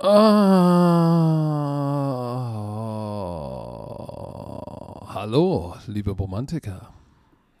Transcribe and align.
Oh, 0.00 0.06
hallo, 5.08 5.74
liebe 5.88 6.12
Romantiker. 6.12 6.92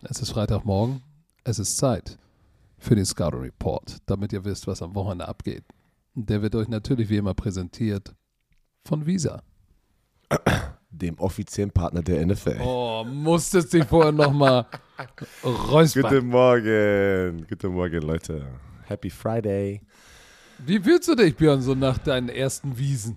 Es 0.02 0.20
ist 0.20 0.30
Freitagmorgen. 0.30 1.02
Es 1.42 1.58
ist 1.58 1.78
Zeit 1.78 2.16
für 2.78 2.94
den 2.94 3.04
Scouter 3.04 3.42
Report, 3.42 3.96
damit 4.06 4.32
ihr 4.32 4.44
wisst, 4.44 4.68
was 4.68 4.82
am 4.82 4.94
Wochenende 4.94 5.26
abgeht. 5.26 5.64
Der 6.14 6.40
wird 6.40 6.54
euch 6.54 6.68
natürlich 6.68 7.08
wie 7.08 7.16
immer 7.16 7.34
präsentiert 7.34 8.14
von 8.84 9.04
Visa. 9.04 9.42
Dem 10.90 11.18
offiziellen 11.18 11.72
Partner 11.72 12.02
der 12.02 12.24
NFL. 12.24 12.60
Oh, 12.62 13.04
musstest 13.04 13.72
dich 13.72 13.84
vorher 13.84 14.12
nochmal 14.12 14.64
räuspern. 15.44 16.02
Guten 16.04 16.28
Morgen. 16.28 17.46
Guten 17.48 17.72
Morgen, 17.72 18.02
Leute. 18.02 18.46
Happy 18.86 19.10
Friday. 19.10 19.80
Wie 20.66 20.80
fühlst 20.80 21.08
du 21.08 21.14
dich, 21.14 21.36
Björn, 21.36 21.62
so 21.62 21.74
nach 21.74 21.98
deinen 21.98 22.28
ersten 22.28 22.76
Wiesen? 22.78 23.16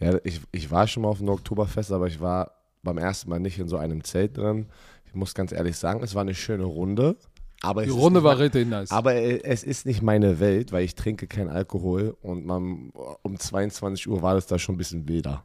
Ja, 0.00 0.18
ich, 0.24 0.40
ich 0.52 0.70
war 0.70 0.86
schon 0.86 1.02
mal 1.04 1.08
auf 1.10 1.18
dem 1.18 1.28
Oktoberfest, 1.28 1.92
aber 1.92 2.06
ich 2.08 2.20
war 2.20 2.50
beim 2.82 2.98
ersten 2.98 3.30
Mal 3.30 3.40
nicht 3.40 3.58
in 3.58 3.68
so 3.68 3.76
einem 3.76 4.02
Zelt 4.04 4.36
drin. 4.36 4.66
Ich 5.06 5.14
muss 5.14 5.34
ganz 5.34 5.52
ehrlich 5.52 5.76
sagen, 5.76 6.02
es 6.02 6.14
war 6.14 6.22
eine 6.22 6.34
schöne 6.34 6.64
Runde. 6.64 7.16
Aber 7.62 7.84
Die 7.84 7.88
es 7.90 7.94
Runde 7.96 8.18
ist 8.18 8.24
war 8.24 8.34
nicht, 8.34 8.42
richtig 8.44 8.68
nice. 8.68 8.90
Aber 8.90 9.14
äh, 9.14 9.40
es 9.42 9.62
ist 9.62 9.86
nicht 9.86 10.02
meine 10.02 10.40
Welt, 10.40 10.72
weil 10.72 10.84
ich 10.84 10.94
trinke 10.94 11.26
keinen 11.26 11.48
Alkohol 11.48 12.16
und 12.20 12.44
man, 12.44 12.90
um 13.22 13.38
22 13.38 14.08
Uhr 14.08 14.20
war 14.20 14.34
das 14.34 14.46
da 14.46 14.58
schon 14.58 14.74
ein 14.74 14.78
bisschen 14.78 15.08
wilder. 15.08 15.44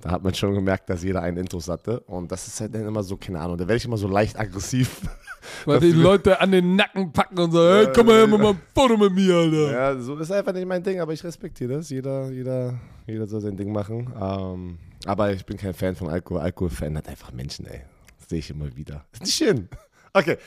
Da 0.00 0.10
hat 0.10 0.22
man 0.22 0.34
schon 0.34 0.54
gemerkt, 0.54 0.88
dass 0.90 1.02
jeder 1.02 1.22
einen 1.22 1.38
Intus 1.38 1.68
hatte. 1.68 2.00
Und 2.00 2.30
das 2.30 2.46
ist 2.46 2.60
halt 2.60 2.74
dann 2.74 2.86
immer 2.86 3.02
so, 3.02 3.16
keine 3.16 3.40
Ahnung, 3.40 3.56
da 3.56 3.66
werde 3.66 3.78
ich 3.78 3.86
immer 3.86 3.96
so 3.96 4.06
leicht 4.06 4.38
aggressiv. 4.38 5.00
Weil 5.64 5.80
die 5.80 5.92
Leute 5.92 6.40
an 6.40 6.52
den 6.52 6.76
Nacken 6.76 7.12
packen 7.12 7.38
und 7.38 7.52
sagen, 7.52 7.86
hey, 7.86 7.92
komm 7.94 8.06
mal 8.06 8.16
her, 8.16 8.26
mach 8.26 8.38
mal 8.38 8.50
ein 8.50 8.60
Foto 8.74 8.96
mit 8.96 9.12
mir, 9.12 9.34
Alter. 9.34 9.72
Ja, 9.72 9.98
so 9.98 10.16
ist 10.16 10.32
einfach 10.32 10.52
nicht 10.52 10.66
mein 10.66 10.82
Ding, 10.82 11.00
aber 11.00 11.12
ich 11.12 11.22
respektiere 11.24 11.74
das. 11.74 11.90
Jeder, 11.90 12.30
jeder, 12.30 12.74
jeder 13.06 13.26
soll 13.26 13.40
sein 13.40 13.56
Ding 13.56 13.72
machen. 13.72 14.12
Ähm, 14.20 14.78
aber 15.06 15.32
ich 15.32 15.44
bin 15.44 15.56
kein 15.56 15.74
Fan 15.74 15.94
von 15.94 16.08
Alkohol. 16.08 16.40
Alkohol 16.40 16.70
verändert 16.70 17.08
einfach 17.08 17.32
Menschen, 17.32 17.66
ey. 17.66 17.82
Das 18.18 18.28
sehe 18.28 18.38
ich 18.38 18.50
immer 18.50 18.74
wieder. 18.76 19.04
Ist 19.12 19.22
nicht 19.22 19.34
schön. 19.34 19.68
Okay, 20.18 20.38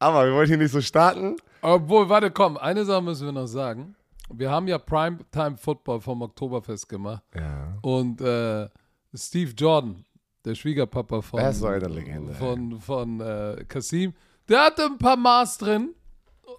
aber 0.00 0.26
wir 0.26 0.34
wollen 0.34 0.48
hier 0.48 0.56
nicht 0.56 0.72
so 0.72 0.80
starten. 0.80 1.36
Obwohl, 1.60 2.08
warte, 2.08 2.32
komm, 2.32 2.56
eine 2.56 2.84
Sache 2.84 3.02
müssen 3.02 3.26
wir 3.26 3.32
noch 3.32 3.46
sagen. 3.46 3.94
Wir 4.32 4.50
haben 4.50 4.66
ja 4.66 4.78
Primetime 4.78 5.56
Football 5.56 6.00
vom 6.00 6.22
Oktoberfest 6.22 6.88
gemacht. 6.88 7.22
Ja. 7.36 7.78
Und 7.82 8.20
äh, 8.20 8.68
Steve 9.14 9.52
Jordan, 9.56 10.04
der 10.44 10.54
Schwiegerpapa 10.56 11.20
von, 11.22 11.40
ist 11.40 11.60
so 11.60 11.66
eine 11.66 11.86
Legende, 11.86 12.34
von, 12.34 12.80
von 12.80 13.20
äh, 13.20 13.64
Kasim, 13.68 14.12
der 14.52 14.64
hatte 14.66 14.84
ein 14.84 14.98
paar 14.98 15.16
Maß 15.16 15.58
drin. 15.58 15.94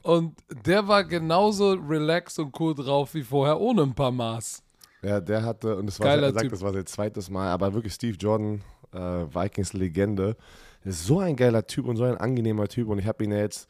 Und 0.02 0.36
der 0.66 0.86
war 0.88 1.06
genauso 1.06 1.74
relaxed 1.74 2.40
und 2.40 2.60
cool 2.60 2.76
drauf 2.76 3.14
wie 3.14 3.24
vorher 3.24 3.60
ohne 3.62 3.84
ein 3.84 3.96
paar 3.96 4.12
Maß. 4.12 4.62
Ja, 5.02 5.22
der 5.22 5.44
hatte, 5.44 5.78
und 5.78 5.86
das 5.86 6.00
war, 6.00 6.08
Geiler 6.08 6.28
er 6.28 6.34
sagt, 6.34 6.44
Typ. 6.44 6.52
das 6.52 6.62
war 6.62 6.74
sein 6.74 6.86
zweites 6.86 7.30
Mal, 7.30 7.50
aber 7.50 7.74
wirklich 7.74 7.94
Steve 7.94 8.18
Jordan, 8.18 8.62
äh, 8.94 8.98
Vikings-Legende, 8.98 10.36
ist 10.84 11.06
so 11.06 11.20
ein 11.20 11.36
geiler 11.36 11.66
Typ 11.66 11.86
und 11.86 11.96
so 11.96 12.04
ein 12.04 12.18
angenehmer 12.18 12.68
Typ. 12.68 12.90
Und 12.90 13.00
ich 13.00 13.06
habe 13.06 13.24
ihn 13.24 13.32
ja 13.32 13.38
jetzt, 13.38 13.68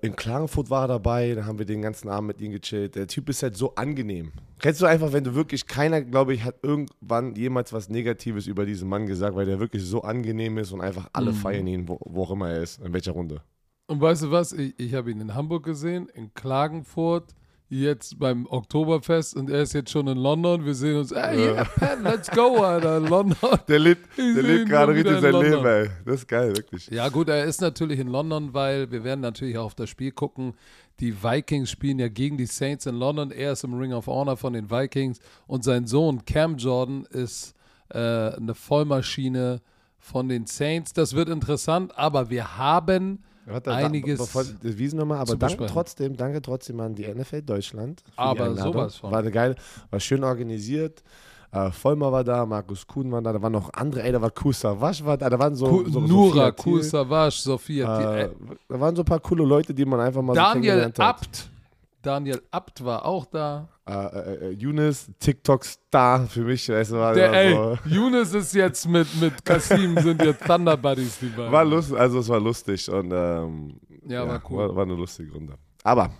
in 0.00 0.16
Klagenfurt 0.16 0.70
war 0.70 0.84
er 0.84 0.88
dabei, 0.88 1.34
da 1.34 1.44
haben 1.44 1.58
wir 1.58 1.66
den 1.66 1.82
ganzen 1.82 2.08
Abend 2.08 2.28
mit 2.28 2.40
ihm 2.40 2.52
gechillt. 2.52 2.94
Der 2.94 3.06
Typ 3.06 3.28
ist 3.28 3.42
halt 3.42 3.56
so 3.56 3.74
angenehm. 3.74 4.32
Kennst 4.60 4.80
du 4.80 4.86
einfach, 4.86 5.12
wenn 5.12 5.24
du 5.24 5.34
wirklich, 5.34 5.66
keiner, 5.66 6.00
glaube 6.00 6.32
ich, 6.32 6.42
hat 6.42 6.56
irgendwann 6.62 7.34
jemals 7.34 7.72
was 7.72 7.90
Negatives 7.90 8.46
über 8.46 8.64
diesen 8.64 8.88
Mann 8.88 9.06
gesagt, 9.06 9.36
weil 9.36 9.44
der 9.46 9.60
wirklich 9.60 9.84
so 9.84 10.02
angenehm 10.02 10.56
ist 10.58 10.72
und 10.72 10.80
einfach 10.80 11.08
alle 11.12 11.32
Mhm. 11.32 11.36
feiern 11.36 11.66
ihn, 11.66 11.88
wo, 11.88 11.98
wo 12.04 12.22
auch 12.22 12.30
immer 12.30 12.50
er 12.50 12.62
ist, 12.62 12.80
in 12.80 12.92
welcher 12.94 13.12
Runde. 13.12 13.42
Und 13.86 14.00
weißt 14.00 14.22
du 14.22 14.30
was? 14.30 14.52
Ich, 14.52 14.72
ich 14.78 14.94
habe 14.94 15.10
ihn 15.10 15.20
in 15.20 15.34
Hamburg 15.34 15.64
gesehen, 15.64 16.08
in 16.14 16.32
Klagenfurt, 16.32 17.34
jetzt 17.80 18.18
beim 18.18 18.46
Oktoberfest 18.46 19.36
und 19.36 19.50
er 19.50 19.62
ist 19.62 19.72
jetzt 19.72 19.90
schon 19.90 20.06
in 20.06 20.16
London. 20.16 20.64
Wir 20.64 20.74
sehen 20.74 20.96
uns, 20.96 21.14
hey, 21.14 21.52
yeah, 21.52 21.64
Pat, 21.64 22.02
let's 22.02 22.30
go, 22.30 22.62
Alter, 22.62 23.00
London. 23.08 23.36
Der 23.68 23.78
lebt, 23.78 24.16
der 24.16 24.42
lebt 24.42 24.68
gerade 24.68 24.94
richtig 24.94 25.16
in 25.16 25.20
sein 25.20 25.32
London. 25.32 25.52
Leben, 25.52 25.66
ey. 25.66 25.90
Das 26.04 26.14
ist 26.16 26.28
geil, 26.28 26.56
wirklich. 26.56 26.88
Ja, 26.88 27.08
gut, 27.08 27.28
er 27.28 27.44
ist 27.44 27.60
natürlich 27.60 27.98
in 27.98 28.08
London, 28.08 28.54
weil 28.54 28.90
wir 28.90 29.02
werden 29.04 29.20
natürlich 29.20 29.58
auch 29.58 29.66
auf 29.66 29.74
das 29.74 29.90
Spiel 29.90 30.12
gucken. 30.12 30.54
Die 31.00 31.22
Vikings 31.22 31.70
spielen 31.70 31.98
ja 31.98 32.08
gegen 32.08 32.36
die 32.36 32.46
Saints 32.46 32.86
in 32.86 32.94
London. 32.94 33.30
Er 33.30 33.52
ist 33.52 33.64
im 33.64 33.74
Ring 33.74 33.92
of 33.92 34.06
Honor 34.06 34.36
von 34.36 34.52
den 34.52 34.70
Vikings 34.70 35.18
und 35.46 35.64
sein 35.64 35.86
Sohn 35.86 36.24
Cam 36.24 36.56
Jordan 36.56 37.04
ist 37.10 37.54
äh, 37.88 37.98
eine 37.98 38.54
Vollmaschine 38.54 39.60
von 39.98 40.28
den 40.28 40.46
Saints. 40.46 40.92
Das 40.92 41.14
wird 41.14 41.28
interessant, 41.28 41.96
aber 41.98 42.30
wir 42.30 42.56
haben 42.56 43.24
Warte, 43.46 43.70
einiges 43.72 44.18
bevor, 44.18 44.44
wiesen 44.62 44.98
nochmal, 44.98 45.18
aber 45.18 45.32
danke 45.36 45.56
trotzdem, 45.72 46.16
danke 46.16 46.40
trotzdem 46.42 46.80
an 46.80 46.94
die 46.94 47.06
NFL 47.06 47.42
Deutschland. 47.42 48.02
Aber 48.16 48.54
sowas 48.56 48.96
von. 48.96 49.10
War 49.12 49.18
eine 49.20 49.30
geile, 49.30 49.54
war 49.90 50.00
schön 50.00 50.24
organisiert. 50.24 51.02
Äh, 51.52 51.70
Vollmer 51.70 52.10
war 52.10 52.24
da, 52.24 52.44
Markus 52.46 52.84
Kuhn 52.86 53.12
war 53.12 53.22
da, 53.22 53.32
da 53.32 53.40
waren 53.40 53.52
noch 53.52 53.72
andere, 53.74 54.02
ey, 54.02 54.10
da 54.10 54.20
war 54.20 54.30
Kusa 54.30 54.80
Wasch 54.80 55.04
war 55.04 55.16
da, 55.16 55.30
da 55.30 55.38
waren 55.38 55.54
so, 55.54 55.66
Ku- 55.68 55.88
so 55.88 56.00
Nura, 56.00 56.46
Sophia 56.46 56.50
Thiel, 56.52 56.82
Savage, 56.82 57.36
Sophia. 57.42 58.00
äh, 58.16 58.22
äh, 58.24 58.30
da 58.68 58.80
waren 58.80 58.96
so 58.96 59.02
ein 59.02 59.04
paar 59.04 59.20
coole 59.20 59.44
Leute, 59.44 59.72
die 59.72 59.84
man 59.84 60.00
einfach 60.00 60.20
mal 60.22 60.34
so 60.34 60.40
Daniel 60.40 60.52
kennengelernt 60.62 60.98
hat. 60.98 61.06
Abt. 61.20 61.50
Daniel 62.04 62.42
Abt 62.50 62.84
war 62.84 63.04
auch 63.04 63.26
da. 63.26 63.68
Äh, 63.86 63.92
äh, 63.92 64.48
äh, 64.48 64.50
Younes, 64.52 65.10
TikTok-Star 65.18 66.26
für 66.26 66.42
mich, 66.42 66.68
weißt 66.68 66.92
du, 66.92 66.96
war, 66.96 67.14
Der, 67.14 67.32
ey, 67.32 67.52
so, 67.54 67.78
Younes 67.88 68.32
ist 68.32 68.54
jetzt 68.54 68.86
mit, 68.88 69.06
mit 69.20 69.44
Kasim, 69.44 69.98
sind 69.98 70.22
jetzt 70.22 70.44
Thunder 70.44 70.76
Buddies, 70.76 71.18
die 71.18 71.26
beiden. 71.26 71.52
war 71.52 71.64
lustig, 71.64 71.98
also 71.98 72.18
es 72.20 72.28
war 72.28 72.40
lustig 72.40 72.88
und 72.90 73.12
ähm, 73.12 73.80
Ja, 74.06 74.26
war 74.26 74.40
cool. 74.50 74.68
War, 74.68 74.76
war 74.76 74.82
eine 74.84 74.94
lustige 74.94 75.32
Runde. 75.32 75.54
Aber 75.82 76.10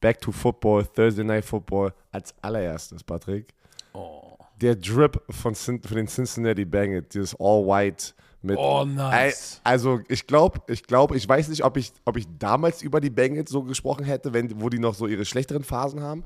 back 0.00 0.20
to 0.20 0.32
Football, 0.32 0.84
Thursday 0.86 1.24
Night 1.24 1.44
Football 1.44 1.92
als 2.10 2.34
allererstes, 2.42 3.02
Patrick. 3.02 3.54
Oh. 3.94 4.36
Der 4.60 4.76
Drip 4.76 5.22
von, 5.30 5.54
von 5.54 5.80
den 5.80 6.06
Cincinnati 6.06 6.64
Bengals, 6.64 7.08
dieses 7.08 7.34
All 7.40 7.66
White 7.66 8.12
mit. 8.44 8.58
Oh, 8.58 8.84
nice. 8.84 9.60
Also 9.64 10.00
ich 10.08 10.26
glaube, 10.26 10.60
ich 10.68 10.84
glaube, 10.84 11.16
ich 11.16 11.28
weiß 11.28 11.48
nicht, 11.48 11.64
ob 11.64 11.76
ich, 11.76 11.92
ob 12.04 12.16
ich 12.16 12.26
damals 12.38 12.82
über 12.82 13.00
die 13.00 13.10
Bengals 13.10 13.50
so 13.50 13.62
gesprochen 13.62 14.04
hätte, 14.04 14.32
wenn, 14.32 14.60
wo 14.60 14.68
die 14.68 14.78
noch 14.78 14.94
so 14.94 15.06
ihre 15.06 15.24
schlechteren 15.24 15.64
Phasen 15.64 16.02
haben. 16.02 16.24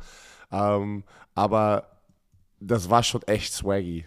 Ähm, 0.50 1.04
aber 1.34 1.88
das 2.60 2.90
war 2.90 3.02
schon 3.02 3.22
echt 3.22 3.52
swaggy. 3.52 4.04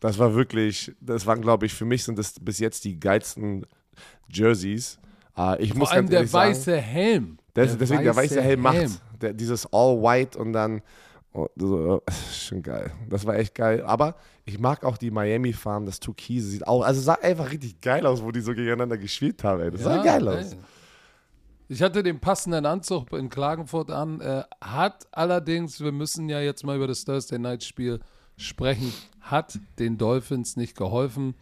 Das 0.00 0.18
war 0.18 0.34
wirklich, 0.34 0.92
das 1.00 1.26
waren, 1.26 1.42
glaube 1.42 1.66
ich, 1.66 1.74
für 1.74 1.84
mich 1.84 2.04
sind 2.04 2.18
das 2.18 2.34
bis 2.40 2.58
jetzt 2.58 2.84
die 2.84 2.98
geilsten 2.98 3.66
Jerseys. 4.32 4.98
Äh, 5.36 5.62
ich 5.62 5.74
muss 5.74 5.88
Vor 5.88 5.96
allem 5.96 6.08
ganz 6.08 6.10
der 6.10 6.18
ehrlich 6.18 6.30
sagen, 6.30 6.50
weiße 6.50 6.76
Helm. 6.76 7.38
das, 7.54 7.76
deswegen 7.76 8.04
der 8.04 8.16
weiße 8.16 8.40
Helm 8.40 8.60
macht. 8.60 9.02
Der, 9.20 9.34
dieses 9.34 9.66
All 9.72 10.00
White 10.00 10.38
und 10.38 10.52
dann. 10.52 10.82
Oh, 11.32 11.46
so, 11.56 12.02
schon 12.32 12.62
geil. 12.62 12.92
Das 13.08 13.24
war 13.24 13.36
echt 13.36 13.54
geil. 13.54 13.82
Aber 13.84 14.16
ich 14.44 14.58
mag 14.58 14.84
auch 14.84 14.98
die 14.98 15.10
Miami 15.10 15.52
Farm, 15.52 15.86
das 15.86 16.00
Türkise 16.00 16.48
sieht 16.48 16.66
auch. 16.66 16.82
Also 16.82 17.00
sah 17.00 17.14
einfach 17.14 17.50
richtig 17.50 17.80
geil 17.80 18.04
aus, 18.06 18.22
wo 18.22 18.32
die 18.32 18.40
so 18.40 18.52
gegeneinander 18.52 18.98
gespielt 18.98 19.42
haben. 19.44 19.60
Ey. 19.62 19.70
Das 19.70 19.82
sah 19.82 20.02
geil 20.02 20.26
aus. 20.28 20.52
ey. 20.52 20.58
Ich 21.68 21.82
hatte 21.82 22.02
den 22.02 22.18
passenden 22.18 22.66
Anzug 22.66 23.12
in 23.12 23.28
Klagenfurt 23.28 23.92
an. 23.92 24.20
Äh, 24.20 24.42
hat 24.60 25.06
allerdings, 25.12 25.80
wir 25.80 25.92
müssen 25.92 26.28
ja 26.28 26.40
jetzt 26.40 26.64
mal 26.64 26.74
über 26.76 26.88
das 26.88 27.04
Thursday 27.04 27.38
Night 27.38 27.62
Spiel 27.62 28.00
sprechen, 28.36 28.92
hat 29.20 29.56
den 29.78 29.96
Dolphins 29.98 30.56
nicht 30.56 30.76
geholfen. 30.76 31.34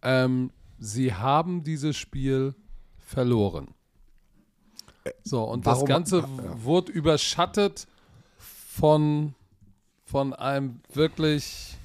Ähm, 0.00 0.52
sie 0.78 1.12
haben 1.12 1.64
dieses 1.64 1.96
Spiel 1.98 2.54
verloren. 2.96 3.74
So, 5.22 5.42
und 5.44 5.66
das 5.66 5.74
warum- 5.76 5.86
Ganze 5.88 6.18
ja. 6.20 6.26
wurde 6.62 6.92
überschattet 6.92 7.86
von, 8.78 9.34
von 10.04 10.32
einem 10.34 10.80
wirklich. 10.92 11.76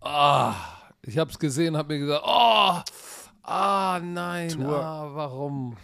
Ah, 0.00 0.54
ich 1.02 1.18
habe 1.18 1.30
es 1.30 1.38
gesehen, 1.38 1.76
habe 1.76 1.94
mir 1.94 2.00
gesagt, 2.00 2.22
oh, 2.24 2.72
ah, 3.42 4.00
nein, 4.02 4.48
Tour- 4.50 4.82
ah, 4.84 5.10
warum? 5.14 5.76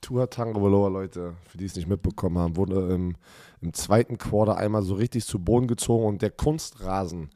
Tua 0.00 0.26
Tagovailoa, 0.26 0.88
Leute, 0.88 1.34
für 1.46 1.58
die 1.58 1.66
es 1.66 1.76
nicht 1.76 1.88
mitbekommen 1.88 2.38
haben, 2.38 2.56
wurde 2.56 2.92
im, 2.94 3.16
im 3.60 3.72
zweiten 3.74 4.16
Quarter 4.16 4.56
einmal 4.56 4.82
so 4.82 4.94
richtig 4.94 5.26
zu 5.26 5.38
Boden 5.38 5.66
gezogen 5.68 6.06
und 6.06 6.22
der 6.22 6.30
Kunstrasen 6.30 7.30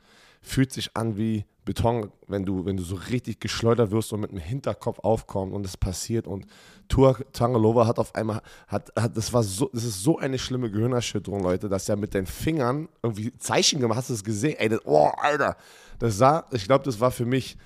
fühlt 0.45 0.73
sich 0.73 0.97
an 0.97 1.17
wie 1.17 1.45
Beton, 1.65 2.11
wenn 2.29 2.45
du, 2.45 2.67
wenn 2.67 2.77
du 2.77 2.83
so 2.83 2.97
richtig 3.11 3.41
geschleudert 3.41 3.91
wirst 3.91 4.13
und 4.13 4.21
mit 4.21 4.31
dem 4.31 4.39
Hinterkopf 4.39 4.99
aufkommst 5.01 5.55
und 5.55 5.65
es 5.65 5.77
passiert 5.77 6.27
und 6.27 6.47
Tua 6.89 7.17
Tagovailoa 7.33 7.87
hat 7.87 7.99
auf 7.99 8.15
einmal, 8.15 8.43
hat, 8.69 8.93
hat, 8.95 9.17
das 9.17 9.33
war 9.33 9.43
so, 9.43 9.71
das 9.73 9.85
ist 9.85 10.03
so 10.03 10.19
eine 10.19 10.39
schlimme 10.39 10.71
Gehirnerschütterung, 10.71 11.43
Leute, 11.43 11.71
dass 11.71 11.89
er 11.89 11.97
mit 11.97 12.13
den 12.13 12.27
Fingern 12.27 12.89
irgendwie 13.03 13.35
Zeichen 13.39 13.81
gemacht, 13.81 13.99
hast 13.99 14.11
du 14.11 14.15
es 14.15 14.23
gesehen? 14.23 14.57
Ey, 14.59 14.69
das, 14.69 14.81
oh, 14.85 15.11
Alter, 15.17 15.57
das 15.99 16.19
sah, 16.19 16.45
ich 16.51 16.67
glaube, 16.67 16.85
das 16.85 17.01
war 17.01 17.11
für 17.11 17.25
mich 17.25 17.57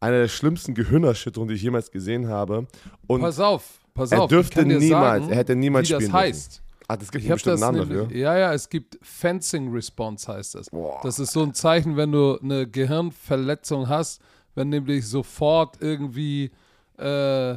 eine 0.00 0.20
der 0.20 0.28
schlimmsten 0.28 0.74
Gehirnerschütterungen, 0.74 1.50
die 1.50 1.56
ich 1.56 1.62
jemals 1.62 1.90
gesehen 1.90 2.28
habe 2.28 2.66
und 3.06 3.20
Pass 3.20 3.38
auf, 3.38 3.80
pass 3.92 4.12
er 4.12 4.22
auf. 4.22 4.30
dürfte 4.30 4.60
kann 4.60 4.70
dir 4.70 4.78
niemals, 4.78 5.20
sagen, 5.24 5.32
er 5.32 5.38
hätte 5.38 5.56
niemals 5.56 5.88
wie 5.88 5.92
das 5.92 6.02
spielen 6.04 6.12
dürfen. 6.22 6.65
Ah, 6.88 6.96
das 6.96 7.10
gibt 7.10 7.24
Ich 7.24 7.30
einen 7.30 7.34
bestimmten 7.36 7.60
Namen 7.60 7.78
dafür. 7.80 8.16
ja, 8.16 8.36
ja, 8.38 8.52
es 8.52 8.68
gibt 8.68 8.98
Fencing 9.02 9.72
Response 9.72 10.32
heißt 10.32 10.54
das. 10.54 10.70
Boah. 10.70 11.00
Das 11.02 11.18
ist 11.18 11.32
so 11.32 11.42
ein 11.42 11.52
Zeichen, 11.54 11.96
wenn 11.96 12.12
du 12.12 12.38
eine 12.38 12.66
Gehirnverletzung 12.68 13.88
hast, 13.88 14.20
wenn 14.54 14.68
nämlich 14.68 15.06
sofort 15.08 15.78
irgendwie 15.80 16.52
äh, 16.98 17.56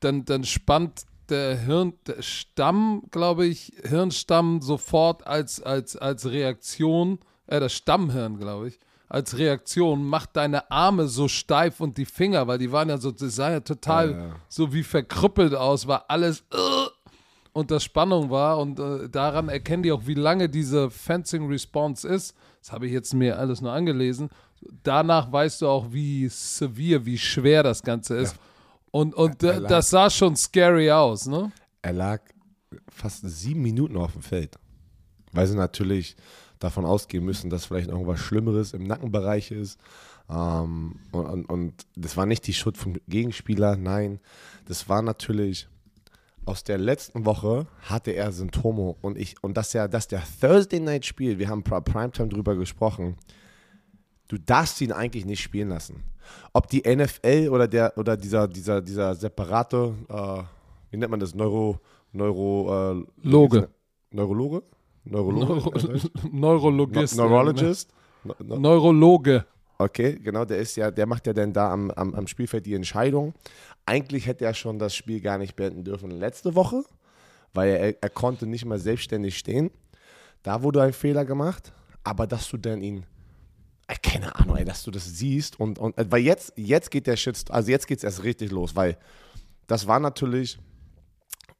dann, 0.00 0.24
dann 0.24 0.44
spannt 0.44 1.02
der 1.28 1.58
Hirn, 1.58 1.92
der 2.06 2.22
Stamm, 2.22 3.02
glaube 3.10 3.44
ich, 3.46 3.72
Hirnstamm 3.84 4.62
sofort 4.62 5.26
als, 5.26 5.62
als, 5.62 5.96
als 5.96 6.24
Reaktion, 6.30 7.18
äh, 7.46 7.60
das 7.60 7.74
Stammhirn, 7.74 8.38
glaube 8.38 8.68
ich, 8.68 8.78
als 9.10 9.36
Reaktion 9.38 10.04
macht 10.06 10.36
deine 10.36 10.70
Arme 10.70 11.06
so 11.08 11.28
steif 11.28 11.80
und 11.80 11.96
die 11.98 12.04
Finger, 12.04 12.46
weil 12.46 12.58
die 12.58 12.72
waren 12.72 12.88
ja 12.88 12.98
so, 12.98 13.10
das 13.10 13.36
sah 13.36 13.50
ja 13.50 13.60
total 13.60 14.10
Ja, 14.10 14.18
ja. 14.18 14.36
so 14.48 14.72
wie 14.72 14.82
verkrüppelt 14.82 15.54
aus, 15.54 15.86
war 15.86 16.06
alles 16.08 16.44
äh, 17.54 17.58
unter 17.58 17.80
Spannung 17.80 18.30
war 18.30 18.58
und 18.58 18.78
äh, 18.78 19.08
daran 19.08 19.48
erkennen 19.48 19.82
die 19.82 19.92
auch, 19.92 20.06
wie 20.06 20.14
lange 20.14 20.48
diese 20.48 20.90
Fencing 20.90 21.48
Response 21.48 22.06
ist. 22.06 22.34
Das 22.60 22.72
habe 22.72 22.86
ich 22.86 22.92
jetzt 22.92 23.14
mir 23.14 23.38
alles 23.38 23.60
nur 23.60 23.72
angelesen. 23.72 24.28
Danach 24.82 25.30
weißt 25.30 25.62
du 25.62 25.68
auch, 25.68 25.92
wie 25.92 26.28
severe, 26.28 27.04
wie 27.06 27.18
schwer 27.18 27.62
das 27.62 27.82
Ganze 27.82 28.16
ist. 28.16 28.36
Und, 28.90 29.14
und 29.14 29.42
Er 29.42 29.54
äh, 29.54 29.58
lag- 29.58 29.68
das 29.68 29.90
sah 29.90 30.10
schon 30.10 30.34
scary 30.36 30.90
aus, 30.90 31.26
ne? 31.26 31.52
Er 31.82 31.92
lag 31.92 32.20
fast 32.90 33.28
sieben 33.28 33.62
Minuten 33.62 33.96
auf 33.96 34.12
dem 34.12 34.22
Feld. 34.22 34.56
Weil 35.32 35.46
sie 35.46 35.56
natürlich 35.56 36.16
davon 36.58 36.84
ausgehen 36.84 37.24
müssen, 37.24 37.50
dass 37.50 37.66
vielleicht 37.66 37.88
irgendwas 37.88 38.18
Schlimmeres 38.18 38.72
im 38.72 38.84
Nackenbereich 38.84 39.50
ist. 39.52 39.78
Ähm, 40.28 40.96
und, 41.12 41.26
und, 41.26 41.44
und 41.46 41.74
das 41.94 42.16
war 42.16 42.26
nicht 42.26 42.46
die 42.46 42.54
Schuld 42.54 42.76
vom 42.76 42.94
Gegenspieler, 43.06 43.76
nein. 43.76 44.20
Das 44.66 44.88
war 44.88 45.02
natürlich 45.02 45.68
aus 46.48 46.64
der 46.64 46.78
letzten 46.78 47.24
Woche 47.24 47.66
hatte 47.82 48.10
er 48.12 48.32
Symptome 48.32 48.94
und 49.02 49.16
ich 49.18 49.36
und 49.42 49.56
dass 49.56 49.74
er 49.74 49.88
dass 49.88 50.08
der 50.08 50.22
Thursday 50.40 50.80
Night 50.80 51.04
spielt, 51.06 51.38
wir 51.38 51.48
haben 51.48 51.62
Pri- 51.62 51.80
Primetime 51.82 52.28
drüber 52.28 52.56
gesprochen. 52.56 53.16
Du 54.28 54.36
darfst 54.38 54.80
ihn 54.80 54.92
eigentlich 54.92 55.24
nicht 55.24 55.40
spielen 55.40 55.68
lassen. 55.68 56.02
Ob 56.52 56.68
die 56.68 56.82
NFL 56.86 57.48
oder 57.50 57.66
der 57.68 57.96
oder 57.96 58.16
dieser 58.16 58.46
dieser 58.48 58.80
dieser 58.82 59.14
separate 59.14 59.94
äh, 60.08 60.42
wie 60.90 60.96
nennt 60.96 61.10
man 61.10 61.20
das 61.20 61.34
Neuro 61.34 61.78
Neuro 62.12 62.92
äh, 62.92 63.04
Loge. 63.22 63.68
Neurologe 64.10 64.62
Neurologe 65.04 65.50
Neuro 65.50 66.00
Neurologist. 66.32 67.16
No- 67.16 67.24
Neurologist 67.28 67.90
No- 68.24 68.34
Ne? 68.40 68.44
no- 68.46 68.58
Neurologe. 68.58 69.44
Okay, 69.80 70.18
genau, 70.18 70.44
der 70.44 70.58
ist 70.58 70.74
ja, 70.76 70.90
der 70.90 71.06
macht 71.06 71.28
ja 71.28 71.32
dann 71.32 71.52
da 71.52 71.70
am, 71.72 71.92
am, 71.92 72.12
am 72.12 72.26
Spielfeld 72.26 72.66
die 72.66 72.74
Entscheidung. 72.74 73.32
Eigentlich 73.88 74.26
hätte 74.26 74.44
er 74.44 74.52
schon 74.52 74.78
das 74.78 74.94
Spiel 74.94 75.22
gar 75.22 75.38
nicht 75.38 75.56
beenden 75.56 75.82
dürfen 75.82 76.10
letzte 76.10 76.54
Woche, 76.54 76.84
weil 77.54 77.70
er, 77.70 78.02
er 78.02 78.10
konnte 78.10 78.46
nicht 78.46 78.66
mal 78.66 78.78
selbstständig 78.78 79.38
stehen. 79.38 79.70
Da 80.42 80.62
wurde 80.62 80.82
ein 80.82 80.92
Fehler 80.92 81.24
gemacht, 81.24 81.72
aber 82.04 82.26
dass 82.26 82.50
du 82.50 82.58
dann 82.58 82.82
ihn, 82.82 83.06
äh, 83.86 83.94
keine 84.02 84.36
Ahnung, 84.36 84.58
ey, 84.58 84.66
dass 84.66 84.82
du 84.82 84.90
das 84.90 85.06
siehst 85.06 85.58
und, 85.58 85.78
und 85.78 85.96
äh, 85.96 86.04
weil 86.10 86.20
jetzt, 86.20 86.52
jetzt 86.56 86.90
geht 86.90 87.06
der 87.06 87.16
Shit, 87.16 87.50
also 87.50 87.70
jetzt 87.70 87.86
geht 87.86 87.96
es 87.96 88.04
erst 88.04 88.24
richtig 88.24 88.50
los, 88.50 88.76
weil 88.76 88.98
das 89.66 89.86
war 89.86 90.00
natürlich, 90.00 90.58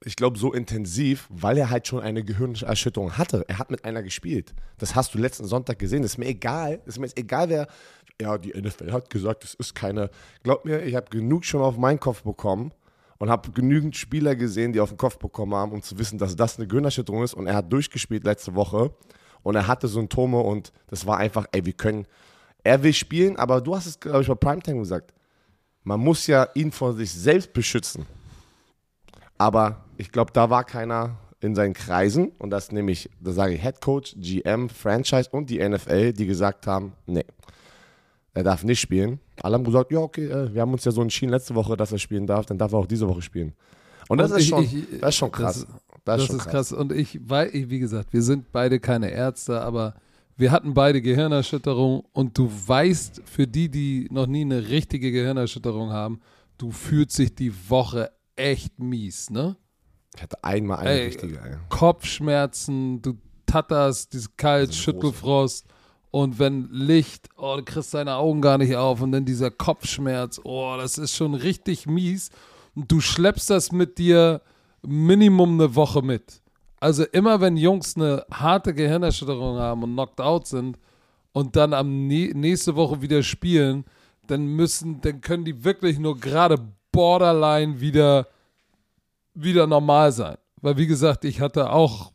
ich 0.05 0.15
glaube, 0.15 0.39
so 0.39 0.53
intensiv, 0.53 1.29
weil 1.31 1.57
er 1.57 1.71
halt 1.71 1.89
schon 1.89 2.03
eine 2.03 2.23
Gehirnerschütterung 2.23 3.17
hatte. 3.17 3.47
Er 3.49 3.59
hat 3.59 3.71
mit 3.71 3.87
einer 3.87 4.03
gespielt. 4.03 4.53
Das 4.77 4.95
hast 4.95 5.15
du 5.15 5.19
letzten 5.19 5.47
Sonntag 5.47 5.79
gesehen. 5.79 6.03
Das 6.03 6.13
ist 6.13 6.19
mir 6.19 6.27
egal. 6.29 6.83
Das 6.85 6.97
ist 6.97 7.01
mir 7.01 7.09
egal, 7.17 7.49
wer. 7.49 7.69
Ja, 8.21 8.37
die 8.37 8.51
NFL 8.51 8.93
hat 8.93 9.11
gesagt, 9.11 9.45
es 9.45 9.55
ist 9.55 9.75
keine. 9.75 10.11
Glaub 10.43 10.65
mir, 10.65 10.83
ich 10.83 10.97
habe 10.97 11.09
genug 11.09 11.45
schon 11.45 11.63
auf 11.63 11.77
meinen 11.77 12.01
Kopf 12.01 12.23
bekommen 12.23 12.73
und 13.19 13.31
habe 13.31 13.53
genügend 13.53 13.97
Spieler 13.97 14.35
gesehen, 14.35 14.73
die 14.73 14.81
auf 14.81 14.89
den 14.89 14.99
Kopf 14.99 15.19
bekommen 15.19 15.55
haben, 15.55 15.73
um 15.73 15.83
zu 15.83 15.99
wissen, 15.99 16.19
dass 16.19 16.35
das 16.35 16.59
eine 16.59 16.67
Gehirnerschütterung 16.67 17.23
ist. 17.23 17.35
Und 17.35 17.47
er 17.47 17.55
hat 17.55 17.73
durchgespielt 17.73 18.25
letzte 18.25 18.57
Woche 18.57 18.93
und 19.43 19.55
er 19.55 19.69
hatte 19.69 19.87
Symptome 19.87 20.41
und 20.41 20.73
das 20.89 21.07
war 21.07 21.19
einfach, 21.19 21.47
ey, 21.53 21.65
wir 21.65 21.73
können. 21.75 22.07
Er 22.65 22.83
will 22.83 22.93
spielen, 22.93 23.37
aber 23.37 23.61
du 23.61 23.77
hast 23.77 23.87
es, 23.87 24.01
glaube 24.01 24.23
ich, 24.23 24.29
bei 24.29 24.35
Primetime 24.35 24.81
gesagt. 24.81 25.15
Man 25.85 26.01
muss 26.01 26.27
ja 26.27 26.49
ihn 26.55 26.73
vor 26.73 26.95
sich 26.95 27.13
selbst 27.13 27.53
beschützen. 27.53 28.05
Aber 29.39 29.85
ich 29.97 30.11
glaube, 30.11 30.33
da 30.33 30.51
war 30.51 30.65
keiner 30.65 31.17
in 31.41 31.55
seinen 31.55 31.73
Kreisen 31.73 32.33
und 32.39 32.51
das 32.51 32.73
nämlich, 32.73 33.09
da 33.21 33.31
sage 33.31 33.55
ich 33.55 33.63
Head 33.63 33.81
Coach, 33.81 34.17
GM, 34.19 34.69
Franchise 34.69 35.31
und 35.31 35.49
die 35.49 35.67
NFL, 35.67 36.13
die 36.13 36.27
gesagt 36.27 36.67
haben, 36.67 36.95
nee, 37.07 37.25
er 38.39 38.45
darf 38.45 38.65
nicht 38.65 38.81
spielen. 38.81 39.21
Alle 39.43 39.55
haben 39.55 39.65
gesagt, 39.65 39.91
ja, 39.93 39.99
okay, 39.99 40.27
äh, 40.27 40.55
wir 40.55 40.61
haben 40.63 40.73
uns 40.73 40.85
ja 40.85 40.93
so 40.93 41.03
entschieden 41.03 41.31
letzte 41.33 41.55
Woche, 41.55 41.77
dass 41.77 41.93
er 41.93 41.99
spielen 41.99 42.27
darf, 42.27 42.47
dann 42.47 42.57
darf 42.59 42.73
er 42.73 42.79
auch 42.79 42.87
diese 42.87 43.09
Woche 43.09 43.21
spielen. 43.23 43.53
Und 44.09 44.19
das, 44.19 44.31
Und 44.31 44.37
ist, 44.39 44.43
ich- 44.45 44.49
schon, 44.51 44.65
ich- 44.65 45.01
das 45.01 45.09
ist 45.11 45.17
schon 45.17 45.31
krass. 45.33 45.67
das- 45.67 45.67
Das, 46.05 46.21
Das 46.23 46.31
ist 46.31 46.37
ist 46.37 46.49
krass. 46.49 46.73
Und 46.73 46.93
ich, 46.93 47.21
weil, 47.29 47.51
wie 47.53 47.79
gesagt, 47.79 48.15
wir 48.15 48.23
sind 48.23 48.51
beide 48.51 48.81
keine 48.81 49.11
Ärzte, 49.11 49.61
aber 49.61 49.95
wir 50.37 50.51
hatten 50.53 50.73
beide 50.73 51.03
Gehirnerschütterung 51.03 52.05
und 52.13 52.39
du 52.39 52.51
weißt, 52.67 53.21
für 53.27 53.47
die, 53.47 53.69
die 53.69 54.09
noch 54.11 54.27
nie 54.27 54.41
eine 54.43 54.69
richtige 54.71 55.13
Gehirnerschütterung 55.13 55.91
haben, 55.91 56.21
du 56.57 56.71
fühlst 56.71 57.15
sich 57.17 57.35
die 57.35 57.53
Woche 57.69 58.11
echt 58.37 58.79
mies, 58.79 59.29
ne? 59.29 59.57
Ich 60.17 60.23
hatte 60.23 60.43
einmal 60.43 60.79
eine 60.79 60.91
Ey, 60.91 61.07
richtige. 61.07 61.35
Ey. 61.41 61.57
Kopfschmerzen, 61.69 63.03
du 63.03 63.15
tatterst, 63.47 64.13
dieses 64.13 64.35
Kalt, 64.37 64.71
Das 64.71 64.77
Schüttelfrost. 64.77 65.67
Und 66.11 66.39
wenn 66.39 66.69
Licht, 66.71 67.29
oh, 67.37 67.57
du 67.57 67.63
kriegst 67.63 67.93
deine 67.93 68.15
Augen 68.15 68.41
gar 68.41 68.59
nicht 68.59 68.75
auf 68.77 69.03
und 69.03 69.13
dann 69.13 69.25
dieser 69.25 69.51
Kopfschmerz, 69.51 70.41
oh, 70.43 70.75
das 70.79 70.97
ist 70.97 71.15
schon 71.15 71.35
richtig 71.35 71.87
mies. 71.87 72.31
Und 72.75 72.91
du 72.91 73.01
schleppst 73.01 73.51
das 73.51 73.73
mit 73.73 73.99
dir 73.99 74.41
Minimum 74.83 75.61
eine 75.61 75.75
Woche 75.75 76.03
mit. 76.03 76.41
Also 76.81 77.05
immer 77.05 77.41
wenn 77.41 77.57
Jungs 77.57 77.97
eine 77.97 78.25
harte 78.33 78.73
Gehirnerschütterung 78.73 79.59
haben 79.59 79.83
und 79.83 79.93
knocked 79.95 80.21
out 80.21 80.47
sind 80.47 80.79
und 81.33 81.57
dann 81.57 81.75
am 81.75 81.89
nä- 81.89 82.35
nächste 82.35 82.77
Woche 82.77 83.03
wieder 83.03 83.23
spielen, 83.23 83.85
dann 84.29 84.47
müssen, 84.47 85.01
dann 85.01 85.21
können 85.21 85.45
die 85.45 85.65
wirklich 85.65 85.99
nur 85.99 86.19
gerade 86.19 86.57
borderline 86.93 87.81
wieder 87.81 88.29
wieder 89.35 89.67
normal 89.67 90.13
sein. 90.13 90.37
Weil, 90.61 90.77
wie 90.77 90.87
gesagt, 90.87 91.25
ich 91.25 91.41
hatte 91.41 91.71
auch 91.71 92.13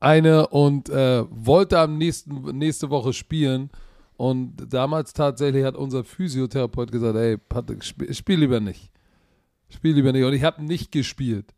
eine 0.00 0.48
und 0.48 0.88
äh, 0.88 1.24
wollte 1.30 1.78
am 1.78 1.98
nächsten, 1.98 2.56
nächste 2.58 2.90
Woche 2.90 3.12
spielen. 3.12 3.70
Und 4.16 4.72
damals 4.72 5.12
tatsächlich 5.12 5.64
hat 5.64 5.76
unser 5.76 6.04
Physiotherapeut 6.04 6.90
gesagt, 6.90 7.16
ey, 7.16 7.36
Patrick, 7.36 7.84
spiel, 7.84 8.12
spiel 8.14 8.40
lieber 8.40 8.60
nicht. 8.60 8.90
Spiel 9.68 9.94
lieber 9.94 10.12
nicht. 10.12 10.24
Und 10.24 10.32
ich 10.32 10.42
habe 10.42 10.62
nicht 10.62 10.92
gespielt. 10.92 11.54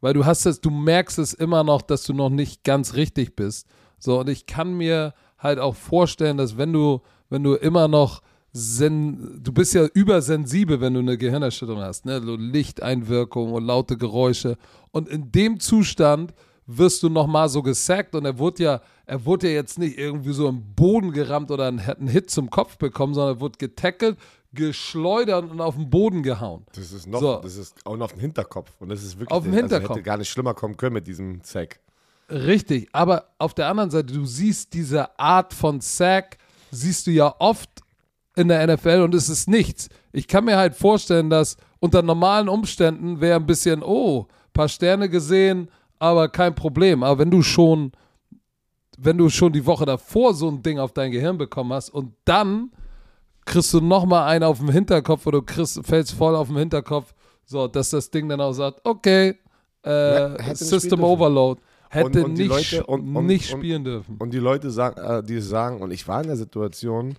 Weil 0.00 0.14
du 0.14 0.24
hast 0.24 0.46
es, 0.46 0.60
du 0.60 0.70
merkst 0.70 1.18
es 1.18 1.34
immer 1.34 1.64
noch, 1.64 1.82
dass 1.82 2.04
du 2.04 2.12
noch 2.12 2.30
nicht 2.30 2.64
ganz 2.64 2.94
richtig 2.94 3.34
bist. 3.34 3.66
So, 3.98 4.20
und 4.20 4.28
ich 4.28 4.46
kann 4.46 4.76
mir 4.76 5.14
halt 5.38 5.58
auch 5.58 5.74
vorstellen, 5.74 6.36
dass 6.36 6.58
wenn 6.58 6.72
du, 6.72 7.00
wenn 7.28 7.42
du 7.42 7.54
immer 7.54 7.88
noch 7.88 8.22
sen, 8.52 9.40
du 9.42 9.52
bist 9.52 9.74
ja 9.74 9.86
übersensibel, 9.86 10.80
wenn 10.80 10.94
du 10.94 11.00
eine 11.00 11.18
Gehirnerschütterung 11.18 11.82
hast, 11.82 12.04
ne? 12.04 12.22
So 12.22 12.36
Lichteinwirkung 12.36 13.52
und 13.52 13.64
laute 13.64 13.96
Geräusche. 13.96 14.56
Und 14.92 15.08
in 15.08 15.32
dem 15.32 15.60
Zustand 15.60 16.34
wirst 16.66 17.02
du 17.02 17.08
nochmal 17.08 17.48
so 17.48 17.62
gesackt 17.62 18.14
und 18.14 18.24
er 18.24 18.38
wurde 18.38 18.62
ja, 18.62 18.80
er 19.06 19.24
wurde 19.24 19.48
ja 19.48 19.54
jetzt 19.54 19.78
nicht 19.78 19.98
irgendwie 19.98 20.32
so 20.32 20.48
im 20.48 20.74
Boden 20.74 21.12
gerammt 21.12 21.50
oder 21.50 21.66
einen, 21.68 21.86
hat 21.86 21.98
einen 21.98 22.08
Hit 22.08 22.30
zum 22.30 22.50
Kopf 22.50 22.76
bekommen, 22.76 23.14
sondern 23.14 23.36
er 23.36 23.40
wurde 23.40 23.58
getackelt, 23.58 24.18
geschleudert 24.52 25.48
und 25.50 25.60
auf 25.60 25.76
den 25.76 25.88
Boden 25.90 26.22
gehauen. 26.22 26.66
Das 26.74 26.92
ist 26.92 27.06
noch, 27.06 27.20
So. 27.20 27.40
das 27.42 27.56
ist 27.56 27.86
auch 27.86 27.96
noch 27.96 28.06
auf 28.06 28.12
dem 28.12 28.20
Hinterkopf. 28.20 28.72
Und 28.80 28.88
das 28.88 29.02
ist 29.02 29.18
wirklich, 29.18 29.30
Auf 29.30 29.44
dem 29.44 29.52
also 29.52 29.62
Hinterkopf. 29.62 29.90
hätte 29.90 30.02
gar 30.02 30.16
nicht 30.16 30.28
schlimmer 30.30 30.54
kommen 30.54 30.76
können 30.76 30.94
mit 30.94 31.06
diesem 31.06 31.42
Zack. 31.44 31.78
Richtig, 32.28 32.88
aber 32.92 33.26
auf 33.38 33.54
der 33.54 33.68
anderen 33.68 33.90
Seite, 33.90 34.12
du 34.12 34.24
siehst 34.24 34.74
diese 34.74 35.16
Art 35.18 35.54
von 35.54 35.80
Sack, 35.80 36.38
siehst 36.72 37.06
du 37.06 37.12
ja 37.12 37.32
oft 37.38 37.70
in 38.34 38.48
der 38.48 38.66
NFL 38.66 39.02
und 39.02 39.14
es 39.14 39.28
ist 39.28 39.48
nichts. 39.48 39.88
Ich 40.12 40.26
kann 40.26 40.44
mir 40.44 40.56
halt 40.56 40.74
vorstellen, 40.74 41.30
dass 41.30 41.56
unter 41.78 42.02
normalen 42.02 42.48
Umständen 42.48 43.20
wäre 43.20 43.38
ein 43.38 43.46
bisschen, 43.46 43.82
oh, 43.82 44.26
paar 44.52 44.68
Sterne 44.68 45.08
gesehen, 45.08 45.68
aber 45.98 46.28
kein 46.28 46.54
Problem. 46.54 47.02
Aber 47.02 47.18
wenn 47.18 47.30
du 47.30 47.42
schon, 47.42 47.92
wenn 48.98 49.18
du 49.18 49.28
schon 49.28 49.52
die 49.52 49.64
Woche 49.66 49.84
davor 49.86 50.34
so 50.34 50.48
ein 50.48 50.62
Ding 50.62 50.78
auf 50.78 50.92
dein 50.92 51.10
Gehirn 51.10 51.38
bekommen 51.38 51.72
hast 51.72 51.90
und 51.90 52.12
dann 52.24 52.70
kriegst 53.44 53.72
du 53.74 53.80
nochmal 53.80 54.28
einen 54.28 54.44
auf 54.44 54.58
dem 54.58 54.70
Hinterkopf 54.70 55.26
oder 55.26 55.38
du 55.40 55.44
kriegst, 55.46 55.80
fällst 55.86 56.12
voll 56.12 56.34
auf 56.34 56.48
den 56.48 56.56
Hinterkopf, 56.56 57.14
so, 57.44 57.68
dass 57.68 57.90
das 57.90 58.10
Ding 58.10 58.28
dann 58.28 58.40
auch 58.40 58.52
sagt, 58.52 58.80
okay, 58.84 59.36
Ja, 59.84 60.34
äh, 60.34 60.42
nicht 60.48 60.56
System. 60.56 61.02
Overload. 61.04 61.60
Hätte 61.88 62.24
und 62.24 62.34
die 62.34 62.42
nicht, 62.48 62.72
Leute- 62.72 62.86
und- 62.86 63.14
und- 63.16 63.26
nicht 63.26 63.52
und- 63.52 63.60
spielen 63.60 63.84
dürfen. 63.84 64.16
Und 64.18 64.32
die 64.34 64.38
Leute, 64.38 64.70
sagen, 64.72 65.00
äh, 65.00 65.22
die 65.22 65.40
sagen, 65.40 65.80
und 65.80 65.92
ich 65.92 66.08
war 66.08 66.20
in 66.22 66.26
der 66.26 66.36
Situation, 66.36 67.14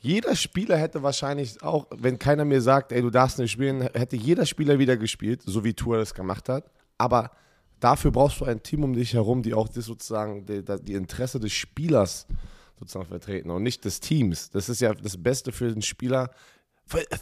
jeder 0.00 0.34
Spieler 0.34 0.76
hätte 0.76 1.02
wahrscheinlich 1.04 1.62
auch, 1.62 1.86
wenn 1.96 2.18
keiner 2.18 2.44
mir 2.44 2.60
sagt, 2.60 2.90
ey, 2.90 3.00
du 3.02 3.10
darfst 3.10 3.38
nicht 3.38 3.52
spielen, 3.52 3.82
hätte 3.82 4.16
jeder 4.16 4.46
Spieler 4.46 4.78
wieder 4.80 4.96
gespielt, 4.96 5.42
so 5.44 5.62
wie 5.62 5.74
Tour 5.74 5.98
das 5.98 6.12
gemacht 6.14 6.48
hat. 6.48 6.64
Aber 6.98 7.30
dafür 7.80 8.10
brauchst 8.10 8.40
du 8.40 8.44
ein 8.44 8.62
Team 8.62 8.84
um 8.84 8.92
dich 8.92 9.14
herum, 9.14 9.42
die 9.42 9.54
auch 9.54 9.68
das 9.68 9.86
sozusagen 9.86 10.46
die, 10.46 10.62
die 10.82 10.94
Interesse 10.94 11.40
des 11.40 11.52
Spielers 11.52 12.26
sozusagen 12.78 13.06
vertreten 13.06 13.50
und 13.50 13.62
nicht 13.62 13.84
des 13.84 14.00
Teams. 14.00 14.50
Das 14.50 14.68
ist 14.68 14.80
ja 14.80 14.94
das 14.94 15.22
Beste 15.22 15.52
für 15.52 15.70
den 15.72 15.82
Spieler. 15.82 16.30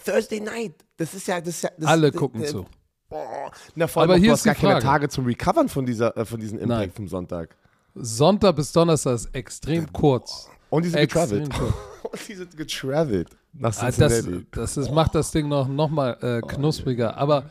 Thursday 0.04 0.40
Night, 0.40 0.74
das 0.96 1.14
ist 1.14 1.26
ja, 1.28 1.40
das 1.40 1.48
ist 1.56 1.62
ja 1.62 1.70
das, 1.76 1.86
Alle 1.88 2.10
das, 2.10 2.18
gucken 2.18 2.40
das, 2.42 2.50
zu. 2.50 2.66
Boah. 3.08 3.50
Na, 3.74 3.86
vor 3.86 4.02
allem 4.02 4.10
Aber 4.12 4.18
hier 4.18 4.28
du 4.28 4.34
ist 4.34 4.40
hast 4.40 4.44
gar 4.44 4.54
die 4.54 4.60
keine 4.60 4.72
Frage. 4.74 4.84
Tage 4.86 5.08
zum 5.08 5.24
Recovern 5.26 5.68
von, 5.68 5.84
dieser, 5.86 6.16
äh, 6.16 6.24
von 6.24 6.40
diesem 6.40 6.58
Impact 6.58 6.80
Nein. 6.80 6.90
vom 6.92 7.08
Sonntag. 7.08 7.56
Sonntag 7.94 8.56
bis 8.56 8.72
Donnerstag 8.72 9.14
ist 9.14 9.34
extrem 9.34 9.92
kurz. 9.92 10.48
Und 10.70 10.84
die 10.84 10.90
sind 10.90 11.00
Extrem 11.00 11.44
getravelt. 11.44 11.74
Und 12.02 12.28
die 12.28 12.34
sind 12.34 12.56
getravelt 12.56 13.28
nach 13.54 13.76
Ah, 13.78 13.90
Das, 13.90 13.96
Cincinnati. 13.96 14.46
das 14.52 14.76
ist, 14.76 14.90
macht 14.90 15.14
das 15.14 15.30
Ding 15.32 15.48
noch, 15.48 15.66
noch 15.68 15.88
mal 15.90 16.16
äh, 16.22 16.40
knuspriger. 16.46 17.16
Aber 17.16 17.50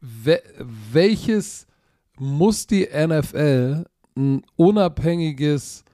we 0.00 0.42
welches 0.92 1.66
muss 2.18 2.66
die 2.66 2.86
NFL 2.92 3.84
ein 4.16 4.42
unabhängiges 4.56 5.84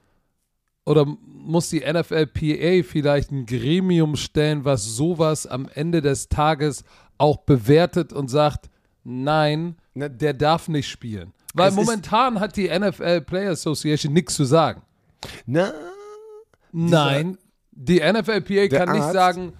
oder 0.85 1.07
muss 1.25 1.71
die 1.71 1.81
NFLPA 1.81 2.83
vielleicht 2.87 3.31
ein 3.31 3.47
Gremium 3.47 4.17
stellen, 4.17 4.65
was 4.65 4.85
sowas 4.85 5.47
am 5.47 5.69
Ende 5.73 6.01
des 6.03 6.29
Tages 6.29 6.85
auch 7.19 7.39
bewertet 7.39 8.13
und 8.13 8.29
sagt, 8.29 8.69
nein, 9.05 9.77
Ne- 9.95 10.11
der 10.11 10.35
darf 10.35 10.69
nicht 10.69 10.89
spielen. 10.89 11.33
Weil 11.55 11.71
Es 11.71 11.75
momentan 11.75 12.39
hat 12.39 12.57
die 12.57 12.69
NFL 12.69 13.23
Player 13.23 13.51
Association 13.53 14.13
nichts 14.13 14.35
zu 14.35 14.45
sagen. 14.45 14.83
Na, 15.47 15.73
Nein, 16.73 17.37
die 17.73 17.99
NFLPA 18.01 18.69
kann 18.69 18.93
nicht 18.93 19.03
Arzt- 19.03 19.13
sagen, 19.15 19.53
d- 19.53 19.55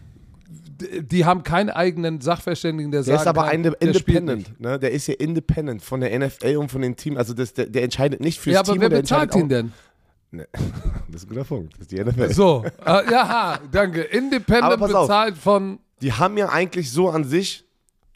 die 0.81 1.25
haben 1.25 1.43
keinen 1.43 1.71
eigenen 1.71 2.21
Sachverständigen, 2.21 2.91
der, 2.91 3.01
der 3.03 3.05
sagen 3.05 3.21
ist 3.21 3.27
aber 3.27 3.43
kann, 3.43 3.51
ein 3.51 3.63
der 3.63 3.81
independent, 3.81 4.61
ne? 4.61 4.79
Der 4.79 4.91
ist 4.91 5.07
ja 5.07 5.15
independent 5.15 5.83
von 5.83 6.01
der 6.01 6.19
NFL 6.19 6.57
und 6.57 6.71
von 6.71 6.83
den 6.83 6.97
Teams. 6.97 7.17
Also 7.17 7.35
das, 7.35 7.53
der, 7.55 7.67
der 7.67 7.83
entscheidet 7.83 8.21
nicht 8.21 8.41
fürs 8.41 8.55
Ja, 8.55 8.61
aber 8.61 8.73
Team. 8.73 8.81
wer 8.81 8.87
und 8.87 8.93
der 8.93 9.01
bezahlt 9.01 9.35
ihn 9.35 9.49
denn? 9.49 9.73
Nee. 10.31 10.45
Das 11.09 11.23
ist 11.23 11.27
ein 11.27 11.35
guter 11.35 11.45
Punkt. 11.45 11.73
Das 11.75 11.81
ist 11.81 11.91
die 11.91 12.03
NFL. 12.05 12.33
So, 12.33 12.65
äh, 12.87 13.11
ja, 13.11 13.59
danke. 13.73 14.03
Independent 14.03 14.63
Aber 14.63 14.79
pass 14.79 14.95
auf. 14.95 15.09
bezahlt 15.09 15.37
von. 15.37 15.81
Die 16.03 16.13
haben 16.13 16.39
ja 16.39 16.49
eigentlich 16.51 16.93
so 16.93 17.09
an 17.11 17.25
sich, 17.25 17.65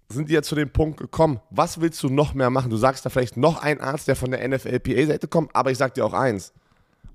sind 0.08 0.28
die 0.28 0.34
ja 0.34 0.42
zu 0.42 0.54
dem 0.54 0.70
Punkt 0.70 0.98
gekommen, 1.00 1.40
was 1.50 1.80
willst 1.80 2.00
du 2.04 2.08
noch 2.08 2.32
mehr 2.34 2.50
machen? 2.50 2.70
Du 2.70 2.76
sagst 2.76 3.04
da 3.04 3.10
vielleicht 3.10 3.36
noch 3.36 3.60
ein 3.62 3.80
Arzt, 3.80 4.06
der 4.06 4.14
von 4.14 4.30
der 4.30 4.46
NFLPA-Seite 4.48 5.26
kommt, 5.26 5.50
aber 5.56 5.72
ich 5.72 5.78
sag 5.78 5.94
dir 5.94 6.04
auch 6.06 6.12
eins, 6.12 6.52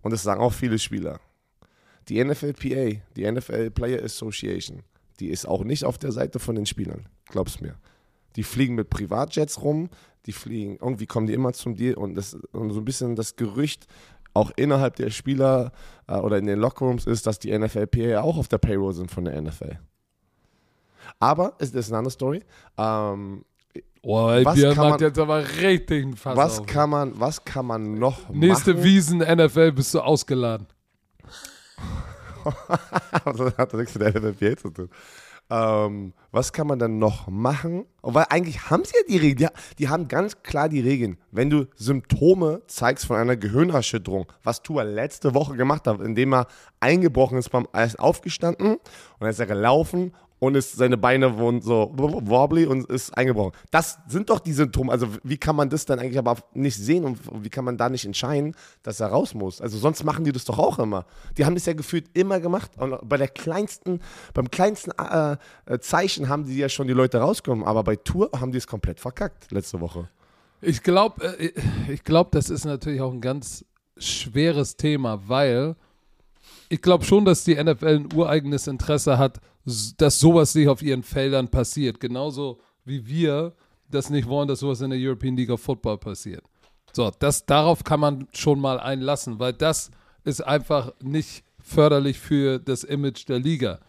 und 0.02 0.12
das 0.12 0.22
sagen 0.24 0.42
auch 0.42 0.54
viele 0.54 0.78
Spieler. 0.78 1.20
Die 2.10 2.22
NFLPA, 2.24 3.00
die 3.16 3.32
NFL 3.32 3.70
Player 3.72 4.04
Association, 4.04 4.82
die 5.20 5.30
ist 5.30 5.48
auch 5.48 5.64
nicht 5.64 5.86
auf 5.86 5.98
der 5.98 6.12
Seite 6.12 6.40
von 6.40 6.56
den 6.56 6.66
Spielern, 6.66 7.08
glaub's 7.28 7.60
mir. 7.62 7.76
Die 8.36 8.44
fliegen 8.44 8.76
mit 8.76 8.90
Privatjets 8.90 9.62
rum, 9.62 9.90
die 10.26 10.32
fliegen, 10.34 10.78
irgendwie 10.82 11.06
kommen 11.08 11.28
die 11.28 11.34
immer 11.34 11.54
zum 11.54 11.76
Deal 11.76 11.96
und, 11.96 12.16
das, 12.16 12.36
und 12.52 12.72
so 12.72 12.80
ein 12.80 12.86
bisschen 12.86 13.16
das 13.16 13.36
Gerücht 13.36 13.88
auch 14.34 14.52
innerhalb 14.56 14.96
der 14.96 15.10
Spieler 15.10 15.72
äh, 16.08 16.16
oder 16.16 16.38
in 16.38 16.46
den 16.46 16.60
Lockerrooms 16.60 17.06
ist, 17.08 17.26
dass 17.26 17.40
die 17.40 17.58
NFLPA 17.58 18.22
auch 18.22 18.38
auf 18.38 18.48
der 18.48 18.60
Payroll 18.60 18.94
sind 18.94 19.10
von 19.10 19.26
der 19.26 19.42
NFL. 19.42 19.80
Aber 21.20 21.56
es 21.60 21.72
ist 21.72 21.90
eine 21.90 21.98
andere 21.98 22.12
Story. 22.12 22.44
Ähm, 22.78 23.44
Oh, 24.02 24.30
ey, 24.30 24.46
Was 24.46 24.56
Björn 24.56 24.76
kann 24.76 24.90
macht 24.92 25.02
man- 25.02 25.10
jetzt 25.10 25.20
aber 25.20 25.44
richtig 25.60 26.06
einen 26.06 26.16
Fass 26.16 26.38
was, 26.38 26.60
auf. 26.62 26.66
kann 26.68 26.90
man, 26.90 27.20
was 27.20 27.44
kann 27.44 27.66
man 27.66 27.96
noch 27.96 28.30
Nächste 28.30 28.74
machen? 28.76 28.84
Wiesen 28.86 29.18
NFL 29.20 29.74
bist 29.74 29.94
du 29.94 30.00
ausgeladen. 30.00 30.68
das 33.26 33.58
hat 33.58 33.74
nichts 33.74 33.98
mit 33.98 34.16
NFLPA 34.16 34.58
zu 34.58 34.70
tun. 34.70 34.90
Ähm, 35.52 36.14
was 36.32 36.54
kann 36.54 36.68
man 36.68 36.78
dann 36.78 37.00
noch 37.00 37.28
machen? 37.28 37.86
Weil 38.04 38.26
eigentlich 38.30 38.70
haben 38.70 38.84
sie 38.86 38.94
ja 38.96 39.02
die 39.08 39.18
Regeln. 39.18 39.50
Die, 39.50 39.78
die 39.78 39.90
haben 39.90 40.08
ganz 40.08 40.44
klar 40.44 40.70
die 40.70 40.80
Regeln. 40.80 41.18
Wenn 41.32 41.50
du 41.50 41.66
Symptome 41.76 42.62
zeigst 42.68 43.08
von 43.08 43.18
einer 43.18 43.36
Gehirnerschütterung, 43.36 44.32
was 44.44 44.62
Tua 44.62 44.84
letzte 44.84 45.34
Woche 45.34 45.56
gemacht 45.56 45.88
hat, 45.88 46.02
indem 46.02 46.34
er 46.34 46.48
eingebrochen 46.80 47.40
ist, 47.40 47.50
beim, 47.50 47.68
ist 47.74 48.00
aufgestanden 48.00 48.74
und 48.74 48.82
dann 49.20 49.30
ist 49.30 49.40
er 49.40 49.48
gelaufen 49.48 50.14
und 50.40 50.56
ist, 50.56 50.74
seine 50.74 50.98
Beine 50.98 51.38
wurden 51.38 51.62
so 51.62 51.92
wobbly 51.94 52.66
und 52.66 52.90
ist 52.90 53.16
eingebrochen. 53.18 53.52
Das 53.72 54.00
sind 54.08 54.30
doch 54.30 54.40
die 54.40 54.54
Symptome. 54.54 54.92
Also 54.92 55.08
wie 55.24 55.38
kann 55.38 55.56
man 55.56 55.70
das 55.70 55.86
dann 55.86 56.00
eigentlich 56.00 56.18
aber 56.18 56.38
nicht 56.54 56.78
sehen 56.78 57.04
und 57.04 57.20
wie 57.44 57.50
kann 57.50 57.66
man 57.66 57.78
da 57.78 57.90
nicht 57.90 58.06
entscheiden, 58.06 58.56
dass 58.84 59.00
er 59.00 59.08
raus 59.08 59.34
muss? 59.34 59.62
Also 59.62 59.78
sonst 59.78 60.04
machen 60.04 60.24
die 60.24 60.32
das 60.32 60.46
doch 60.46 60.58
auch 60.58 60.80
immer. 60.80 61.06
Die 61.38 61.46
haben 61.46 61.56
das 61.56 61.66
ja 61.66 61.74
gefühlt 61.74 62.10
immer 62.14 62.40
gemacht 62.40 62.72
und 62.78 62.98
bei 63.08 63.18
der 63.18 63.28
kleinsten, 63.28 64.02
beim 64.34 64.50
kleinsten 64.50 64.92
äh, 64.92 65.38
äh, 65.66 65.80
Zeichen 65.80 66.30
haben 66.30 66.46
die 66.46 66.58
ja 66.58 66.70
schon 66.70 66.88
die 66.88 66.94
Leute 66.94 67.20
rausgekommen, 67.20 67.66
aber 67.66 67.84
bei 67.84 67.96
Tour 67.96 68.32
haben 68.40 68.52
die 68.52 68.58
es 68.58 68.68
komplett 68.68 69.00
verkackt 69.00 69.52
letzte 69.52 69.82
Woche. 69.82 70.10
Ich 70.62 70.84
glaube, 70.84 71.38
äh, 71.40 71.52
ich 71.92 72.04
glaub, 72.04 72.32
das 72.32 72.50
ist 72.50 72.66
natürlich 72.66 73.02
auch 73.02 73.14
ein 73.14 73.22
ganz 73.22 73.66
schweres 73.98 74.78
Thema, 74.78 75.28
weil 75.28 75.76
ich 76.70 76.82
glaube 76.82 77.04
schon, 77.04 77.26
dass 77.26 77.44
die 77.44 77.62
NFL 77.62 77.88
ein 77.88 78.14
ureigenes 78.14 78.68
Interesse 78.68 79.18
hat, 79.18 79.40
dass 79.98 80.20
sowas 80.20 80.54
nicht 80.56 80.70
auf 80.70 80.82
ihren 80.82 81.04
Feldern 81.04 81.50
passiert. 81.50 82.00
Genauso 82.00 82.60
wie 82.86 83.08
wir 83.08 83.54
das 83.90 84.10
nicht 84.10 84.28
wollen, 84.28 84.48
dass 84.48 84.60
sowas 84.60 84.82
in 84.82 84.92
der 84.92 85.00
European 85.00 85.36
League 85.36 85.50
of 85.50 85.62
Football 85.62 85.98
passiert. 85.98 86.44
So, 86.94 87.12
das, 87.20 87.46
darauf 87.46 87.84
kann 87.84 88.00
man 88.00 88.28
schon 88.34 88.60
mal 88.60 88.80
einlassen, 88.80 89.40
weil 89.40 89.54
das 89.54 89.92
ist 90.24 90.42
einfach 90.42 90.94
nicht 91.02 91.44
förderlich 91.60 92.20
für 92.20 92.60
das 92.60 92.84
Image 92.84 93.28
der 93.28 93.40
Liga. 93.40 93.80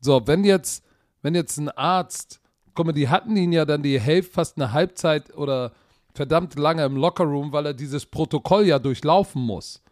So, 0.00 0.26
wenn 0.26 0.44
jetzt, 0.44 0.84
wenn 1.22 1.34
jetzt 1.34 1.58
ein 1.58 1.70
Arzt, 1.70 2.40
guck 2.74 2.86
mal, 2.86 2.92
die 2.92 3.08
hatten 3.08 3.36
ihn 3.36 3.52
ja 3.52 3.64
dann 3.64 3.82
die 3.82 4.00
Hälfte, 4.00 4.32
fast 4.32 4.56
eine 4.56 4.72
Halbzeit 4.72 5.36
oder 5.36 5.72
verdammt 6.14 6.56
lange 6.58 6.84
im 6.84 6.96
Lockerroom, 6.96 7.52
weil 7.52 7.66
er 7.66 7.74
dieses 7.74 8.06
Protokoll 8.06 8.66
ja 8.66 8.78
durchlaufen 8.78 9.42
muss. 9.42 9.82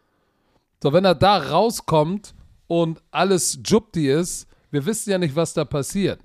So, 0.83 0.93
wenn 0.93 1.05
er 1.05 1.15
da 1.15 1.39
rauskommt 1.39 2.35
und 2.67 3.03
alles 3.11 3.59
Jupti 3.65 4.11
ist, 4.11 4.47
wir 4.71 4.85
wissen 4.85 5.11
ja 5.11 5.19
nicht, 5.19 5.37
was 5.37 5.55
da 5.55 5.65
passiert. 5.65 6.21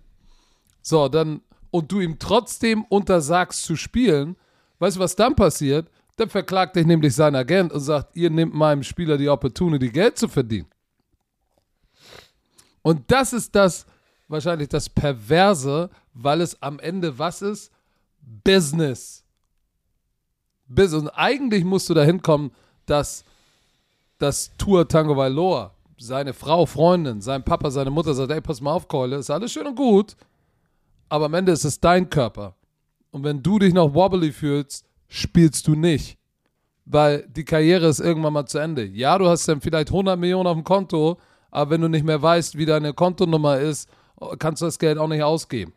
So, 0.81 1.07
dann, 1.07 1.41
und 1.69 1.91
du 1.91 1.99
ihm 1.99 2.17
trotzdem 2.19 2.83
untersagst 2.85 3.63
zu 3.63 3.75
spielen, 3.75 4.35
weißt 4.79 4.97
du, 4.97 4.99
was 4.99 5.15
dann 5.15 5.35
passiert? 5.35 5.87
Dann 6.17 6.29
verklagt 6.29 6.75
dich 6.75 6.85
nämlich 6.85 7.15
sein 7.15 7.35
Agent 7.35 7.71
und 7.71 7.79
sagt, 7.79 8.15
ihr 8.15 8.29
nehmt 8.29 8.53
meinem 8.53 8.83
Spieler 8.83 9.17
die 9.17 9.29
Opportunity, 9.29 9.89
Geld 9.89 10.17
zu 10.17 10.27
verdienen. 10.27 10.67
Und 12.81 13.09
das 13.11 13.33
ist 13.33 13.55
das, 13.55 13.85
wahrscheinlich 14.27 14.69
das 14.69 14.89
Perverse, 14.89 15.89
weil 16.13 16.41
es 16.41 16.61
am 16.61 16.79
Ende 16.79 17.17
was 17.17 17.41
ist? 17.41 17.71
Business. 18.43 19.23
Business. 20.67 21.03
Und 21.03 21.09
eigentlich 21.09 21.63
musst 21.63 21.89
du 21.89 21.93
dahin 21.93 22.21
kommen, 22.21 22.51
dass 22.85 23.23
das 24.17 24.51
Tour 24.57 24.87
Tango 24.87 25.15
Valor, 25.15 25.73
seine 26.01 26.33
Frau, 26.33 26.65
Freundin, 26.65 27.21
sein 27.21 27.43
Papa, 27.43 27.69
seine 27.69 27.91
Mutter 27.91 28.13
sagt, 28.13 28.31
ey, 28.31 28.41
pass 28.41 28.61
mal 28.61 28.73
auf, 28.73 28.87
Keule, 28.87 29.17
ist 29.17 29.29
alles 29.29 29.51
schön 29.51 29.67
und 29.67 29.75
gut, 29.75 30.15
aber 31.09 31.25
am 31.25 31.33
Ende 31.33 31.51
ist 31.51 31.63
es 31.63 31.79
dein 31.79 32.09
Körper. 32.09 32.55
Und 33.11 33.23
wenn 33.23 33.43
du 33.43 33.59
dich 33.59 33.73
noch 33.73 33.93
wobbly 33.93 34.31
fühlst, 34.31 34.85
spielst 35.07 35.67
du 35.67 35.75
nicht. 35.75 36.17
Weil 36.85 37.27
die 37.29 37.45
Karriere 37.45 37.87
ist 37.87 37.99
irgendwann 37.99 38.33
mal 38.33 38.45
zu 38.45 38.57
Ende. 38.57 38.85
Ja, 38.85 39.17
du 39.17 39.27
hast 39.27 39.47
dann 39.47 39.61
vielleicht 39.61 39.89
100 39.89 40.17
Millionen 40.17 40.47
auf 40.47 40.55
dem 40.55 40.63
Konto, 40.63 41.17
aber 41.51 41.71
wenn 41.71 41.81
du 41.81 41.89
nicht 41.89 42.05
mehr 42.05 42.21
weißt, 42.21 42.57
wie 42.57 42.65
deine 42.65 42.93
Kontonummer 42.93 43.59
ist, 43.59 43.89
kannst 44.39 44.61
du 44.61 44.65
das 44.65 44.79
Geld 44.79 44.97
auch 44.97 45.07
nicht 45.07 45.21
ausgeben. 45.21 45.73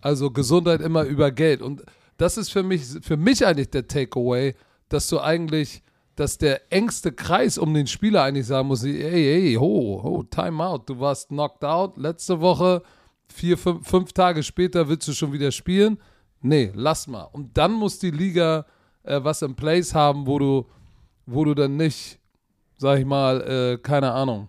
Also 0.00 0.30
Gesundheit 0.30 0.80
immer 0.80 1.04
über 1.04 1.30
Geld. 1.32 1.62
Und 1.62 1.82
das 2.16 2.36
ist 2.36 2.50
für 2.50 2.62
mich, 2.62 2.82
für 3.00 3.16
mich 3.16 3.44
eigentlich 3.44 3.70
der 3.70 3.88
Takeaway, 3.88 4.54
dass 4.88 5.08
du 5.08 5.18
eigentlich, 5.20 5.82
dass 6.16 6.38
der 6.38 6.72
engste 6.72 7.12
Kreis 7.12 7.58
um 7.58 7.72
den 7.72 7.86
Spieler 7.86 8.22
eigentlich 8.22 8.46
sagen 8.46 8.68
muss, 8.68 8.84
ey, 8.84 8.94
ey, 8.94 9.54
ho, 9.54 10.00
ho, 10.02 10.22
time 10.24 10.62
out. 10.64 10.88
Du 10.88 11.00
warst 11.00 11.28
knocked 11.28 11.64
out 11.64 11.96
letzte 11.96 12.40
Woche, 12.40 12.82
vier, 13.28 13.56
fünf, 13.56 13.88
fünf 13.88 14.12
Tage 14.12 14.42
später 14.42 14.88
willst 14.88 15.08
du 15.08 15.12
schon 15.12 15.32
wieder 15.32 15.50
spielen. 15.50 15.98
Nee, 16.40 16.72
lass 16.74 17.06
mal. 17.06 17.24
Und 17.24 17.56
dann 17.56 17.72
muss 17.72 17.98
die 17.98 18.10
Liga 18.10 18.66
äh, 19.04 19.22
was 19.22 19.42
im 19.42 19.54
Place 19.54 19.94
haben, 19.94 20.26
wo 20.26 20.38
du, 20.38 20.66
wo 21.26 21.44
du 21.44 21.54
dann 21.54 21.76
nicht, 21.76 22.18
sag 22.76 22.98
ich 22.98 23.06
mal, 23.06 23.40
äh, 23.40 23.78
keine 23.78 24.12
Ahnung, 24.12 24.48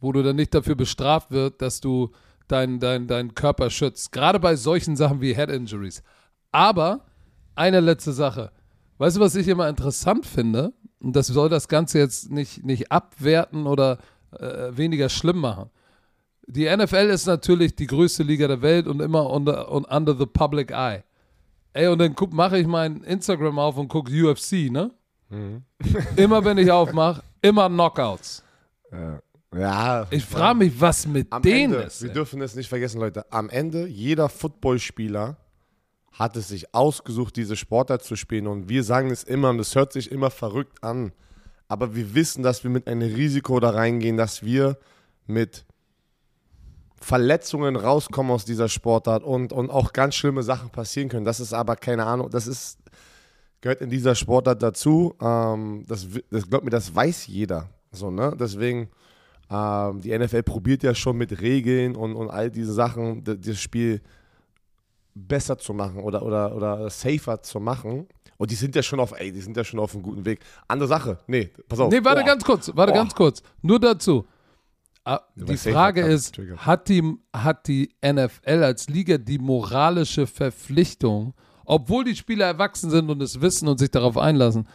wo 0.00 0.12
du 0.12 0.22
dann 0.22 0.36
nicht 0.36 0.54
dafür 0.54 0.76
bestraft 0.76 1.30
wird, 1.30 1.60
dass 1.60 1.80
du 1.80 2.12
deinen 2.46 2.80
dein, 2.80 3.06
dein 3.06 3.34
Körper 3.34 3.70
schützt. 3.70 4.12
Gerade 4.12 4.38
bei 4.38 4.56
solchen 4.56 4.96
Sachen 4.96 5.20
wie 5.20 5.34
Head 5.34 5.50
Injuries. 5.50 6.02
Aber 6.52 7.06
eine 7.54 7.80
letzte 7.80 8.12
Sache. 8.12 8.52
Weißt 8.98 9.16
du, 9.16 9.20
was 9.20 9.34
ich 9.36 9.48
immer 9.48 9.68
interessant 9.68 10.26
finde? 10.26 10.72
Und 11.00 11.14
das 11.14 11.28
soll 11.28 11.48
das 11.48 11.68
Ganze 11.68 11.98
jetzt 11.98 12.30
nicht, 12.30 12.64
nicht 12.64 12.90
abwerten 12.90 13.66
oder 13.66 13.98
äh, 14.32 14.76
weniger 14.76 15.08
schlimm 15.08 15.38
machen. 15.38 15.70
Die 16.46 16.64
NFL 16.64 17.10
ist 17.10 17.26
natürlich 17.26 17.76
die 17.76 17.86
größte 17.86 18.22
Liga 18.22 18.48
der 18.48 18.62
Welt 18.62 18.86
und 18.86 19.00
immer 19.00 19.30
under, 19.30 19.70
und 19.70 19.84
under 19.84 20.16
the 20.16 20.26
public 20.26 20.70
eye. 20.70 21.04
Ey, 21.74 21.88
und 21.88 21.98
dann 21.98 22.16
mache 22.30 22.58
ich 22.58 22.66
mein 22.66 23.02
Instagram 23.02 23.58
auf 23.58 23.76
und 23.76 23.88
gucke 23.88 24.10
UFC, 24.10 24.70
ne? 24.70 24.90
immer 26.16 26.44
wenn 26.44 26.58
ich 26.58 26.70
aufmache, 26.70 27.22
immer 27.42 27.68
Knockouts. 27.68 28.42
Ja. 29.54 30.06
Ich 30.10 30.24
frage 30.24 30.58
mich, 30.58 30.80
was 30.80 31.06
mit 31.06 31.28
denen 31.44 31.74
Ende, 31.74 31.86
ist. 31.86 32.02
wir 32.02 32.08
ey. 32.08 32.14
dürfen 32.14 32.40
es 32.40 32.54
nicht 32.54 32.68
vergessen, 32.68 33.00
Leute. 33.00 33.30
Am 33.30 33.48
Ende, 33.50 33.86
jeder 33.86 34.28
Footballspieler 34.28 35.36
hat 36.18 36.36
es 36.36 36.48
sich 36.48 36.74
ausgesucht, 36.74 37.36
diese 37.36 37.54
Sportart 37.54 38.02
zu 38.02 38.16
spielen. 38.16 38.48
Und 38.48 38.68
wir 38.68 38.82
sagen 38.82 39.10
es 39.10 39.22
immer, 39.22 39.50
und 39.50 39.60
es 39.60 39.76
hört 39.76 39.92
sich 39.92 40.10
immer 40.10 40.30
verrückt 40.30 40.82
an. 40.82 41.12
Aber 41.68 41.94
wir 41.94 42.14
wissen, 42.14 42.42
dass 42.42 42.64
wir 42.64 42.70
mit 42.70 42.88
einem 42.88 43.14
Risiko 43.14 43.60
da 43.60 43.70
reingehen, 43.70 44.16
dass 44.16 44.42
wir 44.42 44.78
mit 45.28 45.64
Verletzungen 47.00 47.76
rauskommen 47.76 48.32
aus 48.32 48.44
dieser 48.44 48.68
Sportart 48.68 49.22
und, 49.22 49.52
und 49.52 49.70
auch 49.70 49.92
ganz 49.92 50.16
schlimme 50.16 50.42
Sachen 50.42 50.70
passieren 50.70 51.08
können. 51.08 51.24
Das 51.24 51.38
ist 51.38 51.52
aber 51.52 51.76
keine 51.76 52.04
Ahnung, 52.04 52.30
das 52.30 52.48
ist, 52.48 52.78
gehört 53.60 53.80
in 53.80 53.90
dieser 53.90 54.16
Sportart 54.16 54.60
dazu. 54.60 55.14
Ähm, 55.20 55.84
das, 55.86 56.08
das 56.30 56.50
glaubt 56.50 56.64
mir, 56.64 56.70
das 56.70 56.92
weiß 56.92 57.28
jeder. 57.28 57.68
So, 57.92 58.10
ne? 58.10 58.34
Deswegen, 58.36 58.88
ähm, 59.50 60.00
die 60.00 60.18
NFL 60.18 60.42
probiert 60.42 60.82
ja 60.82 60.96
schon 60.96 61.16
mit 61.16 61.40
Regeln 61.40 61.94
und, 61.94 62.16
und 62.16 62.28
all 62.28 62.50
diese 62.50 62.72
Sachen, 62.72 63.22
das 63.22 63.60
Spiel 63.60 64.00
besser 65.26 65.58
zu 65.58 65.74
machen 65.74 66.00
oder, 66.00 66.22
oder, 66.22 66.54
oder 66.54 66.90
safer 66.90 67.42
zu 67.42 67.60
machen. 67.60 68.06
Und 68.36 68.50
die 68.50 68.54
sind 68.54 68.76
ja 68.76 68.82
schon 68.82 69.00
auf, 69.00 69.18
ey, 69.18 69.32
die 69.32 69.40
sind 69.40 69.56
ja 69.56 69.64
schon 69.64 69.80
auf 69.80 69.94
einem 69.94 70.02
guten 70.02 70.24
Weg. 70.24 70.40
Andere 70.68 70.88
Sache. 70.88 71.18
Nee, 71.26 71.50
pass 71.68 71.80
auf. 71.80 71.90
Nee, 71.90 72.04
warte 72.04 72.20
Boah. 72.20 72.26
ganz 72.26 72.44
kurz, 72.44 72.70
warte 72.74 72.92
Boah. 72.92 72.98
ganz 72.98 73.14
kurz. 73.14 73.42
Nur 73.62 73.80
dazu. 73.80 74.26
Ah, 75.04 75.22
Die 75.36 75.56
Frage 75.56 76.02
ist, 76.02 76.38
hat 76.58 76.88
die, 76.88 77.02
hat 77.32 77.66
die 77.66 77.88
NFL 78.04 78.62
als 78.62 78.88
Liga 78.88 79.16
die 79.16 79.38
moralische 79.38 80.26
Verpflichtung, 80.26 81.34
obwohl 81.64 82.04
die 82.04 82.14
Spieler 82.14 82.46
erwachsen 82.46 82.90
sind 82.90 83.08
und 83.08 83.22
es 83.22 83.40
wissen 83.40 83.68
und 83.68 83.78
sich 83.78 83.90
darauf 83.90 84.18
einlassen, 84.18 84.68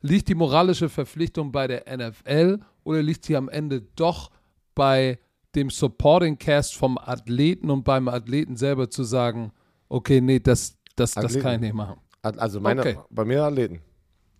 liegt 0.00 0.28
die 0.28 0.34
moralische 0.34 0.88
Verpflichtung 0.88 1.50
bei 1.52 1.66
der 1.66 1.84
NFL 1.94 2.60
oder 2.84 3.02
liegt 3.02 3.24
sie 3.24 3.36
am 3.36 3.48
Ende 3.48 3.82
doch 3.96 4.30
bei 4.74 5.18
dem 5.54 5.70
Supporting 5.70 6.38
Cast 6.38 6.76
vom 6.76 6.96
Athleten 6.96 7.68
und 7.70 7.82
beim 7.82 8.08
Athleten 8.08 8.56
selber 8.56 8.88
zu 8.90 9.02
sagen, 9.02 9.52
okay, 9.90 10.20
nee, 10.22 10.40
das, 10.40 10.74
das, 10.96 11.12
das 11.12 11.24
Athleten. 11.26 11.42
kann 11.42 11.54
ich 11.56 11.60
nicht 11.60 11.74
machen. 11.74 11.96
Also 12.22 12.60
meine, 12.60 12.80
Okay. 12.80 12.98
bei 13.10 13.24
mir 13.26 13.42
Athleten. 13.44 13.80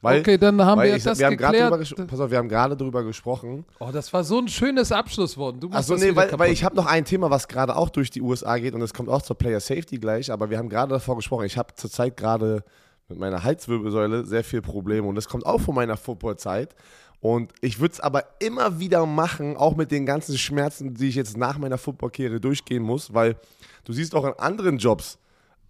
Weil, 0.03 0.21
okay, 0.21 0.39
dann 0.39 0.63
haben 0.65 0.81
wir 0.81 0.97
ich, 0.97 1.03
das 1.03 1.19
wir 1.19 1.27
haben 1.27 1.37
drüber, 1.37 1.51
geklärt. 1.79 2.01
ges- 2.01 2.07
pass 2.07 2.21
auf, 2.21 2.31
wir 2.31 2.39
haben 2.39 2.49
gerade 2.49 2.75
drüber 2.75 3.05
gesprochen. 3.05 3.67
Oh, 3.81 3.91
das 3.93 4.11
war 4.15 4.25
so 4.25 4.39
ein 4.39 4.49
schönes 4.49 4.93
Abschlusswort. 4.93 5.63
Du 5.63 5.69
Achso, 5.73 5.95
nee, 5.97 6.17
weil, 6.17 6.39
weil 6.39 6.53
ich 6.53 6.65
habe 6.65 6.75
noch 6.75 6.87
ein 6.87 7.05
Thema, 7.05 7.29
was 7.29 7.47
gerade 7.49 7.77
auch 7.77 7.91
durch 7.91 8.09
die 8.11 8.23
USA 8.23 8.57
geht 8.57 8.73
und 8.73 8.81
es 8.81 8.95
kommt 8.95 9.11
auch 9.11 9.21
zur 9.21 9.37
Player 9.37 9.61
Safety 9.61 9.99
gleich, 9.99 10.33
aber 10.33 10.49
wir 10.49 10.57
haben 10.57 10.71
gerade 10.71 10.91
davor 10.95 11.17
gesprochen. 11.17 11.45
Ich 11.45 11.59
habe 11.59 11.75
zurzeit 11.75 12.17
gerade 12.17 12.65
mit 13.09 13.19
meiner 13.19 13.43
Halswirbelsäule 13.45 14.25
sehr 14.25 14.43
viel 14.45 14.63
Probleme 14.63 15.07
und 15.07 15.17
das 15.17 15.29
kommt 15.29 15.45
auch 15.45 15.61
von 15.61 15.75
meiner 15.75 15.99
Footballzeit. 15.99 16.75
Und 17.21 17.53
ich 17.61 17.79
würde 17.79 17.93
es 17.93 18.01
aber 18.01 18.25
immer 18.39 18.79
wieder 18.81 19.05
machen, 19.05 19.59
auch 19.59 19.77
mit 19.77 19.91
den 19.91 20.07
ganzen 20.07 20.39
Schmerzen, 20.39 20.95
die 20.95 21.09
ich 21.09 21.15
jetzt 21.15 21.37
nach 21.37 21.59
meiner 21.59 21.77
Footballkarriere 21.77 22.41
durchgehen 22.41 22.83
muss, 22.83 23.13
weil 23.13 23.37
du 23.85 23.93
siehst 23.93 24.15
auch 24.15 24.25
in 24.25 24.33
anderen 24.39 24.79
Jobs, 24.79 25.19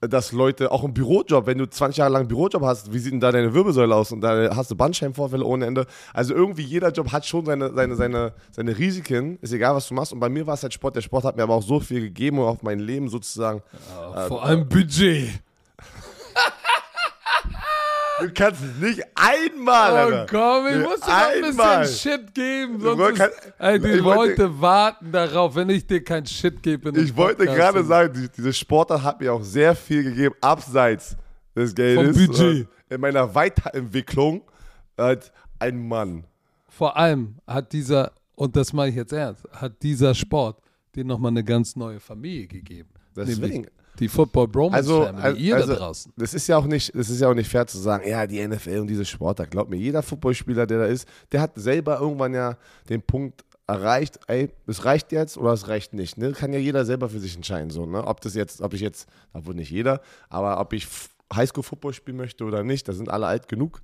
dass 0.00 0.32
Leute, 0.32 0.72
auch 0.72 0.84
im 0.84 0.94
Bürojob, 0.94 1.46
wenn 1.46 1.58
du 1.58 1.68
20 1.68 1.98
Jahre 1.98 2.12
lang 2.12 2.20
einen 2.20 2.28
Bürojob 2.28 2.62
hast, 2.62 2.92
wie 2.92 2.98
sieht 2.98 3.12
denn 3.12 3.20
da 3.20 3.32
deine 3.32 3.52
Wirbelsäule 3.52 3.94
aus? 3.94 4.12
Und 4.12 4.22
da 4.22 4.54
hast 4.56 4.70
du 4.70 4.76
Bandscheibenvorfälle 4.76 5.44
ohne 5.44 5.66
Ende. 5.66 5.86
Also 6.14 6.34
irgendwie 6.34 6.62
jeder 6.62 6.90
Job 6.90 7.12
hat 7.12 7.26
schon 7.26 7.44
seine, 7.44 7.72
seine, 7.74 7.96
seine, 7.96 8.32
seine 8.50 8.78
Risiken, 8.78 9.38
ist 9.42 9.52
egal, 9.52 9.74
was 9.74 9.88
du 9.88 9.94
machst. 9.94 10.12
Und 10.12 10.20
bei 10.20 10.28
mir 10.28 10.46
war 10.46 10.54
es 10.54 10.62
halt 10.62 10.72
Sport. 10.72 10.96
Der 10.96 11.02
Sport 11.02 11.24
hat 11.24 11.36
mir 11.36 11.42
aber 11.42 11.54
auch 11.54 11.62
so 11.62 11.80
viel 11.80 12.00
gegeben 12.00 12.38
und 12.38 12.46
auf 12.46 12.62
mein 12.62 12.78
Leben 12.78 13.08
sozusagen. 13.08 13.62
Vor 14.28 14.44
allem 14.44 14.68
Budget. 14.68 15.28
Du 18.20 18.32
kannst 18.32 18.60
nicht 18.80 19.02
einmal, 19.14 20.24
Oh 20.24 20.26
komm, 20.28 20.66
ich 20.68 20.82
muss 20.82 21.00
dir 21.00 21.08
mal 21.10 21.28
ein 21.78 21.86
bisschen 21.86 21.86
Shit 22.20 22.34
geben. 22.34 22.80
Sonst 22.80 23.10
ist, 23.12 23.18
kann- 23.18 23.30
ey, 23.58 23.78
die 23.80 23.88
ich 23.88 24.04
wollte- 24.04 24.42
Leute 24.42 24.60
warten 24.60 25.12
darauf, 25.12 25.54
wenn 25.54 25.68
ich 25.70 25.86
dir 25.86 26.02
kein 26.04 26.26
Shit 26.26 26.62
gebe. 26.62 26.90
Ich 27.00 27.16
wollte 27.16 27.44
gerade 27.46 27.82
sagen, 27.84 28.12
die, 28.14 28.28
diese 28.28 28.52
Sportart 28.52 29.02
hat 29.02 29.20
mir 29.20 29.32
auch 29.32 29.42
sehr 29.42 29.74
viel 29.74 30.02
gegeben, 30.04 30.34
abseits 30.40 31.16
des 31.56 31.74
Geldes. 31.74 32.16
Vom 32.16 32.26
Budget. 32.26 32.68
Äh, 32.88 32.94
In 32.94 33.00
meiner 33.00 33.34
Weiterentwicklung 33.34 34.42
als 34.96 35.30
ein 35.58 35.86
Mann. 35.86 36.24
Vor 36.68 36.96
allem 36.96 37.36
hat 37.46 37.72
dieser, 37.72 38.12
und 38.34 38.56
das 38.56 38.72
mache 38.72 38.88
ich 38.88 38.94
jetzt 38.96 39.12
ernst, 39.12 39.46
hat 39.52 39.82
dieser 39.82 40.14
Sport 40.14 40.60
dir 40.94 41.04
nochmal 41.04 41.30
eine 41.30 41.44
ganz 41.44 41.76
neue 41.76 42.00
Familie 42.00 42.46
gegeben. 42.46 42.88
Deswegen. 43.16 43.40
Nämlich 43.40 43.70
die 44.00 44.08
Football 44.08 44.48
Bromance 44.48 44.76
Also, 44.76 45.04
Family, 45.04 45.38
ihr 45.40 45.56
also 45.56 45.68
da 45.68 45.78
draußen. 45.78 46.12
das 46.16 46.34
ist 46.34 46.46
ja 46.46 46.56
auch 46.56 46.66
nicht, 46.66 46.94
das 46.94 47.10
ist 47.10 47.20
ja 47.20 47.28
auch 47.28 47.34
nicht 47.34 47.48
fair 47.48 47.66
zu 47.66 47.78
sagen, 47.78 48.08
ja, 48.08 48.26
die 48.26 48.46
NFL 48.46 48.78
und 48.78 48.86
diese 48.86 49.04
Sportart. 49.04 49.50
Glaub 49.50 49.68
mir, 49.68 49.76
jeder 49.76 50.02
Footballspieler, 50.02 50.66
der 50.66 50.78
da 50.78 50.84
ist, 50.86 51.06
der 51.32 51.40
hat 51.40 51.52
selber 51.54 52.00
irgendwann 52.00 52.34
ja 52.34 52.56
den 52.88 53.02
Punkt 53.02 53.44
erreicht, 53.66 54.18
ey, 54.26 54.50
es 54.66 54.84
reicht 54.84 55.12
jetzt 55.12 55.38
oder 55.38 55.52
es 55.52 55.68
reicht 55.68 55.94
nicht. 55.94 56.18
Ne? 56.18 56.32
Kann 56.32 56.52
ja 56.52 56.58
jeder 56.58 56.84
selber 56.84 57.08
für 57.08 57.20
sich 57.20 57.36
entscheiden, 57.36 57.70
so, 57.70 57.86
ne? 57.86 58.04
Ob 58.04 58.20
das 58.20 58.34
jetzt, 58.34 58.60
ob 58.60 58.74
ich 58.74 58.80
jetzt, 58.80 59.08
obwohl 59.32 59.54
nicht 59.54 59.70
jeder, 59.70 60.00
aber 60.28 60.58
ob 60.60 60.72
ich 60.72 60.88
Highschool-Football 61.32 61.92
spielen 61.92 62.16
möchte 62.16 62.44
oder 62.44 62.64
nicht, 62.64 62.88
da 62.88 62.92
sind 62.92 63.08
alle 63.08 63.26
alt 63.26 63.48
genug. 63.48 63.80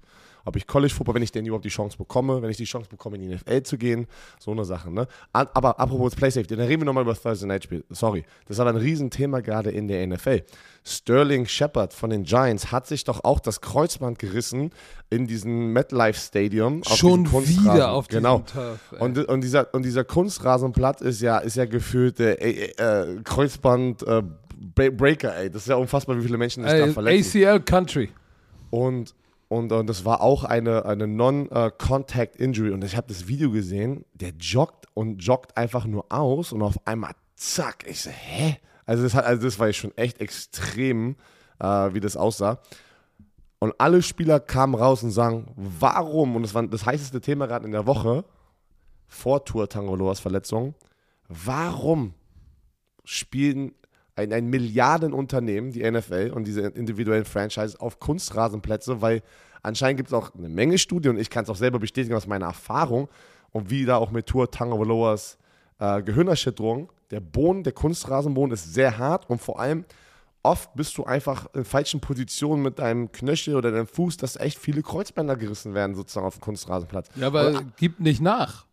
Ob 0.47 0.57
ich 0.57 0.67
College-Football, 0.67 1.17
wenn 1.17 1.23
ich 1.23 1.33
denn 1.33 1.45
überhaupt 1.45 1.65
die 1.65 1.69
Chance 1.71 1.99
bekomme, 1.99 2.41
wenn 2.41 2.49
ich 2.51 2.57
die 2.57 2.65
Chance 2.65 2.89
bekomme, 2.89 3.17
in 3.17 3.23
die 3.29 3.35
NFL 3.35 3.63
zu 3.65 3.77
gehen, 3.77 4.07
so 4.39 4.53
eine 4.53 4.65
Sache, 4.65 4.91
ne? 4.91 5.07
Aber 5.33 5.79
apropos 5.79 6.15
Play 6.15 6.31
Safety, 6.31 6.57
dann 6.57 6.67
reden 6.67 6.83
wir 6.83 6.87
nochmal 6.87 7.03
über 7.03 7.15
Thursday 7.15 7.47
Night 7.49 7.65
Spiel. 7.65 7.85
Sorry. 7.91 8.25
Das 8.47 8.57
ist 8.57 8.61
aber 8.61 8.71
ein 8.71 8.77
Riesenthema 8.77 9.41
gerade 9.41 9.71
in 9.71 9.89
der 9.89 10.07
NFL. 10.07 10.43
Sterling 10.85 11.47
Shepard 11.47 11.93
von 11.93 12.11
den 12.11 12.23
Giants 12.23 12.71
hat 12.71 12.87
sich 12.87 13.03
doch 13.03 13.25
auch 13.25 13.41
das 13.41 13.61
Kreuzband 13.61 14.21
gerissen 14.21 14.71
in 15.11 15.27
diesem 15.27 15.73
MetLife 15.73 16.19
Stadium. 16.21 16.83
auf 16.85 16.97
Schon 16.97 17.27
wieder 17.33 17.91
auf 17.91 18.07
diesem 18.07 18.23
Genau. 18.23 18.39
Turf. 18.41 18.79
ey. 18.93 18.99
Und, 19.01 19.19
und, 19.29 19.41
dieser, 19.43 19.75
und 19.75 19.85
dieser 19.85 20.05
Kunstrasenplatz 20.05 21.01
ist 21.01 21.21
ja, 21.23 21.39
ist 21.39 21.57
ja 21.57 21.65
gefühlt 21.65 22.21
äh, 22.21 22.35
äh, 22.35 23.21
Kreuzband 23.25 24.03
äh, 24.05 24.23
Bre- 24.77 24.91
Breaker, 24.93 25.35
ey. 25.37 25.51
Das 25.51 25.63
ist 25.63 25.69
ja 25.69 25.75
unfassbar, 25.77 26.17
wie 26.17 26.23
viele 26.23 26.39
Menschen 26.39 26.63
sich 26.63 26.73
da 26.73 26.79
ey, 26.87 26.93
verletzen. 26.93 27.43
ACL 27.45 27.61
Country. 27.61 28.11
Und, 28.71 29.13
und, 29.49 29.71
und 29.73 29.87
das 29.87 30.05
war 30.05 30.21
auch 30.21 30.45
eine, 30.45 30.85
eine 30.87 31.07
Non-Contact 31.07 32.37
Injury. 32.37 32.71
Und 32.71 32.83
ich 32.83 32.97
habe 32.97 33.07
das 33.07 33.29
Video 33.29 33.51
gesehen, 33.51 34.05
der 34.15 34.31
joggt 34.31 34.87
und 34.95 35.19
joggt 35.19 35.57
einfach 35.57 35.87
nur 35.87 36.07
aus 36.11 36.53
und 36.53 36.63
auf 36.63 36.85
einmal 36.85 37.13
zack. 37.37 37.85
Ich 37.87 38.03
so, 38.03 38.11
hä? 38.11 38.57
Also 38.87 39.05
das, 39.05 39.15
hat, 39.15 39.25
also 39.25 39.45
das 39.45 39.59
war 39.59 39.73
schon 39.73 39.97
echt 39.97 40.21
extrem, 40.21 41.17
äh, 41.61 41.67
wie 41.67 42.01
das 42.01 42.17
aussah. 42.17 42.61
Und 43.59 43.75
alle 43.79 44.03
Spieler 44.03 44.41
kamen 44.41 44.75
raus 44.75 45.03
und 45.03 45.11
sagen, 45.13 45.53
warum, 45.57 46.37
und 46.37 46.43
das 46.43 46.55
war 46.55 46.67
das 46.67 46.85
heißeste 46.85 47.21
Thema 47.21 47.47
gerade 47.47 47.67
in 47.67 47.73
der 47.73 47.87
Woche, 47.87 48.25
vor 49.07 49.45
Tour 49.45 49.69
Tangoloas 49.69 50.21
Verletzung, 50.21 50.75
warum 51.29 52.15
spielen 53.05 53.75
ein, 54.17 54.33
ein 54.33 54.47
Milliardenunternehmen, 54.47 55.71
die 55.73 55.89
NFL 55.89 56.33
und 56.35 56.45
diese 56.47 56.63
individuellen 56.63 57.25
Franchises, 57.25 57.79
auf 57.79 58.01
Kunstrasenplätze, 58.01 59.01
weil 59.03 59.23
anscheinend 59.63 59.99
gibt 59.99 60.09
es 60.09 60.13
auch 60.15 60.35
eine 60.35 60.49
Menge 60.49 60.79
Studien 60.79 61.15
und 61.15 61.21
ich 61.21 61.31
kann 61.31 61.45
es 61.45 61.51
auch 61.51 61.57
selber 61.57 61.79
bestätigen 61.79 62.15
aus 62.15 62.27
meiner 62.27 62.47
Erfahrung 62.47 63.09
und 63.53 63.71
wie 63.71 63.85
da 63.85 63.97
auch 63.97 64.11
mit 64.11 64.27
Tour 64.27 64.51
Tangoloas 64.51 65.39
äh, 65.79 66.03
Gehirnerschütterung, 66.03 66.91
der 67.11 67.21
Boden, 67.21 67.63
der 67.63 67.73
Kunstrasenboden 67.73 68.53
ist 68.53 68.73
sehr 68.75 68.97
hart 68.99 69.29
und 69.29 69.41
vor 69.41 69.61
allem 69.61 69.85
oft 70.43 70.75
bist 70.75 70.97
du 70.97 71.05
einfach 71.05 71.53
in 71.55 71.65
falschen 71.65 72.01
Positionen 72.01 72.63
mit 72.63 72.79
deinem 72.79 73.11
Knöchel 73.13 73.57
oder 73.57 73.71
deinem 73.73 73.87
Fuß, 73.87 74.17
dass 74.17 74.37
echt 74.37 74.59
viele 74.59 74.83
Kreuzbänder 74.83 75.37
gerissen 75.37 75.75
werden 75.75 75.95
sozusagen 75.95 76.27
auf 76.27 76.37
dem 76.39 76.41
Kunstrasenplatz. 76.41 77.09
Ja, 77.17 77.27
aber 77.27 77.49
Und- 77.49 77.77
gibt 77.77 78.01
nicht 78.01 78.21
nach. 78.23 78.65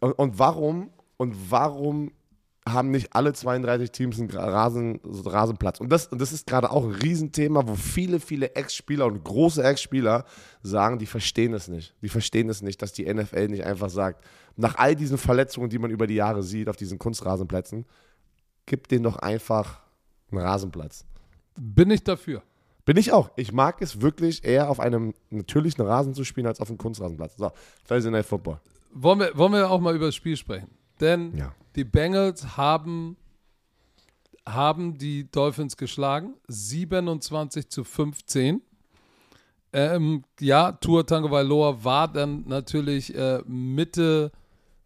und, 0.00 0.12
und 0.12 0.38
warum 0.38 0.90
und 1.18 1.34
warum 1.50 2.12
haben 2.68 2.90
nicht 2.90 3.14
alle 3.14 3.32
32 3.32 3.92
Teams 3.92 4.18
einen 4.18 4.30
Rasen, 4.30 5.00
Rasenplatz? 5.04 5.80
Und 5.80 5.90
das, 5.90 6.08
und 6.08 6.20
das 6.20 6.32
ist 6.32 6.46
gerade 6.46 6.70
auch 6.70 6.84
ein 6.84 6.90
Riesenthema, 6.90 7.66
wo 7.66 7.74
viele, 7.74 8.18
viele 8.20 8.54
Ex-Spieler 8.54 9.06
und 9.06 9.22
große 9.22 9.62
Ex-Spieler 9.62 10.24
sagen, 10.62 10.98
die 10.98 11.06
verstehen 11.06 11.54
es 11.54 11.68
nicht. 11.68 11.94
Die 12.02 12.08
verstehen 12.08 12.48
es 12.48 12.62
nicht, 12.62 12.82
dass 12.82 12.92
die 12.92 13.12
NFL 13.12 13.48
nicht 13.48 13.64
einfach 13.64 13.90
sagt, 13.90 14.24
nach 14.56 14.76
all 14.76 14.96
diesen 14.96 15.18
Verletzungen, 15.18 15.70
die 15.70 15.78
man 15.78 15.90
über 15.90 16.06
die 16.06 16.14
Jahre 16.14 16.42
sieht 16.42 16.68
auf 16.68 16.76
diesen 16.76 16.98
Kunstrasenplätzen, 16.98 17.86
gib 18.66 18.88
denen 18.88 19.04
doch 19.04 19.16
einfach 19.16 19.80
einen 20.30 20.40
Rasenplatz. 20.40 21.04
Bin 21.56 21.90
ich 21.90 22.02
dafür. 22.02 22.42
Bin 22.84 22.96
ich 22.96 23.12
auch. 23.12 23.30
Ich 23.36 23.52
mag 23.52 23.82
es 23.82 24.00
wirklich 24.00 24.44
eher 24.44 24.70
auf 24.70 24.80
einem 24.80 25.14
natürlichen 25.30 25.84
Rasen 25.84 26.14
zu 26.14 26.24
spielen, 26.24 26.46
als 26.46 26.60
auf 26.60 26.68
einem 26.68 26.78
Kunstrasenplatz. 26.78 27.36
So, 27.36 27.50
Thursday 27.86 28.10
Night 28.10 28.26
Football. 28.26 28.60
Wollen 28.92 29.20
wir, 29.20 29.36
wollen 29.36 29.52
wir 29.52 29.70
auch 29.70 29.80
mal 29.80 29.94
über 29.94 30.06
das 30.06 30.14
Spiel 30.14 30.36
sprechen? 30.36 30.70
Denn 31.00 31.36
Ja. 31.36 31.54
die 31.74 31.84
Bengals 31.84 32.56
haben, 32.56 33.16
haben 34.48 34.98
die 34.98 35.30
Dolphins 35.30 35.76
geschlagen, 35.76 36.34
27 36.48 37.68
zu 37.68 37.84
15. 37.84 38.62
Ähm, 39.72 40.24
ja, 40.40 40.72
Tua 40.72 41.02
Tagovailoa 41.02 41.84
war 41.84 42.08
dann 42.08 42.44
natürlich 42.46 43.14
äh, 43.14 43.42
Mitte, 43.46 44.32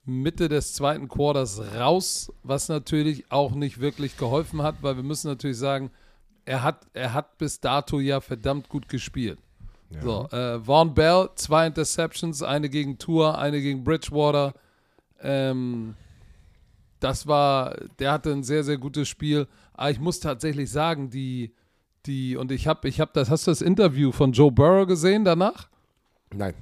Mitte 0.05 0.49
des 0.49 0.75
zweiten 0.75 1.07
Quarters 1.07 1.61
raus, 1.77 2.33
was 2.43 2.69
natürlich 2.69 3.31
auch 3.31 3.53
nicht 3.53 3.81
wirklich 3.81 4.17
geholfen 4.17 4.63
hat, 4.63 4.77
weil 4.83 4.97
wir 4.97 5.03
müssen 5.05 5.29
natürlich 5.29 5.59
sagen, 5.59 5.91
er 6.45 6.63
hat, 6.65 6.87
er 6.95 7.13
hat 7.13 7.39
bis 7.39 7.61
dato 7.61 8.01
ja 8.01 8.21
verdammt 8.21 8.69
gut 8.69 8.89
gespielt. 8.89 9.39
So, 10.03 10.29
äh, 10.31 10.61
Vaughn 10.61 10.95
Bell, 10.95 11.29
zwei 11.35 11.67
Interceptions, 11.67 12.43
eine 12.43 12.69
gegen 12.71 12.99
Tour, 12.99 13.39
eine 13.39 13.61
gegen 13.61 13.83
Bridgewater. 13.85 14.55
Ähm, 15.23 15.95
das 17.01 17.27
war, 17.27 17.77
der 17.99 18.13
hatte 18.13 18.31
ein 18.31 18.43
sehr, 18.43 18.63
sehr 18.63 18.79
gutes 18.79 19.09
Spiel. 19.09 19.47
Aber 19.73 19.91
ich 19.91 19.99
muss 19.99 20.21
tatsächlich 20.21 20.71
sagen, 20.71 21.11
die, 21.11 21.55
die, 22.07 22.37
und 22.37 22.53
ich 22.53 22.67
habe, 22.67 22.89
ich 22.89 23.01
habe 23.01 23.11
das, 23.15 23.31
hast 23.31 23.47
du 23.47 23.51
das 23.51 23.63
Interview 23.63 24.13
von 24.13 24.33
Joe 24.33 24.53
Burrow 24.53 24.87
gesehen 24.87 25.25
danach? 25.25 25.69
Nein. 26.33 26.55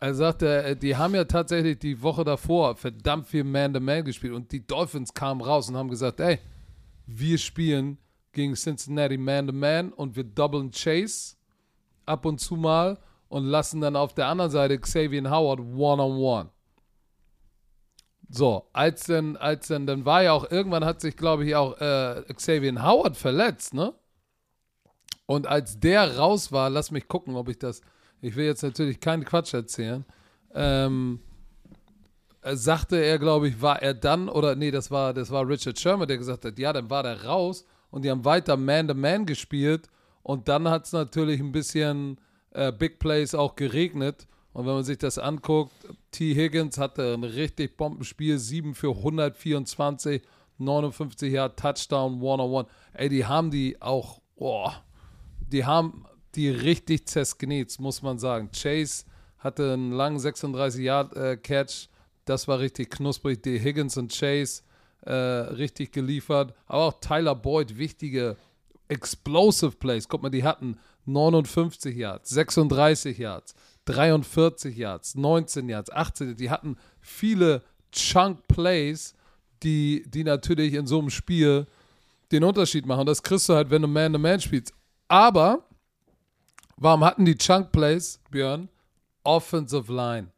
Er 0.00 0.14
sagte, 0.14 0.62
äh, 0.62 0.76
die 0.76 0.96
haben 0.96 1.14
ja 1.14 1.24
tatsächlich 1.24 1.78
die 1.78 2.02
Woche 2.02 2.24
davor 2.24 2.76
verdammt 2.76 3.26
viel 3.26 3.44
Man-to-Man 3.44 4.04
gespielt 4.04 4.34
und 4.34 4.52
die 4.52 4.66
Dolphins 4.66 5.14
kamen 5.14 5.40
raus 5.40 5.68
und 5.68 5.76
haben 5.76 5.88
gesagt, 5.88 6.20
ey, 6.20 6.40
wir 7.06 7.38
spielen 7.38 7.98
gegen 8.32 8.54
Cincinnati 8.54 9.16
Man-to-Man 9.16 9.92
und 9.92 10.16
wir 10.16 10.24
doublen 10.24 10.70
Chase 10.72 11.36
ab 12.04 12.26
und 12.26 12.40
zu 12.40 12.56
mal 12.56 12.98
und 13.28 13.44
lassen 13.44 13.80
dann 13.80 13.96
auf 13.96 14.14
der 14.14 14.26
anderen 14.26 14.50
Seite 14.50 14.78
Xavier 14.78 15.30
Howard 15.30 15.60
one-on-one. 15.60 16.50
So, 18.36 18.66
als 18.72 19.04
dann, 19.04 19.36
als 19.36 19.68
dann, 19.68 19.86
dann 19.86 20.04
war 20.04 20.24
ja 20.24 20.32
auch, 20.32 20.50
irgendwann 20.50 20.84
hat 20.84 21.00
sich, 21.00 21.16
glaube 21.16 21.46
ich, 21.46 21.54
auch 21.54 21.80
äh, 21.80 22.24
Xavier 22.34 22.82
Howard 22.82 23.16
verletzt, 23.16 23.74
ne? 23.74 23.94
Und 25.26 25.46
als 25.46 25.78
der 25.78 26.16
raus 26.16 26.50
war, 26.50 26.68
lass 26.68 26.90
mich 26.90 27.06
gucken, 27.06 27.36
ob 27.36 27.48
ich 27.48 27.58
das. 27.58 27.80
Ich 28.20 28.34
will 28.34 28.44
jetzt 28.44 28.62
natürlich 28.64 28.98
keinen 28.98 29.24
Quatsch 29.24 29.54
erzählen. 29.54 30.04
Ähm, 30.52 31.20
äh, 32.42 32.56
sagte 32.56 32.96
er, 32.96 33.20
glaube 33.20 33.48
ich, 33.48 33.62
war 33.62 33.80
er 33.80 33.94
dann, 33.94 34.28
oder 34.28 34.56
nee, 34.56 34.72
das 34.72 34.90
war, 34.90 35.14
das 35.14 35.30
war 35.30 35.48
Richard 35.48 35.78
Sherman, 35.78 36.08
der 36.08 36.18
gesagt 36.18 36.44
hat, 36.44 36.58
ja, 36.58 36.72
dann 36.72 36.90
war 36.90 37.04
der 37.04 37.24
raus 37.24 37.64
und 37.90 38.02
die 38.04 38.10
haben 38.10 38.24
weiter 38.24 38.56
Man-to-Man 38.56 39.26
gespielt 39.26 39.88
und 40.24 40.48
dann 40.48 40.68
hat 40.68 40.86
es 40.86 40.92
natürlich 40.92 41.38
ein 41.38 41.52
bisschen 41.52 42.18
äh, 42.50 42.72
Big 42.72 42.98
Plays 42.98 43.34
auch 43.34 43.54
geregnet. 43.54 44.26
Und 44.54 44.66
wenn 44.66 44.74
man 44.74 44.84
sich 44.84 44.98
das 44.98 45.18
anguckt, 45.18 45.72
T. 46.12 46.34
Higgins 46.34 46.78
hatte 46.78 47.12
ein 47.12 47.24
richtig 47.24 47.76
Bombenspiel, 47.76 48.38
7 48.38 48.74
für 48.74 48.96
124, 48.96 50.22
59 50.58 51.32
Jahre 51.32 51.54
Touchdown, 51.56 52.22
One-on-One. 52.22 52.68
Ey, 52.92 53.08
die 53.08 53.26
haben 53.26 53.50
die 53.50 53.82
auch, 53.82 54.20
oh, 54.36 54.70
die 55.50 55.64
haben 55.64 56.06
die 56.36 56.48
richtig 56.48 57.06
zerskniet, 57.08 57.78
muss 57.80 58.00
man 58.00 58.18
sagen. 58.18 58.50
Chase 58.52 59.04
hatte 59.38 59.72
einen 59.72 59.90
langen 59.90 60.20
36 60.20 60.82
Yard 60.82 61.16
äh, 61.16 61.36
Catch, 61.36 61.88
das 62.24 62.46
war 62.46 62.60
richtig 62.60 62.90
knusprig. 62.90 63.42
Die 63.42 63.58
Higgins 63.58 63.96
und 63.96 64.16
Chase 64.16 64.62
äh, 65.02 65.12
richtig 65.12 65.92
geliefert. 65.92 66.54
Aber 66.66 66.84
auch 66.84 67.00
Tyler 67.00 67.34
Boyd, 67.34 67.76
wichtige 67.76 68.36
Explosive 68.88 69.72
Plays. 69.72 70.08
Guck 70.08 70.22
mal, 70.22 70.30
die 70.30 70.44
hatten 70.44 70.78
59 71.06 71.96
Yards, 71.96 72.30
36 72.30 73.18
Yards, 73.18 73.54
43 73.86 74.76
Yards, 74.76 75.14
19 75.14 75.68
Yards, 75.68 75.90
18. 75.90 76.36
Die 76.36 76.50
hatten 76.50 76.76
viele 77.00 77.62
Chunk 77.92 78.46
Plays, 78.48 79.14
die, 79.62 80.04
die 80.06 80.24
natürlich 80.24 80.74
in 80.74 80.86
so 80.86 80.98
einem 80.98 81.10
Spiel 81.10 81.66
den 82.32 82.44
Unterschied 82.44 82.86
machen. 82.86 83.06
Das 83.06 83.22
kriegst 83.22 83.48
du 83.48 83.54
halt, 83.54 83.70
wenn 83.70 83.82
du 83.82 83.88
Man-to-Man 83.88 84.38
-Man 84.38 84.40
spielst. 84.40 84.74
Aber 85.08 85.64
warum 86.76 87.04
hatten 87.04 87.24
die 87.24 87.36
Chunk 87.36 87.72
Plays, 87.72 88.20
Björn? 88.30 88.68
Offensive 89.22 89.92
Line. 89.92 90.28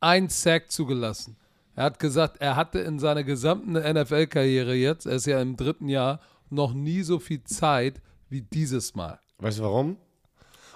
Ein 0.00 0.28
Sack 0.28 0.70
zugelassen. 0.70 1.36
Er 1.76 1.84
hat 1.84 1.98
gesagt, 1.98 2.36
er 2.40 2.56
hatte 2.56 2.80
in 2.80 2.98
seiner 2.98 3.24
gesamten 3.24 3.72
NFL-Karriere 3.72 4.74
jetzt, 4.74 5.06
er 5.06 5.14
ist 5.14 5.26
ja 5.26 5.40
im 5.40 5.56
dritten 5.56 5.88
Jahr, 5.88 6.20
noch 6.50 6.72
nie 6.72 7.02
so 7.02 7.18
viel 7.18 7.42
Zeit 7.44 8.00
wie 8.28 8.42
dieses 8.42 8.94
Mal. 8.94 9.18
Weißt 9.38 9.58
du 9.58 9.62
warum? 9.64 9.96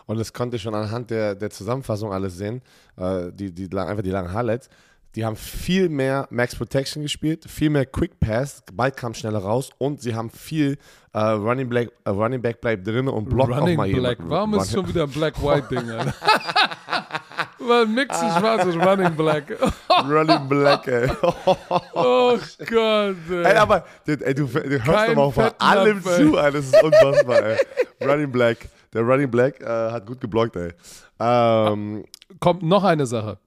Und 0.08 0.18
das 0.18 0.32
konnte 0.32 0.56
ich 0.56 0.62
schon 0.62 0.74
anhand 0.74 1.10
der, 1.10 1.34
der 1.34 1.50
Zusammenfassung 1.50 2.12
alles 2.12 2.38
sehen, 2.38 2.62
äh, 2.96 3.30
die, 3.30 3.52
die, 3.52 3.68
einfach 3.76 4.02
die 4.02 4.10
langen 4.10 4.32
Highlights. 4.32 4.70
Die 5.14 5.24
haben 5.24 5.36
viel 5.36 5.90
mehr 5.90 6.26
Max 6.30 6.56
Protection 6.56 7.02
gespielt, 7.02 7.44
viel 7.46 7.68
mehr 7.68 7.84
Quick 7.84 8.18
Pass, 8.18 8.62
Ball 8.72 8.90
kam 8.90 9.12
schneller 9.12 9.40
raus 9.40 9.70
und 9.76 10.00
sie 10.00 10.14
haben 10.14 10.30
viel 10.30 10.78
äh, 11.12 11.18
Running, 11.18 11.68
Black, 11.68 11.90
äh, 12.04 12.10
Running 12.10 12.40
Back 12.40 12.60
bleibt 12.62 12.86
drin 12.86 13.06
und 13.06 13.28
blockt 13.28 13.50
Running 13.52 13.78
auch 13.78 13.84
mal 13.84 13.92
Black. 13.92 14.18
Warum 14.22 14.54
ist 14.54 14.64
es 14.64 14.72
schon 14.72 14.88
wieder 14.88 15.02
ein 15.02 15.10
Black-White-Ding, 15.10 15.90
Alter? 15.90 16.14
Weil 17.58 17.86
Mix 17.86 18.16
ist 18.16 18.38
schwarz 18.38 18.64
und 18.64 18.80
Running 18.80 19.14
Black. 19.14 19.44
Running 20.08 20.48
Black, 20.48 20.88
ey. 20.88 21.10
Oh 21.92 22.38
Gott, 22.70 23.16
ey. 23.30 23.44
ey 23.44 23.56
aber 23.56 23.84
ey, 24.06 24.34
du, 24.34 24.46
du 24.46 24.84
hörst 24.84 25.16
auch 25.16 25.34
bei 25.34 25.44
Fettnapf, 25.44 25.54
allem 25.58 26.02
zu, 26.02 26.38
ey. 26.38 26.52
Das 26.52 26.64
ist 26.64 26.82
unfassbar, 26.82 27.42
ey. 27.42 27.58
Running 28.02 28.32
Black. 28.32 28.58
Der 28.92 29.02
Running 29.02 29.30
Black 29.30 29.60
äh, 29.60 29.66
hat 29.66 30.06
gut 30.06 30.20
geblockt, 30.20 30.56
ey. 30.56 30.72
Ähm, 31.18 32.04
Kommt 32.40 32.62
noch 32.62 32.84
eine 32.84 33.06
Sache. 33.06 33.38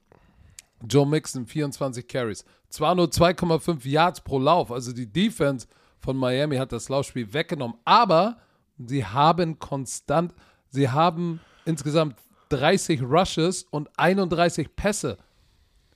Joe 0.88 1.08
Mixon, 1.08 1.46
24 1.46 2.08
Carries. 2.08 2.46
Zwar 2.70 2.96
nur 2.96 3.08
2,5 3.08 3.88
Yards 3.88 4.22
pro 4.22 4.40
Lauf, 4.40 4.72
also 4.72 4.94
die 4.94 5.12
Defense 5.12 5.68
von 6.00 6.18
Miami 6.18 6.58
hat 6.58 6.72
das 6.72 6.90
Laufspiel 6.90 7.32
weggenommen, 7.34 7.78
aber 7.86 8.38
sie 8.78 9.06
haben 9.06 9.60
konstant, 9.60 10.34
sie 10.70 10.90
haben 10.90 11.40
insgesamt 11.66 12.16
30 12.50 13.02
Rushes 13.04 13.64
und 13.70 13.90
31 13.98 14.76
Pässe. 14.76 15.18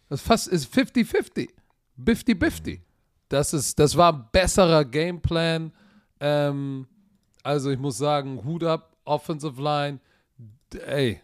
Das 0.10 0.22
fast 0.22 0.48
ist 0.48 0.74
50-50. 0.74 1.50
50-50. 2.04 2.80
Das, 3.30 3.76
das 3.76 3.98
war 3.98 4.14
ein 4.14 4.28
besserer 4.32 4.86
Gameplan. 4.86 5.72
Ähm, 6.20 6.88
also 7.44 7.72
ich 7.72 7.80
muss 7.80 7.98
sagen, 7.98 8.44
Hut 8.44 8.64
ab, 8.64 8.95
Offensive 9.06 9.62
Line. 9.62 10.00
Ey, 10.86 11.22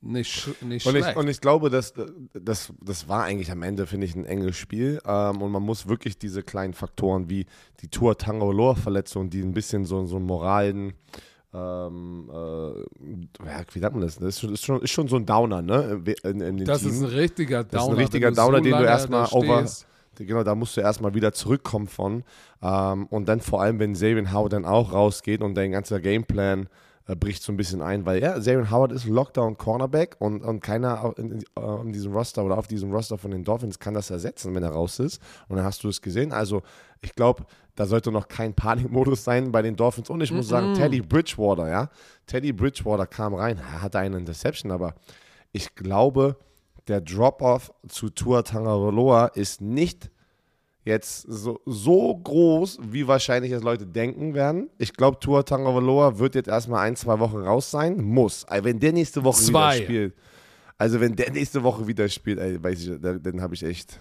nicht, 0.00 0.62
nicht 0.62 0.86
Und 0.86 0.92
schlecht. 0.92 1.10
ich, 1.10 1.16
und 1.16 1.28
ich 1.28 1.40
glaube, 1.40 1.70
dass, 1.70 1.92
das, 2.32 2.72
das 2.80 3.08
war 3.08 3.24
eigentlich 3.24 3.50
am 3.50 3.62
Ende, 3.62 3.86
finde 3.86 4.06
ich, 4.06 4.14
ein 4.14 4.24
enges 4.24 4.56
Spiel. 4.56 5.00
Ähm, 5.04 5.42
und 5.42 5.50
man 5.50 5.62
muss 5.62 5.88
wirklich 5.88 6.18
diese 6.18 6.42
kleinen 6.44 6.72
Faktoren 6.72 7.28
wie 7.28 7.46
die 7.80 7.88
Tour 7.88 8.16
Tangoloa 8.16 8.76
Verletzung, 8.76 9.28
die 9.28 9.40
ein 9.42 9.52
bisschen 9.54 9.84
so, 9.84 10.06
so 10.06 10.16
einen 10.16 10.26
moralen, 10.26 10.92
ähm, 11.52 12.30
äh, 12.32 13.46
ja, 13.46 13.64
wie 13.72 13.78
sagt 13.80 13.94
man 13.94 14.02
das? 14.02 14.16
Das 14.16 14.36
ist 14.36 14.40
schon, 14.40 14.52
ist 14.52 14.64
schon, 14.64 14.82
ist 14.82 14.90
schon 14.92 15.08
so 15.08 15.16
ein 15.16 15.26
Downer, 15.26 15.62
ne? 15.62 16.00
In, 16.22 16.40
in 16.42 16.64
Das 16.64 16.82
Team. 16.82 16.90
ist 16.90 17.00
ein 17.00 17.04
richtiger 17.06 17.64
Downer. 17.64 17.70
Das 17.72 17.82
ist 17.82 17.88
ein 17.88 17.96
richtiger 17.96 18.30
Downer, 18.30 18.58
so 18.58 18.64
den 18.64 18.78
du 18.78 18.84
erstmal 18.84 19.26
over. 19.32 19.58
stehst. 19.66 19.87
Genau, 20.26 20.42
da 20.42 20.54
musst 20.54 20.76
du 20.76 20.80
erstmal 20.80 21.14
wieder 21.14 21.32
zurückkommen 21.32 21.86
von. 21.86 22.24
Ähm, 22.62 23.06
und 23.06 23.28
dann 23.28 23.40
vor 23.40 23.62
allem, 23.62 23.78
wenn 23.78 23.92
Xavier 23.92 24.32
Howard 24.32 24.52
dann 24.52 24.64
auch 24.64 24.92
rausgeht 24.92 25.42
und 25.42 25.54
dein 25.54 25.72
ganzer 25.72 26.00
Gameplan 26.00 26.68
äh, 27.08 27.16
bricht 27.16 27.42
so 27.42 27.52
ein 27.52 27.56
bisschen 27.56 27.80
ein, 27.80 28.04
weil 28.04 28.22
ja, 28.22 28.38
Xavier 28.38 28.70
Howard 28.70 28.92
ist 28.92 29.06
Lockdown-Cornerback 29.06 30.16
und, 30.18 30.42
und 30.42 30.60
keiner 30.60 31.14
in, 31.16 31.32
in, 31.32 31.40
äh, 31.58 31.80
in 31.80 31.92
diesem 31.92 32.12
Roster 32.12 32.44
oder 32.44 32.58
auf 32.58 32.68
diesem 32.68 32.92
Roster 32.92 33.16
von 33.16 33.30
den 33.30 33.44
Dolphins 33.44 33.78
kann 33.78 33.94
das 33.94 34.10
ersetzen, 34.10 34.54
wenn 34.54 34.62
er 34.62 34.70
raus 34.70 34.98
ist. 34.98 35.20
Und 35.48 35.56
dann 35.56 35.64
hast 35.64 35.82
du 35.84 35.88
es 35.88 36.02
gesehen. 36.02 36.32
Also, 36.32 36.62
ich 37.00 37.14
glaube, 37.14 37.46
da 37.74 37.86
sollte 37.86 38.12
noch 38.12 38.28
kein 38.28 38.54
Panikmodus 38.54 39.24
sein 39.24 39.52
bei 39.52 39.62
den 39.62 39.76
Dolphins. 39.76 40.10
Und 40.10 40.20
ich 40.20 40.32
muss 40.32 40.48
sagen, 40.48 40.74
Teddy 40.74 41.00
Bridgewater, 41.00 41.68
ja. 41.68 41.90
Teddy 42.26 42.52
Bridgewater 42.52 43.06
kam 43.06 43.34
rein, 43.34 43.58
hatte 43.80 43.98
eine 44.00 44.18
Interception, 44.18 44.70
aber 44.70 44.94
ich 45.52 45.74
glaube, 45.74 46.36
der 46.88 47.00
Drop-Off 47.00 47.72
zu 47.88 48.10
Tua 48.10 48.42
Tagovailoa 48.42 49.26
ist 49.28 49.60
nicht 49.60 50.10
jetzt 50.84 51.22
so, 51.22 51.60
so 51.66 52.16
groß, 52.16 52.78
wie 52.82 53.06
wahrscheinlich 53.06 53.52
es 53.52 53.62
Leute 53.62 53.86
denken 53.86 54.34
werden. 54.34 54.70
Ich 54.78 54.94
glaube, 54.94 55.20
Tua 55.20 55.42
Tagovailoa 55.42 56.18
wird 56.18 56.34
jetzt 56.34 56.48
erstmal 56.48 56.86
ein, 56.86 56.96
zwei 56.96 57.18
Wochen 57.18 57.38
raus 57.38 57.70
sein. 57.70 58.02
Muss. 58.02 58.44
Also 58.46 58.64
wenn 58.64 58.80
der 58.80 58.92
nächste 58.92 59.22
Woche 59.22 59.42
Zwei. 59.42 59.76
wieder 59.76 59.84
spielt, 59.84 60.14
also 60.78 61.00
wenn 61.00 61.16
der 61.16 61.30
nächste 61.32 61.62
Woche 61.62 61.86
wieder 61.86 62.08
spielt, 62.08 62.38
ey, 62.38 62.62
weiß 62.62 62.82
ich, 62.82 63.00
dann, 63.00 63.22
dann 63.22 63.42
habe 63.42 63.54
ich 63.54 63.62
echt 63.62 63.98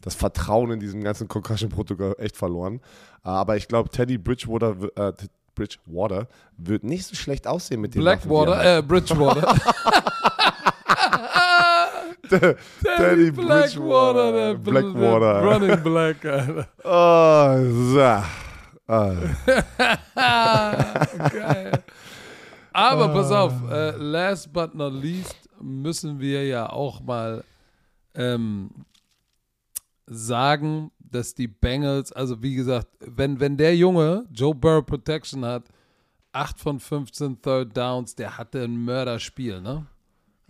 das 0.00 0.14
Vertrauen 0.14 0.70
in 0.70 0.80
diesem 0.80 1.02
ganzen 1.02 1.28
Concussion-Protokoll 1.28 2.16
echt 2.18 2.36
verloren. 2.36 2.80
Aber 3.22 3.56
ich 3.56 3.68
glaube, 3.68 3.90
Teddy 3.90 4.16
Bridgewater, 4.16 4.76
äh, 4.96 5.12
Bridgewater 5.54 6.28
wird 6.56 6.84
nicht 6.84 7.04
so 7.04 7.14
schlecht 7.14 7.46
aussehen 7.46 7.82
mit 7.82 7.94
dem 7.94 8.00
Blackwater, 8.00 8.78
äh, 8.78 8.82
Bridgewater. 8.82 9.54
Teddy 12.30 13.30
Blackwater, 13.30 14.32
der, 14.32 14.54
Blackwater. 14.54 15.42
Running 15.42 15.82
Black, 15.82 16.24
Alter. 16.24 16.68
Oh, 16.84 17.56
so. 17.92 18.22
Ah. 18.86 19.14
Geil. 21.32 21.84
Aber 22.72 23.08
pass 23.08 23.30
auf, 23.30 23.52
äh, 23.70 23.90
last 23.96 24.52
but 24.52 24.74
not 24.74 24.92
least 24.92 25.36
müssen 25.60 26.18
wir 26.20 26.46
ja 26.46 26.70
auch 26.70 27.00
mal 27.00 27.44
ähm, 28.14 28.70
sagen, 30.06 30.90
dass 30.98 31.34
die 31.34 31.48
Bengals, 31.48 32.12
also 32.12 32.42
wie 32.42 32.54
gesagt, 32.54 32.88
wenn, 33.00 33.40
wenn 33.40 33.56
der 33.56 33.76
Junge 33.76 34.26
Joe 34.32 34.54
Burrow 34.54 34.84
Protection 34.84 35.44
hat, 35.44 35.64
8 36.32 36.60
von 36.60 36.80
15 36.80 37.42
Third 37.42 37.76
Downs, 37.76 38.14
der 38.14 38.38
hatte 38.38 38.62
ein 38.62 38.84
Mörderspiel, 38.84 39.60
ne? 39.60 39.86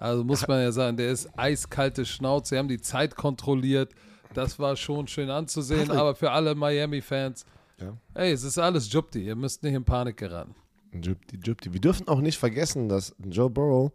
Also 0.00 0.24
muss 0.24 0.48
man 0.48 0.62
ja 0.62 0.72
sagen, 0.72 0.96
der 0.96 1.10
ist 1.10 1.28
eiskalte 1.38 2.06
Schnauze, 2.06 2.54
sie 2.54 2.58
haben 2.58 2.68
die 2.68 2.80
Zeit 2.80 3.14
kontrolliert, 3.16 3.92
das 4.32 4.58
war 4.58 4.74
schon 4.76 5.06
schön 5.08 5.28
anzusehen, 5.28 5.90
aber 5.90 6.14
für 6.14 6.30
alle 6.30 6.54
Miami-Fans, 6.54 7.44
Ja. 7.78 7.96
ey, 8.14 8.32
es 8.32 8.42
ist 8.42 8.56
alles 8.58 8.90
Jupti, 8.90 9.22
ihr 9.26 9.36
müsst 9.36 9.62
nicht 9.62 9.74
in 9.74 9.84
Panik 9.84 10.16
geraten. 10.16 10.54
Jupti, 10.92 11.38
Jupti. 11.44 11.72
Wir 11.74 11.80
dürfen 11.80 12.08
auch 12.08 12.20
nicht 12.20 12.38
vergessen, 12.38 12.88
dass 12.88 13.14
Joe 13.22 13.50
Burrow 13.50 13.92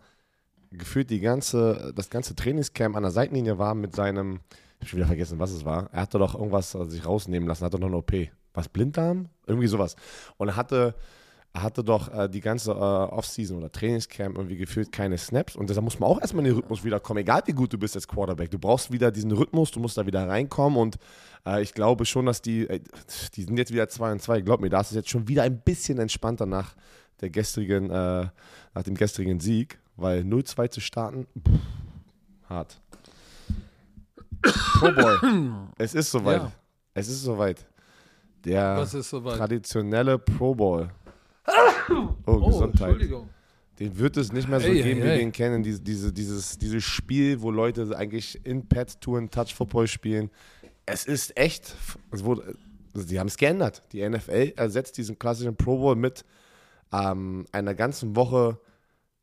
gefühlt 0.72 1.10
die 1.10 1.20
ganze, 1.22 1.92
das 1.96 2.10
ganze 2.10 2.36
Trainingscamp 2.36 2.96
an 2.96 3.02
der 3.04 3.12
Seitenlinie 3.12 3.58
war 3.58 3.74
mit 3.74 3.96
seinem, 3.96 4.42
ich 4.80 4.82
habe 4.82 4.90
schon 4.90 4.98
wieder 4.98 5.08
vergessen, 5.08 5.40
was 5.40 5.52
es 5.52 5.66
war. 5.66 5.90
Er 5.92 6.02
hatte 6.02 6.20
doch 6.20 6.36
irgendwas 6.36 6.72
sich 6.72 7.06
rausnehmen 7.06 7.48
lassen, 7.50 7.66
hatte 7.66 7.80
noch 7.80 7.88
eine 7.88 7.98
OP. 7.98 8.14
Was, 8.54 8.70
Blinddarm? 8.70 9.30
Irgendwie 9.48 9.68
sowas. 9.68 9.96
Und 10.38 10.50
er 10.50 10.56
hatte, 10.56 10.96
hatte 11.56 11.84
doch 11.84 12.14
äh, 12.14 12.30
die 12.30 12.42
ganze 12.42 12.72
äh, 12.72 12.76
Offseason 12.76 13.58
oder 13.58 13.72
Trainingscamp 13.72 14.38
irgendwie 14.38 14.58
gefühlt 14.58 14.92
keine 14.92 15.18
Snaps. 15.18 15.56
Und 15.56 15.70
deshalb 15.70 15.86
muss 15.86 16.00
man 16.00 16.10
auch 16.10 16.20
erstmal 16.20 16.46
in 16.46 16.52
den 16.52 16.56
Rhythmus 16.56 16.84
wiederkommen, 16.84 17.20
egal 17.20 17.42
wie 17.46 17.54
gut 17.54 17.72
du 17.72 17.78
bist 17.78 17.96
als 17.96 18.08
Quarterback. 18.08 18.52
Du 18.52 18.60
brauchst 18.60 18.92
wieder 18.92 19.12
diesen 19.12 19.32
Rhythmus, 19.32 19.72
du 19.72 19.80
musst 19.80 19.98
da 19.98 20.06
wieder 20.06 20.28
reinkommen. 20.28 20.78
Und 20.78 20.98
äh, 21.46 21.62
ich 21.62 21.74
glaube 21.74 22.06
schon, 22.06 22.26
dass 22.26 22.42
die, 22.42 22.68
äh, 22.68 22.82
die 23.36 23.44
sind 23.44 23.58
jetzt 23.58 23.72
wieder 23.72 23.88
2 23.88 24.12
und 24.12 24.22
2. 24.22 24.42
Glaub 24.42 24.62
mir, 24.62 24.70
da 24.70 24.82
ist 24.82 24.92
es 24.92 24.96
jetzt 24.96 25.10
schon 25.10 25.28
wieder 25.28 25.44
ein 25.44 25.60
bisschen 25.60 25.98
entspannter 26.00 26.46
nach 26.46 26.76
der 27.22 27.30
gestrigen, 27.30 27.90
äh, 27.90 28.28
nach 28.74 28.84
dem 28.84 28.96
gestrigen 28.96 29.40
Sieg, 29.40 29.80
weil 29.96 30.22
0-2 30.22 30.70
zu 30.70 30.82
starten, 30.82 31.28
pff, 31.38 31.60
hart. 32.50 32.82
Pro 34.42 34.92
Boy. 34.92 35.18
es 35.78 35.96
ist 35.96 36.12
soweit. 36.12 36.42
Ja. 36.42 36.52
Es 36.94 37.08
ist 37.08 37.24
soweit. 37.24 37.66
Der 38.44 38.82
ist 38.82 38.92
soweit? 39.10 39.38
traditionelle 39.38 40.20
Pro 40.20 40.54
Bowl. 40.54 40.90
Oh, 42.26 42.40
Gesundheit. 42.48 42.90
Entschuldigung. 42.90 43.30
Den 43.80 43.98
wird 43.98 44.16
es 44.18 44.32
nicht 44.32 44.48
mehr 44.48 44.60
so 44.62 44.68
Ey, 44.68 44.76
geben, 44.76 44.88
ey, 44.90 44.96
wie 44.98 45.04
wir 45.04 45.18
den 45.18 45.32
kennen. 45.32 45.62
Diese, 45.62 45.82
diese, 45.82 46.14
dieses, 46.14 46.58
dieses 46.58 46.84
Spiel, 46.84 47.42
wo 47.42 47.52
Leute 47.52 47.96
eigentlich 47.98 48.40
in 48.46 48.68
Pad-Touren 48.68 49.30
Touch-Football 49.30 49.88
spielen. 49.88 50.32
Es 50.86 51.06
ist 51.06 51.38
echt, 51.38 51.76
es 52.12 52.24
wurde, 52.24 52.56
die 52.94 53.20
haben 53.20 53.28
es 53.28 53.38
geändert. 53.38 53.84
Die 53.92 54.08
NFL 54.08 54.54
ersetzt 54.56 54.98
diesen 54.98 55.20
klassischen 55.20 55.56
Pro 55.58 55.78
Bowl 55.78 55.96
mit 55.96 56.24
ähm, 56.94 57.46
einer 57.52 57.74
ganzen 57.74 58.16
Woche 58.16 58.60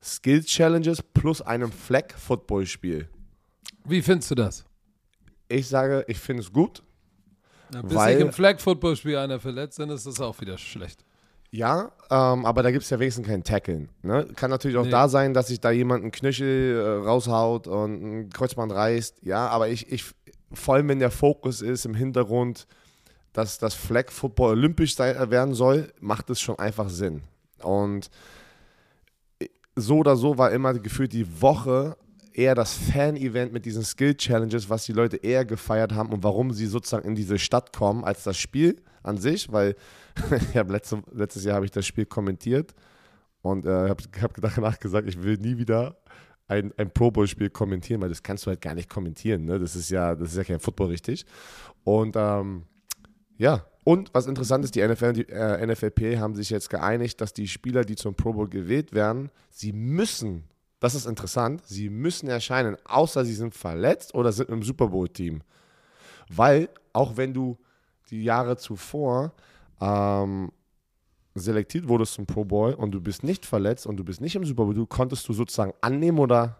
Skill-Challenges 0.02 1.02
plus 1.02 1.40
einem 1.40 1.72
Flag-Football-Spiel. 1.72 3.08
Wie 3.84 4.02
findest 4.02 4.30
du 4.32 4.34
das? 4.34 4.64
Ich 5.48 5.68
sage, 5.68 6.04
ich 6.08 6.18
finde 6.18 6.42
es 6.42 6.52
gut. 6.52 6.82
Bis 7.70 7.94
Weil- 7.94 8.16
sich 8.18 8.26
im 8.26 8.32
Flag-Football-Spiel 8.32 9.16
einer 9.16 9.40
verletzt, 9.40 9.78
dann 9.78 9.88
ist 9.90 10.06
das 10.06 10.20
auch 10.20 10.38
wieder 10.40 10.58
schlecht. 10.58 11.04
Ja, 11.54 11.92
ähm, 12.10 12.46
aber 12.46 12.62
da 12.62 12.70
gibt 12.70 12.82
es 12.82 12.88
ja 12.90 12.98
wenigstens 12.98 13.26
kein 13.26 13.44
Tackeln. 13.44 13.90
Ne? 14.02 14.26
Kann 14.36 14.50
natürlich 14.50 14.78
auch 14.78 14.84
Nee. 14.84 14.90
da 14.90 15.06
sein, 15.08 15.34
dass 15.34 15.48
sich 15.48 15.60
da 15.60 15.70
jemand 15.70 16.02
einen 16.02 16.10
Knöchel 16.10 16.76
äh, 16.76 17.06
raushaut 17.06 17.68
und 17.68 18.02
ein 18.02 18.30
Kreuzband 18.30 18.72
reißt. 18.72 19.18
Ja, 19.22 19.48
aber 19.48 19.68
ich, 19.68 19.92
ich, 19.92 20.04
vor 20.54 20.74
allem 20.74 20.88
wenn 20.88 20.98
der 20.98 21.10
Fokus 21.10 21.60
ist 21.60 21.84
im 21.84 21.94
Hintergrund, 21.94 22.66
dass 23.34 23.58
das 23.58 23.74
Flag 23.74 24.10
Football 24.10 24.52
olympisch 24.52 24.96
sei, 24.96 25.10
äh, 25.10 25.30
werden 25.30 25.52
soll, 25.52 25.92
macht 26.00 26.30
es 26.30 26.40
schon 26.40 26.58
einfach 26.58 26.88
Sinn. 26.88 27.20
Und 27.62 28.08
so 29.76 29.98
oder 29.98 30.16
so 30.16 30.38
war 30.38 30.52
immer 30.52 30.72
gefühlt 30.74 31.12
die 31.12 31.42
Woche 31.42 31.96
eher 32.32 32.54
das 32.54 32.72
Fan-Event 32.72 33.52
mit 33.52 33.66
diesen 33.66 33.84
Skill-Challenges, 33.84 34.70
was 34.70 34.84
die 34.86 34.92
Leute 34.92 35.18
eher 35.18 35.44
gefeiert 35.44 35.92
haben 35.92 36.12
und 36.12 36.24
warum 36.24 36.50
sie 36.52 36.66
sozusagen 36.66 37.06
in 37.06 37.14
diese 37.14 37.38
Stadt 37.38 37.74
kommen, 37.76 38.04
als 38.04 38.24
das 38.24 38.38
Spiel 38.38 38.80
an 39.02 39.18
sich, 39.18 39.52
weil 39.52 39.76
ich 40.50 40.56
habe 40.56 40.72
letzte, 40.72 41.02
letztes 41.12 41.44
Jahr 41.44 41.56
habe 41.56 41.64
ich 41.64 41.70
das 41.70 41.86
Spiel 41.86 42.06
kommentiert 42.06 42.74
und 43.42 43.66
äh, 43.66 43.88
habe 43.88 44.02
hab 44.20 44.34
danach 44.40 44.78
gesagt, 44.78 45.08
ich 45.08 45.22
will 45.22 45.36
nie 45.36 45.58
wieder 45.58 45.96
ein, 46.48 46.72
ein 46.76 46.90
Pro 46.90 47.10
Bowl-Spiel 47.10 47.50
kommentieren, 47.50 48.00
weil 48.00 48.08
das 48.08 48.22
kannst 48.22 48.46
du 48.46 48.48
halt 48.48 48.60
gar 48.60 48.74
nicht 48.74 48.88
kommentieren. 48.88 49.44
Ne? 49.44 49.58
Das 49.58 49.76
ist 49.76 49.90
ja, 49.90 50.14
das 50.14 50.30
ist 50.32 50.36
ja 50.36 50.44
kein 50.44 50.60
Football 50.60 50.88
richtig. 50.88 51.24
Und 51.84 52.14
ähm, 52.16 52.64
ja, 53.38 53.64
und 53.84 54.12
was 54.14 54.26
interessant 54.26 54.64
ist, 54.64 54.74
die 54.74 54.86
NFL 54.86 55.06
und 55.06 55.16
die 55.16 55.28
äh, 55.28 55.66
NFLP 55.66 56.18
haben 56.18 56.34
sich 56.34 56.50
jetzt 56.50 56.70
geeinigt, 56.70 57.20
dass 57.20 57.32
die 57.32 57.48
Spieler, 57.48 57.84
die 57.84 57.96
zum 57.96 58.14
Pro 58.14 58.32
Bowl 58.32 58.48
gewählt 58.48 58.92
werden, 58.92 59.30
sie 59.50 59.72
müssen, 59.72 60.44
das 60.78 60.94
ist 60.94 61.06
interessant, 61.06 61.62
sie 61.66 61.90
müssen 61.90 62.28
erscheinen, 62.28 62.76
außer 62.84 63.24
sie 63.24 63.34
sind 63.34 63.54
verletzt 63.54 64.14
oder 64.14 64.30
sind 64.30 64.50
im 64.50 64.62
Super 64.62 64.88
Bowl-Team. 64.88 65.42
Weil, 66.28 66.68
auch 66.92 67.16
wenn 67.16 67.34
du 67.34 67.58
die 68.10 68.22
Jahre 68.22 68.56
zuvor 68.56 69.32
ähm, 69.82 70.52
selektiert 71.34 71.88
wurdest 71.88 72.14
zum 72.14 72.26
Pro 72.26 72.44
Bowl 72.44 72.74
und 72.74 72.92
du 72.92 73.00
bist 73.00 73.24
nicht 73.24 73.44
verletzt 73.44 73.86
und 73.86 73.96
du 73.96 74.04
bist 74.04 74.20
nicht 74.20 74.36
im 74.36 74.44
Super 74.44 74.64
Bowl, 74.64 74.74
du 74.74 74.86
konntest 74.86 75.28
du 75.28 75.32
sozusagen 75.32 75.72
annehmen 75.80 76.18
oder 76.18 76.56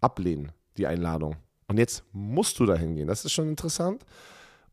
ablehnen, 0.00 0.52
die 0.76 0.86
Einladung. 0.86 1.36
Und 1.66 1.78
jetzt 1.78 2.04
musst 2.12 2.58
du 2.58 2.66
da 2.66 2.74
hingehen. 2.74 3.08
Das 3.08 3.24
ist 3.24 3.32
schon 3.32 3.48
interessant. 3.48 4.04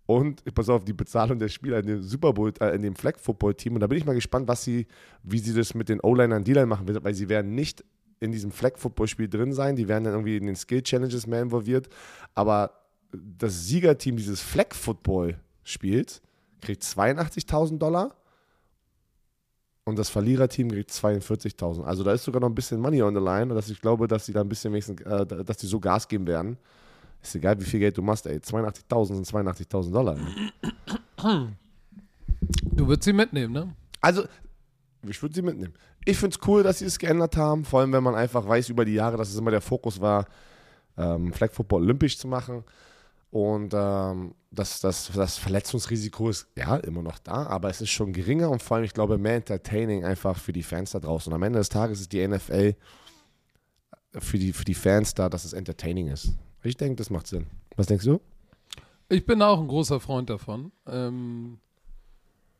Und 0.05 0.43
pass 0.55 0.69
auf, 0.69 0.85
die 0.85 0.93
Bezahlung 0.93 1.37
der 1.37 1.49
Spieler 1.49 1.79
in 1.79 1.85
dem 1.85 2.01
Super 2.01 2.33
Bowl, 2.33 2.53
äh, 2.61 2.75
in 2.75 2.81
dem 2.81 2.95
Flag 2.95 3.19
Football 3.19 3.55
Team. 3.55 3.73
Und 3.73 3.81
da 3.81 3.87
bin 3.87 3.97
ich 3.97 4.05
mal 4.05 4.15
gespannt, 4.15 4.47
was 4.47 4.63
sie, 4.63 4.87
wie 5.21 5.39
sie 5.39 5.53
das 5.53 5.73
mit 5.73 5.89
den 5.89 5.99
O-Linern 6.01 6.43
D-Line 6.43 6.65
machen 6.65 6.87
weil 6.87 7.13
sie 7.13 7.29
werden 7.29 7.55
nicht 7.55 7.83
in 8.19 8.31
diesem 8.31 8.51
Flag 8.51 8.77
Football 8.77 9.07
Spiel 9.07 9.27
drin 9.27 9.53
sein. 9.53 9.75
Die 9.75 9.87
werden 9.87 10.05
dann 10.05 10.13
irgendwie 10.13 10.37
in 10.37 10.45
den 10.45 10.55
Skill 10.55 10.81
Challenges 10.81 11.27
mehr 11.27 11.41
involviert. 11.41 11.89
Aber 12.35 12.71
das 13.11 13.67
Siegerteam 13.67 14.17
dieses 14.17 14.41
Flag 14.41 14.73
Football 14.73 15.39
Spiels 15.63 16.21
kriegt 16.61 16.83
82.000 16.83 17.77
Dollar 17.77 18.15
und 19.85 19.97
das 19.97 20.09
Verliererteam 20.09 20.69
kriegt 20.69 20.91
42.000. 20.91 21.83
Also 21.83 22.03
da 22.03 22.11
ist 22.11 22.23
sogar 22.23 22.41
noch 22.41 22.49
ein 22.49 22.55
bisschen 22.55 22.79
Money 22.79 23.01
on 23.01 23.15
the 23.15 23.21
line, 23.21 23.53
dass 23.53 23.69
ich 23.69 23.81
glaube, 23.81 24.07
dass 24.07 24.25
sie 24.25 24.33
da 24.33 24.41
ein 24.41 24.49
bisschen 24.49 24.73
wenigstens, 24.73 25.01
äh, 25.01 25.25
dass 25.25 25.57
die 25.57 25.67
so 25.67 25.79
Gas 25.79 26.07
geben 26.07 26.27
werden. 26.27 26.57
Ist 27.21 27.35
egal, 27.35 27.59
wie 27.59 27.65
viel 27.65 27.79
Geld 27.79 27.97
du 27.97 28.01
machst, 28.01 28.25
ey. 28.27 28.37
82.000 28.37 29.05
sind 29.15 29.27
82.000 29.27 29.91
Dollar. 29.91 30.15
Ne? 30.15 31.53
Du 32.63 32.87
würdest 32.87 33.03
sie 33.05 33.13
mitnehmen, 33.13 33.53
ne? 33.53 33.73
Also, 34.01 34.25
ich 35.07 35.21
würde 35.21 35.33
sie 35.33 35.41
mitnehmen. 35.41 35.73
Ich 36.05 36.17
finde 36.17 36.37
es 36.39 36.47
cool, 36.47 36.63
dass 36.63 36.79
sie 36.79 36.85
es 36.85 36.99
geändert 36.99 37.35
haben, 37.35 37.65
vor 37.65 37.79
allem 37.81 37.91
wenn 37.91 38.03
man 38.03 38.15
einfach 38.15 38.47
weiß 38.47 38.69
über 38.69 38.85
die 38.85 38.93
Jahre, 38.93 39.17
dass 39.17 39.29
es 39.29 39.37
immer 39.37 39.51
der 39.51 39.61
Fokus 39.61 39.99
war, 39.99 40.25
ähm, 40.97 41.33
Flag 41.33 41.51
Football 41.51 41.83
olympisch 41.83 42.17
zu 42.17 42.27
machen. 42.27 42.63
Und 43.29 43.73
ähm, 43.75 44.33
das, 44.51 44.79
das, 44.79 45.11
das 45.13 45.37
Verletzungsrisiko 45.37 46.29
ist 46.29 46.47
ja 46.55 46.77
immer 46.77 47.01
noch 47.01 47.19
da, 47.19 47.45
aber 47.45 47.69
es 47.69 47.81
ist 47.81 47.89
schon 47.89 48.13
geringer 48.13 48.49
und 48.49 48.63
vor 48.63 48.77
allem, 48.77 48.85
ich 48.85 48.93
glaube, 48.93 49.17
mehr 49.17 49.35
entertaining 49.35 50.05
einfach 50.05 50.37
für 50.37 50.53
die 50.53 50.63
Fans 50.63 50.91
da 50.91 50.99
draußen. 50.99 51.31
Und 51.31 51.35
am 51.35 51.43
Ende 51.43 51.59
des 51.59 51.69
Tages 51.69 51.99
ist 51.99 52.13
die 52.13 52.25
NFL 52.25 52.75
für 54.17 54.39
die, 54.39 54.53
für 54.53 54.65
die 54.65 54.73
Fans 54.73 55.13
da, 55.13 55.29
dass 55.29 55.45
es 55.45 55.53
entertaining 55.53 56.07
ist. 56.07 56.33
Ich 56.63 56.77
denke, 56.77 56.95
das 56.95 57.09
macht 57.09 57.27
Sinn. 57.27 57.47
Was 57.75 57.87
denkst 57.87 58.05
du? 58.05 58.19
Ich 59.09 59.25
bin 59.25 59.41
auch 59.41 59.59
ein 59.59 59.67
großer 59.67 59.99
Freund 59.99 60.29
davon. 60.29 60.71
Ähm, 60.85 61.59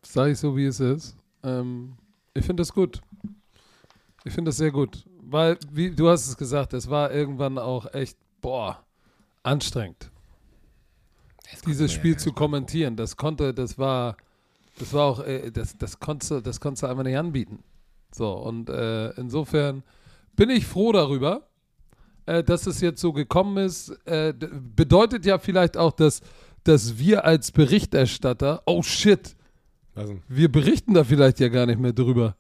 Sage 0.01 0.32
ich 0.32 0.39
so, 0.39 0.56
wie 0.56 0.65
es 0.65 0.80
ist. 0.80 1.17
Ähm, 1.43 1.97
ich 2.34 2.45
finde 2.45 2.62
das 2.62 2.71
gut. 2.71 3.01
Ich 4.23 4.34
finde 4.34 4.49
das 4.49 4.58
sehr 4.58 4.71
gut. 4.71 5.06
Weil, 5.21 5.58
wie 5.71 5.91
du 5.91 6.10
hast 6.10 6.27
es 6.27 6.38
gesagt, 6.38 6.73
es 6.73 6.89
war 6.89 7.12
irgendwann 7.12 7.58
auch 7.58 7.93
echt, 7.93 8.17
boah, 8.39 8.86
anstrengend. 9.43 10.10
Dieses 11.65 11.91
Spiel 11.91 12.17
zu 12.17 12.33
kommentieren, 12.33 12.95
das 12.95 13.15
konnte, 13.15 13.53
das 13.53 13.77
war, 13.77 14.17
das 14.79 14.93
war 14.93 15.05
auch, 15.05 15.19
äh, 15.25 15.51
das, 15.51 15.77
das 15.77 15.99
konntest 15.99 16.31
du, 16.31 16.41
das 16.41 16.60
konntest 16.60 16.83
du 16.83 16.88
einfach 16.88 17.03
nicht 17.03 17.17
anbieten. 17.17 17.60
So, 18.12 18.31
und 18.33 18.69
äh, 18.69 19.10
insofern 19.12 19.83
bin 20.36 20.49
ich 20.49 20.65
froh 20.65 20.91
darüber, 20.91 21.47
äh, 22.25 22.43
dass 22.43 22.67
es 22.67 22.81
jetzt 22.81 23.01
so 23.01 23.13
gekommen 23.13 23.57
ist. 23.57 23.89
Äh, 24.05 24.33
bedeutet 24.33 25.25
ja 25.25 25.39
vielleicht 25.39 25.77
auch, 25.77 25.91
dass, 25.91 26.21
dass 26.63 26.97
wir 26.97 27.25
als 27.25 27.51
Berichterstatter, 27.51 28.62
oh 28.65 28.83
shit, 28.83 29.36
Also, 29.95 30.19
wir 30.27 30.51
berichten 30.51 30.93
da 30.93 31.03
vielleicht 31.03 31.39
ja 31.39 31.49
gar 31.49 31.65
nicht 31.65 31.79
mehr 31.79 31.93
drüber. 31.93 32.36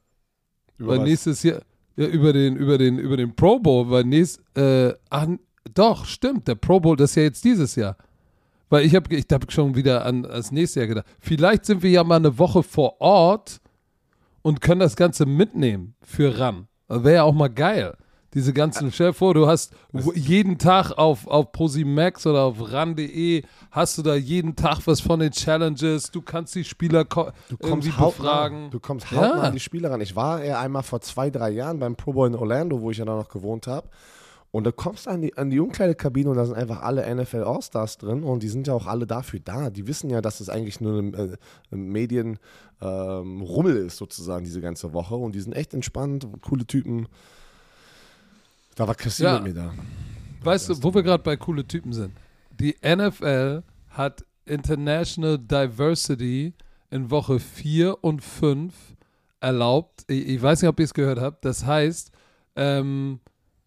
über 0.77 0.89
weil 0.89 0.99
was? 0.99 1.05
nächstes 1.05 1.43
Jahr, 1.43 1.61
ja, 1.95 2.07
über 2.07 2.33
den, 2.33 2.55
über 2.55 2.77
den, 2.77 2.99
über 2.99 3.17
den 3.17 3.35
Pro 3.35 3.59
Bowl, 3.59 3.89
weil 3.89 4.03
nächst, 4.03 4.41
äh, 4.55 4.93
ach, 5.09 5.27
doch, 5.73 6.05
stimmt, 6.05 6.47
der 6.47 6.55
Pro 6.55 6.79
Bowl, 6.79 6.95
das 6.95 7.11
ist 7.11 7.15
ja 7.15 7.23
jetzt 7.23 7.43
dieses 7.43 7.75
Jahr. 7.75 7.97
Weil 8.69 8.85
ich 8.85 8.95
habe 8.95 9.15
ich 9.15 9.25
hab 9.31 9.51
schon 9.51 9.75
wieder 9.75 10.05
an 10.05 10.23
das 10.23 10.51
nächste 10.51 10.81
Jahr 10.81 10.87
gedacht. 10.87 11.05
Vielleicht 11.19 11.65
sind 11.65 11.83
wir 11.83 11.89
ja 11.89 12.03
mal 12.03 12.17
eine 12.17 12.37
Woche 12.37 12.63
vor 12.63 12.99
Ort 12.99 13.59
und 14.41 14.61
können 14.61 14.79
das 14.81 14.95
Ganze 14.95 15.25
mitnehmen 15.25 15.95
für 16.01 16.37
RAN. 16.37 16.67
Wäre 16.89 17.15
ja 17.15 17.23
auch 17.23 17.33
mal 17.33 17.49
geil. 17.49 17.95
Diese 18.33 18.51
ganzen, 18.53 18.91
stell 18.91 19.07
dir 19.07 19.13
vor, 19.13 19.33
du 19.33 19.47
hast 19.47 19.73
jeden 20.13 20.57
Tag 20.57 20.91
auf, 20.91 21.25
auf 21.27 21.51
ProSimax 21.53 22.27
oder 22.27 22.43
auf 22.43 22.71
RAN.de 22.71 23.43
hast 23.71 23.97
du 23.97 24.01
da 24.03 24.15
jeden 24.15 24.55
Tag 24.55 24.85
was 24.85 24.99
von 24.99 25.19
den 25.21 25.31
Challenges. 25.31 26.11
Du 26.11 26.21
kannst 26.21 26.53
die 26.53 26.65
Spieler 26.65 27.05
ko- 27.05 27.31
Du 27.49 27.55
irgendwie 27.61 27.89
kommst 27.89 27.99
hautnah, 27.99 28.09
befragen. 28.31 28.69
du 28.69 28.79
kommst 28.81 29.09
Ja. 29.11 29.17
hautnah 29.29 29.41
an 29.43 29.53
die 29.53 29.59
Spieler 29.61 29.91
ran. 29.91 30.01
Ich 30.01 30.15
war 30.15 30.43
ja 30.43 30.59
einmal 30.59 30.83
vor 30.83 30.99
zwei, 31.01 31.29
drei 31.29 31.51
Jahren 31.51 31.79
beim 31.79 31.95
Pro 31.95 32.11
Bowl 32.13 32.27
in 32.27 32.35
Orlando, 32.35 32.81
wo 32.81 32.91
ich 32.91 32.97
ja 32.97 33.05
da 33.05 33.15
noch 33.15 33.29
gewohnt 33.29 33.65
habe. 33.65 33.87
Und 34.57 34.63
da 34.63 34.71
kommst 34.71 35.05
du 35.05 35.11
an 35.11 35.21
die, 35.21 35.37
an 35.37 35.51
die 35.51 35.59
Umkleidekabine 35.59 36.31
und 36.31 36.35
da 36.35 36.43
sind 36.43 36.55
einfach 36.55 36.81
alle 36.81 37.05
NFL 37.15 37.43
All-Stars 37.43 37.99
drin 37.99 38.23
und 38.23 38.41
die 38.41 38.47
sind 38.47 38.65
ja 38.65 38.73
auch 38.73 38.87
alle 38.87 39.05
dafür 39.05 39.39
da. 39.39 39.69
Die 39.69 39.85
wissen 39.85 40.09
ja, 40.09 40.19
dass 40.19 40.39
es 40.39 40.49
eigentlich 40.49 40.81
nur 40.81 40.97
ein, 40.97 41.13
äh, 41.13 41.37
ein 41.71 41.89
Medien-Rummel 41.89 43.77
ist, 43.77 43.97
sozusagen, 43.97 44.45
diese 44.45 44.59
ganze 44.59 44.93
Woche. 44.93 45.13
Und 45.13 45.35
die 45.35 45.41
sind 45.41 45.53
echt 45.53 45.75
entspannt, 45.75 46.27
coole 46.41 46.65
Typen. 46.65 47.05
Da 48.73 48.87
war 48.87 48.95
Christine 48.95 49.29
Ja. 49.29 49.39
mit 49.39 49.53
mir 49.53 49.61
da. 49.61 49.73
Weißt 50.43 50.69
du, 50.69 50.81
wo 50.81 50.91
wir 50.91 51.03
gerade 51.03 51.21
bei 51.21 51.37
coole 51.37 51.63
Typen 51.63 51.93
sind? 51.93 52.13
Die 52.59 52.75
NFL 52.83 53.61
hat 53.89 54.25
International 54.45 55.37
Diversity 55.37 56.55
in 56.89 57.11
Woche 57.11 57.39
4 57.39 58.03
und 58.03 58.23
5 58.23 58.73
erlaubt. 59.39 60.03
Ich, 60.07 60.27
ich 60.29 60.41
weiß 60.41 60.63
nicht, 60.63 60.69
ob 60.69 60.79
ihr 60.79 60.85
es 60.85 60.95
gehört 60.95 61.19
habt. 61.19 61.45
Das 61.45 61.63
heißt, 61.63 62.11
ähm, 62.55 63.19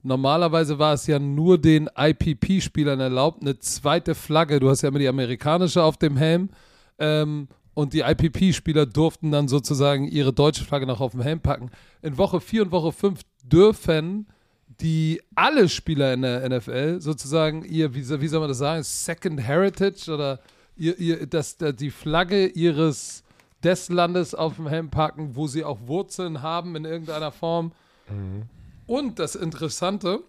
normalerweise 0.03 0.79
war 0.79 0.95
es 0.95 1.07
ja 1.07 1.19
nur 1.19 1.59
den 1.59 1.89
IPP-Spielern 1.97 3.01
erlaubt, 3.01 3.43
eine 3.43 3.59
zweite 3.59 4.15
Flagge. 4.15 4.61
Du 4.61 4.69
hast 4.71 4.83
ja 4.83 4.89
immer 4.89 4.99
die 4.99 5.09
amerikanische 5.09 5.83
auf 5.83 5.97
dem 5.97 6.17
Helm. 6.17 6.51
Ähm, 6.99 7.49
und 7.75 7.93
die 7.95 8.01
IPP-Spieler 8.01 8.85
durften 8.87 9.31
dann 9.31 9.49
sozusagen 9.49 10.07
ihre 10.07 10.33
deutsche 10.33 10.65
Flagge 10.65 10.87
noch 10.87 11.01
auf 11.01 11.13
dem 11.13 11.23
Helm 11.23 11.41
packen. 11.41 11.71
In 12.03 12.19
Woche 12.19 12.41
4 12.41 12.63
und 12.63 12.73
Woche 12.73 12.93
5 12.93 13.21
dürfen 13.45 14.27
die 14.81 15.21
alle 15.35 15.69
Spieler 15.69 16.13
in 16.15 16.23
der 16.23 16.49
NFL 16.49 17.01
sozusagen 17.01 17.65
ihr, 17.65 17.95
wie, 17.95 18.03
soll- 18.03 18.21
wie 18.23 18.29
soll 18.29 18.41
man 18.41 18.49
das 18.49 18.59
sagen, 18.59 18.83
Second 18.83 19.41
Heritage 19.41 20.11
oder 20.13 20.41
ihr, 20.77 20.99
ihr, 20.99 21.27
das, 21.27 21.57
da- 21.59 21.73
die 21.73 21.91
Flagge 21.91 22.47
ihres 22.47 23.23
des 23.63 23.91
Landes 23.91 24.35
auf 24.35 24.57
dem 24.57 24.69
Helm 24.69 24.89
packen, 24.89 25.37
wo 25.37 25.47
sie 25.47 25.65
auch 25.65 25.79
Wurzeln 25.87 26.41
haben 26.41 26.77
in 26.77 26.87
irgendeiner 26.87 27.31
Form. 27.31 27.73
Und 28.91 29.21
das 29.21 29.37
Interessante, 29.37 30.25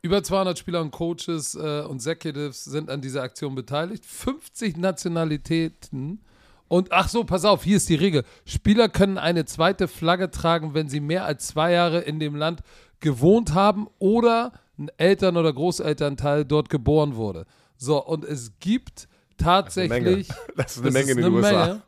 über 0.00 0.22
200 0.22 0.56
Spieler 0.56 0.80
und 0.80 0.92
Coaches 0.92 1.56
äh, 1.56 1.80
und 1.80 1.96
Executives 1.96 2.62
sind 2.62 2.88
an 2.88 3.00
dieser 3.00 3.24
Aktion 3.24 3.56
beteiligt, 3.56 4.06
50 4.06 4.76
Nationalitäten 4.76 6.20
Und 6.68 6.92
ach 6.92 7.08
so, 7.08 7.24
pass 7.24 7.44
auf, 7.44 7.64
hier 7.64 7.78
ist 7.78 7.88
die 7.88 7.96
Regel. 7.96 8.22
Spieler 8.44 8.88
können 8.88 9.18
eine 9.18 9.44
zweite 9.44 9.88
Flagge 9.88 10.30
tragen, 10.30 10.74
wenn 10.74 10.88
sie 10.88 11.00
mehr 11.00 11.24
als 11.24 11.48
zwei 11.48 11.72
Jahre 11.72 12.02
in 12.02 12.20
dem 12.20 12.36
Land 12.36 12.60
gewohnt 13.00 13.54
haben 13.54 13.88
oder 13.98 14.52
ein 14.78 14.92
Eltern- 14.96 15.36
oder 15.36 15.52
Großelternteil 15.52 16.44
dort 16.44 16.70
geboren 16.70 17.16
wurde. 17.16 17.46
So, 17.76 18.06
und 18.06 18.24
es 18.24 18.52
gibt 18.60 19.08
tatsächlich. 19.36 20.28
Das 20.56 20.76
ist 20.76 20.82
eine 20.82 20.92
Menge 20.92 21.10
in 21.10 21.16
den 21.16 21.32
USA. 21.32 21.66
Menge, 21.66 21.82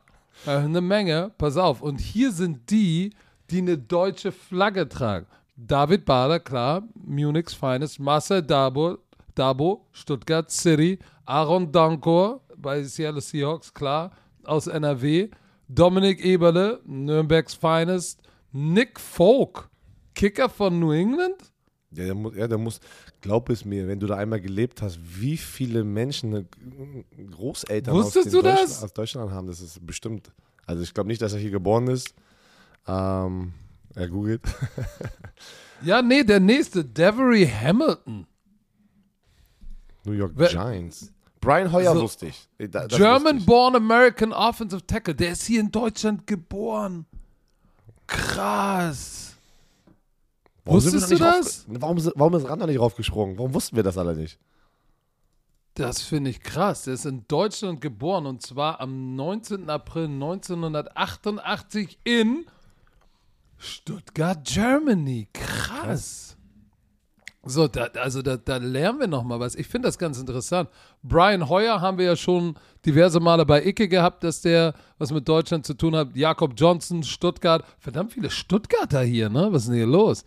äh, 0.47 0.51
eine 0.51 0.81
Menge, 0.81 1.31
pass 1.39 1.57
auf. 1.57 1.81
Und 1.81 2.01
hier 2.01 2.33
sind 2.33 2.69
die, 2.71 3.11
die 3.51 3.59
eine 3.59 3.79
deutsche 3.79 4.33
Flagge 4.33 4.89
tragen. 4.89 5.27
David 5.57 6.05
Bader, 6.05 6.41
klar, 6.41 6.83
Munich's 6.95 7.55
Finest, 7.55 8.01
Marcel 8.01 8.43
Dabo, 8.43 8.99
Dabo, 9.35 9.87
Stuttgart 9.93 10.51
City, 10.51 10.99
Aaron 11.27 11.71
Dankor 11.71 12.41
bei 12.57 12.83
Seattle 12.83 13.21
Seahawks, 13.21 13.73
klar, 13.73 14.11
aus 14.45 14.67
NRW, 14.67 15.29
Dominik 15.69 16.25
Eberle, 16.25 16.81
Nürnbergs 16.85 17.55
Finest, 17.55 18.21
Nick 18.53 18.99
Folk, 18.99 19.69
Kicker 20.15 20.49
von 20.49 20.79
New 20.79 20.93
England. 20.93 21.37
Ja, 21.93 22.05
der 22.07 22.15
muss, 22.15 22.35
ja, 22.35 22.49
der 22.49 22.59
muss, 22.59 22.81
glaub 23.21 23.49
es 23.51 23.65
mir, 23.65 23.87
wenn 23.87 24.01
du 24.01 24.07
da 24.07 24.17
einmal 24.17 24.41
gelebt 24.41 24.83
hast, 24.83 24.99
wie 25.01 25.37
viele 25.37 25.85
Menschen 25.85 26.35
äh, 26.35 26.45
Großeltern 27.31 27.95
aus, 27.95 28.13
du 28.13 28.23
Deutschland, 28.23 28.45
das? 28.47 28.83
aus 28.83 28.93
Deutschland 28.93 29.31
haben, 29.31 29.47
das 29.47 29.61
ist 29.61 29.85
bestimmt. 29.87 30.33
Also 30.67 30.83
ich 30.83 30.93
glaube 30.93 31.09
nicht, 31.09 31.23
dass 31.23 31.33
er 31.33 31.39
hier 31.39 31.51
geboren 31.51 31.87
ist. 31.87 32.15
Ähm, 32.89 33.53
er 33.95 34.09
googelt. 34.09 34.43
Ja, 35.83 36.01
nee, 36.01 36.23
der 36.25 36.41
nächste, 36.41 36.83
Devery 36.85 37.47
Hamilton. 37.47 38.27
New 40.05 40.13
York 40.13 40.33
Wer- 40.35 40.49
Giants. 40.49 41.13
Brian 41.41 41.71
Hoyer 41.73 41.93
So, 41.95 42.03
wusste 42.03 42.27
ich. 42.29 42.49
Äh, 42.57 42.69
Da- 42.69 42.85
das 42.85 42.93
wusste 42.93 43.03
German 43.05 43.39
ich. 43.39 43.45
born 43.47 43.77
American 43.77 44.33
Offensive 44.33 44.87
Tackle. 44.87 45.15
Der 45.15 45.33
ist 45.33 45.45
hier 45.45 45.61
in 45.61 45.71
Deutschland 45.71 46.27
geboren. 46.27 47.05
Krass. 48.07 49.35
Warum 50.65 50.77
Wusstest 50.83 51.11
du 51.11 51.17
das? 51.17 51.67
Warum, 51.69 51.99
ist- 51.99 52.13
warum 52.15 52.35
ist 52.35 52.49
Randa 52.49 52.67
nicht 52.67 52.79
raufgesprungen? 52.81 53.37
Warum 53.37 53.53
wussten 53.53 53.77
wir 53.77 53.83
das 53.83 53.99
alle 53.99 54.17
nicht? 54.17 54.39
Das 55.75 56.01
finde 56.01 56.31
ich 56.31 56.41
krass. 56.41 56.85
Der 56.85 56.95
ist 56.95 57.05
in 57.05 57.27
Deutschland 57.29 57.83
geboren 57.83 58.25
und 58.25 58.41
zwar 58.41 58.81
am 58.81 59.17
19. 59.17 59.69
April 59.69 60.05
1988 60.05 61.99
in 62.05 62.47
Stuttgart, 63.65 64.45
Germany. 64.45 65.29
Krass. 65.33 66.37
So, 67.47 67.69
da, 67.69 67.85
also 68.01 68.23
da, 68.23 68.37
da 68.39 68.57
lernen 68.57 69.01
wir 69.01 69.07
nochmal 69.07 69.39
was. 69.39 69.55
Ich 69.55 69.67
finde 69.67 69.89
das 69.89 69.99
ganz 69.99 70.19
interessant. 70.19 70.71
Brian 71.03 71.49
Hoyer 71.49 71.81
haben 71.83 71.99
wir 71.99 72.07
ja 72.07 72.17
schon 72.17 72.55
diverse 72.87 73.21
Male 73.21 73.45
bei 73.45 73.63
Icke 73.67 73.87
gehabt, 73.89 74.25
dass 74.25 74.41
der 74.41 74.73
was 74.99 75.11
mit 75.13 75.29
Deutschland 75.29 75.67
zu 75.67 75.75
tun 75.75 75.95
hat. 75.95 76.17
Jakob 76.17 76.53
Johnson, 76.57 77.03
Stuttgart. 77.03 77.65
Verdammt 77.79 78.13
viele 78.15 78.31
Stuttgarter 78.31 79.03
hier, 79.03 79.29
ne? 79.29 79.49
Was 79.53 79.63
ist 79.63 79.69
denn 79.69 79.77
hier 79.77 79.87
los? 79.87 80.25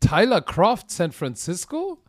Tyler 0.00 0.40
Croft, 0.40 0.90
San 0.90 1.12
Francisco? 1.12 2.02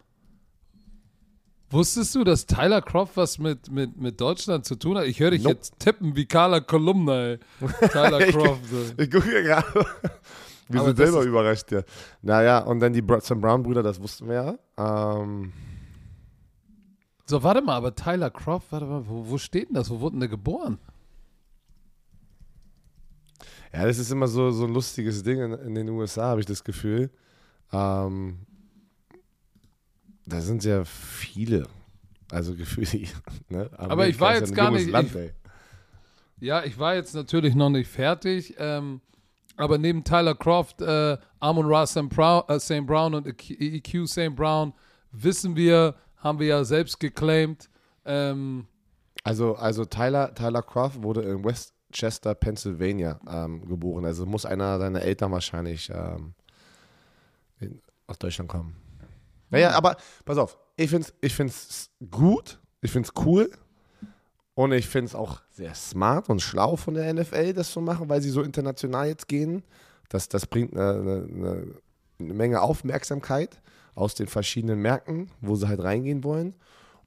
Wusstest 1.72 2.16
du, 2.16 2.24
dass 2.24 2.46
Tyler 2.48 2.82
Croft 2.82 3.16
was 3.18 3.38
mit, 3.38 3.70
mit, 3.70 3.96
mit 3.98 4.20
Deutschland 4.20 4.66
zu 4.66 4.76
tun 4.76 4.98
hat? 4.98 5.06
Ich 5.06 5.20
höre 5.20 5.32
dich 5.32 5.44
Nope. 5.44 5.56
jetzt 5.56 5.78
tippen 5.80 6.16
wie 6.16 6.26
Carla 6.26 6.62
Kolumna, 6.62 7.26
ey. 7.26 7.40
Tyler 7.92 8.22
Ich- 8.28 8.36
Croft. 8.36 8.62
ey. 8.98 9.04
Ich 9.06 9.12
gucke 9.12 9.44
gerade. 9.44 9.86
Wir 10.70 10.80
Aber 10.82 10.90
sind 10.90 10.98
selber 10.98 11.24
überrascht, 11.24 11.72
ja. 11.72 11.82
Naja, 12.22 12.60
und 12.60 12.80
dann 12.80 12.94
die 12.94 13.04
Sam 13.22 13.42
Brown-Brüder, 13.42 13.82
das 13.84 14.00
wussten 14.00 14.28
wir 14.28 14.58
ja. 14.78 15.20
Ähm, 15.22 15.52
So, 17.26 17.42
warte 17.44 17.62
mal, 17.62 17.76
aber 17.76 17.96
Tyler 17.96 18.30
Croft, 18.30 18.72
warte 18.72 18.86
mal, 18.86 19.08
wo, 19.08 19.28
wo 19.30 19.38
steht 19.38 19.70
denn 19.70 19.76
das? 19.76 19.90
Wo 19.90 20.00
wurde 20.00 20.14
denn 20.14 20.20
der 20.22 20.30
geboren? 20.30 20.78
ja, 23.74 23.86
das 23.86 24.00
ist 24.00 24.12
immer 24.12 24.28
so, 24.28 24.50
so 24.52 24.66
ein 24.66 24.74
lustiges 24.74 25.22
Ding 25.24 25.40
in, 25.42 25.54
in 25.54 25.76
den 25.76 25.90
USA, 25.90 26.24
habe 26.30 26.40
ich 26.40 26.46
das 26.48 26.64
Gefühl. 26.64 27.12
Ähm, 27.72 28.40
da 30.26 30.42
sind 30.42 30.64
ja 30.64 30.84
viele. 30.86 31.68
Also 32.32 32.56
gefühlt. 32.56 33.14
Ne? 33.50 33.70
Aber 33.74 34.08
ich 34.08 34.20
Amerika 34.20 34.20
war 34.22 34.34
ja 34.34 34.40
jetzt 34.40 34.50
ein 34.50 34.56
gar 34.56 34.72
nicht- 34.72 34.90
Land, 34.90 35.16
ich-. 35.16 35.32
Ja, 36.42 36.64
ich 36.64 36.80
war 36.80 36.96
jetzt 36.96 37.14
natürlich 37.16 37.54
noch 37.54 37.70
nicht 37.70 37.90
fertig, 37.90 38.56
ähm, 38.60 39.02
aber 39.60 39.78
neben 39.78 40.04
Tyler 40.04 40.36
Croft, 40.36 40.82
äh, 40.82 41.18
Amon 41.40 41.66
Ra 41.66 41.86
St. 41.86 42.08
Brown, 42.10 42.44
äh, 42.48 42.60
St. 42.60 42.86
Brown 42.86 43.14
und 43.14 43.28
EQ 43.28 44.08
St. 44.08 44.36
Brown 44.36 44.74
wissen 45.12 45.56
wir, 45.56 45.96
haben 46.18 46.40
wir 46.40 46.48
ja 46.48 46.64
selbst 46.64 47.00
geclaimed. 47.00 47.70
Ähm, 48.06 48.68
Also, 49.24 49.56
also 49.56 49.84
Tyler, 49.84 50.34
Tyler 50.34 50.62
Croft 50.62 51.04
wurde 51.04 51.24
in 51.24 51.44
Westchester, 51.44 52.36
Pennsylvania 52.36 53.20
ähm, 53.30 53.68
geboren. 53.68 54.06
Also 54.06 54.26
muss 54.26 54.46
einer 54.46 54.80
seiner 54.80 55.02
Eltern 55.02 55.32
wahrscheinlich 55.32 55.90
ähm, 55.90 56.34
in, 57.60 57.82
aus 58.08 58.18
Deutschland 58.18 58.50
kommen. 58.50 58.76
Naja, 59.50 59.72
aber 59.72 59.98
pass 60.24 60.38
auf, 60.38 60.58
ich 60.78 60.90
finde 60.90 61.08
es 61.08 61.14
ich 61.22 61.36
find's 61.36 61.90
gut, 62.10 62.60
ich 62.82 62.92
finde 62.92 63.10
es 63.10 63.26
cool 63.26 63.50
und 64.60 64.74
ich 64.74 64.90
finde 64.90 65.06
es 65.06 65.16
auch 65.16 65.40
sehr 65.52 65.74
smart 65.74 66.28
und 66.28 66.42
schlau 66.42 66.76
von 66.76 66.94
der 66.94 67.14
NFL, 67.14 67.54
das 67.54 67.72
zu 67.72 67.80
machen, 67.80 68.10
weil 68.10 68.22
sie 68.22 68.30
so 68.30 68.42
international 68.42 69.08
jetzt 69.08 69.30
gehen. 69.30 69.64
Das, 70.10 70.28
das 70.28 70.46
bringt 70.46 70.76
eine, 70.76 70.90
eine, 70.90 71.76
eine 72.20 72.34
Menge 72.34 72.62
Aufmerksamkeit 72.62 73.62
aus 73.96 74.16
den 74.16 74.28
verschiedenen 74.28 74.82
Märkten, 74.82 75.32
wo 75.40 75.56
sie 75.56 75.70
halt 75.70 75.82
reingehen 75.82 76.26
wollen. 76.26 76.56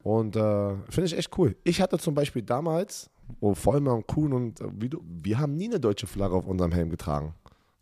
Und 0.03 0.35
äh, 0.35 0.77
finde 0.89 1.05
ich 1.05 1.19
echt 1.19 1.37
cool. 1.37 1.55
Ich 1.63 1.83
hatte 1.83 1.99
zum 1.99 2.15
Beispiel 2.15 2.41
damals, 2.41 3.11
wo 3.39 3.55
Vollmer 3.55 3.93
und 3.97 4.07
Kuhn 4.07 4.33
und 4.33 4.59
äh, 4.63 4.69
wie 4.73 4.89
du, 4.89 5.03
wir 5.05 5.39
haben 5.39 5.55
nie 5.55 5.69
eine 5.69 5.79
deutsche 5.79 6.07
Flagge 6.07 6.35
auf 6.35 6.47
unserem 6.47 6.73
Helm 6.73 6.89
getragen. 6.89 7.35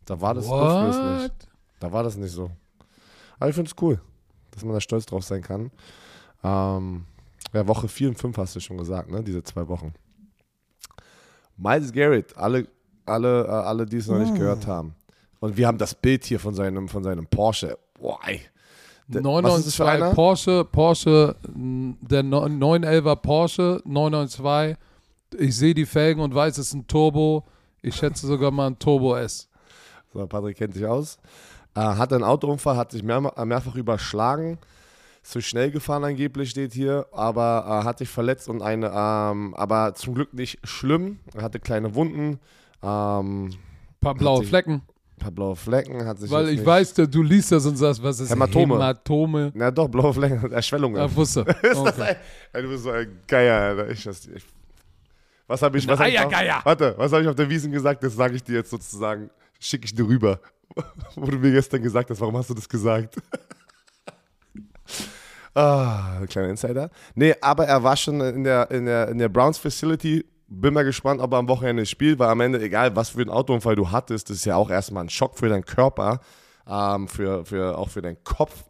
Da 0.03 0.19
war 0.19 0.33
das 0.33 0.47
nicht. 0.47 1.47
Da 1.79 1.93
war 1.93 2.03
das 2.03 2.17
nicht 2.17 2.31
so. 2.31 2.51
Aber 3.39 3.47
ich 3.47 3.55
finde 3.55 3.71
es 3.71 3.81
cool, 3.81 4.01
dass 4.51 4.65
man 4.65 4.73
da 4.73 4.81
stolz 4.81 5.05
drauf 5.05 5.23
sein 5.23 5.41
kann. 5.41 5.71
Ähm, 6.43 7.05
ja, 7.53 7.67
Woche 7.67 7.87
4 7.87 8.09
und 8.09 8.15
5 8.17 8.37
hast 8.37 8.55
du 8.55 8.59
schon 8.59 8.77
gesagt, 8.77 9.09
ne? 9.11 9.23
Diese 9.23 9.43
zwei 9.43 9.67
Wochen. 9.67 9.93
Miles 11.57 11.91
Garrett, 11.91 12.35
alle, 12.37 12.67
alle, 13.05 13.45
äh, 13.45 13.49
alle 13.49 13.85
die 13.85 13.97
es 13.97 14.07
noch 14.07 14.19
nicht 14.19 14.35
gehört 14.35 14.65
haben. 14.67 14.95
Und 15.39 15.57
wir 15.57 15.67
haben 15.67 15.77
das 15.77 15.93
Bild 15.95 16.23
hier 16.25 16.39
von 16.39 16.53
seinem, 16.53 16.87
von 16.87 17.03
seinem 17.03 17.25
Porsche. 17.27 17.77
Boah, 17.99 18.19
ey. 18.25 18.41
Der- 19.07 19.23
was 19.23 19.59
ist 19.59 19.67
das 19.67 19.75
für 19.75 19.83
992 19.83 20.03
einer? 20.03 20.13
Porsche, 20.13 20.65
Porsche, 20.65 21.35
der 22.01 22.23
911er 22.23 23.15
Porsche, 23.17 23.81
992. 23.85 24.77
Ich 25.37 25.55
sehe 25.55 25.73
die 25.73 25.85
Felgen 25.85 26.21
und 26.21 26.33
weiß, 26.35 26.57
es 26.57 26.67
ist 26.67 26.73
ein 26.73 26.87
Turbo. 26.87 27.45
Ich 27.81 27.95
schätze 27.95 28.27
sogar 28.27 28.51
mal 28.51 28.67
ein 28.67 28.79
Turbo 28.79 29.15
S. 29.15 29.49
So, 30.13 30.25
Patrick 30.27 30.57
kennt 30.57 30.73
sich 30.73 30.85
aus. 30.85 31.17
Äh, 31.73 31.79
hatte 31.81 32.15
einen 32.15 32.23
Autounfall, 32.23 32.75
hat 32.77 32.91
sich 32.91 33.01
mehr, 33.03 33.21
mehrfach 33.45 33.75
überschlagen. 33.75 34.57
Zu 35.23 35.39
schnell 35.41 35.69
gefahren 35.69 36.03
angeblich, 36.03 36.49
steht 36.49 36.73
hier, 36.73 37.05
aber 37.11 37.81
äh, 37.81 37.85
hat 37.85 37.99
sich 37.99 38.09
verletzt 38.09 38.49
und 38.49 38.61
eine, 38.63 38.87
ähm, 38.87 39.53
aber 39.53 39.93
zum 39.93 40.15
Glück 40.15 40.33
nicht 40.33 40.59
schlimm. 40.63 41.19
Er 41.35 41.43
hatte 41.43 41.59
kleine 41.59 41.93
Wunden, 41.93 42.39
ähm, 42.81 43.51
paar 44.01 44.15
blaue 44.15 44.43
Flecken. 44.43 44.81
ein 44.81 45.19
paar 45.19 45.31
blaue 45.31 45.55
Flecken, 45.55 46.05
hat 46.07 46.17
sich 46.17 46.31
Weil 46.31 46.49
ich 46.49 46.65
weiß, 46.65 46.95
du 46.95 47.21
liest 47.21 47.51
das 47.51 47.67
und 47.67 47.77
sagst, 47.77 48.01
was 48.01 48.19
ist 48.19 48.31
Hämatome. 48.31 48.73
Hämatome. 48.75 49.51
Na 49.53 49.69
doch, 49.69 49.87
blaue 49.87 50.11
Flecken, 50.11 50.51
Erschwellungen. 50.51 50.97
Ja, 50.97 51.15
wusste. 51.15 51.41
Ist 51.61 51.63
das 51.63 51.77
Okay. 51.77 52.01
ein, 52.01 52.15
ey, 52.53 52.61
du 52.63 52.69
bist 52.69 52.83
so 52.83 52.89
ein 52.89 53.19
Geier, 53.27 53.61
Alter. 53.61 53.89
Ich, 53.91 54.03
das, 54.03 54.25
ich, 54.27 54.43
was 55.45 55.61
habe 55.61 55.77
ich, 55.77 55.87
was 55.87 55.99
hab 55.99 56.07
ich 56.07 56.19
auf, 56.19 56.31
warte, 56.65 56.95
was 56.97 57.11
habe 57.11 57.21
ich 57.21 57.27
auf 57.29 57.35
der 57.35 57.47
Wiesen 57.47 57.71
gesagt? 57.71 58.03
Das 58.03 58.15
sage 58.15 58.35
ich 58.35 58.43
dir 58.43 58.55
jetzt 58.55 58.71
sozusagen, 58.71 59.29
schicke 59.59 59.85
ich 59.85 59.93
dir 59.93 60.07
rüber. 60.07 60.39
Wo 61.15 61.25
du 61.27 61.37
mir 61.37 61.51
gestern 61.51 61.83
gesagt 61.83 62.09
hast, 62.09 62.19
warum 62.21 62.35
hast 62.37 62.49
du 62.49 62.53
das 62.55 62.67
gesagt? 62.67 63.17
Ah, 65.55 66.17
ein 66.19 66.27
kleiner 66.27 66.49
Insider. 66.49 66.89
Nee, 67.15 67.35
aber 67.41 67.65
er 67.65 67.83
war 67.83 67.95
schon 67.95 68.21
in 68.21 68.43
der, 68.43 68.69
in 68.71 68.85
der, 68.85 69.09
in 69.09 69.17
der 69.17 69.29
Browns 69.29 69.57
Facility. 69.57 70.25
Bin 70.47 70.73
mal 70.73 70.83
gespannt, 70.83 71.21
ob 71.21 71.31
er 71.31 71.39
am 71.39 71.47
Wochenende 71.47 71.85
spielt, 71.85 72.19
weil 72.19 72.29
am 72.29 72.41
Ende, 72.41 72.61
egal 72.61 72.95
was 72.95 73.09
für 73.09 73.21
einen 73.21 73.29
Autounfall 73.29 73.75
du 73.75 73.89
hattest, 73.89 74.29
das 74.29 74.37
ist 74.37 74.45
ja 74.45 74.57
auch 74.57 74.69
erstmal 74.69 75.05
ein 75.05 75.09
Schock 75.09 75.37
für 75.37 75.47
deinen 75.47 75.65
Körper, 75.65 76.19
ähm, 76.67 77.07
für, 77.07 77.45
für, 77.45 77.77
auch 77.77 77.89
für 77.89 78.01
deinen 78.01 78.21
Kopf. 78.23 78.65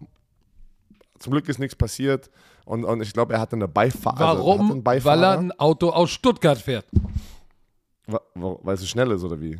Zum 1.17 1.31
Glück 1.31 1.49
ist 1.49 1.59
nichts 1.59 1.75
passiert. 1.75 2.29
Und, 2.65 2.83
und 2.83 3.01
ich 3.01 3.13
glaube, 3.13 3.33
er 3.33 3.39
hatte 3.39 3.55
eine 3.55 3.67
Beifahrer. 3.67 4.29
Also, 4.29 4.45
Warum? 4.45 4.71
einen 4.71 4.83
Beifahrer. 4.83 5.17
Weil 5.17 5.23
er 5.23 5.39
ein 5.39 5.51
Auto 5.59 5.89
aus 5.89 6.11
Stuttgart 6.11 6.57
fährt. 6.57 6.85
Weil 8.05 8.75
es 8.75 8.81
so 8.81 8.87
schnell 8.87 9.09
ist, 9.11 9.23
oder 9.23 9.39
wie? 9.39 9.57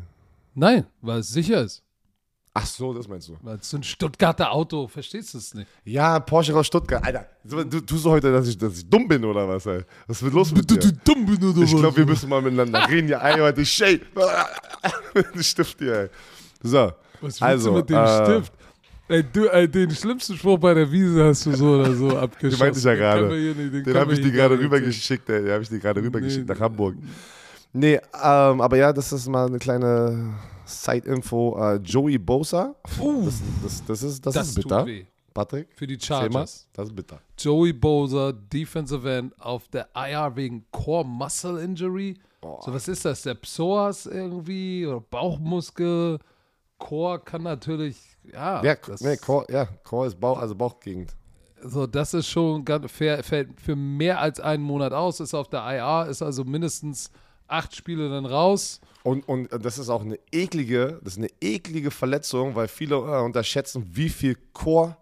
Nein, 0.54 0.86
weil 1.00 1.20
es 1.20 1.28
sicher 1.28 1.62
ist. 1.62 1.82
Ach 2.54 2.66
so, 2.66 2.92
das 2.92 3.08
meinst 3.08 3.28
du. 3.28 3.36
Weil 3.40 3.56
es 3.56 3.72
ein 3.72 3.82
Stuttgarter 3.82 4.52
Auto, 4.52 4.86
verstehst 4.86 5.32
du 5.32 5.38
es 5.38 5.54
nicht? 5.54 5.66
Ja, 5.84 6.20
Porsche 6.20 6.54
aus 6.54 6.66
Stuttgart. 6.66 7.02
Alter, 7.02 7.26
du 7.44 7.80
tust 7.80 8.04
du 8.04 8.10
heute, 8.10 8.30
dass 8.30 8.46
ich, 8.46 8.58
dass 8.58 8.76
ich 8.76 8.88
dumm 8.90 9.08
bin, 9.08 9.24
oder 9.24 9.48
was, 9.48 9.64
ey? 9.64 9.80
Was 10.06 10.22
wird 10.22 10.34
los 10.34 10.52
mit 10.52 10.68
dir? 10.70 10.76
dumm 11.02 11.24
bin 11.24 11.42
oder 11.42 11.62
Ich 11.62 11.74
glaube, 11.74 11.96
wir 11.96 12.04
müssen 12.06 12.28
mal 12.28 12.42
miteinander 12.42 12.86
reden. 12.90 13.08
Ja, 13.08 13.20
ey, 13.26 13.40
heute, 13.40 13.62
dem 15.34 15.42
Stift 15.42 15.78
hier, 15.78 15.94
ey. 15.94 16.08
So, 16.62 16.78
Was 16.78 16.92
willst 17.22 17.42
also, 17.42 17.70
du 17.70 17.76
mit 17.78 17.88
dem 17.88 17.96
äh, 17.96 18.24
Stift? 18.26 18.52
Ey, 19.08 19.24
du, 19.32 19.46
ey, 19.48 19.68
den 19.68 19.90
schlimmsten 19.90 20.36
Spruch 20.36 20.58
bei 20.58 20.74
der 20.74 20.90
Wiese 20.92 21.24
hast 21.24 21.46
du 21.46 21.52
so 21.56 21.70
oder 21.74 21.94
so 21.94 22.16
abgeschossen. 22.18 22.58
meinte 22.64 22.78
ich 22.78 22.84
ja 22.84 22.92
Den 22.92 23.00
gerade. 23.00 23.28
Den 23.70 23.82
können 23.82 23.96
habe 23.98 24.12
ich 24.12 24.20
dir 24.20 24.30
gerade 24.30 24.58
rübergeschickt, 24.58 25.28
ey. 25.30 25.42
Den 25.42 25.52
habe 25.52 25.62
ich 25.62 25.68
dir 25.70 25.78
gerade 25.80 26.00
Nee. 26.00 26.06
rübergeschickt 26.06 26.48
nach 26.48 26.60
Hamburg. 26.60 26.96
Nee, 27.72 27.94
ähm, 28.22 28.60
aber 28.60 28.76
ja, 28.76 28.92
das 28.92 29.12
ist 29.12 29.26
mal 29.28 29.46
eine 29.46 29.58
kleine 29.58 30.34
Side-Info. 30.72 31.58
Äh, 31.58 31.76
Joey 31.76 32.18
Bosa. 32.18 32.74
Das, 32.82 33.40
das, 33.62 33.84
das 33.86 34.02
ist, 34.02 34.26
das 34.26 34.34
Das 34.34 34.48
ist 34.48 34.54
tut 34.54 34.64
bitter. 34.64 34.86
weh. 34.86 35.04
Patrick, 35.34 35.68
Für 35.76 35.86
die. 35.86 35.98
Chargers. 35.98 36.68
Das 36.74 36.88
ist 36.88 36.94
bitter. 36.94 37.18
Joey 37.38 37.72
Bosa, 37.72 38.32
Defensive 38.32 39.10
End, 39.10 39.40
auf 39.40 39.66
der 39.68 39.88
IR 39.94 40.36
wegen 40.36 40.66
Core 40.70 41.06
Muscle 41.06 41.58
Injury. 41.62 42.18
So, 42.42 42.74
was 42.74 42.88
ist 42.88 43.04
das? 43.04 43.22
Der 43.22 43.34
Psoas 43.34 44.04
irgendwie 44.06 44.86
oder 44.86 45.00
Bauchmuskel? 45.00 46.18
Core 46.78 47.20
kann 47.20 47.44
natürlich, 47.44 47.96
ja. 48.24 48.62
Ja, 48.64 48.74
das, 48.74 49.00
nee, 49.00 49.16
Core, 49.16 49.46
ja, 49.50 49.66
Core 49.84 50.08
ist 50.08 50.18
Bauch, 50.20 50.38
also 50.38 50.54
Bauchgegend. 50.54 51.14
so, 51.62 51.86
das 51.86 52.12
ist 52.12 52.26
schon 52.28 52.64
ganz 52.64 52.90
fair, 52.90 53.22
fällt 53.22 53.60
für 53.60 53.76
mehr 53.76 54.20
als 54.20 54.40
einen 54.40 54.64
Monat 54.64 54.92
aus, 54.92 55.20
ist 55.20 55.32
auf 55.32 55.48
der 55.48 55.60
IR, 55.60 56.08
ist 56.10 56.20
also 56.22 56.42
mindestens 56.44 57.10
acht 57.48 57.74
Spiele 57.76 58.08
dann 58.08 58.26
raus. 58.26 58.80
Und, 59.02 59.28
und 59.28 59.48
das 59.64 59.78
ist 59.78 59.88
auch 59.88 60.02
eine 60.02 60.18
eklige, 60.30 61.00
das 61.02 61.14
ist 61.14 61.18
eine 61.18 61.30
eklige 61.40 61.90
Verletzung, 61.90 62.54
weil 62.54 62.68
viele 62.68 62.96
äh, 62.96 63.22
unterschätzen, 63.22 63.84
wie 63.92 64.08
viel 64.08 64.36
Core, 64.52 64.96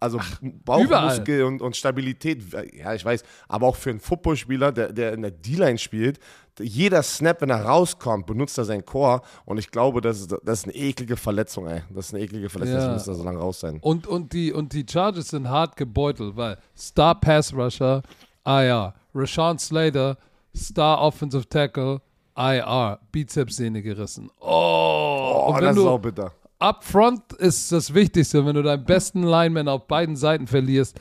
also 0.00 0.20
Bauchmuskel 0.64 1.44
und, 1.44 1.62
und 1.62 1.76
Stabilität, 1.76 2.42
ja, 2.74 2.94
ich 2.94 3.04
weiß, 3.04 3.22
aber 3.48 3.66
auch 3.66 3.76
für 3.76 3.90
einen 3.90 4.00
Footballspieler, 4.00 4.70
der, 4.72 4.92
der 4.92 5.12
in 5.14 5.22
der 5.22 5.30
D-Line 5.30 5.78
spielt, 5.78 6.18
jeder 6.60 7.02
Snap, 7.02 7.40
wenn 7.40 7.50
er 7.50 7.64
rauskommt, 7.64 8.26
benutzt 8.26 8.58
er 8.58 8.64
seinen 8.64 8.84
Core 8.84 9.22
und 9.44 9.58
ich 9.58 9.70
glaube, 9.70 10.00
das 10.00 10.20
ist, 10.20 10.34
das 10.44 10.60
ist 10.60 10.64
eine 10.64 10.74
eklige 10.74 11.16
Verletzung, 11.16 11.68
ey. 11.68 11.82
Das 11.90 12.06
ist 12.08 12.14
eine 12.14 12.22
eklige 12.24 12.50
Verletzung, 12.50 12.76
Ja. 12.78 12.86
das 12.86 12.94
müsste 13.06 13.14
so 13.14 13.24
lange 13.24 13.38
raus 13.38 13.60
sein. 13.60 13.78
Und, 13.80 14.06
und, 14.06 14.32
die, 14.32 14.52
und 14.52 14.72
die 14.72 14.84
Chargers 14.88 15.28
sind 15.28 15.48
hart 15.48 15.76
gebeutelt, 15.76 16.36
weil 16.36 16.58
Star 16.76 17.14
Pass 17.18 17.54
Rusher, 17.54 18.02
IR. 18.44 18.94
Rashawn 19.14 19.58
Slater, 19.58 20.16
Star 20.58 21.00
Offensive 21.00 21.48
Tackle, 21.48 22.00
IR. 22.36 22.98
Bizepssehne 23.12 23.82
gerissen. 23.82 24.30
Oh, 24.40 25.46
Oh, 25.50 25.56
das 25.60 25.76
ist 25.76 25.82
auch 25.82 25.98
bitter. 25.98 26.32
up 26.58 26.84
front 26.84 27.32
ist 27.34 27.72
das 27.72 27.94
Wichtigste, 27.94 28.44
wenn 28.44 28.54
du 28.54 28.62
deinen 28.62 28.84
besten 28.84 29.22
Lineman 29.22 29.68
auf 29.68 29.86
beiden 29.86 30.16
Seiten 30.16 30.46
verlierst. 30.46 30.98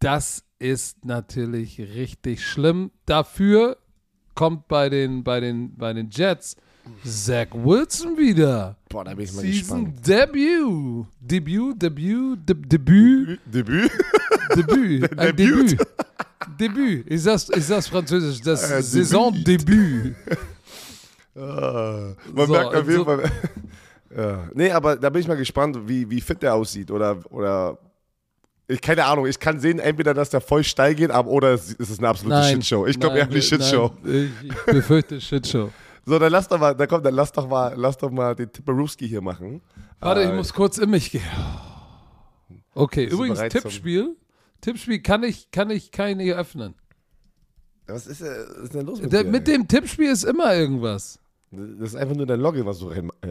Das 0.00 0.44
ist 0.58 1.04
natürlich 1.04 1.78
richtig 1.78 2.46
schlimm. 2.46 2.90
Dafür 3.06 3.76
kommt 4.34 4.68
bei 4.68 4.88
den, 4.88 5.22
bei 5.24 5.40
den, 5.40 5.76
bei 5.76 5.92
den 5.92 6.08
Jets 6.10 6.56
Zach 7.04 7.48
Wilson 7.52 8.16
wieder. 8.18 8.76
Boah, 8.90 9.04
da 9.04 9.14
bin 9.14 9.24
ich 9.24 9.32
mal 9.34 9.40
Season 9.42 9.84
gespannt. 9.94 10.06
Debut. 10.06 11.06
Debut, 11.20 11.82
Debut, 11.82 12.38
De 12.48 12.54
Debüt, 12.66 13.40
Debüt? 13.46 13.90
Debüt. 14.56 15.18
Ein 15.18 15.36
Debüt. 15.36 15.78
Debüt. 16.58 17.06
Ich 17.10 17.22
sag's, 17.22 17.48
ich 17.54 17.64
sag's 17.64 17.88
französisch. 17.88 18.40
Das 18.40 18.70
Äh, 18.70 18.82
Saisondebüt. 18.82 20.14
Ah, 21.36 22.14
man 22.32 22.46
So, 22.46 22.52
merkt 22.52 22.74
auf 22.74 22.88
jeden 22.88 23.04
Fall. 23.04 23.30
ja. 24.16 24.48
Nee, 24.54 24.70
aber 24.70 24.96
da 24.96 25.10
bin 25.10 25.20
ich 25.22 25.28
mal 25.28 25.36
gespannt, 25.36 25.76
wie, 25.86 26.08
wie 26.08 26.20
fit 26.20 26.40
der 26.42 26.54
aussieht. 26.54 26.90
Oder, 26.90 27.18
oder 27.30 27.78
ich 28.68 28.80
keine 28.80 29.04
Ahnung, 29.04 29.26
ich 29.26 29.38
kann 29.38 29.58
sehen, 29.58 29.78
entweder, 29.78 30.14
dass 30.14 30.30
der 30.30 30.40
voll 30.40 30.62
steil 30.64 30.94
geht, 30.94 31.10
aber, 31.10 31.28
oder 31.30 31.52
es 31.54 31.72
ist 31.72 31.98
eine 31.98 32.08
absolute 32.08 32.38
Nein. 32.40 32.62
Shitshow. 32.62 32.86
Ich 32.86 32.98
glaube 32.98 33.16
eher 33.18 33.24
Nein, 33.24 33.32
eine 33.34 33.42
Shitshow. 33.42 33.92
nein, 34.02 34.32
Ich, 34.42 34.48
ich 34.50 34.64
befürchte 34.66 35.20
Shitshow. 35.20 35.70
So, 36.06 36.18
dann 36.18 36.30
lass 36.32 36.46
doch 36.46 36.58
mal, 36.60 36.74
dann 36.74 36.86
komm, 36.86 37.02
dann 37.02 37.14
lass 37.14 37.32
doch 37.32 37.48
mal, 37.48 37.72
lass 37.78 37.96
doch 37.96 38.10
mal 38.10 38.34
den 38.34 38.52
Tipperowski 38.52 39.08
hier 39.08 39.22
machen. 39.22 39.62
Warte, 40.00 40.20
ich 40.22 40.28
Äh, 40.28 40.34
muss 40.36 40.52
kurz 40.52 40.76
in 40.76 40.90
mich 40.90 41.10
gehen. 41.10 41.22
Okay, 42.74 43.06
übrigens, 43.06 43.40
Tippspiel. 43.48 44.14
Tippspiel 44.64 45.00
kann 45.00 45.22
ich, 45.22 45.50
kann 45.50 45.70
ich 45.70 45.90
keine 45.90 46.24
öffnen. 46.34 46.74
Was 47.86 48.06
ist, 48.06 48.22
äh, 48.22 48.24
was 48.48 48.56
ist 48.64 48.74
denn 48.74 48.86
los 48.86 49.00
mit 49.02 49.12
Der, 49.12 49.24
dir? 49.24 49.30
mit 49.30 49.46
dem 49.46 49.68
Tippspiel 49.68 50.10
ist 50.10 50.24
immer 50.24 50.54
irgendwas. 50.54 51.18
das 51.50 51.90
ist 51.90 51.96
einfach 51.96 52.16
nur 52.16 52.24
dein 52.26 52.40
Login, 52.40 52.64
was 52.64 52.78
du 52.78 52.88
rein, 52.88 53.10
äh, 53.20 53.26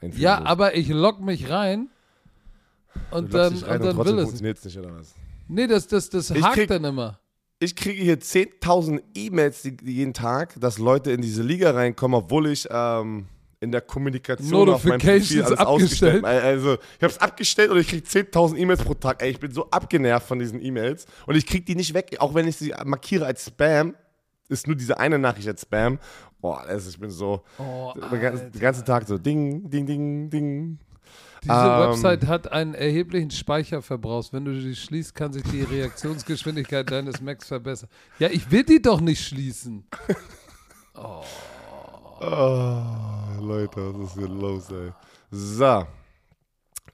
einführen 0.00 0.20
Ja, 0.22 0.36
musst. 0.40 0.46
aber 0.48 0.76
ich 0.76 0.88
log 0.88 1.20
mich 1.20 1.48
rein 1.50 1.88
Du 3.10 3.16
und 3.16 3.32
loggst 3.32 3.34
dann, 3.34 3.52
dich 3.54 3.62
rein 3.66 3.80
und 3.80 3.86
dann 3.86 3.96
trotzdem 3.96 4.16
will 4.16 4.22
es. 4.22 4.28
funktioniert's 4.28 4.64
nicht, 4.64 4.78
oder 4.78 4.96
was? 4.96 5.14
Nee, 5.46 5.66
das, 5.68 5.86
das, 5.86 6.10
das 6.10 6.30
Ich 6.30 6.42
hakt 6.42 6.54
krieg- 6.54 6.68
dann 6.68 6.84
immer. 6.84 7.20
Ich 7.60 7.76
kriege 7.76 8.02
hier 8.02 8.18
10.000 8.20 9.00
E-Mails 9.14 9.62
jeden 9.82 10.12
Tag, 10.12 10.58
dass 10.60 10.78
Leute 10.78 11.12
in 11.12 11.22
diese 11.22 11.42
Liga 11.44 11.70
reinkommen, 11.70 12.18
obwohl 12.18 12.48
ich 12.48 12.66
ähm, 12.70 13.26
in 13.64 13.72
der 13.72 13.80
Kommunikation 13.80 14.68
auf 14.68 14.84
meinem 14.84 15.00
Profil 15.00 15.42
alles 15.42 15.58
abgestellt. 15.58 16.22
ausgestellt. 16.24 16.24
Also, 16.24 16.74
ich 16.74 17.02
habe 17.02 17.12
es 17.12 17.18
abgestellt 17.18 17.70
und 17.70 17.78
ich 17.78 17.88
kriege 17.88 18.06
10.000 18.06 18.56
E-Mails 18.56 18.84
pro 18.84 18.94
Tag. 18.94 19.20
Ey, 19.22 19.30
ich 19.30 19.40
bin 19.40 19.50
so 19.50 19.68
abgenervt 19.70 20.28
von 20.28 20.38
diesen 20.38 20.62
E-Mails 20.62 21.06
und 21.26 21.34
ich 21.34 21.46
kriege 21.46 21.64
die 21.64 21.74
nicht 21.74 21.92
weg, 21.94 22.16
auch 22.20 22.34
wenn 22.34 22.46
ich 22.46 22.56
sie 22.56 22.72
markiere 22.84 23.26
als 23.26 23.46
Spam. 23.46 23.94
Ist 24.48 24.66
nur 24.66 24.76
diese 24.76 24.98
eine 25.00 25.18
Nachricht 25.18 25.48
als 25.48 25.62
Spam. 25.62 25.98
Boah, 26.40 26.60
also 26.60 26.90
ich 26.90 26.98
bin 27.00 27.10
so 27.10 27.42
Oh, 27.58 27.92
den 28.12 28.60
ganzen, 28.60 28.84
Tag 28.84 29.08
so 29.08 29.16
ding, 29.18 29.68
ding, 29.70 29.86
ding, 29.86 30.28
ding. 30.30 30.78
Diese 31.42 31.52
Ähm, 31.54 31.80
Website 31.90 32.26
hat 32.26 32.52
einen 32.52 32.74
erheblichen 32.74 33.30
Speicherverbrauch. 33.30 34.32
Wenn 34.32 34.44
du 34.44 34.60
sie 34.60 34.76
schließt, 34.76 35.14
kann 35.14 35.32
sich 35.32 35.42
die 35.44 35.62
Reaktionsgeschwindigkeit 35.62 36.90
deines 36.90 37.20
Macs 37.22 37.48
verbessern. 37.48 37.88
Ja, 38.18 38.28
ich 38.30 38.50
will 38.50 38.62
die 38.64 38.80
doch 38.82 39.00
nicht 39.00 39.26
schließen. 39.26 39.84
Oh, 40.96 41.24
Leute, 42.20 43.94
was 43.94 44.10
ist 44.10 44.18
hier 44.18 44.28
los, 44.28 44.70
ey? 44.70 44.92
So. 45.30 45.86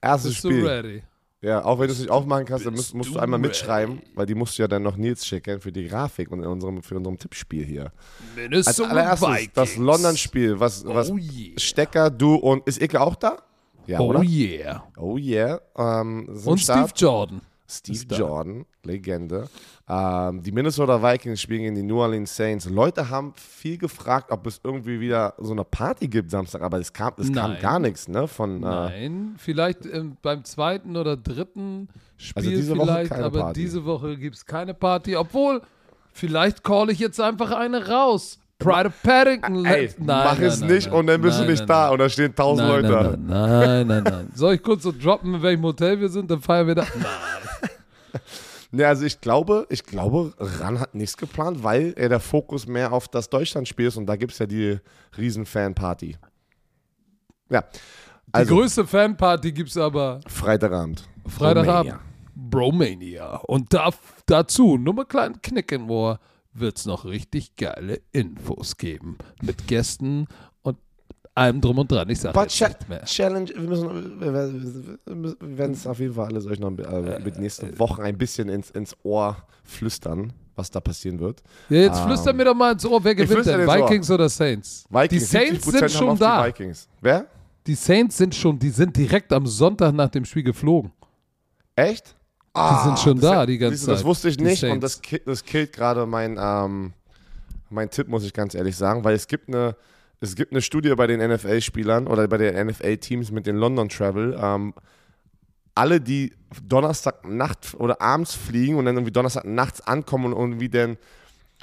Erstes 0.01 0.31
Bist 0.33 0.43
du 0.43 0.49
Spiel. 0.49 0.67
ready? 0.67 1.03
Ja, 1.43 1.63
auch 1.65 1.79
wenn 1.79 1.87
du 1.87 1.93
es 1.93 1.99
nicht 1.99 2.11
aufmachen 2.11 2.45
kannst, 2.45 2.65
dann 2.67 2.73
musst, 2.75 2.93
musst 2.93 3.09
du 3.09 3.13
du 3.15 3.19
einmal 3.19 3.39
ready? 3.39 3.47
mitschreiben, 3.49 4.01
weil 4.13 4.25
die 4.27 4.35
musst 4.35 4.57
du 4.57 4.61
ja 4.63 4.67
dann 4.67 4.83
noch 4.83 4.95
Nils 4.95 5.25
schicken 5.25 5.59
für 5.59 5.71
die 5.71 5.87
Grafik 5.87 6.31
und 6.31 6.39
in 6.39 6.45
unserem, 6.45 6.83
für 6.83 6.95
unserem 6.97 7.17
Tippspiel 7.17 7.65
hier. 7.65 7.83
Als 7.85 8.35
Minnesota 8.35 8.89
allererstes 8.89 9.27
Vikings. 9.29 9.53
das 9.53 9.75
London-Spiel, 9.77 10.59
was, 10.59 10.85
was 10.85 11.09
Oh 11.09 11.17
yeah. 11.17 11.57
Stecker, 11.57 12.09
du 12.11 12.35
und 12.35 12.67
ist 12.67 12.79
Icke 12.81 13.01
auch 13.01 13.15
da? 13.15 13.37
Ja, 13.87 13.99
Oh 13.99 14.09
oder? 14.09 14.21
yeah. 14.21 14.83
Oh 14.97 15.17
yeah. 15.17 15.59
Ähm, 15.75 16.27
Und 16.45 16.59
Start. 16.59 16.89
Steve 16.89 16.99
Jordan. 17.11 17.41
Steve. 17.71 18.15
Jordan, 18.15 18.65
Legende. 18.83 19.49
Ähm, 19.87 20.43
die 20.43 20.51
Minnesota 20.51 21.01
Vikings 21.01 21.41
spielen 21.41 21.61
gegen 21.61 21.75
die 21.75 21.83
New 21.83 21.99
Orleans 21.99 22.35
Saints. 22.35 22.69
Leute 22.69 23.09
haben 23.09 23.33
viel 23.35 23.77
gefragt, 23.77 24.31
ob 24.31 24.45
es 24.47 24.59
irgendwie 24.63 24.99
wieder 24.99 25.33
so 25.37 25.51
eine 25.51 25.63
Party 25.63 26.07
gibt 26.07 26.31
Samstag, 26.31 26.61
aber 26.61 26.79
es 26.79 26.91
kam, 26.91 27.13
es 27.17 27.31
kam 27.31 27.57
gar 27.59 27.79
nichts, 27.79 28.07
ne? 28.07 28.27
Von, 28.27 28.57
äh, 28.57 28.65
Nein, 28.65 29.35
vielleicht 29.37 29.85
ähm, 29.85 30.17
beim 30.21 30.43
zweiten 30.43 30.97
oder 30.97 31.17
dritten 31.17 31.87
Spiel 32.17 32.43
Also 32.43 32.49
diese 32.49 32.77
Woche 32.77 32.85
vielleicht, 32.85 33.11
keine 33.11 33.23
aber 33.25 33.39
Party. 33.39 33.61
diese 33.61 33.85
Woche 33.85 34.17
gibt 34.17 34.35
es 34.35 34.45
keine 34.45 34.73
Party. 34.73 35.15
Obwohl, 35.15 35.61
vielleicht 36.13 36.63
call 36.63 36.89
ich 36.89 36.99
jetzt 36.99 37.19
einfach 37.19 37.51
eine 37.51 37.87
raus. 37.87 38.37
Pride 38.63 38.87
of 38.87 38.93
Paddington. 39.03 39.65
ey, 39.65 39.85
let- 39.87 39.99
mach 39.99 40.37
nein, 40.37 40.43
es 40.43 40.59
nein, 40.61 40.69
nicht 40.71 40.87
nein, 40.87 40.95
und 40.99 41.07
dann 41.07 41.21
bist 41.21 41.37
nein, 41.37 41.45
du 41.47 41.51
nicht 41.51 41.59
nein, 41.59 41.67
da 41.67 41.83
nein. 41.83 41.91
und 41.93 41.99
da 41.99 42.09
stehen 42.09 42.35
tausend 42.35 42.67
Nein, 42.67 42.81
Leute. 42.83 43.17
nein, 43.17 43.25
nein, 43.27 43.59
nein, 43.59 43.87
nein, 43.87 44.03
nein. 44.03 44.31
Soll 44.35 44.53
ich 44.55 44.61
kurz 44.63 44.83
so 44.83 44.91
droppen, 44.91 45.33
in 45.35 45.41
welchem 45.41 45.63
Hotel 45.63 45.99
wir 45.99 46.09
sind? 46.09 46.29
Dann 46.31 46.41
feiern 46.41 46.67
wir 46.67 46.75
da. 46.75 46.85
Ne, 48.73 48.87
also 48.87 49.05
ich 49.05 49.19
glaube, 49.19 49.65
ich 49.69 49.83
glaube, 49.83 50.33
Ran 50.37 50.79
hat 50.79 50.95
nichts 50.95 51.17
geplant, 51.17 51.61
weil 51.63 51.93
er 51.97 52.07
der 52.07 52.21
Fokus 52.21 52.67
mehr 52.67 52.93
auf 52.93 53.09
das 53.09 53.29
Deutschlandspiel 53.29 53.87
ist 53.87 53.97
und 53.97 54.05
da 54.05 54.15
gibt 54.15 54.31
es 54.31 54.39
ja 54.39 54.45
die 54.45 54.79
riesen 55.17 55.45
Fanparty. 55.45 56.15
Ja, 57.49 57.61
Die 57.63 57.79
also 58.31 58.55
größte 58.55 58.87
Fanparty 58.87 59.51
gibt 59.51 59.69
es 59.71 59.77
aber 59.77 60.21
Freitagabend. 60.27 61.03
Freitagabend. 61.27 61.95
Romania. 61.95 61.99
Bromania. 62.33 63.35
Und 63.47 63.73
da, 63.73 63.89
dazu, 64.25 64.77
nur 64.77 64.93
mal 64.93 65.05
kleinen 65.05 65.41
Knick 65.41 65.73
im 65.73 65.89
Ohr, 65.89 66.17
wird 66.53 66.77
es 66.77 66.85
noch 66.85 67.05
richtig 67.05 67.55
geile 67.55 68.01
Infos 68.11 68.77
geben. 68.77 69.17
Mit 69.41 69.67
Gästen 69.67 70.27
und 70.61 70.77
allem 71.35 71.61
drum 71.61 71.79
und 71.79 71.91
dran. 71.91 72.09
Ich 72.09 72.19
sage 72.19 72.47
Cha 72.47 72.67
nicht 72.67 72.89
mehr. 72.89 73.03
Challenge, 73.05 73.49
wir 73.49 73.61
müssen, 73.61 74.19
wir, 74.19 74.33
werden 75.57 75.71
es 75.73 75.87
auf 75.87 75.99
jeden 75.99 76.13
Fall 76.13 76.27
alles 76.27 76.45
euch 76.45 76.59
noch 76.59 76.71
äh, 76.77 77.19
über 77.21 77.31
die 77.31 77.39
nächsten 77.39 77.77
Wochen 77.79 78.01
ein 78.01 78.17
bisschen 78.17 78.49
ins, 78.49 78.69
ins 78.71 78.95
Ohr 79.03 79.37
flüstern, 79.63 80.33
was 80.55 80.69
da 80.71 80.79
passieren 80.79 81.19
wird. 81.19 81.41
Ja, 81.69 81.77
jetzt 81.81 81.99
Ähm, 81.99 82.07
flüster 82.07 82.33
mir 82.33 82.45
doch 82.45 82.55
mal 82.55 82.73
ins 82.73 82.85
Ohr, 82.85 83.03
wer 83.03 83.15
gewinnt 83.15 83.45
denn? 83.45 83.57
dir 83.57 83.63
ins 83.63 83.69
Ohr. 83.71 83.87
Vikings 83.89 84.11
oder 84.11 84.29
Saints? 84.29 84.85
Vikings, 84.89 85.09
die 85.09 85.19
Saints 85.19 85.67
70% 85.67 85.79
sind 85.79 85.91
schon 85.91 86.17
da. 86.17 86.41
Die 86.43 86.49
Vikings. 86.49 86.89
Wer? 86.99 87.27
Die 87.67 87.75
Saints 87.75 88.17
sind 88.17 88.35
schon, 88.35 88.57
die 88.57 88.69
sind 88.69 88.97
direkt 88.97 89.31
am 89.31 89.45
Sonntag 89.45 89.93
nach 89.93 90.09
dem 90.09 90.25
Spiel 90.25 90.43
geflogen. 90.43 90.91
Echt? 91.75 92.15
Die 92.55 92.83
sind 92.83 92.99
schon 92.99 93.19
da 93.19 93.45
die 93.45 93.57
ganze 93.57 93.77
siehst 93.77 93.87
du, 93.87 93.91
Das 93.91 93.99
Zeit. 93.99 94.05
wusste 94.05 94.29
ich 94.29 94.37
nicht 94.39 94.63
und 94.63 94.81
das, 94.81 95.01
das 95.25 95.45
killt 95.45 95.71
gerade 95.71 96.05
mein, 96.05 96.37
ähm, 96.39 96.93
mein 97.69 97.89
Tipp, 97.89 98.07
muss 98.09 98.25
ich 98.25 98.33
ganz 98.33 98.55
ehrlich 98.55 98.75
sagen, 98.75 99.03
weil 99.03 99.15
es 99.15 99.27
gibt 99.27 99.47
eine, 99.47 99.75
es 100.19 100.35
gibt 100.35 100.51
eine 100.51 100.61
Studie 100.61 100.93
bei 100.95 101.07
den 101.07 101.19
NFL-Spielern 101.31 102.07
oder 102.07 102.27
bei 102.27 102.37
den 102.37 102.67
NFL-Teams 102.67 103.31
mit 103.31 103.47
den 103.47 103.55
London 103.55 103.87
Travel. 103.87 104.37
Ähm, 104.39 104.73
alle, 105.75 106.01
die 106.01 106.33
Donnerstag 106.63 107.25
Nacht 107.25 107.73
oder 107.75 108.01
abends 108.01 108.33
fliegen 108.35 108.75
und 108.75 108.85
dann 108.85 108.95
irgendwie 108.95 109.13
Donnerstag 109.13 109.45
nachts 109.45 109.79
ankommen 109.81 110.33
und 110.33 110.33
irgendwie 110.37 110.69
dann 110.69 110.97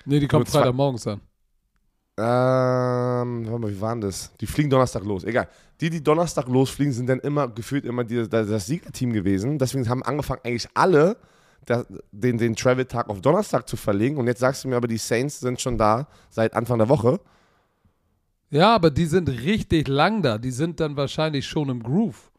Nee, 0.07 0.21
die 0.21 0.29
kommt 0.29 0.49
Freitagmorgens 0.49 1.07
an. 1.07 1.21
Ähm, 2.19 3.47
warte 3.47 3.59
mal, 3.61 3.71
wie 3.71 3.81
waren 3.81 4.01
das? 4.01 4.33
Die 4.41 4.47
fliegen 4.47 4.71
Donnerstag 4.71 5.05
los. 5.05 5.23
Egal. 5.23 5.49
Die, 5.81 5.89
die 5.89 6.03
Donnerstag 6.03 6.49
losfliegen, 6.49 6.93
sind 6.93 7.09
dann 7.09 7.21
immer 7.21 7.47
gefühlt 7.47 7.85
immer 7.85 8.03
die, 8.03 8.29
das, 8.29 8.49
das 8.49 8.67
Siegerteam 8.67 9.13
gewesen. 9.13 9.59
Deswegen 9.59 9.89
haben 9.89 10.03
angefangen, 10.03 10.41
eigentlich 10.43 10.67
alle 10.75 11.17
den, 12.11 12.39
den 12.39 12.57
Travel-Tag 12.57 13.09
auf 13.09 13.21
Donnerstag 13.21 13.69
zu 13.69 13.77
verlegen. 13.77 14.17
Und 14.17 14.27
jetzt 14.27 14.41
sagst 14.41 14.65
du 14.65 14.69
mir 14.69 14.77
aber, 14.77 14.89
die 14.89 14.99
Saints 14.99 15.39
sind 15.39 15.61
schon 15.61 15.79
da 15.79 16.09
seit 16.31 16.55
Anfang 16.55 16.79
der 16.79 16.89
Woche. 16.89 17.21
Ja, 18.51 18.75
aber 18.75 18.91
die 18.91 19.07
sind 19.07 19.29
richtig 19.29 19.87
lang 19.87 20.23
da. 20.23 20.39
Die 20.39 20.51
sind 20.51 20.81
dann 20.81 20.97
wahrscheinlich 20.97 21.47
schon 21.47 21.69
im 21.69 21.83
Groove. 21.83 22.31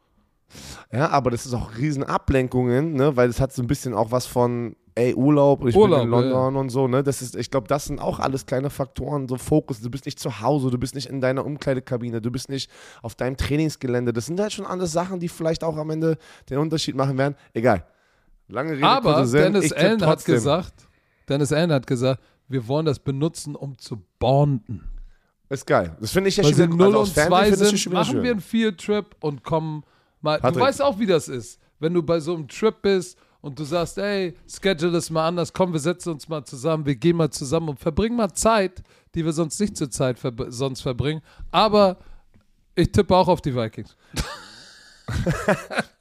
Ja, 0.92 1.10
aber 1.10 1.32
das 1.32 1.46
ist 1.46 1.54
auch 1.54 1.78
riesen 1.78 2.04
Ablenkungen, 2.04 2.94
ne? 2.94 3.16
weil 3.16 3.30
es 3.30 3.40
hat 3.40 3.54
so 3.54 3.62
ein 3.62 3.68
bisschen 3.68 3.94
auch 3.94 4.12
was 4.12 4.26
von, 4.26 4.76
ey, 4.96 5.14
Urlaub, 5.14 5.66
ich 5.66 5.76
Urlaub, 5.76 6.00
bin 6.00 6.06
in 6.06 6.10
London 6.12 6.56
und 6.56 6.70
so, 6.70 6.88
ne? 6.88 7.04
Das 7.04 7.22
ist, 7.22 7.36
ich 7.36 7.52
glaube, 7.52 7.68
das 7.68 7.86
sind 7.86 8.00
auch 8.00 8.20
alles 8.20 8.46
kleine 8.46 8.70
Faktoren, 8.70 9.28
so 9.28 9.38
Fokus. 9.38 9.80
Du 9.82 9.90
bist 9.90 10.06
nicht 10.06 10.20
zu 10.20 10.42
Hause, 10.42 10.72
du 10.72 10.78
bist 10.78 10.96
nicht 10.96 11.08
in 11.08 11.22
deiner 11.22 11.46
Umkleidekabine, 11.46 12.22
du 12.22 12.32
bist 12.32 12.50
nicht 12.50 12.70
auf 13.02 13.16
deinem 13.16 13.38
Trainingsgelände. 13.38 14.12
Das 14.14 14.26
sind 14.26 14.40
halt 14.40 14.52
schon 14.52 14.66
alles 14.66 14.92
Sachen, 14.92 15.20
die 15.20 15.30
vielleicht 15.30 15.64
auch 15.64 15.78
am 15.78 15.90
Ende 15.92 16.18
den 16.50 16.58
Unterschied 16.58 16.96
machen 16.96 17.18
werden. 17.18 17.36
Egal. 17.54 17.86
Lange 18.48 18.72
Rede, 18.74 18.88
Aber 18.88 19.26
Sinn. 19.28 19.54
Dennis 19.54 19.72
Allen 19.72 20.06
hat 20.06 20.26
gesagt, 20.26 20.74
Dennis 21.30 21.54
Allen 21.54 21.72
hat 21.72 21.86
gesagt, 21.86 22.22
wir 22.48 22.68
wollen 22.68 22.88
das 22.88 22.98
benutzen, 23.00 23.56
um 23.56 23.78
zu 23.78 24.02
bonden. 24.18 24.84
Ist 25.50 25.66
geil. 25.68 25.96
Das 26.02 26.12
finde 26.12 26.30
ich 26.30 26.38
ja 26.38 26.44
Weil 26.44 26.52
schon 26.52 26.58
sie 26.58 26.64
wieder- 26.68 26.76
0 26.76 26.86
also 26.88 27.00
und 27.02 27.08
Fernsehen 27.10 27.30
2 27.32 27.44
finde 27.44 27.54
ich 27.66 27.72
das 27.72 27.82
sind, 27.84 27.94
machen 27.94 28.12
schön. 28.12 28.24
wir 28.24 28.32
einen 28.32 28.40
Field-Trip 28.42 29.06
und 29.22 29.44
kommen 29.44 29.84
mal. 30.22 30.40
Du 30.40 30.60
weißt 30.60 30.82
auch, 30.82 30.98
wie 31.00 31.06
das 31.06 31.28
ist. 31.28 31.60
Wenn 31.80 31.94
du 31.94 32.04
bei 32.04 32.20
so 32.20 32.34
einem 32.36 32.48
Trip 32.48 32.76
bist 32.82 33.18
und 33.42 33.58
du 33.58 33.64
sagst, 33.64 33.98
ey, 33.98 34.36
schedule 34.48 34.98
es 34.98 35.10
mal 35.10 35.28
anders, 35.28 35.54
komm, 35.54 35.72
wir 35.72 35.80
setzen 35.80 36.12
uns 36.12 36.28
mal 36.28 36.44
zusammen, 36.44 36.86
wir 36.86 36.96
gehen 36.96 37.16
mal 37.18 37.30
zusammen 37.30 37.70
und 37.70 37.80
verbringen 37.80 38.16
mal 38.18 38.34
Zeit, 38.34 38.84
die 39.16 39.24
wir 39.24 39.32
sonst 39.32 39.60
nicht 39.60 39.78
zur 39.78 39.90
Zeit 39.90 40.22
verb 40.24 40.46
sonst 40.50 40.82
verbringen. 40.82 41.22
Aber 41.52 41.98
ich 42.76 42.92
tippe 42.92 43.16
auch 43.16 43.28
auf 43.28 43.42
die 43.42 43.56
Vikings. 43.56 43.96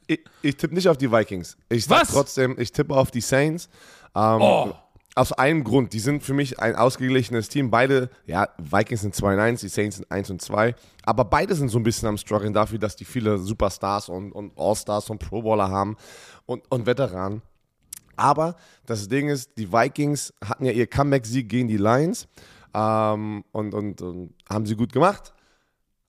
Ich, 0.05 0.19
ich 0.41 0.57
tippe 0.57 0.73
nicht 0.73 0.89
auf 0.89 0.97
die 0.97 1.11
Vikings. 1.11 1.55
Ich 1.69 1.85
sag 1.85 2.01
Was? 2.01 2.11
trotzdem, 2.11 2.55
ich 2.59 2.71
tippe 2.71 2.95
auf 2.95 3.11
die 3.11 3.21
Saints. 3.21 3.69
Ähm, 4.15 4.41
Oh. 4.41 4.73
Aus 5.19 5.33
einem 5.33 5.65
Grund. 5.65 5.91
Die 5.91 5.99
sind 5.99 6.23
für 6.23 6.33
mich 6.33 6.61
ein 6.61 6.77
ausgeglichenes 6.77 7.49
Team. 7.49 7.69
Beide, 7.69 8.09
ja, 8.25 8.47
Vikings 8.57 9.01
sind 9.01 9.13
2 9.13 9.33
und 9.33 9.39
1, 9.41 9.59
die 9.59 9.67
Saints 9.67 9.97
sind 9.97 10.09
1 10.09 10.29
und 10.29 10.41
2. 10.41 10.73
Aber 11.03 11.25
beide 11.25 11.55
sind 11.55 11.67
so 11.67 11.77
ein 11.77 11.83
bisschen 11.83 12.07
am 12.07 12.15
Struggeln 12.15 12.53
dafür, 12.53 12.79
dass 12.79 12.95
die 12.95 13.03
viele 13.03 13.37
Superstars 13.37 14.07
und, 14.07 14.31
und 14.31 14.53
All-Stars 14.57 15.09
und 15.09 15.19
Pro 15.19 15.41
Bowler 15.41 15.69
haben 15.69 15.97
und, 16.45 16.63
und 16.71 16.85
Veteranen. 16.85 17.41
Aber 18.15 18.55
das 18.85 19.09
Ding 19.09 19.27
ist, 19.27 19.57
die 19.57 19.73
Vikings 19.73 20.33
hatten 20.41 20.63
ja 20.63 20.71
ihr 20.71 20.87
Comeback-Sieg 20.87 21.49
gegen 21.49 21.67
die 21.67 21.75
Lions 21.75 22.29
ähm, 22.73 23.43
und, 23.51 23.73
und, 23.73 24.01
und 24.01 24.33
haben 24.49 24.65
sie 24.65 24.77
gut 24.77 24.93
gemacht. 24.93 25.33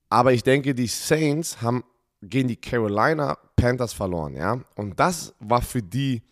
Aber 0.08 0.32
ich 0.32 0.44
denke, 0.44 0.72
die 0.72 0.86
Saints 0.86 1.60
haben 1.60 1.82
gegen 2.22 2.46
die 2.46 2.54
Carolina 2.54 3.36
Panthers 3.56 3.92
verloren, 3.92 4.36
ja. 4.36 4.60
Und 4.76 5.00
das 5.00 5.34
war 5.40 5.62
für 5.62 5.82
die, 5.82 6.22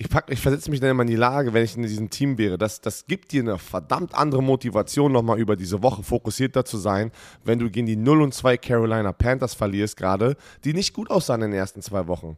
ich, 0.00 0.08
pack, 0.08 0.26
ich 0.30 0.40
versetze 0.40 0.70
mich 0.70 0.78
dann 0.78 0.90
immer 0.90 1.02
in 1.02 1.08
die 1.08 1.16
Lage, 1.16 1.52
wenn 1.52 1.64
ich 1.64 1.76
in 1.76 1.82
diesem 1.82 2.08
Team 2.08 2.38
wäre, 2.38 2.56
das, 2.56 2.80
das 2.80 3.06
gibt 3.06 3.32
dir 3.32 3.42
eine 3.42 3.58
verdammt 3.58 4.14
andere 4.14 4.42
Motivation, 4.42 5.10
nochmal 5.10 5.40
über 5.40 5.56
diese 5.56 5.82
Woche 5.82 6.04
fokussierter 6.04 6.64
zu 6.64 6.78
sein, 6.78 7.10
wenn 7.44 7.58
du 7.58 7.68
gegen 7.68 7.86
die 7.86 7.96
0 7.96 8.22
und 8.22 8.32
2 8.32 8.56
Carolina 8.58 9.12
Panthers 9.12 9.54
verlierst 9.54 9.96
gerade, 9.96 10.36
die 10.64 10.72
nicht 10.72 10.94
gut 10.94 11.10
aussahen 11.10 11.42
in 11.42 11.50
den 11.50 11.58
ersten 11.58 11.82
zwei 11.82 12.06
Wochen. 12.06 12.36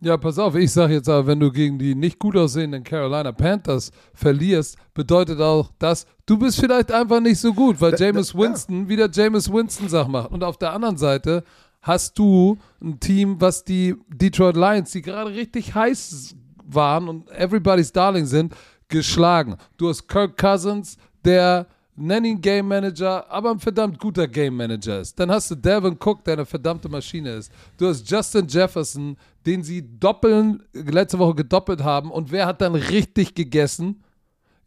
Ja, 0.00 0.18
pass 0.18 0.38
auf, 0.38 0.54
ich 0.56 0.70
sage 0.70 0.92
jetzt 0.94 1.08
aber, 1.08 1.26
wenn 1.26 1.40
du 1.40 1.50
gegen 1.50 1.78
die 1.78 1.94
nicht 1.94 2.18
gut 2.18 2.36
aussehenden 2.36 2.84
Carolina 2.84 3.32
Panthers 3.32 3.90
verlierst, 4.12 4.76
bedeutet 4.92 5.40
auch 5.40 5.70
das, 5.78 6.06
du 6.26 6.36
bist 6.38 6.60
vielleicht 6.60 6.92
einfach 6.92 7.20
nicht 7.20 7.38
so 7.40 7.54
gut, 7.54 7.80
weil 7.80 7.92
Da- 7.92 8.04
Jameis 8.04 8.32
da- 8.32 8.38
Winston 8.38 8.88
wieder 8.90 9.08
Jameis 9.10 9.50
Winston 9.50 9.88
Sachen 9.88 10.12
macht. 10.12 10.30
Und 10.30 10.44
auf 10.44 10.58
der 10.58 10.74
anderen 10.74 10.98
Seite 10.98 11.44
hast 11.80 12.18
du 12.18 12.58
ein 12.82 13.00
Team, 13.00 13.40
was 13.40 13.64
die 13.64 13.94
Detroit 14.08 14.56
Lions, 14.56 14.90
die 14.90 15.00
gerade 15.00 15.30
richtig 15.30 15.74
heiß 15.74 16.34
waren 16.66 17.08
und 17.08 17.30
everybody's 17.30 17.92
Darling 17.92 18.26
sind, 18.26 18.54
geschlagen. 18.88 19.56
Du 19.76 19.88
hast 19.88 20.06
Kirk 20.06 20.36
Cousins, 20.36 20.96
der 21.24 21.66
nenn 21.96 22.24
ihn 22.24 22.40
Game 22.40 22.68
Manager, 22.68 23.30
aber 23.30 23.50
ein 23.50 23.58
verdammt 23.58 23.98
guter 23.98 24.26
Game 24.26 24.56
Manager 24.56 25.00
ist. 25.00 25.18
Dann 25.18 25.30
hast 25.30 25.50
du 25.50 25.54
Devin 25.54 25.96
Cook, 25.98 26.24
der 26.24 26.34
eine 26.34 26.46
verdammte 26.46 26.88
Maschine 26.88 27.30
ist. 27.34 27.52
Du 27.78 27.88
hast 27.88 28.08
Justin 28.08 28.46
Jefferson, 28.48 29.16
den 29.46 29.62
sie 29.62 29.82
doppeln, 29.98 30.62
letzte 30.72 31.18
Woche 31.18 31.36
gedoppelt 31.36 31.82
haben. 31.82 32.10
Und 32.10 32.32
wer 32.32 32.46
hat 32.46 32.60
dann 32.60 32.74
richtig 32.74 33.34
gegessen? 33.34 34.02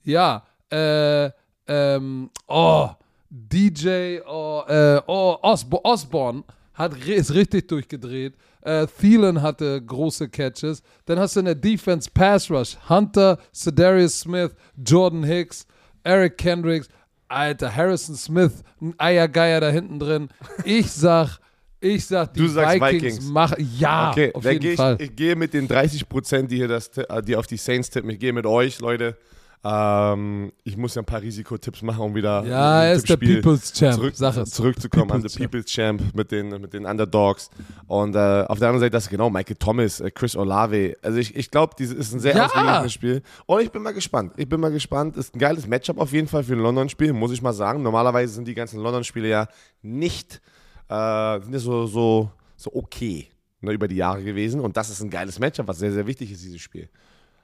Ja, 0.04 0.44
äh, 0.72 1.30
ähm, 1.68 2.30
oh, 2.48 2.90
DJ, 3.30 4.20
oh, 4.26 4.64
äh, 4.68 5.02
oh, 5.06 5.38
Osbo 5.42 5.82
Osborne 5.84 6.44
hat, 6.78 6.96
ist 7.08 7.34
richtig 7.34 7.68
durchgedreht. 7.68 8.36
Äh, 8.62 8.88
Thielen 8.88 9.42
hatte 9.42 9.82
große 9.82 10.30
Catches. 10.30 10.82
Dann 11.06 11.20
hast 11.20 11.36
du 11.36 11.40
in 11.40 11.46
der 11.46 11.56
Defense 11.56 12.10
Pass 12.14 12.50
Rush 12.52 12.78
Hunter, 12.88 13.38
Cedarius 13.54 14.20
Smith, 14.22 14.52
Jordan 14.86 15.24
Hicks, 15.24 15.66
Eric 16.04 16.38
Kendricks, 16.38 16.88
Alter, 17.28 17.76
Harrison 17.76 18.16
Smith, 18.16 18.64
ein 18.82 18.94
Eiergeier 18.98 19.60
da 19.60 19.70
hinten 19.70 20.00
drin. 20.00 20.30
Ich 20.64 20.90
sag, 20.92 21.40
ich 21.82 22.06
sag, 22.06 22.34
die 22.34 22.40
Du 22.40 22.48
sagst 22.48 22.76
Vikings, 22.76 23.04
Vikings. 23.04 23.24
machen, 23.26 23.70
ja, 23.78 24.12
Okay, 24.12 24.32
auf 24.34 24.46
jeden 24.46 24.66
ich, 24.66 24.76
Fall. 24.78 24.96
ich 25.00 25.16
gehe 25.16 25.36
mit 25.36 25.54
den 25.54 25.68
30 25.68 26.08
Prozent, 26.08 26.52
die 26.52 26.56
hier 26.58 26.68
das, 26.70 26.90
die 27.26 27.36
auf 27.36 27.48
die 27.48 27.58
Saints 27.58 27.90
tippen. 27.90 28.10
Ich 28.10 28.20
gehe 28.20 28.32
mit 28.34 28.46
euch, 28.46 28.80
Leute. 28.80 29.18
Ähm, 29.64 30.54
ich 30.64 30.78
muss 30.78 30.96
ja 30.96 31.02
ein 31.02 31.06
paar 31.06 31.22
Risikotipps 31.22 31.82
machen, 31.82 32.00
um 32.02 32.16
wieder 32.16 32.46
ja, 32.46 32.84
er 32.84 32.94
ist 32.94 33.10
der 33.10 33.18
People's 33.18 33.74
Champ, 33.74 33.96
zurück, 33.96 34.16
zurückzukommen 34.16 35.12
an 35.12 35.18
People's 35.22 35.34
the 35.34 35.40
People's 35.40 35.66
Champ 35.66 36.02
mit 36.16 36.32
den, 36.32 36.50
mit 36.62 36.74
den 36.74 36.86
Underdogs. 36.86 37.50
Und 37.88 38.16
äh, 38.16 38.46
auf 38.48 38.60
der 38.60 38.70
anderen 38.70 38.80
Seite, 38.80 38.92
das 38.92 39.06
ist 39.06 39.10
genau 39.10 39.30
Michael 39.30 39.56
Thomas, 39.58 40.00
äh, 40.00 40.12
Chris 40.12 40.36
Olave. 40.36 40.96
Also 41.02 41.18
ich, 41.18 41.36
ich 41.36 41.50
glaube, 41.52 41.74
dieses 41.78 41.96
ist 41.98 42.14
ein 42.14 42.20
sehr 42.20 42.36
Ja. 42.36 42.46
ausgeglichenes 42.46 42.94
Spiel. 42.94 43.22
Und 43.46 43.62
ich 43.62 43.72
bin 43.72 43.82
mal 43.82 43.94
gespannt. 43.94 44.34
Ich 44.38 44.48
bin 44.48 44.60
mal 44.60 44.72
gespannt. 44.72 45.18
Ist 45.18 45.36
ein 45.36 45.40
geiles 45.40 45.68
Matchup 45.68 45.98
auf 45.98 46.14
jeden 46.14 46.28
Fall 46.28 46.44
für 46.44 46.54
ein 46.54 46.60
London-Spiel, 46.60 47.12
muss 47.14 47.32
ich 47.32 47.42
mal 47.42 47.54
sagen. 47.54 47.82
Normalerweise 47.82 48.34
sind 48.34 48.48
die 48.48 48.54
ganzen 48.54 48.80
London-Spiele 48.80 49.28
ja 49.28 49.48
nicht, 49.82 50.40
äh, 50.88 51.40
sind 51.42 51.52
ja 51.54 51.60
so, 51.60 51.88
so, 51.88 52.32
so 52.56 52.72
okay 52.74 53.28
ne, 53.62 53.72
über 53.74 53.88
die 53.88 53.96
Jahre 53.96 54.24
gewesen. 54.24 54.60
Und 54.62 54.78
das 54.78 54.90
ist 54.90 55.02
ein 55.02 55.10
geiles 55.10 55.40
Matchup, 55.40 55.68
was 55.68 55.80
sehr, 55.80 55.92
sehr 55.92 56.06
wichtig 56.08 56.32
ist, 56.32 56.44
dieses 56.44 56.62
Spiel. 56.62 56.90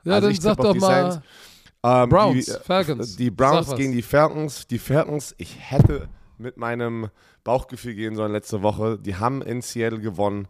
Ja, 0.03 0.13
Also 0.13 0.27
dann 0.27 0.31
ich 0.33 0.41
sag 0.41 0.57
doch 0.57 0.75
mal 0.75 1.11
Saints. 1.11 1.27
Ähm, 1.83 2.09
Browns, 2.09 2.45
die, 2.45 2.51
äh, 2.51 2.59
Falcons. 2.59 3.15
Die 3.17 3.31
Browns 3.31 3.75
gegen 3.75 3.91
die 3.91 4.01
Falcons. 4.01 4.67
Die 4.67 4.79
Falcons, 4.79 5.35
ich 5.37 5.57
hätte 5.59 6.07
mit 6.37 6.57
meinem 6.57 7.09
Bauchgefühl 7.43 7.93
gehen 7.93 8.15
sollen 8.15 8.31
letzte 8.31 8.61
Woche. 8.61 8.97
Die 8.97 9.15
haben 9.15 9.41
in 9.41 9.61
Seattle 9.61 9.99
gewonnen. 9.99 10.47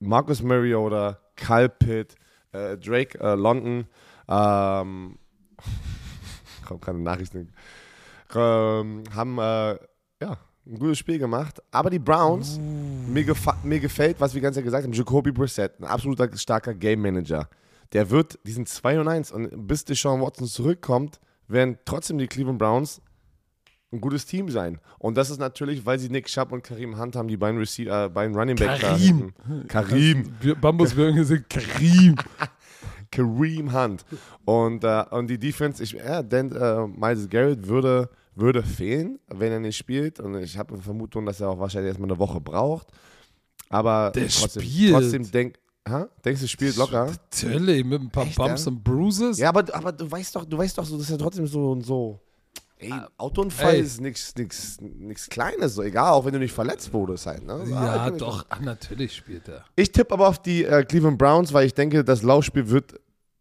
Marcus 0.00 0.42
Mariota, 0.42 1.18
Kyle 1.36 1.68
Pitt, 1.68 2.14
äh, 2.52 2.76
Drake 2.76 3.18
äh, 3.18 3.34
London, 3.34 3.86
ähm, 4.28 5.18
kommt 6.66 6.82
keine 6.82 6.98
Nachrichten, 6.98 7.52
ähm, 8.34 9.02
haben 9.14 9.38
äh, 9.38 9.78
ja, 10.20 10.38
ein 10.66 10.78
gutes 10.78 10.98
Spiel 10.98 11.18
gemacht. 11.18 11.60
Aber 11.70 11.90
die 11.90 11.98
Browns, 11.98 12.58
mir, 13.08 13.24
gefa 13.24 13.56
mir 13.64 13.80
gefällt, 13.80 14.20
was 14.20 14.34
wir 14.34 14.40
ganz 14.40 14.56
ja 14.56 14.62
gesagt 14.62 14.84
haben, 14.84 14.92
Jacoby 14.92 15.32
Brissett, 15.32 15.80
ein 15.80 15.84
absoluter 15.84 16.28
starker 16.36 16.74
Game 16.74 17.02
Manager. 17.02 17.48
Der 17.92 18.10
wird, 18.10 18.38
die 18.44 18.52
sind 18.52 18.68
2 18.68 19.00
und 19.00 19.08
1 19.08 19.32
und 19.32 19.66
bis 19.66 19.84
Deshaun 19.84 20.20
Watson 20.20 20.46
zurückkommt, 20.46 21.20
werden 21.46 21.78
trotzdem 21.84 22.18
die 22.18 22.26
Cleveland 22.26 22.58
Browns 22.58 23.00
ein 23.90 24.00
gutes 24.02 24.26
Team 24.26 24.50
sein. 24.50 24.78
Und 24.98 25.16
das 25.16 25.30
ist 25.30 25.38
natürlich, 25.38 25.86
weil 25.86 25.98
sie 25.98 26.10
Nick 26.10 26.26
Chubb 26.26 26.52
und 26.52 26.62
Karim 26.62 26.98
Hunt 27.00 27.16
haben, 27.16 27.28
die 27.28 27.38
beiden, 27.38 27.58
Receiver, 27.58 28.04
äh, 28.04 28.08
beiden 28.10 28.36
Running 28.36 28.56
Back 28.56 28.80
Karim. 28.80 28.98
hinten. 28.98 29.66
Karim. 29.68 30.32
Wir- 30.42 30.54
Bambus 30.56 30.94
wir 30.94 31.24
sind 31.24 31.48
Karim. 31.48 32.16
Kareem 33.10 33.72
Hunt. 33.72 34.04
Und, 34.44 34.84
äh, 34.84 35.04
und 35.10 35.28
die 35.28 35.38
Defense, 35.38 35.82
ich, 35.82 35.92
ja, 35.92 36.22
denn 36.22 36.52
äh, 36.52 36.86
Miles 36.86 37.28
Garrett 37.30 37.66
würde, 37.66 38.10
würde 38.34 38.62
fehlen, 38.62 39.18
wenn 39.28 39.52
er 39.52 39.60
nicht 39.60 39.78
spielt. 39.78 40.20
Und 40.20 40.34
ich 40.36 40.58
habe 40.58 40.74
eine 40.74 40.82
Vermutung, 40.82 41.24
dass 41.24 41.40
er 41.40 41.48
auch 41.48 41.58
wahrscheinlich 41.58 41.88
erstmal 41.88 42.10
eine 42.10 42.18
Woche 42.18 42.40
braucht. 42.42 42.88
Aber 43.70 44.12
Der 44.14 44.28
trotzdem, 44.28 44.62
spielt. 44.62 44.92
trotzdem 44.92 45.30
denk, 45.30 45.58
hä? 45.88 46.04
denkst 46.24 46.40
du, 46.42 46.48
spielt 46.48 46.76
locker? 46.76 47.06
Natürlich, 47.06 47.84
mit 47.84 48.00
ein 48.02 48.10
paar 48.10 48.24
Echt, 48.26 48.36
Bumps 48.36 48.64
ja? 48.64 48.70
und 48.70 48.82
Bruises. 48.84 49.38
Ja, 49.38 49.48
aber, 49.50 49.64
aber 49.74 49.92
du 49.92 50.10
weißt 50.10 50.34
doch, 50.36 50.44
du 50.44 50.56
weißt 50.58 50.76
doch, 50.78 50.84
so, 50.84 50.96
das 50.96 51.06
ist 51.06 51.10
ja 51.10 51.16
trotzdem 51.16 51.46
so 51.46 51.70
und 51.72 51.82
so. 51.82 52.20
Ey, 52.80 52.92
Autounfall 53.16 53.74
ey. 53.74 53.80
ist 53.80 54.00
nichts 54.00 54.32
nix, 54.36 54.78
nix 54.80 55.28
Kleines, 55.28 55.74
so 55.74 55.82
egal, 55.82 56.12
auch 56.12 56.24
wenn 56.24 56.32
du 56.32 56.38
nicht 56.38 56.52
verletzt 56.52 56.92
wurdest 56.92 57.26
halt. 57.26 57.44
Ne? 57.44 57.64
Ja, 57.68 57.76
Ah, 58.04 58.08
ich- 58.12 58.18
doch. 58.18 58.46
Ach, 58.48 58.60
natürlich 58.60 59.16
spielt 59.16 59.48
er. 59.48 59.64
Ich 59.74 59.90
tippe 59.90 60.14
aber 60.14 60.28
auf 60.28 60.40
die 60.40 60.64
äh, 60.64 60.84
Cleveland 60.84 61.18
Browns, 61.18 61.52
weil 61.52 61.66
ich 61.66 61.74
denke, 61.74 62.04
das 62.04 62.22
Laufspiel 62.22 62.68
wird 62.68 62.94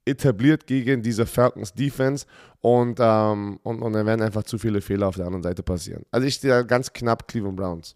etabliert 0.06 0.66
gegen 0.66 1.04
diese 1.04 1.26
Falcons 1.28 1.74
Defense 1.74 2.26
und, 2.62 2.98
ähm, 3.00 3.60
und, 3.62 3.82
und 3.82 3.94
dann 3.94 4.06
werden 4.08 4.22
einfach 4.22 4.44
zu 4.44 4.58
viele 4.58 4.82
Fehler 4.82 5.08
auf 5.08 5.18
der 5.18 5.26
anderen 5.26 5.44
Seite 5.44 5.62
passieren. 5.64 6.04
Also 6.12 6.26
ich 6.26 6.40
sehe 6.40 6.66
ganz 6.66 6.92
knapp 6.92 7.28
Cleveland 7.28 7.58
Browns. 7.58 7.96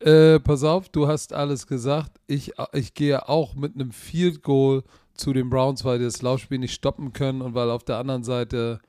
Äh, 0.00 0.38
pass 0.40 0.62
auf, 0.62 0.88
du 0.88 1.08
hast 1.08 1.32
alles 1.32 1.66
gesagt. 1.66 2.20
Ich, 2.26 2.52
ich 2.72 2.94
gehe 2.94 3.28
auch 3.28 3.54
mit 3.54 3.74
einem 3.74 3.90
Field 3.90 4.42
Goal 4.42 4.84
zu 5.14 5.32
den 5.32 5.50
Browns, 5.50 5.84
weil 5.84 5.98
die 5.98 6.04
das 6.04 6.22
Laufspiel 6.22 6.58
nicht 6.58 6.74
stoppen 6.74 7.12
können 7.12 7.42
und 7.42 7.54
weil 7.54 7.70
auf 7.70 7.82
der 7.84 7.98
anderen 7.98 8.22
Seite 8.22 8.80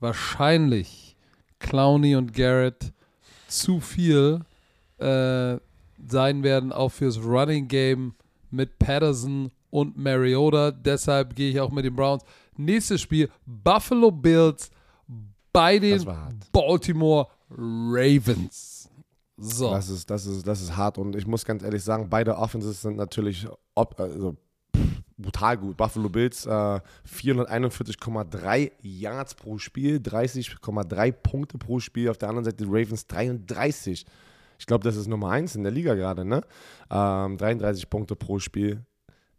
wahrscheinlich 0.00 1.16
Clowney 1.60 2.16
und 2.16 2.32
Garrett 2.32 2.92
zu 3.46 3.80
viel 3.80 4.40
äh, 4.98 5.56
sein 6.06 6.42
werden, 6.42 6.72
auch 6.72 6.90
fürs 6.90 7.22
Running 7.22 7.68
Game 7.68 8.14
mit 8.50 8.78
Patterson 8.78 9.50
und 9.70 9.96
Mariota. 9.96 10.72
Deshalb 10.72 11.36
gehe 11.36 11.50
ich 11.50 11.60
auch 11.60 11.70
mit 11.70 11.84
den 11.84 11.94
Browns. 11.94 12.24
Nächstes 12.56 13.00
Spiel: 13.00 13.30
Buffalo 13.46 14.10
Bills 14.10 14.70
bei 15.52 15.78
den. 15.78 16.04
Baltimore 16.52 17.28
Ravens. 17.50 18.73
So. 19.36 19.70
Das 19.70 19.88
ist, 19.88 20.10
das, 20.10 20.26
ist, 20.26 20.46
das 20.46 20.62
ist 20.62 20.76
hart 20.76 20.98
und 20.98 21.16
ich 21.16 21.26
muss 21.26 21.44
ganz 21.44 21.62
ehrlich 21.62 21.82
sagen, 21.82 22.08
beide 22.08 22.36
Offenses 22.36 22.82
sind 22.82 22.96
natürlich 22.96 23.46
ob, 23.74 23.98
also, 23.98 24.36
brutal 25.16 25.56
gut. 25.56 25.76
Buffalo 25.76 26.08
Bills 26.08 26.46
äh, 26.46 26.50
441,3 26.50 28.72
Yards 28.82 29.34
pro 29.34 29.58
Spiel, 29.58 29.96
30,3 29.96 31.12
Punkte 31.12 31.58
pro 31.58 31.80
Spiel. 31.80 32.10
Auf 32.10 32.18
der 32.18 32.28
anderen 32.28 32.44
Seite 32.44 32.64
die 32.64 32.70
Ravens 32.70 33.06
33. 33.06 34.06
Ich 34.58 34.66
glaube, 34.66 34.84
das 34.84 34.96
ist 34.96 35.08
Nummer 35.08 35.30
1 35.30 35.56
in 35.56 35.64
der 35.64 35.72
Liga 35.72 35.94
gerade, 35.94 36.24
ne? 36.24 36.42
Ähm, 36.90 37.36
33 37.36 37.90
Punkte 37.90 38.16
pro 38.16 38.38
Spiel. 38.38 38.84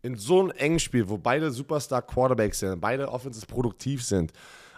In 0.01 0.15
so 0.15 0.39
einem 0.39 0.51
engen 0.51 0.79
Spiel, 0.79 1.09
wo 1.09 1.17
beide 1.17 1.51
Superstar-Quarterbacks 1.51 2.59
sind, 2.59 2.79
beide 2.79 3.11
Offenses 3.11 3.45
produktiv 3.45 4.03
sind, 4.03 4.31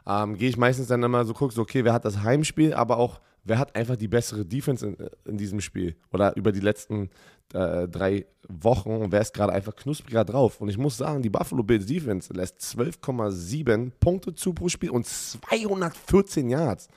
ähm, 0.07 0.37
gehe 0.37 0.49
ich 0.49 0.57
meistens 0.57 0.87
dann 0.87 1.03
immer 1.03 1.25
so, 1.25 1.33
guck 1.33 1.51
so, 1.51 1.61
okay, 1.61 1.83
wer 1.83 1.91
hat 1.91 2.05
das 2.05 2.23
Heimspiel, 2.23 2.73
aber 2.73 2.97
auch, 2.97 3.19
wer 3.47 3.59
hat 3.59 3.75
einfach 3.75 3.95
die 3.95 4.07
bessere 4.07 4.45
Defense 4.45 4.85
in, 4.85 4.97
in 5.25 5.37
diesem 5.37 5.61
Spiel 5.61 5.95
oder 6.11 6.35
über 6.35 6.51
die 6.51 6.59
letzten 6.59 7.09
äh, 7.53 7.87
drei 7.87 8.25
Wochen 8.47 8.91
und 8.91 9.11
wer 9.11 9.21
ist 9.21 9.33
gerade 9.33 9.53
einfach 9.53 9.75
knuspriger 9.75 10.25
drauf. 10.25 10.61
Und 10.61 10.69
ich 10.69 10.77
muss 10.77 10.97
sagen, 10.97 11.21
die 11.21 11.29
Buffalo 11.29 11.63
Bills 11.63 11.85
Defense 11.85 12.33
lässt 12.33 12.59
12,7 12.59 13.91
Punkte 13.99 14.35
zu 14.35 14.53
pro 14.53 14.69
Spiel 14.69 14.89
und 14.89 15.05
214 15.05 16.49
Yards. 16.49 16.89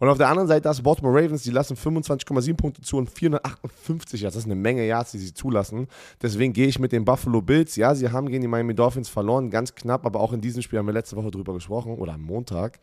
Und 0.00 0.08
auf 0.08 0.16
der 0.16 0.28
anderen 0.28 0.48
Seite 0.48 0.62
das 0.62 0.80
Baltimore 0.80 1.14
Ravens, 1.14 1.42
die 1.42 1.50
lassen 1.50 1.76
25,7 1.76 2.54
Punkte 2.54 2.80
zu 2.80 2.96
und 2.96 3.10
458 3.10 4.22
Yards. 4.22 4.34
Das 4.34 4.44
ist 4.44 4.50
eine 4.50 4.58
Menge 4.58 4.86
Yards, 4.86 5.12
die 5.12 5.18
sie 5.18 5.34
zulassen. 5.34 5.88
Deswegen 6.22 6.54
gehe 6.54 6.68
ich 6.68 6.78
mit 6.78 6.92
den 6.92 7.04
Buffalo 7.04 7.42
Bills. 7.42 7.76
Ja, 7.76 7.94
sie 7.94 8.10
haben 8.10 8.26
gegen 8.26 8.40
die 8.40 8.48
Miami 8.48 8.74
Dolphins 8.74 9.10
verloren, 9.10 9.50
ganz 9.50 9.74
knapp, 9.74 10.06
aber 10.06 10.20
auch 10.20 10.32
in 10.32 10.40
diesem 10.40 10.62
Spiel 10.62 10.78
haben 10.78 10.86
wir 10.86 10.94
letzte 10.94 11.16
Woche 11.16 11.30
drüber 11.30 11.52
gesprochen 11.52 11.98
oder 11.98 12.14
am 12.14 12.22
Montag. 12.22 12.80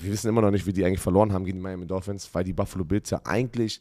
Wir 0.00 0.12
wissen 0.12 0.28
immer 0.28 0.40
noch 0.40 0.50
nicht, 0.50 0.66
wie 0.66 0.72
die 0.72 0.84
eigentlich 0.84 1.00
verloren 1.00 1.32
haben 1.32 1.44
gegen 1.44 1.58
die 1.58 1.62
Miami 1.62 1.86
Dolphins, 1.86 2.28
weil 2.32 2.44
die 2.44 2.52
Buffalo 2.52 2.84
Bills 2.84 3.10
ja 3.10 3.20
eigentlich 3.24 3.80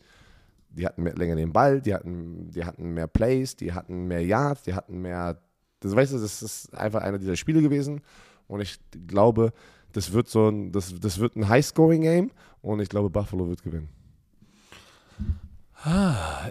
die 0.76 0.86
hatten 0.86 1.04
mehr, 1.04 1.16
länger 1.16 1.36
den 1.36 1.52
Ball, 1.52 1.82
die 1.82 1.94
hatten, 1.94 2.50
die 2.52 2.64
hatten 2.64 2.94
mehr 2.94 3.08
Plays, 3.08 3.56
die 3.56 3.74
hatten 3.74 4.08
mehr 4.08 4.24
Yards, 4.26 4.64
die 4.64 4.74
hatten 4.74 5.02
mehr. 5.02 5.38
Das 5.80 5.96
weißt 5.96 6.14
du, 6.14 6.20
das 6.20 6.42
ist 6.42 6.74
einfach 6.76 7.02
einer 7.02 7.18
dieser 7.18 7.36
Spiele 7.36 7.62
gewesen. 7.62 8.02
Und 8.48 8.62
ich 8.62 8.80
glaube, 9.08 9.54
das 9.94 10.14
wird 10.14 10.28
so 10.30 10.50
ein, 10.50 10.72
das, 10.72 10.94
das 11.00 11.20
wird 11.20 11.36
ein 11.36 11.50
High-Scoring-Game 11.50 12.32
und 12.62 12.80
ich 12.80 12.90
glaube, 12.90 13.10
Buffalo 13.10 13.48
wird 13.50 13.64
gewinnen. 13.64 13.90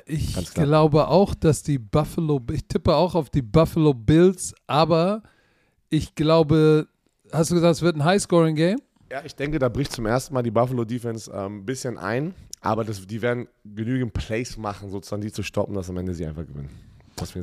Ich 0.07 0.35
Ganz 0.35 0.53
klar. 0.53 0.67
glaube 0.67 1.07
auch, 1.07 1.35
dass 1.37 1.63
die 1.63 1.79
Buffalo, 1.79 2.41
ich 2.53 2.67
tippe 2.67 2.95
auch 2.97 3.15
auf 3.15 3.31
die 3.31 3.43
Buffalo 3.43 3.95
Bills, 3.95 4.55
aber 4.67 5.23
ich 5.89 6.17
glaube, 6.17 6.89
hast 7.31 7.51
du 7.51 7.55
gesagt, 7.55 7.77
es 7.77 7.83
wird 7.83 7.97
ein 7.97 8.05
High-Scoring-Game? 8.05 8.81
Ja, 9.11 9.23
ich 9.25 9.35
denke, 9.35 9.59
da 9.59 9.69
bricht 9.69 9.93
zum 9.93 10.07
ersten 10.07 10.35
Mal 10.35 10.43
die 10.43 10.53
Buffalo 10.53 10.85
Defense 10.85 11.33
ein 11.35 11.47
ähm, 11.47 11.67
bisschen 11.67 11.99
ein, 11.99 12.33
aber 12.61 12.85
das, 12.85 13.05
die 13.07 13.21
werden 13.21 13.49
genügend 13.65 14.13
Plays 14.13 14.57
machen, 14.57 14.89
sozusagen 14.89 15.23
die 15.23 15.33
zu 15.33 15.43
stoppen, 15.43 15.75
dass 15.75 15.91
am 15.91 15.97
Ende 15.97 16.15
sie 16.15 16.27
einfach 16.27 16.47
gewinnen. 16.47 16.71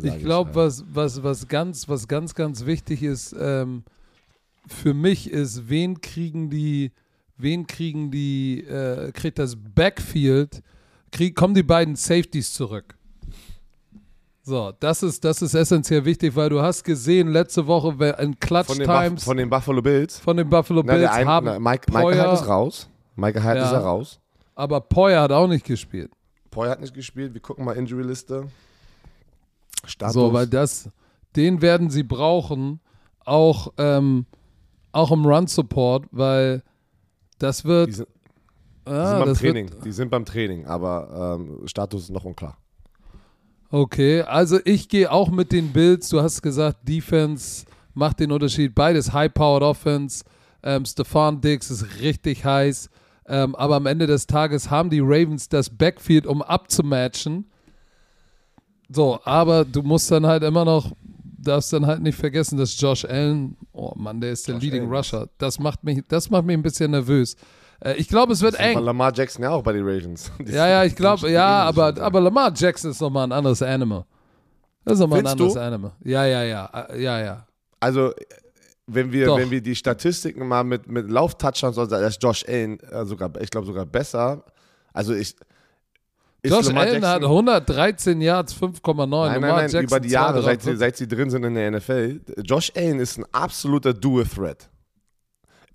Ich 0.01 0.24
glaube, 0.24 0.51
äh, 0.51 0.55
was, 0.55 0.84
was, 0.91 1.22
was, 1.24 1.47
ganz, 1.47 1.89
was 1.89 2.07
ganz, 2.07 2.34
ganz 2.34 2.65
wichtig 2.65 3.03
ist, 3.03 3.36
ähm, 3.38 3.84
für 4.68 4.93
mich 4.93 5.30
ist, 5.30 5.70
wen 5.70 6.01
kriegen 6.01 6.49
die, 6.49 6.91
wen 7.38 7.68
kriegen 7.68 8.11
die, 8.11 8.63
äh, 8.63 9.11
kriegt 9.11 9.38
das 9.38 9.55
Backfield, 9.55 10.63
krieg, 11.11 11.36
kommen 11.36 11.53
die 11.53 11.63
beiden 11.63 11.95
Safeties 11.95 12.53
zurück. 12.53 12.96
So, 14.47 14.71
das 14.79 15.03
ist, 15.03 15.25
das 15.25 15.41
ist 15.41 15.53
essentiell 15.53 16.05
wichtig, 16.05 16.33
weil 16.33 16.47
du 16.49 16.61
hast 16.61 16.81
gesehen, 16.85 17.27
letzte 17.33 17.67
Woche 17.67 17.89
in 18.19 18.39
Clutch 18.39 18.67
von 18.67 18.77
Times 18.77 19.25
von 19.25 19.35
den 19.35 19.49
Buffalo 19.49 19.81
Bills. 19.81 20.17
von 20.19 20.37
den 20.37 20.49
Buffalo 20.49 20.83
Na, 20.85 20.93
Bills 20.93 21.03
der 21.09 21.13
ein, 21.15 21.27
haben 21.27 21.45
na, 21.47 21.59
Mike, 21.59 21.91
Mike 21.91 22.01
Poyer- 22.07 22.23
Hyde 22.23 22.33
ist 22.33 22.47
raus. 22.47 22.89
Mike 23.17 23.43
Hyde 23.43 23.57
Ja. 23.57 23.65
ist 23.65 23.71
ja 23.73 23.79
raus. 23.79 24.21
aber 24.55 24.79
Poyer 24.79 25.21
hat 25.23 25.33
auch 25.33 25.47
nicht 25.49 25.65
gespielt. 25.65 26.11
Poyer 26.49 26.71
hat 26.71 26.79
nicht 26.79 26.93
gespielt. 26.93 27.33
Wir 27.33 27.41
gucken 27.41 27.65
mal 27.65 27.73
Injury-Liste. 27.75 28.47
Status. 29.85 30.13
So, 30.13 30.31
weil 30.31 30.47
das, 30.47 30.89
den 31.35 31.61
werden 31.61 31.89
sie 31.89 32.03
brauchen, 32.03 32.79
auch, 33.25 33.73
ähm, 33.77 34.27
auch 34.93 35.11
im 35.11 35.25
Run-Support, 35.25 36.05
weil 36.11 36.63
das 37.37 37.65
wird. 37.65 37.89
die 37.89 37.93
sind, 37.93 38.07
die 38.87 38.91
ah, 38.91 39.09
sind 39.17 39.25
beim 39.25 39.35
Training. 39.35 39.71
Wird, 39.73 39.85
Die 39.85 39.91
sind 39.91 40.09
beim 40.09 40.23
Training, 40.23 40.65
aber 40.67 41.35
ähm, 41.37 41.67
Status 41.67 42.03
ist 42.03 42.11
noch 42.11 42.23
unklar. 42.23 42.57
Okay, 43.70 44.22
also 44.22 44.59
ich 44.65 44.89
gehe 44.89 45.11
auch 45.11 45.30
mit 45.30 45.51
den 45.51 45.74
Bills. 45.74 46.09
Du 46.09 46.22
hast 46.22 46.41
gesagt, 46.41 46.88
Defense 46.88 47.65
macht 47.93 48.20
den 48.20 48.32
Unterschied. 48.32 48.76
Beides 48.76 49.13
High-Powered 49.13 49.63
Offense. 49.63 50.24
Ähm, 50.63 50.86
Stefan 50.86 51.41
Diggs 51.41 51.72
ist 51.72 51.99
richtig 52.01 52.45
heiß. 52.45 52.89
Ähm, 53.28 53.55
aber 53.55 53.76
am 53.76 53.86
Ende 53.86 54.07
des 54.07 54.26
Tages 54.26 54.70
haben 54.70 54.89
die 54.89 55.01
Ravens 55.01 55.49
das 55.49 55.70
Backfield, 55.70 56.26
um 56.26 56.41
abzumatchen. 56.41 57.45
So, 58.89 59.20
aber 59.26 59.65
du 59.65 59.82
musst 59.82 60.09
dann 60.11 60.26
halt 60.26 60.43
immer 60.43 60.63
noch, 60.63 60.93
darfst 61.38 61.74
dann 61.74 61.86
halt 61.86 62.01
nicht 62.01 62.18
vergessen, 62.18 62.57
dass 62.57 62.80
Josh 62.80 63.03
Allen, 63.03 63.57
oh 63.74 63.91
Mann, 63.95 64.22
der 64.22 64.32
ist 64.32 64.47
der 64.47 64.55
Josh 64.55 64.63
Leading 64.63 64.84
Allen. 64.84 64.93
Rusher. 64.93 65.30
Das 65.38 65.59
macht 65.59 65.84
mich, 65.84 66.03
das 66.07 66.30
macht 66.30 66.45
mich 66.45 66.55
ein 66.55 66.63
bisschen 66.63 66.91
nervös. 66.91 67.36
Äh, 67.80 67.93
ich 67.95 68.07
glaube, 68.07 68.34
es 68.34 68.41
wird 68.41 68.53
Das 68.53 68.61
eng. 68.61 68.80
Lamar 68.80 69.11
Jackson 69.13 69.43
ja 69.43 69.51
auch 69.51 69.63
bei 69.63 69.73
den 69.73 69.84
Ravens. 69.84 70.32
Die 70.39 70.51
Ja, 70.51 70.67
ja, 70.67 70.84
ich 70.84 70.95
glaube, 70.95 71.30
ja, 71.32 71.63
aber, 71.63 71.93
aber 71.99 72.19
Lamar 72.21 72.51
Jackson 72.55 72.91
ist 72.91 73.01
nochmal 73.01 73.25
ein 73.28 73.32
anderes 73.32 73.61
Animal. 73.61 74.05
Das 74.84 74.95
ist 74.95 74.99
nochmal 74.99 75.19
ein 75.19 75.25
Findest 75.28 75.39
du? 75.39 75.59
anderes 75.59 75.67
Animal. 75.67 75.91
Ja, 76.03 76.25
ja, 76.25 76.43
ja, 76.43 76.65
äh, 76.89 77.01
ja, 77.01 77.19
ja. 77.19 77.45
Also, 77.80 78.11
wenn 78.88 79.11
wir, 79.11 79.25
Doch. 79.28 79.38
wenn 79.38 79.51
wir 79.51 79.61
die 79.61 79.75
Statistiken 79.75 80.47
mal 80.47 80.63
mit, 80.63 80.88
mit 80.88 81.09
Lauf-Touchdowns, 81.09 81.78
also 81.78 81.86
da 81.89 82.07
ist 82.07 82.23
Josh 82.23 82.45
Allen 82.47 82.80
äh, 82.80 83.05
sogar, 83.05 83.30
ich 83.41 83.49
glaube 83.49 83.67
sogar 83.67 83.86
besser. 83.86 84.43
Also 84.93 85.13
ich. 85.13 85.36
Josh 86.43 86.67
Lamar 86.67 86.84
Allen 86.84 87.05
hat 87.05 87.21
Jackson- 87.21 87.30
113 87.30 88.21
Yards, 88.21 88.55
5,9. 88.55 89.05
Nein, 89.07 89.41
nein, 89.41 89.69
nein, 89.71 89.84
über 89.84 89.99
die 89.99 90.09
Jahre, 90.09 90.41
seit 90.41 90.61
sie, 90.61 90.69
2,53. 90.71 90.75
seit 90.78 90.95
sie 90.97 91.07
drin 91.07 91.30
sind 91.30 91.43
in 91.43 91.53
der 91.55 91.71
NFL. 91.71 92.21
Josh 92.43 92.71
Allen 92.78 92.99
ist 92.99 93.17
ein 93.17 93.25
absoluter 93.34 93.93
Dual-Threat. 93.93 94.69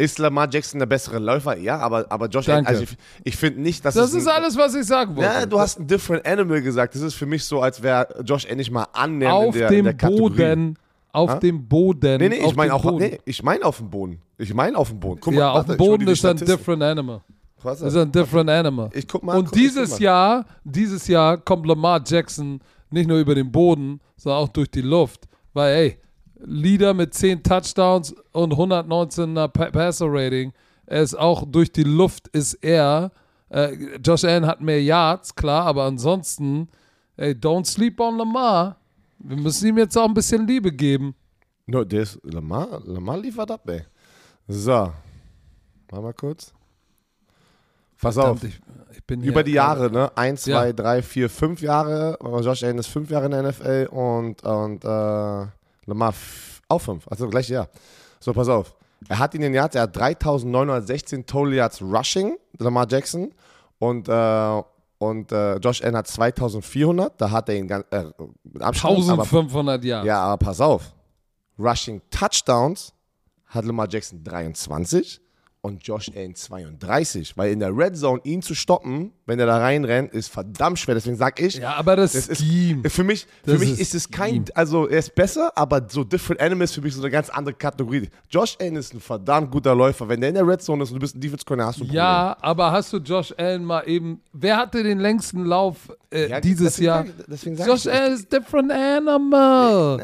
Ist 0.02 0.18
Lamar 0.18 0.48
Jackson 0.50 0.78
der 0.80 0.86
bessere 0.86 1.18
Läufer? 1.18 1.56
Ja, 1.58 1.78
aber, 1.78 2.06
aber 2.10 2.26
Josh 2.28 2.46
Danke. 2.46 2.66
Allen, 2.68 2.78
also 2.80 2.82
ich, 2.82 2.96
ich 3.24 3.36
finde 3.36 3.60
nicht, 3.60 3.84
dass 3.84 3.94
Das 3.94 4.12
ist 4.12 4.26
ein, 4.26 4.34
alles, 4.42 4.56
was 4.56 4.74
ich 4.74 4.84
sagen 4.86 5.14
wollte. 5.14 5.30
Ja, 5.30 5.46
du 5.46 5.60
hast 5.60 5.78
ein 5.78 5.86
Different 5.86 6.26
Animal 6.26 6.60
gesagt. 6.62 6.94
Das 6.94 7.02
ist 7.02 7.14
für 7.14 7.26
mich 7.26 7.44
so, 7.44 7.60
als 7.62 7.82
wäre 7.82 8.08
Josh 8.24 8.46
Allen 8.46 8.56
nicht 8.56 8.70
mal 8.70 8.86
annähernd 8.92 9.34
auf 9.48 9.54
in 9.54 9.60
der, 9.60 9.68
in 9.68 9.74
dem 9.76 9.84
der 9.84 9.94
Kategorie. 9.94 10.36
Boden. 10.36 10.78
Auf 11.12 11.30
Ha? 11.30 11.38
dem 11.40 11.68
Boden. 11.68 12.18
Nee, 12.18 12.28
nee, 12.30 12.40
auf 12.42 12.50
ich 12.52 12.56
meine 12.56 12.74
auch, 12.74 12.98
nee, 12.98 13.18
ich 13.26 13.42
meine 13.42 13.64
auf 13.64 13.76
dem 13.76 13.90
Boden. 13.90 14.20
Ich 14.38 14.52
meine 14.54 14.76
auf 14.78 14.88
dem 14.88 14.98
Boden. 14.98 15.20
Guck 15.20 15.34
ja, 15.34 15.50
auf 15.50 15.56
warte, 15.58 15.72
dem 15.74 15.76
Boden 15.76 16.08
ist 16.08 16.24
ein 16.24 16.36
different 16.38 16.82
animal. 16.82 17.20
Was 17.62 17.80
Ist 17.80 17.94
ein 17.96 18.10
different 18.10 18.50
animal. 18.50 18.90
Ich 18.92 19.06
guck 19.06 19.22
mal. 19.22 19.36
Und 19.38 19.44
guck- 19.44 19.54
dieses 19.54 19.90
mal. 19.90 20.00
Jahr, 20.00 20.46
dieses 20.64 21.06
Jahr 21.06 21.36
kommt 21.38 21.66
Lamar 21.66 22.02
Jackson 22.04 22.60
nicht 22.90 23.06
nur 23.06 23.18
über 23.18 23.34
den 23.36 23.52
Boden, 23.52 24.00
sondern 24.16 24.40
auch 24.42 24.48
durch 24.48 24.70
die 24.70 24.80
Luft. 24.80 25.28
Weil, 25.52 25.74
ey, 25.76 25.98
Leader 26.44 26.94
mit 26.94 27.14
10 27.14 27.42
Touchdowns 27.42 28.14
und 28.32 28.54
119er 28.54 29.48
Pa- 29.48 29.70
Passer 29.70 30.06
Rating. 30.08 30.52
Er 30.86 31.02
ist 31.02 31.14
auch 31.14 31.44
durch 31.46 31.70
die 31.72 31.84
Luft 31.84 32.28
ist 32.28 32.54
er. 32.54 33.12
Äh, 33.48 33.74
Josh 34.04 34.24
Allen 34.24 34.46
hat 34.46 34.60
mehr 34.60 34.82
Yards, 34.82 35.34
klar, 35.34 35.66
aber 35.66 35.84
ansonsten, 35.84 36.68
ey, 37.16 37.32
don't 37.32 37.66
sleep 37.66 38.00
on 38.00 38.16
Lamar. 38.18 38.76
Wir 39.18 39.36
müssen 39.36 39.68
ihm 39.68 39.78
jetzt 39.78 39.96
auch 39.96 40.06
ein 40.08 40.14
bisschen 40.14 40.46
Liebe 40.46 40.72
geben. 40.72 41.14
No, 41.66 41.84
der 41.84 42.02
ist 42.02 42.18
Lamar, 42.24 42.80
Lamar 42.84 43.18
liefert 43.18 43.50
ab, 43.50 43.68
ey. 43.68 43.82
So. 44.48 44.92
Mal 45.92 46.00
mal 46.00 46.12
kurz. 46.14 46.52
Pass 48.00 48.18
auf. 48.18 48.40
Verdammt, 48.40 48.44
ich, 48.44 48.60
ich 48.96 49.04
bin 49.04 49.22
Über 49.22 49.44
die 49.44 49.52
Jahre, 49.52 49.90
ne? 49.90 50.10
Eins, 50.16 50.44
Ja. 50.46 50.56
zwei, 50.60 50.72
drei, 50.72 51.02
vier, 51.02 51.30
fünf 51.30 51.60
Jahre. 51.62 52.18
Josh 52.42 52.64
Allen 52.64 52.78
ist 52.78 52.88
fünf 52.88 53.10
Jahre 53.10 53.26
in 53.26 53.30
der 53.30 53.42
NFL 53.44 53.88
und, 53.92 54.42
und 54.42 54.84
äh, 54.84 55.46
Lamar 55.86 56.10
f- 56.10 56.60
auch 56.68 56.78
fünf. 56.78 57.06
Also 57.08 57.28
gleich 57.28 57.48
Jahr. 57.48 57.68
So, 58.20 58.32
pass 58.32 58.48
auf. 58.48 58.74
Er 59.08 59.18
hat 59.18 59.34
in 59.34 59.40
den 59.40 59.52
Yards, 59.52 59.74
er 59.74 59.82
hat 59.82 59.96
3916 59.96 61.26
Total 61.26 61.54
Yards 61.54 61.82
Rushing, 61.82 62.36
Lamar 62.58 62.86
Jackson. 62.88 63.32
Und, 63.78 64.08
äh, 64.08 64.62
und 64.98 65.32
äh, 65.32 65.56
Josh 65.56 65.82
Allen 65.82 65.96
hat 65.96 66.06
2400. 66.06 67.20
Da 67.20 67.30
hat 67.30 67.48
er 67.48 67.56
ihn 67.56 67.66
ganz, 67.66 67.84
äh, 67.90 68.04
mit 68.44 68.62
Abstand. 68.62 68.94
Aber, 69.10 69.22
1500 69.24 69.82
Jahre. 69.84 70.06
ja, 70.06 70.20
aber 70.22 70.36
pass 70.44 70.60
auf. 70.60 70.94
Rushing 71.58 72.00
Touchdowns 72.10 72.92
hat 73.46 73.64
Lamar 73.64 73.88
Jackson 73.90 74.22
23 74.22 75.20
und 75.64 75.86
Josh 75.86 76.10
Allen 76.14 76.34
32. 76.34 77.36
Weil 77.36 77.52
in 77.52 77.60
der 77.60 77.74
Red 77.76 77.96
Zone 77.96 78.20
ihn 78.24 78.42
zu 78.42 78.52
stoppen, 78.54 79.12
wenn 79.26 79.38
er 79.38 79.46
da 79.46 79.58
reinrennt, 79.58 80.12
ist 80.12 80.28
verdammt 80.28 80.78
schwer. 80.80 80.96
Deswegen 80.96 81.16
sag 81.16 81.40
ich, 81.40 81.54
Ja, 81.54 81.74
aber 81.76 81.94
das, 81.94 82.12
das 82.12 82.26
ist 82.26 82.42
für 82.92 83.04
mich, 83.04 83.26
für 83.44 83.58
mich 83.58 83.70
ist 83.70 83.80
ist 83.80 83.94
es 83.94 84.10
kein, 84.10 84.44
also 84.54 84.88
er 84.88 84.98
ist 84.98 85.14
besser, 85.14 85.52
aber 85.56 85.86
so 85.88 86.02
Different 86.02 86.40
Animals 86.40 86.70
ist 86.70 86.74
für 86.74 86.80
mich 86.82 86.94
so 86.94 87.00
eine 87.00 87.10
ganz 87.10 87.30
andere 87.30 87.54
Kategorie. 87.54 88.10
Josh 88.28 88.56
Allen 88.60 88.74
ist 88.76 88.92
ein 88.92 89.00
verdammt 89.00 89.52
guter 89.52 89.74
Läufer. 89.74 90.08
Wenn 90.08 90.20
der 90.20 90.30
in 90.30 90.34
der 90.34 90.46
Red 90.46 90.62
Zone 90.62 90.82
ist 90.82 90.90
und 90.90 90.96
du 90.96 91.00
bist 91.00 91.14
ein 91.14 91.20
Defense 91.20 91.44
Corner, 91.44 91.66
hast 91.66 91.78
du 91.78 91.84
ein 91.84 91.86
Problem. 91.86 91.96
Ja, 92.02 92.36
aber 92.40 92.72
hast 92.72 92.92
du 92.92 92.96
Josh 92.98 93.32
Allen 93.38 93.64
mal 93.64 93.82
eben. 93.86 94.20
Wer 94.32 94.56
hatte 94.56 94.82
den 94.82 94.98
längsten 94.98 95.44
Lauf 95.44 95.76
äh, 96.10 96.28
Ja, 96.28 96.40
dieses 96.40 96.64
deswegen 96.74 96.86
Jahr? 96.86 97.04
sag 97.06 97.26
deswegen 97.28 97.56
sag 97.56 97.66
Josh 97.68 97.86
ich- 97.86 97.92
Allen 97.92 98.14
ist 98.14 98.32
different 98.32 98.72
animal. 98.72 100.00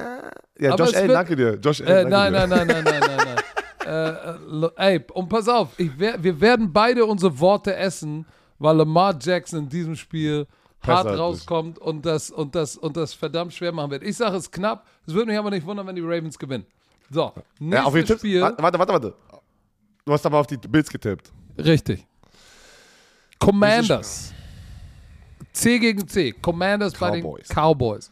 Ja, 0.61 0.73
aber 0.75 0.85
Josh 0.85 0.95
Allen, 0.95 1.09
danke 1.09 1.35
dir. 1.35 1.59
Josh 1.61 1.81
Äh, 1.81 1.85
Allen, 1.85 2.09
nein, 2.11 2.33
danke 2.33 2.49
nein, 2.57 2.69
dir. 2.69 2.75
nein, 2.75 2.85
nein, 2.85 3.01
nein, 3.01 3.17
nein, 3.17 3.27
nein. 3.35 3.37
äh, 3.89 4.67
äh, 4.67 4.71
ey, 4.77 5.05
und 5.13 5.29
pass 5.29 5.49
auf, 5.49 5.71
wer, 5.77 6.23
wir 6.23 6.41
werden 6.41 6.73
beide 6.73 7.05
unsere 7.07 7.39
Worte 7.41 7.75
essen 7.75 8.27
weil 8.59 8.77
Lamar 8.77 9.17
Jackson 9.21 9.61
in 9.61 9.69
diesem 9.69 9.97
Spiel 9.97 10.47
hart 10.83 11.07
rauskommt 11.07 11.79
und 11.79 12.05
das, 12.07 12.31
und, 12.31 12.55
das, 12.55 12.77
und 12.77 12.97
das 12.97 13.15
verdammt 13.15 13.53
schwer 13.53 13.73
machen 13.73 13.91
wird. 13.91 14.03
Ich 14.03 14.17
sage 14.17 14.37
es 14.37 14.51
knapp, 14.51 14.87
es 15.07 15.15
würde 15.15 15.31
mich 15.31 15.39
aber 15.39 15.51
nicht 15.51 15.67
wundern, 15.67 15.87
wenn 15.87 15.97
die 15.97 16.03
Ravens 16.03 16.39
gewinnen. 16.39 16.67
So, 17.11 17.33
nächstes 17.59 17.79
Ja, 17.79 17.85
auf 17.85 17.95
die 17.95 18.05
Tipps. 18.05 18.21
Spiel. 18.21 18.43
Warte, 18.43 18.63
warte, 18.63 18.93
warte. 18.93 19.15
Du 20.05 20.13
hast 20.13 20.25
aber 20.27 20.39
auf 20.39 20.47
die 20.47 20.57
Bills 20.57 20.89
getippt. 20.89 21.33
Richtig. 21.59 22.07
Commanders. 23.39 24.33
C 25.53 25.79
gegen 25.79 26.07
C. 26.07 26.33
Commanders 26.33 26.93
bei 26.95 27.21
den 27.21 27.25
Cowboys. 27.49 28.11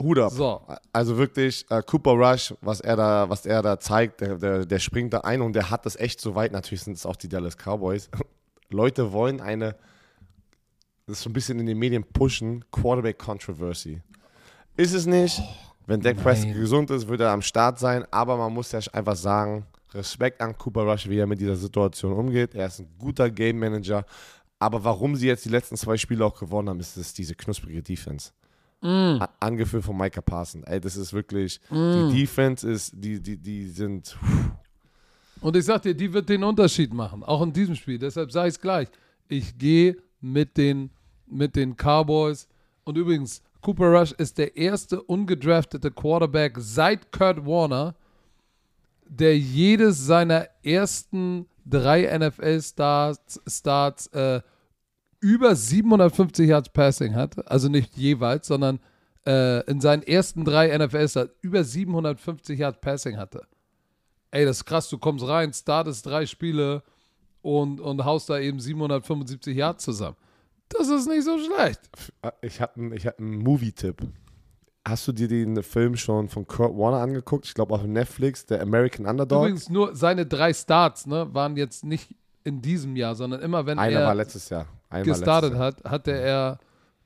Hut 0.00 0.18
ab. 0.18 0.32
So. 0.32 0.62
Also 0.92 1.16
wirklich, 1.18 1.66
äh, 1.70 1.82
Cooper 1.82 2.12
Rush, 2.12 2.54
was 2.60 2.80
er 2.80 2.96
da, 2.96 3.28
was 3.28 3.46
er 3.46 3.62
da 3.62 3.80
zeigt, 3.80 4.20
der, 4.20 4.36
der, 4.36 4.64
der 4.64 4.78
springt 4.78 5.12
da 5.12 5.20
ein 5.20 5.42
und 5.42 5.54
der 5.54 5.70
hat 5.70 5.86
das 5.86 5.96
echt 5.96 6.20
so 6.20 6.34
weit. 6.34 6.52
Natürlich 6.52 6.82
sind 6.82 6.96
es 6.96 7.04
auch 7.04 7.16
die 7.16 7.28
Dallas 7.28 7.56
Cowboys. 7.56 8.08
Leute 8.70 9.12
wollen 9.12 9.40
eine, 9.40 9.74
das 11.06 11.18
ist 11.18 11.22
so 11.22 11.30
ein 11.30 11.32
bisschen 11.32 11.58
in 11.58 11.66
den 11.66 11.78
Medien 11.78 12.04
pushen, 12.04 12.64
Quarterback-Controversy. 12.70 14.00
Ist 14.76 14.94
es 14.94 15.06
nicht. 15.06 15.42
Wenn 15.86 16.00
Dak 16.00 16.22
Prescott 16.22 16.54
gesund 16.54 16.90
ist, 16.90 17.08
wird 17.08 17.22
er 17.22 17.30
am 17.30 17.42
Start 17.42 17.78
sein. 17.78 18.04
Aber 18.10 18.36
man 18.36 18.52
muss 18.52 18.70
ja 18.72 18.80
einfach 18.92 19.16
sagen, 19.16 19.66
Respekt 19.94 20.40
an 20.40 20.56
Cooper 20.56 20.82
Rush, 20.82 21.08
wie 21.08 21.18
er 21.18 21.26
mit 21.26 21.40
dieser 21.40 21.56
Situation 21.56 22.12
umgeht. 22.12 22.54
Er 22.54 22.66
ist 22.66 22.80
ein 22.80 22.88
guter 22.98 23.30
Game 23.30 23.58
Manager. 23.58 24.04
Aber 24.58 24.84
warum 24.84 25.16
sie 25.16 25.26
jetzt 25.26 25.44
die 25.44 25.48
letzten 25.48 25.76
zwei 25.76 25.96
Spiele 25.96 26.24
auch 26.24 26.38
gewonnen 26.38 26.68
haben, 26.68 26.80
ist 26.80 26.96
es 26.96 27.14
diese 27.14 27.34
knusprige 27.34 27.82
Defense. 27.82 28.32
A- 28.80 29.28
Angeführt 29.40 29.84
von 29.84 29.96
Micah 29.96 30.20
Parsons. 30.20 30.64
Ey, 30.66 30.80
das 30.80 30.96
ist 30.96 31.12
wirklich, 31.12 31.60
die 31.70 32.14
Defense 32.20 32.68
ist, 32.70 32.92
die, 32.94 33.20
die, 33.20 33.36
die 33.36 33.66
sind, 33.68 34.16
Und 35.40 35.56
ich 35.56 35.64
sag 35.64 35.82
dir, 35.82 35.94
die 35.94 36.12
wird 36.12 36.28
den 36.28 36.44
Unterschied 36.44 36.92
machen, 36.92 37.22
auch 37.24 37.42
in 37.42 37.52
diesem 37.52 37.74
Spiel. 37.74 37.98
Deshalb 37.98 38.30
sage 38.32 38.48
ich 38.48 38.54
es 38.54 38.60
gleich. 38.60 38.88
Ich 39.28 39.56
gehe 39.58 39.96
mit 40.20 40.56
den, 40.56 40.90
mit 41.26 41.56
den 41.56 41.74
Cowboys. 41.76 42.48
Und 42.84 42.96
übrigens, 42.96 43.42
Cooper 43.60 43.86
Rush 43.98 44.12
ist 44.12 44.38
der 44.38 44.56
erste 44.56 45.02
ungedraftete 45.02 45.90
Quarterback 45.90 46.54
seit 46.58 47.10
Kurt 47.12 47.44
Warner, 47.44 47.94
der 49.08 49.36
jedes 49.38 50.06
seiner 50.06 50.46
ersten 50.62 51.46
drei 51.66 52.02
NFL-Starts 52.18 53.40
Starts, 53.46 54.06
äh, 54.08 54.40
über 55.20 55.54
750 55.54 56.48
Yards 56.48 56.68
Passing 56.70 57.14
hat. 57.14 57.50
Also 57.50 57.68
nicht 57.68 57.96
jeweils, 57.96 58.46
sondern 58.46 58.80
äh, 59.26 59.64
in 59.70 59.80
seinen 59.80 60.02
ersten 60.02 60.44
drei 60.44 60.76
NFL-Starts 60.76 61.34
über 61.42 61.64
750 61.64 62.58
Yards 62.58 62.80
Passing 62.80 63.16
hatte. 63.16 63.46
Ey, 64.30 64.44
das 64.44 64.58
ist 64.58 64.64
krass, 64.64 64.88
du 64.88 64.98
kommst 64.98 65.26
rein, 65.26 65.52
startest 65.52 66.04
drei 66.06 66.26
Spiele 66.26 66.82
und, 67.42 67.80
und 67.80 68.04
haust 68.04 68.28
da 68.28 68.38
eben 68.38 68.60
775 68.60 69.56
Yards 69.56 69.84
zusammen. 69.84 70.16
Das 70.68 70.88
ist 70.88 71.08
nicht 71.08 71.24
so 71.24 71.38
schlecht. 71.38 71.80
ich 72.42 72.60
habe 72.60 72.80
einen 72.80 72.92
hab 72.98 73.18
einen 73.18 73.38
Movie-Tipp. 73.38 74.02
Hast 74.86 75.08
du 75.08 75.12
dir 75.12 75.28
den 75.28 75.62
Film 75.62 75.96
schon 75.96 76.28
von 76.28 76.46
Kurt 76.46 76.76
Warner 76.76 76.98
angeguckt? 76.98 77.46
Ich 77.46 77.54
glaube 77.54 77.74
auf 77.74 77.82
Netflix, 77.82 78.46
der 78.46 78.60
American 78.62 79.06
Underdog. 79.06 79.40
Übrigens, 79.42 79.68
nur 79.68 79.94
seine 79.94 80.26
drei 80.26 80.52
Starts 80.52 81.06
ne, 81.06 81.28
waren 81.32 81.56
jetzt 81.56 81.84
nicht 81.84 82.14
in 82.44 82.62
diesem 82.62 82.96
Jahr, 82.96 83.14
sondern 83.14 83.40
immer, 83.40 83.66
wenn 83.66 83.78
Einer 83.78 84.00
er 84.00 84.06
war 84.06 84.14
letztes 84.14 84.48
Jahr. 84.48 84.66
Einer 84.90 85.06
war 85.06 85.14
gestartet 85.14 85.54
hat, 85.54 85.84
hatte 85.84 86.12
er 86.12 86.58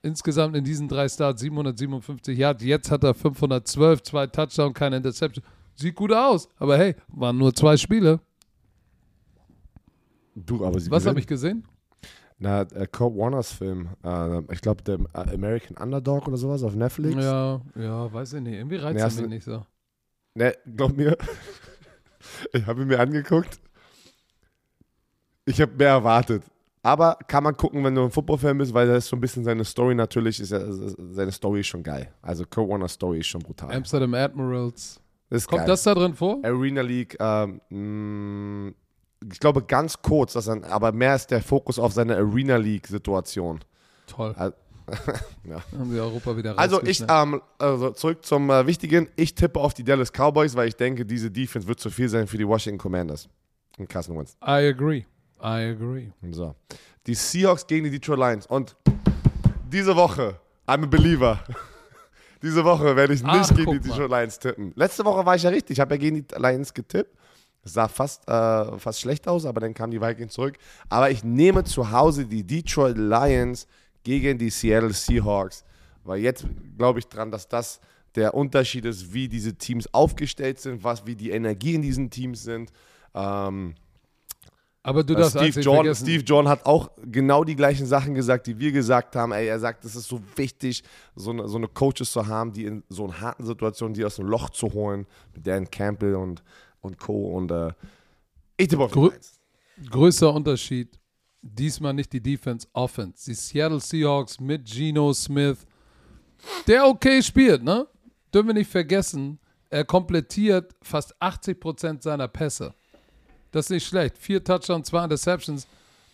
insgesamt 0.03 0.57
in 0.57 0.65
diesen 0.65 0.89
drei 0.89 1.09
Starts 1.09 1.41
757 1.41 2.37
Yards. 2.37 2.63
Jetzt 2.63 2.91
hat 2.91 3.05
er 3.05 3.15
512, 3.15 4.03
zwei 4.03 4.27
Touchdown, 4.27 4.73
keine 4.73 4.97
Interception. 4.97 5.45
Sieht 5.75 5.95
gut 5.95 6.13
aus, 6.13 6.49
aber 6.59 6.77
hey, 6.77 6.95
waren 7.09 7.39
nur 7.39 7.55
zwei 7.55 7.77
Spiele. 7.77 8.21
Du, 10.35 10.65
aber 10.65 10.81
sie 10.81 10.91
Was 10.91 11.07
habe 11.07 11.21
ich 11.21 11.27
gesehen? 11.27 11.67
Na, 12.39 12.63
äh, 12.63 12.87
Kurt 12.91 13.17
Warners 13.17 13.53
Film. 13.53 13.91
Äh, 14.03 14.41
ich 14.53 14.61
glaube, 14.61 14.83
der 14.83 14.99
äh, 15.15 15.35
American 15.35 15.77
Underdog 15.77 16.27
oder 16.27 16.37
sowas 16.37 16.63
auf 16.63 16.75
Netflix. 16.75 17.15
Ja, 17.23 17.61
ja, 17.77 18.13
weiß 18.13 18.33
ich 18.35 18.41
nicht. 18.41 18.55
Irgendwie 18.55 18.77
reizt 18.77 18.97
Nee, 18.97 19.03
er 19.03 19.23
mich 19.23 19.31
nicht 19.31 19.45
so. 19.45 19.65
Ne, 20.35 20.55
glaub 20.75 20.97
mir. 20.97 21.17
ich 22.53 22.67
habe 22.67 22.83
ihn 22.83 22.89
mir 22.89 22.99
angeguckt. 22.99 23.61
Ich 25.45 25.61
habe 25.61 25.73
mehr 25.77 25.91
erwartet. 25.91 26.43
Aber 26.85 27.17
kann 27.29 27.45
man 27.45 27.57
gucken, 27.57 27.85
wenn 27.85 27.95
du 27.95 28.03
ein 28.05 28.11
Football-Fan 28.11 28.59
bist, 28.59 28.75
weil 28.75 28.89
das 28.89 29.05
ist 29.05 29.11
so 29.11 29.17
ein 29.17 29.21
bisschen 29.21 29.45
seine 29.45 29.65
Story 29.65 29.95
natürlich, 29.95 30.41
ist 30.41 30.51
ja, 30.51 30.61
seine 30.69 31.31
Story 31.31 31.61
ist 31.61 31.69
schon 31.69 31.83
geil. 31.83 32.13
Also 32.23 32.45
Kurt 32.45 32.69
Warners 32.69 32.95
Story 32.95 33.21
ist 33.21 33.27
schon 33.29 33.41
brutal. 33.41 33.73
Amsterdam 33.73 34.15
Admirals. 34.15 35.01
Das 35.31 35.47
Kommt 35.47 35.61
geil. 35.61 35.69
das 35.69 35.83
da 35.85 35.95
drin 35.95 36.15
vor? 36.15 36.39
Arena 36.43 36.83
League, 36.83 37.17
ähm, 37.21 37.61
mh, 37.71 38.73
ich 39.33 39.39
glaube 39.39 39.63
ganz 39.63 40.03
kurz, 40.03 40.33
dass 40.33 40.49
er, 40.49 40.61
aber 40.73 40.91
mehr 40.93 41.15
ist 41.15 41.31
der 41.31 41.41
Fokus 41.41 41.79
auf 41.79 41.93
seine 41.93 42.17
Arena 42.17 42.57
League-Situation. 42.57 43.61
Toll. 44.09 44.35
Al- 44.37 44.55
Haben 45.79 45.93
wir 45.95 46.03
Europa 46.03 46.37
wieder 46.37 46.59
Also 46.59 46.83
ich, 46.83 47.03
ähm, 47.09 47.41
also 47.59 47.91
zurück 47.93 48.25
zum 48.27 48.51
äh, 48.51 48.67
Wichtigen. 48.67 49.09
Ich 49.15 49.35
tippe 49.37 49.61
auf 49.61 49.73
die 49.75 49.85
Dallas 49.85 50.11
Cowboys, 50.13 50.57
weil 50.57 50.67
ich 50.69 50.77
denke, 50.77 51.07
diese 51.07 51.31
Defense 51.31 51.69
wird 51.69 51.79
zu 51.79 51.89
viel 51.89 52.09
sein 52.09 52.27
für 52.27 52.37
die 52.37 52.47
Washington 52.47 52.79
Commanders. 52.79 53.29
Und 53.79 53.89
Carson 53.89 54.19
Wentz. 54.19 54.37
I 54.43 54.69
agree. 54.69 55.05
I 55.43 55.71
agree. 55.71 56.11
So. 56.31 56.55
Die 57.07 57.15
Seahawks 57.15 57.67
gegen 57.67 57.85
die 57.85 57.91
Detroit 57.91 58.19
Lions. 58.19 58.47
Und 58.47 58.77
diese 59.69 59.97
Woche, 59.97 60.39
I'm 60.67 60.85
a 60.85 60.87
believer. 60.87 61.43
diese 62.43 62.65
Woche 62.65 62.95
werde 62.95 63.15
ich 63.15 63.23
nicht 63.23 63.33
Ach, 63.33 63.49
gegen 63.49 63.73
die 63.73 63.79
guck 63.79 63.87
mal. 63.89 63.95
Detroit 63.95 64.11
Lions 64.11 64.39
tippen. 64.39 64.73
Letzte 64.77 65.05
Woche 65.05 65.27
war 65.27 65.35
ich 65.35 65.43
ja 65.43 65.51
richtig. 65.51 65.77
Ich 65.77 65.81
habe 65.81 65.95
ja 65.95 65.99
gegen 65.99 66.25
die 66.25 66.35
Lions 66.37 66.73
getippt. 66.73 67.17
Es 67.65 67.75
sah 67.75 67.89
fast, 67.89 68.29
äh, 68.29 68.79
fast 68.79 69.01
schlecht 69.01 69.27
aus, 69.29 69.47
aber 69.47 69.61
dann 69.61 69.75
kamen 69.75 69.93
die 69.93 70.01
Vikings 70.01 70.33
zurück. 70.33 70.57
Aber 70.89 71.11
ich 71.11 71.23
nehme 71.23 71.65
zu 71.65 71.91
Hause 71.91 72.27
die 72.27 72.45
Detroit 72.45 72.97
Lions 72.97 73.67
gegen 74.03 74.39
die 74.39 74.51
Seattle 74.51 74.93
Seahawks. 74.93 75.65
Weil 76.05 76.21
jetzt 76.21 76.47
glaube 76.77 76.99
ich 76.99 77.07
dran, 77.07 77.31
dass 77.31 77.49
das 77.49 77.81
der 78.15 78.35
Unterschied 78.35 78.85
ist, 78.85 79.13
wie 79.13 79.29
diese 79.29 79.55
Teams 79.55 79.93
aufgestellt 79.95 80.61
sind, 80.61 80.85
was, 80.85 81.07
wie 81.07 81.15
die 81.15 81.31
Energie 81.31 81.75
in 81.75 81.83
diesen 81.83 82.11
Teams 82.11 82.43
sind. 82.43 82.73
Ähm, 83.15 83.75
Aber 84.83 85.05
du 85.05 85.15
äh, 85.15 85.17
darfst 85.17 85.37
Steve, 85.37 85.61
John, 85.61 85.77
vergessen. 85.77 86.05
Steve 86.05 86.25
John 86.25 86.49
hat 86.49 86.67
auch 86.67 86.91
genau 87.05 87.45
die 87.45 87.55
gleichen 87.55 87.87
Sachen 87.87 88.15
gesagt, 88.15 88.47
die 88.47 88.59
wir 88.59 88.73
gesagt 88.73 89.15
haben. 89.15 89.33
Ey, 89.33 89.47
er 89.47 89.61
sagt, 89.61 89.85
es 89.85 89.95
ist 89.95 90.09
so 90.09 90.21
wichtig, 90.37 90.83
so 91.15 91.31
eine, 91.31 91.49
so 91.49 91.57
eine 91.57 91.69
Coaches 91.69 92.11
zu 92.11 92.27
haben, 92.27 92.53
die 92.53 92.65
in 92.65 92.83
so 92.89 93.05
einer 93.05 93.21
harten 93.21 93.45
Situation, 93.45 93.95
die 93.95 94.05
aus 94.05 94.17
dem 94.17 94.27
Loch 94.27 94.51
zu 94.51 94.73
holen, 94.73 95.07
mit 95.35 95.47
Dan 95.47 95.71
Campbell 95.71 96.17
und, 96.17 96.43
und 96.81 96.99
Co. 96.99 97.37
Und 97.37 97.53
äh, 97.53 97.73
ich 98.57 98.69
tippe 98.69 98.85
auf 98.85 98.95
Lions. 98.95 99.41
Größter 99.91 100.33
Unterschied. 100.33 100.99
Diesmal 101.41 101.95
nicht 101.95 102.13
die 102.13 102.21
Defense, 102.21 102.67
Offense. 102.73 103.25
Die 103.27 103.35
Seattle 103.35 103.81
Seahawks 103.81 104.39
mit 104.41 104.65
Geno 104.65 105.13
Smith, 105.13 105.59
der 106.67 106.87
okay 106.87 107.23
spielt, 107.23 107.63
ne? 107.63 107.87
Dürfen 108.33 108.49
wir 108.49 108.55
nicht 108.55 108.71
vergessen, 108.71 109.39
er 109.69 109.85
komplettiert 109.85 110.75
fast 110.83 111.21
80% 111.21 112.03
seiner 112.03 112.29
Pässe. 112.29 112.75
Das 113.53 113.67
ist 113.67 113.71
nicht 113.71 113.87
schlecht. 113.87 114.19
Vier 114.19 114.43
Touchdowns, 114.43 114.89
zwei 114.89 115.05
Interceptions. 115.05 115.67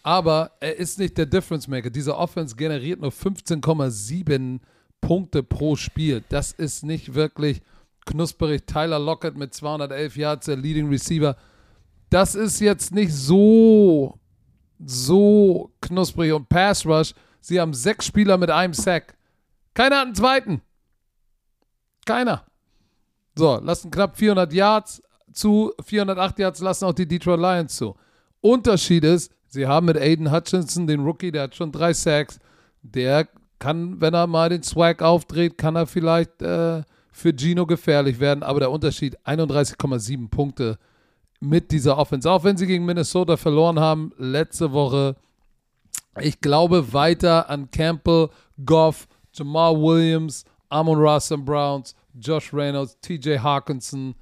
Aber 0.02 0.52
er 0.60 0.76
ist 0.76 0.98
nicht 0.98 1.16
der 1.16 1.26
Difference 1.26 1.68
Maker. 1.68 1.90
Diese 1.90 2.16
Offense 2.16 2.54
generiert 2.56 3.00
nur 3.00 3.10
15,7 3.10 4.60
Punkte 5.00 5.42
pro 5.42 5.76
Spiel. 5.76 6.22
Das 6.28 6.52
ist 6.52 6.84
nicht 6.84 7.14
wirklich 7.14 7.62
knusperig. 8.04 8.66
Tyler 8.66 8.98
Lockett 8.98 9.36
mit 9.36 9.54
211 9.54 10.16
Yards, 10.16 10.46
der 10.46 10.56
Leading 10.56 10.88
Receiver. 10.88 11.36
Das 12.10 12.34
ist 12.34 12.60
jetzt 12.60 12.92
nicht 12.92 13.12
so, 13.12 14.18
so 14.84 15.72
knusprig. 15.80 16.32
Und 16.32 16.48
Pass 16.48 16.86
Rush, 16.86 17.14
sie 17.40 17.60
haben 17.60 17.74
sechs 17.74 18.06
Spieler 18.06 18.38
mit 18.38 18.50
einem 18.50 18.74
Sack. 18.74 19.14
Keiner 19.74 19.98
hat 19.98 20.06
einen 20.06 20.14
zweiten. 20.14 20.62
Keiner. 22.04 22.44
So, 23.36 23.60
lassen 23.62 23.90
knapp 23.90 24.16
400 24.16 24.52
Yards 24.52 25.02
zu. 25.32 25.72
408 25.84 26.38
Yards 26.38 26.60
lassen 26.60 26.84
auch 26.84 26.92
die 26.92 27.06
Detroit 27.06 27.40
Lions 27.40 27.76
zu. 27.76 27.94
Unterschied 28.40 29.04
ist, 29.04 29.32
sie 29.48 29.66
haben 29.66 29.86
mit 29.86 29.96
Aiden 29.96 30.32
Hutchinson, 30.32 30.86
den 30.86 31.00
Rookie, 31.00 31.32
der 31.32 31.44
hat 31.44 31.54
schon 31.54 31.72
drei 31.72 31.92
Sacks. 31.92 32.38
Der 32.82 33.28
kann, 33.58 34.00
wenn 34.00 34.14
er 34.14 34.26
mal 34.26 34.48
den 34.48 34.62
Swag 34.62 35.02
aufdreht, 35.02 35.58
kann 35.58 35.76
er 35.76 35.86
vielleicht 35.86 36.40
äh, 36.42 36.82
für 37.10 37.32
Gino 37.36 37.66
gefährlich 37.66 38.20
werden. 38.20 38.42
Aber 38.42 38.60
der 38.60 38.70
Unterschied, 38.70 39.18
31,7 39.26 40.28
Punkte 40.28 40.78
mit 41.40 41.70
dieser 41.70 41.98
Offense. 41.98 42.30
Auch 42.30 42.44
wenn 42.44 42.56
sie 42.56 42.66
gegen 42.66 42.84
Minnesota 42.84 43.36
verloren 43.36 43.80
haben, 43.80 44.12
letzte 44.18 44.72
Woche. 44.72 45.16
Ich 46.20 46.40
glaube 46.40 46.92
weiter 46.92 47.48
an 47.48 47.70
Campbell, 47.70 48.28
Goff, 48.64 49.06
Jamal 49.32 49.76
Williams, 49.76 50.44
Amon 50.68 50.98
Ross 50.98 51.32
Browns, 51.44 51.94
Josh 52.18 52.52
Reynolds, 52.52 52.98
TJ 53.00 53.38
Hawkinson. 53.38 54.14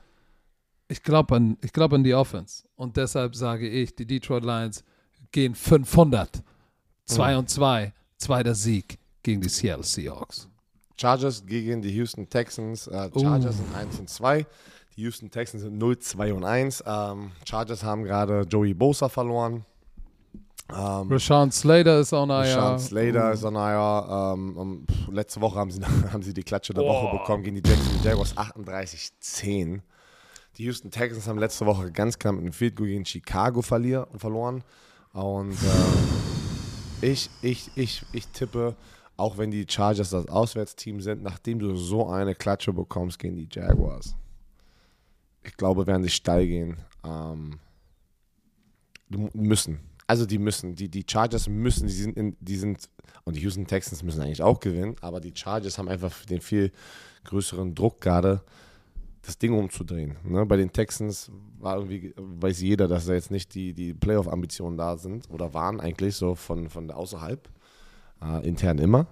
Ich 0.89 1.03
glaube 1.03 1.37
an, 1.37 1.59
ich 1.63 1.73
glaub 1.73 1.93
an 1.93 2.05
die 2.05 2.15
Offense. 2.15 2.65
Und 2.77 2.97
deshalb 2.97 3.35
sage 3.35 3.69
ich, 3.69 3.95
die 3.95 4.07
Detroit 4.07 4.45
Lions 4.45 4.85
gehen 5.33 5.55
500. 5.55 6.43
2 7.07 7.37
und 7.39 7.51
2. 7.51 7.93
Zweiter 8.19 8.55
Sieg 8.55 8.99
gegen 9.23 9.41
die 9.41 9.49
Seattle 9.49 9.85
Seahawks. 9.85 10.49
Chargers 10.99 11.45
gegen 11.45 11.83
die 11.83 11.91
Houston 11.91 12.29
Texans. 12.29 12.87
Äh, 12.87 13.11
Chargers 13.19 13.57
sind 13.57 13.75
1 13.75 13.99
und 14.01 14.09
2. 14.09 14.47
Die 14.97 15.03
Houston 15.03 15.31
Texans 15.31 15.63
sind 15.63 15.77
0, 15.77 15.99
2 15.99 16.33
und 16.33 16.45
1. 16.45 16.85
Ähm, 16.87 17.33
Chargers 17.45 17.85
haben 17.85 18.05
gerade 18.05 18.43
Joey 18.49 18.73
Bosa 18.73 19.09
verloren. 19.09 19.65
Ähm, 20.71 21.13
Rashawn 21.13 21.53
Slater 21.53 22.01
ist 22.01 22.13
auch 22.13 22.27
naja. 22.27 22.57
Rashawn 22.57 22.79
Slater 22.79 23.33
ist 23.33 23.45
on 23.45 23.55
IR. 23.55 24.35
Ähm, 24.35 24.57
um, 24.57 24.87
letzte 25.13 25.41
Woche 25.41 25.59
haben 25.59 25.71
sie, 25.71 25.81
haben 26.13 26.23
sie 26.23 26.35
die 26.35 26.43
Klatsche 26.43 26.73
der 26.73 26.83
Woche 26.83 27.19
bekommen 27.19 27.45
gegen 27.45 27.63
die 27.63 27.69
Jacksonville 27.69 28.11
Jaguars 28.11 28.37
38-10. 28.37 29.81
Die 30.57 30.65
Houston 30.65 30.91
Texans 30.91 31.29
haben 31.29 31.39
letzte 31.39 31.67
Woche 31.67 31.93
ganz 31.93 32.19
knapp 32.19 32.35
mit 32.35 32.43
einem 32.43 32.53
Field 32.53 32.77
Goal 32.77 32.89
gegen 32.89 33.05
Chicago 33.05 33.61
verloren. 33.61 34.65
Und 35.13 35.53
äh, 35.53 37.11
ich, 37.11 37.29
ich, 37.43 37.71
ich, 37.77 38.03
ich 38.13 38.27
tippe, 38.29 38.75
auch 39.19 39.37
wenn 39.37 39.51
die 39.51 39.67
Chargers 39.69 40.11
das 40.11 40.29
Auswärtsteam 40.29 41.01
sind, 41.01 41.23
nachdem 41.23 41.59
du 41.59 41.77
so 41.77 42.09
eine 42.09 42.35
Klatsche 42.35 42.73
bekommst 42.73 43.19
gegen 43.19 43.37
die 43.37 43.49
Jaguars, 43.51 44.15
ich 45.43 45.57
glaube, 45.57 45.87
werden 45.87 46.03
sie 46.03 46.11
steil 46.11 46.47
gehen. 46.47 46.77
Ähm, 47.05 47.59
müssen. 49.35 49.81
Also 50.07 50.25
die 50.25 50.39
müssen. 50.39 50.75
Die, 50.75 50.89
die 50.89 51.05
Chargers 51.09 51.49
müssen. 51.49 51.87
Die 51.87 51.95
sind, 51.95 52.17
in, 52.17 52.37
die 52.41 52.57
sind, 52.57 52.89
und 53.25 53.37
die 53.37 53.41
Houston 53.41 53.67
Texans 53.67 54.03
müssen 54.03 54.23
eigentlich 54.23 54.43
auch 54.43 54.61
gewinnen, 54.61 54.97
aber 55.03 55.21
die 55.21 55.33
Chargers 55.35 55.79
haben 55.79 55.89
einfach 55.89 56.25
den 56.25 56.41
viel 56.41 56.73
größeren 57.25 57.75
Druck 57.75 58.01
gerade, 58.01 58.43
das 59.27 59.39
Ding 59.39 59.53
umzudrehen. 59.53 60.17
Ne? 60.25 60.47
Bei 60.47 60.57
den 60.57 60.73
Texans 60.73 61.31
war 61.59 61.77
irgendwie, 61.77 62.15
weiß 62.17 62.61
jeder, 62.61 62.87
dass 62.87 63.07
da 63.07 63.15
jetzt 63.15 63.31
nicht 63.31 63.55
die, 63.55 63.73
die 63.75 63.93
Playoff-Ambitionen 63.93 64.77
da 64.77 64.97
sind 64.97 65.29
oder 65.31 65.53
waren 65.53 65.81
eigentlich 65.81 66.15
so 66.15 66.35
von, 66.35 66.69
von 66.69 66.91
außerhalb, 66.91 67.49
äh, 68.23 68.47
intern 68.47 68.79
immer. 68.79 69.07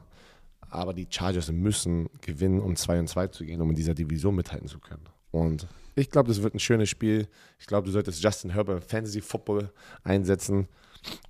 Aber 0.70 0.94
die 0.94 1.06
Chargers 1.08 1.50
müssen 1.52 2.08
gewinnen, 2.20 2.60
um 2.60 2.76
2 2.76 3.00
und 3.00 3.08
2 3.08 3.28
zu 3.28 3.44
gehen, 3.44 3.60
um 3.60 3.70
in 3.70 3.76
dieser 3.76 3.94
Division 3.94 4.34
mithalten 4.34 4.68
zu 4.68 4.78
können. 4.80 5.04
Und 5.30 5.66
ich 5.96 6.10
glaube, 6.10 6.28
das 6.28 6.42
wird 6.42 6.54
ein 6.54 6.60
schönes 6.60 6.88
Spiel. 6.88 7.28
Ich 7.58 7.66
glaube, 7.66 7.86
du 7.86 7.92
solltest 7.92 8.22
Justin 8.22 8.50
Herbert 8.50 8.82
im 8.82 8.88
Fantasy 8.88 9.20
Football 9.20 9.72
einsetzen 10.02 10.68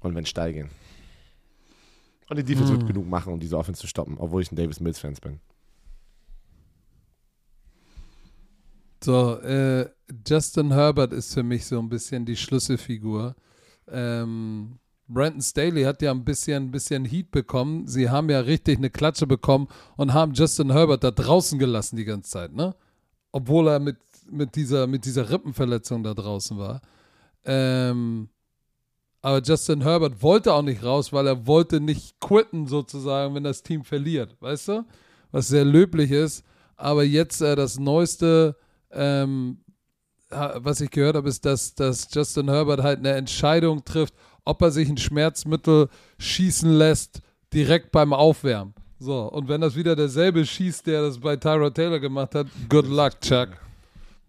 und 0.01 0.14
wenn 0.14 0.26
steil 0.26 0.53
gehen. 0.53 0.70
Und 2.28 2.39
die 2.39 2.45
Defense 2.45 2.72
wird 2.72 2.87
genug 2.87 3.07
machen, 3.07 3.32
um 3.32 3.41
diese 3.41 3.59
Offense 3.59 3.80
zu 3.80 3.87
stoppen, 3.87 4.16
obwohl 4.18 4.43
ich 4.43 4.51
ein 4.51 4.57
Davis 4.57 4.80
Mills 4.80 4.99
Fan 4.99 5.14
bin. 5.22 5.41
So, 9.05 9.39
äh, 9.41 9.91
Justin 10.27 10.73
Herbert 10.73 11.13
ist 11.13 11.35
für 11.35 11.43
mich 11.43 11.67
so 11.67 11.79
ein 11.79 11.91
bisschen 11.91 12.25
die 12.25 12.37
Schlüsselfigur. 12.37 13.35
Ähm, 13.87 14.79
Brandon 15.09 15.43
Staley 15.43 15.83
hat 15.83 16.01
ja 16.01 16.11
ein 16.11 16.25
bisschen, 16.25 16.69
ein 16.69 16.71
bisschen 16.71 17.05
Heat 17.05 17.31
bekommen. 17.31 17.87
Sie 17.87 18.09
haben 18.09 18.31
ja 18.31 18.41
richtig 18.41 18.79
eine 18.79 18.89
Klatsche 18.89 19.27
bekommen 19.27 19.69
und 19.99 20.15
haben 20.15 20.33
Justin 20.33 20.73
Herbert 20.73 21.05
da 21.05 21.11
draußen 21.11 21.59
gelassen 21.59 21.97
die 21.97 22.07
ganze 22.07 22.31
Zeit, 22.31 22.55
ne? 22.55 22.75
Obwohl 23.31 23.69
er 23.69 23.79
mit, 23.79 23.99
mit, 24.31 24.57
dieser, 24.57 24.87
mit 24.87 25.05
dieser 25.05 25.29
Rippenverletzung 25.29 26.03
da 26.03 26.15
draußen 26.15 26.57
war. 26.57 26.81
Ähm, 27.45 28.31
aber 29.21 29.43
Justin 29.43 29.83
Herbert 29.83 30.23
wollte 30.23 30.55
auch 30.55 30.63
nicht 30.63 30.83
raus, 30.83 31.13
weil 31.13 31.27
er 31.27 31.47
wollte 31.47 31.79
nicht 31.79 32.21
quitten 32.21 32.67
sozusagen, 32.67 33.35
wenn 33.35 33.45
das 33.45 33.63
Team 33.63 33.85
verliert, 33.85 34.35
weißt 34.41 34.69
du? 34.69 34.87
Was 35.31 35.49
sehr 35.49 35.67
löblich 35.67 36.11
ist. 36.11 36.43
Aber 36.77 37.05
jetzt 37.05 37.43
äh, 37.43 37.55
das 37.55 37.79
neueste, 37.79 38.57
ähm, 38.95 39.59
was 40.31 40.81
ich 40.81 40.91
gehört 40.91 41.17
habe, 41.17 41.29
ist, 41.29 41.45
dass, 41.45 41.75
dass 41.75 42.09
Justin 42.13 42.49
Herbert 42.49 42.83
halt 42.83 42.99
eine 42.99 43.13
Entscheidung 43.13 43.85
trifft, 43.85 44.15
ob 44.45 44.63
er 44.63 44.71
sich 44.71 44.89
ein 44.89 44.97
Schmerzmittel 44.97 45.89
schießen 46.19 46.71
lässt, 46.71 47.21
direkt 47.53 47.93
beim 47.93 48.13
Aufwärmen. 48.13 48.75
So, 48.99 49.23
und 49.31 49.49
wenn 49.49 49.61
das 49.61 49.77
wieder 49.77 49.97
derselbe 49.97 50.45
schießt, 50.45 50.87
der 50.87 51.03
das 51.03 51.19
bei 51.19 51.37
Tyra 51.37 51.71
Taylor 51.71 52.01
gemacht 52.01 52.35
hat, 52.35 52.47
good 52.69 52.87
luck, 52.87 53.21
Chuck. 53.21 53.49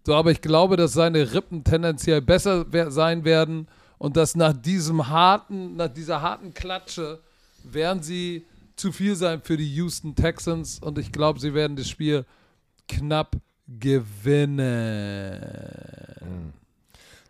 So, 0.04 0.14
aber 0.14 0.30
ich 0.30 0.40
glaube, 0.40 0.76
dass 0.76 0.92
seine 0.92 1.32
Rippen 1.32 1.64
tendenziell 1.64 2.20
besser 2.20 2.66
sein 2.90 3.24
werden 3.24 3.68
und 3.98 4.16
dass 4.16 4.36
nach 4.36 4.52
diesem 4.52 5.08
harten, 5.08 5.76
nach 5.76 5.88
dieser 5.88 6.22
harten 6.22 6.54
Klatsche 6.54 7.20
werden 7.64 8.02
sie 8.02 8.46
zu 8.76 8.92
viel 8.92 9.16
sein 9.16 9.40
für 9.42 9.56
die 9.56 9.74
Houston 9.74 10.14
Texans 10.14 10.78
und 10.78 10.98
ich 10.98 11.10
glaube, 11.10 11.40
sie 11.40 11.54
werden 11.54 11.76
das 11.76 11.88
Spiel 11.88 12.24
knapp 12.88 13.36
gewinnen. 13.66 15.42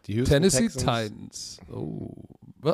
Die 0.06 0.14
Houston 0.14 0.32
Tennessee 0.34 0.68
Texans- 0.68 0.84
Titans. 0.84 1.58
Oh. 1.72 2.12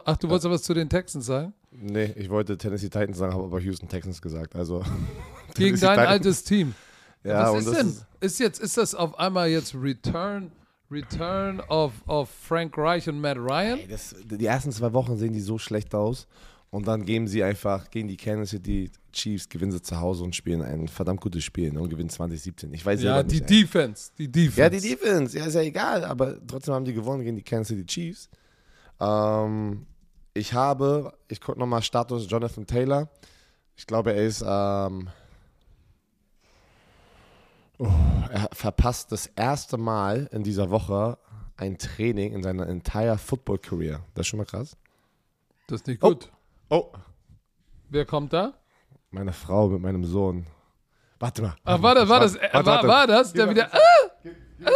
Ach, 0.05 0.17
du 0.17 0.29
wolltest 0.29 0.51
was 0.51 0.63
zu 0.63 0.75
den 0.75 0.89
Texans 0.89 1.27
sagen? 1.27 1.53
Nee, 1.71 2.13
ich 2.17 2.29
wollte 2.31 2.57
Tennessee 2.59 2.89
Titans 2.89 3.19
sagen, 3.19 3.33
habe 3.35 3.45
aber 3.45 3.61
Houston 3.61 3.89
Texans 3.89 4.21
gesagt. 4.21 4.55
Also 4.55 4.83
Gegen 5.55 5.79
dein 5.81 5.91
Titans- 5.97 6.09
altes 6.09 6.45
Team. 6.45 6.75
Ja, 7.25 7.53
was 7.53 7.67
ist 7.67 7.77
denn? 7.77 7.89
Ist, 7.89 8.07
Ist, 8.21 8.41
jetzt, 8.41 8.61
ist 8.61 8.77
das 8.77 8.95
auf 8.95 9.19
einmal 9.19 9.49
jetzt 9.49 9.75
Return, 9.75 10.53
Return 10.91 11.61
of, 11.69 11.93
of 12.07 12.29
Frank 12.29 12.77
Reich 12.77 13.09
und 13.09 13.21
Matt 13.21 13.39
Ryan? 13.39 13.79
ey, 13.79 13.87
das, 13.89 14.15
die 14.25 14.45
ersten 14.45 14.73
zwei 14.73 14.93
Wochen 14.93 15.17
sehen 15.17 15.33
die 15.33 15.41
so 15.41 15.57
schlecht 15.59 15.95
aus. 15.95 16.27
Und 16.73 16.89
dann 16.89 17.05
geben 17.05 17.29
sie 17.29 17.45
einfach 17.45 17.91
gegen 17.91 18.09
die 18.09 18.17
Kansas 18.17 18.49
City 18.49 18.91
Chiefs, 19.13 19.47
gewinnen 19.47 19.73
sie 19.73 19.83
zu 19.83 20.01
Hause 20.01 20.25
und 20.25 20.35
spielen 20.35 20.63
ein 20.63 20.89
verdammt 20.89 21.21
gutes 21.21 21.45
Spiel 21.45 21.71
ne, 21.71 21.79
und 21.83 21.91
gewinnen 21.91 22.09
2017. 22.09 22.73
Ich 22.73 22.85
weiß 22.85 23.03
Ja, 23.03 23.23
die 23.23 23.37
nicht. 23.41 23.51
Defense. 23.51 24.11
Die 24.17 24.33
Defense. 24.33 24.59
Ja, 24.61 24.71
die 24.71 24.81
Defense, 24.81 25.39
ja, 25.39 25.45
ist 25.45 25.53
ja 25.55 25.61
egal, 25.61 26.03
aber 26.03 26.45
trotzdem 26.47 26.73
haben 26.73 26.87
die 26.87 26.95
gewonnen 26.95 27.23
gegen 27.25 27.37
die 27.37 27.43
Kansas 27.43 27.69
City 27.77 27.85
Chiefs. 27.85 28.31
Ähm, 29.01 29.85
ich 30.33 30.55
habe, 30.55 31.13
ich 31.29 31.43
gucke 31.43 31.59
nochmal 31.61 31.83
Status 31.83 32.27
Jonathan 32.27 32.67
Taylor. 32.67 33.11
Ich 33.77 33.87
glaube, 33.87 34.15
er 34.15 34.23
ist, 34.25 34.43
ähm, 34.47 35.11
oh, 37.79 37.89
er 38.31 38.49
verpasst 38.53 39.13
das 39.13 39.27
erste 39.27 39.77
Mal 39.77 40.29
in 40.33 40.43
dieser 40.43 40.71
Woche 40.71 41.19
ein 41.57 41.77
Training 41.77 42.33
in 42.33 42.43
seiner 42.43 42.67
entire 42.67 43.19
Football 43.19 43.59
Career. 43.59 44.01
Das 44.15 44.23
ist 44.23 44.29
schon 44.29 44.39
mal 44.39 44.47
krass. 44.47 44.75
Das 45.67 45.83
ist 45.83 45.87
nicht 45.87 46.03
Oh. 46.03 46.09
gut. 46.11 46.31
Oh, 46.33 46.37
Wer 47.89 48.07
kommt 48.07 48.33
da? 48.33 48.55
meine 49.13 49.33
Frau 49.33 49.69
mit 49.69 49.81
meinem 49.83 50.05
Sohn. 50.05 50.47
Warte 51.19 51.43
mal. 51.43 51.55
Ach, 51.65 51.83
war 51.83 51.95
das, 51.95 52.09
war 52.09 52.21
das, 52.21 52.35
äh, 52.35 52.49
Warte, 52.53 52.67
war, 52.67 52.89
war 52.89 53.07
das 53.07 53.33
der 53.33 53.51
wieder. 53.51 53.73
Ah, 53.73 53.79
ah. 54.65 54.71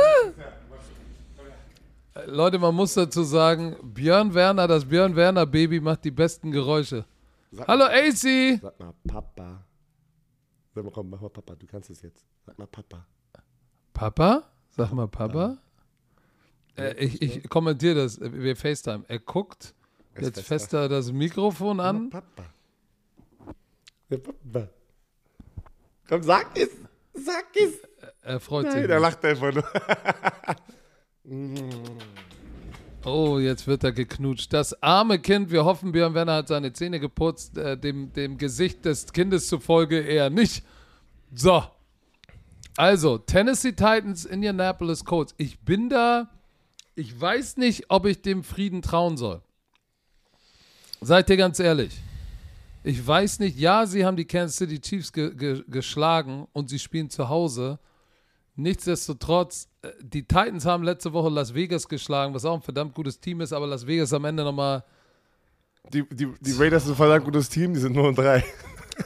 Leute, 2.27 2.59
man 2.59 2.75
muss 2.75 2.95
dazu 2.95 3.23
sagen, 3.23 3.77
Björn 3.83 4.33
Werner, 4.35 4.69
das 4.69 4.85
Björn 4.85 5.17
Werner 5.17 5.47
Baby 5.47 5.81
macht 5.81 6.05
die 6.05 6.11
besten 6.11 6.51
Geräusche. 6.51 7.05
Sag- 7.51 7.69
Hallo 7.69 7.85
AC! 7.85 8.59
Sag 8.61 8.79
mal, 8.79 8.95
Papa. 9.07 9.65
Sag 10.75 10.85
mal, 10.85 10.91
komm, 10.91 11.11
mach 11.11 11.21
mal 11.21 11.31
Papa, 11.31 11.55
du 11.57 11.67
kannst 11.67 11.91
es 11.91 12.03
jetzt. 12.03 12.27
Sag 12.45 12.59
mal, 12.59 12.67
Papa. 12.67 13.07
Papa? 13.93 14.43
Sag 14.71 14.93
mal 14.93 15.09
Papa. 15.09 15.59
Äh, 16.77 16.93
ich, 17.05 17.23
ich 17.23 17.49
kommentiere 17.49 17.95
das, 17.95 18.19
äh, 18.19 18.31
wir 18.33 18.55
FaceTime. 18.57 19.05
Er 19.09 19.19
guckt 19.19 19.75
jetzt 20.21 20.37
fester. 20.37 20.43
fester 20.43 20.89
das 20.89 21.13
Mikrofon 21.13 21.81
an. 21.81 22.11
Papa. 22.11 22.45
Ja, 24.09 24.19
Papa. 24.19 24.69
Komm, 26.09 26.23
sag 26.23 26.57
es. 26.57 26.71
Sag 27.15 27.47
es. 27.55 27.75
Er 28.23 28.41
freut 28.41 28.67
Nein, 28.67 28.79
sich. 28.79 28.87
der 28.87 29.01
lacht 29.01 29.25
einfach 29.25 29.53
nur. 29.53 29.65
Oh, 33.05 33.39
jetzt 33.39 33.69
wird 33.69 33.85
er 33.85 33.93
geknutscht. 33.93 34.53
Das 34.53 34.83
arme 34.83 35.21
Kind, 35.21 35.53
wir 35.53 35.65
hoffen, 35.65 35.93
Björn 35.93 36.15
Werner 36.15 36.35
hat 36.35 36.49
seine 36.49 36.73
Zähne 36.73 36.99
geputzt, 36.99 37.57
äh, 37.57 37.79
dem, 37.79 38.13
dem 38.13 38.37
Gesicht 38.37 38.85
des 38.85 39.13
Kindes 39.13 39.47
zufolge 39.47 40.01
eher 40.01 40.29
nicht. 40.29 40.65
So. 41.33 41.63
Also, 42.77 43.19
Tennessee 43.19 43.71
Titans, 43.73 44.25
Indianapolis 44.25 45.05
Colts. 45.05 45.37
Ich 45.39 45.61
bin 45.61 45.89
da, 45.89 46.29
ich 46.97 47.19
weiß 47.19 47.59
nicht, 47.59 47.85
ob 47.91 48.07
ich 48.07 48.23
dem 48.23 48.43
Frieden 48.43 48.83
trauen 48.83 49.17
soll. 49.17 49.41
Seid 51.01 51.31
ihr 51.31 51.37
ganz 51.37 51.61
ehrlich. 51.61 52.01
Ich 52.83 53.05
weiß 53.05 53.41
nicht, 53.41 53.59
ja, 53.59 53.85
sie 53.85 54.05
haben 54.05 54.17
die 54.17 54.25
Kansas 54.25 54.57
City 54.57 54.81
Chiefs 54.81 55.13
ge 55.13 55.35
ge 55.35 55.65
geschlagen 55.67 56.47
und 56.53 56.69
sie 56.69 56.79
spielen 56.79 57.11
zu 57.11 57.29
Hause. 57.29 57.79
Nichtsdestotrotz, 58.55 59.69
äh, 59.83 59.89
die 60.01 60.23
Titans 60.23 60.65
haben 60.65 60.83
letzte 60.83 61.13
Woche 61.13 61.29
Las 61.29 61.53
Vegas 61.53 61.89
geschlagen, 61.89 62.33
was 62.33 62.45
auch 62.45 62.55
ein 62.55 62.63
verdammt 62.63 62.95
gutes 62.95 63.21
Team 63.21 63.41
ist, 63.41 63.53
aber 63.53 63.67
Las 63.67 63.87
Vegas 63.87 64.13
am 64.13 64.25
Ende 64.25 64.45
nochmal. 64.45 64.85
Die, 65.93 66.09
die, 66.09 66.33
die 66.41 66.53
Raiders 66.53 66.85
sind 66.85 66.93
ein 66.93 66.97
verdammt 66.97 67.25
gutes 67.25 67.49
Team, 67.49 67.75
die 67.75 67.81
sind 67.81 67.95
nur 67.95 68.09
und 68.09 68.17
drei. 68.17 68.45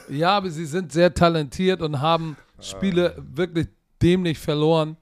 Ja, 0.07 0.37
aber 0.37 0.49
sie 0.49 0.65
sind 0.65 0.93
sehr 0.93 1.13
talentiert 1.13 1.81
und 1.81 1.99
haben 1.99 2.37
Spiele 2.61 3.13
wirklich 3.17 3.67
dämlich 4.01 4.39
verloren. 4.39 4.95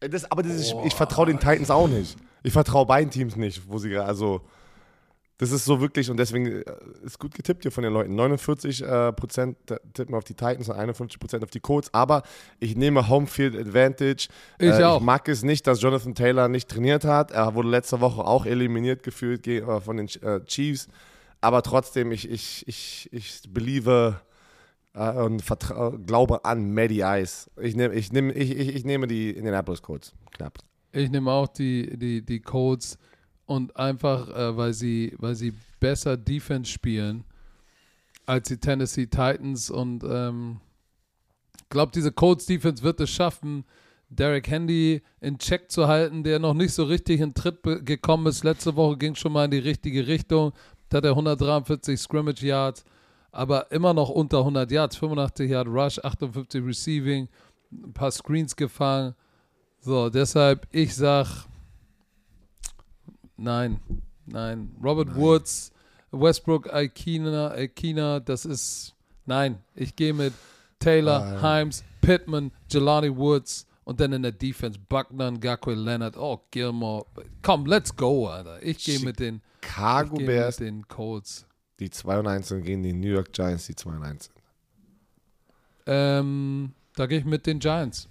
Das, 0.00 0.28
aber 0.28 0.42
das 0.42 0.54
ist, 0.54 0.74
ich 0.84 0.94
vertraue 0.94 1.26
den 1.26 1.38
Titans 1.38 1.70
auch 1.70 1.86
nicht. 1.86 2.16
Ich 2.42 2.52
vertraue 2.52 2.86
beiden 2.86 3.10
Teams 3.10 3.36
nicht, 3.36 3.62
wo 3.68 3.78
sie 3.78 3.88
gerade, 3.88 4.08
also 4.08 4.40
das 5.38 5.50
ist 5.50 5.64
so 5.64 5.80
wirklich 5.80 6.10
und 6.10 6.16
deswegen 6.16 6.46
äh, 6.46 6.64
ist 7.04 7.18
gut 7.18 7.34
getippt 7.34 7.62
hier 7.62 7.72
von 7.72 7.82
den 7.82 7.92
Leuten. 7.92 8.14
49 8.14 8.82
äh, 8.82 9.12
Prozent 9.12 9.56
tippen 9.92 10.14
auf 10.14 10.24
die 10.24 10.34
Titans 10.34 10.68
und 10.68 10.76
51 10.76 11.18
Prozent 11.18 11.42
auf 11.42 11.50
die 11.50 11.60
Colts, 11.60 11.92
aber 11.92 12.22
ich 12.60 12.76
nehme 12.76 13.08
Homefield 13.08 13.56
Advantage. 13.56 14.28
Ich 14.58 14.68
äh, 14.68 14.82
auch. 14.84 14.98
Ich 15.00 15.04
mag 15.04 15.28
es 15.28 15.42
nicht, 15.42 15.66
dass 15.66 15.80
Jonathan 15.82 16.14
Taylor 16.14 16.48
nicht 16.48 16.68
trainiert 16.70 17.04
hat. 17.04 17.32
Er 17.32 17.54
wurde 17.54 17.68
letzte 17.68 18.00
Woche 18.00 18.24
auch 18.24 18.46
eliminiert 18.46 19.02
gefühlt 19.02 19.42
ge- 19.42 19.60
äh, 19.62 19.80
von 19.80 19.96
den 19.96 20.06
äh, 20.22 20.44
Chiefs, 20.44 20.86
aber 21.40 21.62
trotzdem, 21.62 22.12
ich, 22.12 22.30
ich, 22.30 22.66
ich, 22.68 23.08
ich 23.12 23.42
believe 23.50 24.20
äh, 24.94 25.10
und 25.14 25.42
glaube 26.06 26.44
an 26.44 26.72
Maddie 26.72 27.02
Ice. 27.04 27.50
Ich, 27.60 27.74
nehm, 27.74 27.90
ich, 27.92 28.12
nehm, 28.12 28.30
ich, 28.30 28.52
ich, 28.56 28.74
ich 28.76 28.84
nehme 28.84 29.06
die 29.08 29.30
Indianapolis 29.30 29.82
Colts. 29.82 30.12
Knapp. 30.32 30.58
Ich 30.92 31.10
nehme 31.10 31.32
auch 31.32 31.48
die, 31.48 31.98
die, 31.98 32.22
die 32.24 32.38
Colts. 32.40 32.96
Und 33.46 33.76
einfach, 33.76 34.28
äh, 34.28 34.56
weil, 34.56 34.72
sie, 34.72 35.14
weil 35.18 35.34
sie 35.34 35.52
besser 35.80 36.16
Defense 36.16 36.70
spielen 36.70 37.24
als 38.26 38.48
die 38.48 38.56
Tennessee 38.56 39.06
Titans 39.06 39.70
und 39.70 40.02
ähm, 40.04 40.60
glaube, 41.74 41.92
diese 41.92 42.12
Colts 42.12 42.46
Defense 42.46 42.82
wird 42.82 43.00
es 43.00 43.10
schaffen, 43.10 43.64
Derek 44.08 44.48
Handy 44.48 45.02
in 45.20 45.38
Check 45.38 45.70
zu 45.70 45.88
halten, 45.88 46.22
der 46.22 46.38
noch 46.38 46.54
nicht 46.54 46.72
so 46.72 46.84
richtig 46.84 47.20
in 47.20 47.34
Tritt 47.34 47.62
gekommen 47.84 48.26
ist. 48.26 48.44
Letzte 48.44 48.76
Woche 48.76 48.96
ging 48.96 49.14
schon 49.14 49.32
mal 49.32 49.46
in 49.46 49.50
die 49.50 49.58
richtige 49.58 50.06
Richtung. 50.06 50.52
Da 50.88 50.98
hat 50.98 51.04
er 51.04 51.10
143 51.10 51.98
Scrimmage 51.98 52.42
Yards, 52.42 52.84
aber 53.32 53.70
immer 53.72 53.92
noch 53.92 54.08
unter 54.08 54.38
100 54.38 54.70
Yards. 54.70 54.96
85 54.96 55.50
Yard 55.50 55.68
Rush, 55.68 55.98
58 55.98 56.64
Receiving, 56.64 57.28
ein 57.72 57.92
paar 57.92 58.12
Screens 58.12 58.54
gefangen. 58.54 59.14
So, 59.80 60.08
deshalb, 60.08 60.66
ich 60.70 60.94
sag, 60.94 61.46
nein, 63.36 63.80
nein. 64.26 64.70
Robert 64.82 65.08
nein. 65.08 65.16
Woods, 65.16 65.72
Westbrook, 66.10 66.72
Aikina, 66.72 67.50
Aikina, 67.50 68.20
das 68.20 68.44
ist, 68.44 68.94
nein, 69.26 69.58
ich 69.74 69.96
gehe 69.96 70.14
mit 70.14 70.32
Taylor, 70.78 71.22
ah, 71.22 71.40
Himes, 71.40 71.84
Pittman, 72.00 72.52
Jelani 72.70 73.16
Woods 73.16 73.66
und 73.84 74.00
dann 74.00 74.12
in 74.12 74.22
der 74.22 74.32
Defense 74.32 74.78
Buckner, 74.88 75.32
Gakwe 75.32 75.74
Leonard, 75.74 76.16
oh, 76.16 76.40
Gilmore. 76.50 77.06
Komm, 77.42 77.66
let's 77.66 77.94
go, 77.94 78.28
Alter. 78.28 78.62
Ich 78.62 78.84
gehe 78.84 79.00
mit 79.00 79.18
den 79.18 79.40
Chicago 79.62 80.16
Bears, 80.16 80.60
mit 80.60 80.68
den 80.68 80.88
Colts. 80.88 81.46
Die 81.80 81.90
2 81.90 82.18
und 82.20 82.26
1 82.26 82.48
gegen 82.62 82.82
die 82.82 82.92
New 82.92 83.08
York 83.08 83.32
Giants, 83.32 83.66
die 83.66 83.74
2 83.74 83.90
und 83.90 84.02
1 84.02 84.30
Ähm, 85.86 86.72
da 86.94 87.06
gehe 87.06 87.18
ich 87.18 87.24
mit 87.24 87.46
den 87.46 87.58
Giants. 87.58 88.08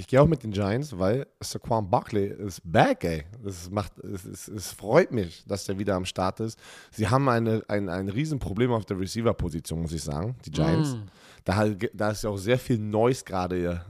Ich 0.00 0.06
gehe 0.06 0.22
auch 0.22 0.28
mit 0.28 0.44
den 0.44 0.52
Giants, 0.52 0.96
weil 0.96 1.26
Saquon 1.40 1.90
Barkley 1.90 2.28
ist 2.28 2.60
back, 2.64 3.02
ey. 3.02 3.24
Es, 3.44 3.68
macht, 3.68 3.98
es, 3.98 4.24
es, 4.24 4.46
es, 4.46 4.70
freut 4.70 5.10
mich, 5.10 5.44
dass 5.44 5.64
der 5.64 5.80
wieder 5.80 5.96
am 5.96 6.04
Start 6.04 6.38
ist. 6.38 6.56
Sie 6.92 7.08
haben 7.08 7.28
eine, 7.28 7.64
ein, 7.66 7.88
ein 7.88 8.08
Riesenproblem 8.08 8.70
auf 8.70 8.86
der 8.86 9.00
Receiver-Position, 9.00 9.82
muss 9.82 9.92
ich 9.92 10.04
sagen, 10.04 10.36
die 10.44 10.52
Giants. 10.52 10.94
Mm. 10.94 11.02
Da, 11.44 11.64
da 11.94 12.10
ist 12.12 12.22
ja 12.22 12.30
auch 12.30 12.36
sehr 12.36 12.60
viel 12.60 12.78
Neues 12.78 13.24
gerade 13.24 13.84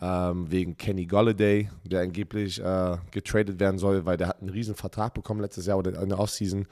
ähm, 0.00 0.50
wegen 0.50 0.76
Kenny 0.76 1.06
Golladay, 1.06 1.70
der 1.84 2.00
angeblich 2.00 2.60
äh, 2.60 2.96
getradet 3.12 3.60
werden 3.60 3.78
soll, 3.78 4.06
weil 4.06 4.16
der 4.16 4.28
hat 4.28 4.40
einen 4.40 4.50
riesen 4.50 4.74
Vertrag 4.74 5.14
bekommen 5.14 5.40
letztes 5.40 5.66
Jahr 5.66 5.78
oder 5.78 6.00
in 6.02 6.08
der 6.08 6.18
Offseason. 6.18 6.66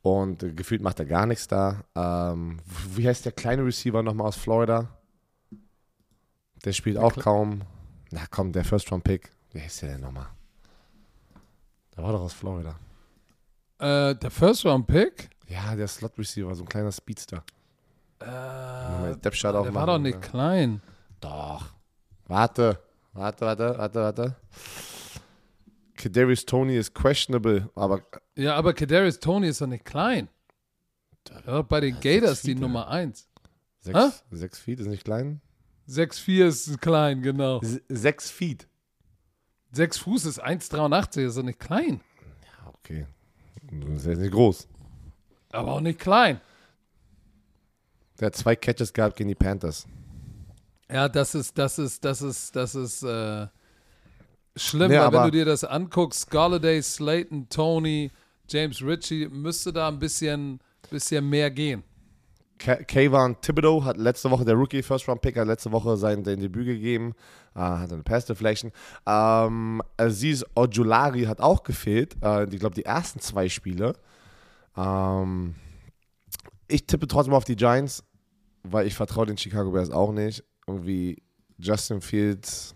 Und 0.00 0.42
äh, 0.42 0.52
gefühlt 0.52 0.80
macht 0.80 1.00
er 1.00 1.06
gar 1.06 1.26
nichts 1.26 1.48
da. 1.48 1.84
Ähm, 1.94 2.60
wie 2.94 3.06
heißt 3.06 3.24
der 3.24 3.32
kleine 3.32 3.64
Receiver 3.64 4.02
nochmal 4.02 4.28
aus 4.28 4.36
Florida? 4.36 4.88
Der 6.64 6.72
spielt 6.72 6.96
auch 6.96 7.16
kaum. 7.16 7.62
Na 8.14 8.26
komm, 8.30 8.52
der 8.52 8.64
First 8.64 8.92
Round 8.92 9.02
Pick. 9.02 9.28
Wie 9.50 9.60
heißt 9.60 9.82
der 9.82 9.92
denn 9.94 10.02
nochmal? 10.02 10.28
Der 11.96 12.04
war 12.04 12.12
doch 12.12 12.20
aus 12.20 12.32
Florida. 12.32 12.78
Äh, 13.80 14.14
der 14.14 14.30
First 14.30 14.64
Round 14.64 14.86
Pick? 14.86 15.30
Ja, 15.48 15.74
der 15.74 15.88
Slot 15.88 16.16
Receiver, 16.16 16.54
so 16.54 16.62
ein 16.62 16.68
kleiner 16.68 16.92
Speedster. 16.92 17.42
Äh, 18.20 19.16
der 19.16 19.74
war 19.74 19.86
doch 19.86 19.98
nicht 19.98 20.22
klein. 20.22 20.80
Doch. 21.20 21.74
Warte, 22.28 22.78
warte, 23.14 23.46
warte, 23.46 23.78
warte, 23.78 24.00
warte. 24.00 24.36
Kadarius 25.96 26.46
Tony 26.46 26.76
ist 26.76 26.94
questionable, 26.94 27.68
aber. 27.74 28.00
Ja, 28.36 28.54
aber 28.54 28.74
Kadarius 28.74 29.18
Tony 29.18 29.48
ist 29.48 29.60
doch 29.60 29.66
nicht 29.66 29.84
klein. 29.84 30.28
Ja, 31.46 31.62
bei 31.62 31.80
den 31.80 31.98
Gators 31.98 32.42
die 32.42 32.54
Nummer 32.54 32.86
1. 32.88 33.28
6 34.30 34.58
Feet 34.60 34.78
ist 34.78 34.86
nicht 34.86 35.04
klein? 35.04 35.40
6'4 35.88 36.46
ist 36.46 36.80
klein, 36.80 37.22
genau. 37.22 37.60
6 37.88 38.30
Feet. 38.30 38.68
6 39.72 39.98
Fuß 39.98 40.24
ist 40.26 40.44
1,83, 40.44 41.26
ist 41.26 41.36
doch 41.36 41.42
nicht 41.42 41.58
klein. 41.58 42.00
Ja, 42.42 42.72
okay. 42.74 43.06
Das 43.70 44.02
ist 44.02 44.06
jetzt 44.06 44.20
nicht 44.20 44.32
groß. 44.32 44.68
Aber 45.50 45.72
auch 45.72 45.80
nicht 45.80 45.98
klein. 45.98 46.40
Der 48.20 48.26
hat 48.26 48.36
zwei 48.36 48.56
Catches 48.56 48.92
gehabt 48.92 49.16
gegen 49.16 49.28
die 49.28 49.34
Panthers. 49.34 49.86
Ja, 50.90 51.08
das 51.08 51.34
ist, 51.34 51.58
das 51.58 51.78
ist, 51.78 52.04
das 52.04 52.22
ist, 52.22 52.54
das 52.54 52.74
ist 52.74 53.02
äh, 53.02 53.46
schlimm, 54.54 54.90
nee, 54.90 54.98
weil 54.98 55.12
wenn 55.12 55.22
du 55.24 55.30
dir 55.30 55.44
das 55.44 55.64
anguckst, 55.64 56.30
Galladay, 56.30 56.82
Slayton, 56.82 57.48
Tony, 57.48 58.12
James 58.48 58.82
Ritchie, 58.82 59.28
müsste 59.28 59.72
da 59.72 59.88
ein 59.88 59.98
bisschen, 59.98 60.60
bisschen 60.90 61.28
mehr 61.28 61.50
gehen. 61.50 61.82
Kayvon 62.64 63.36
Thibodeau 63.40 63.84
hat 63.84 63.96
letzte 63.96 64.30
Woche, 64.30 64.44
der 64.44 64.54
Rookie 64.54 64.82
First 64.82 65.08
Round 65.08 65.20
Pick, 65.20 65.36
hat 65.36 65.46
letzte 65.46 65.70
Woche 65.72 65.96
sein, 65.96 66.24
sein 66.24 66.40
Debüt 66.40 66.66
gegeben, 66.66 67.14
äh, 67.54 67.60
hat 67.60 67.92
eine 67.92 68.02
Pass 68.02 68.24
Deflection. 68.24 68.72
Ähm, 69.06 69.82
Aziz 69.96 70.44
Ojulari 70.54 71.24
hat 71.24 71.40
auch 71.40 71.62
gefehlt, 71.62 72.16
äh, 72.22 72.44
ich 72.44 72.60
glaube 72.60 72.74
die 72.74 72.84
ersten 72.84 73.20
zwei 73.20 73.48
Spiele. 73.48 73.94
Ähm, 74.76 75.54
ich 76.68 76.86
tippe 76.86 77.06
trotzdem 77.06 77.34
auf 77.34 77.44
die 77.44 77.56
Giants, 77.56 78.02
weil 78.62 78.86
ich 78.86 78.94
vertraue 78.94 79.26
den 79.26 79.36
Chicago 79.36 79.70
Bears 79.70 79.90
auch 79.90 80.12
nicht 80.12 80.42
irgendwie 80.66 81.22
Justin 81.58 82.00
Fields 82.00 82.73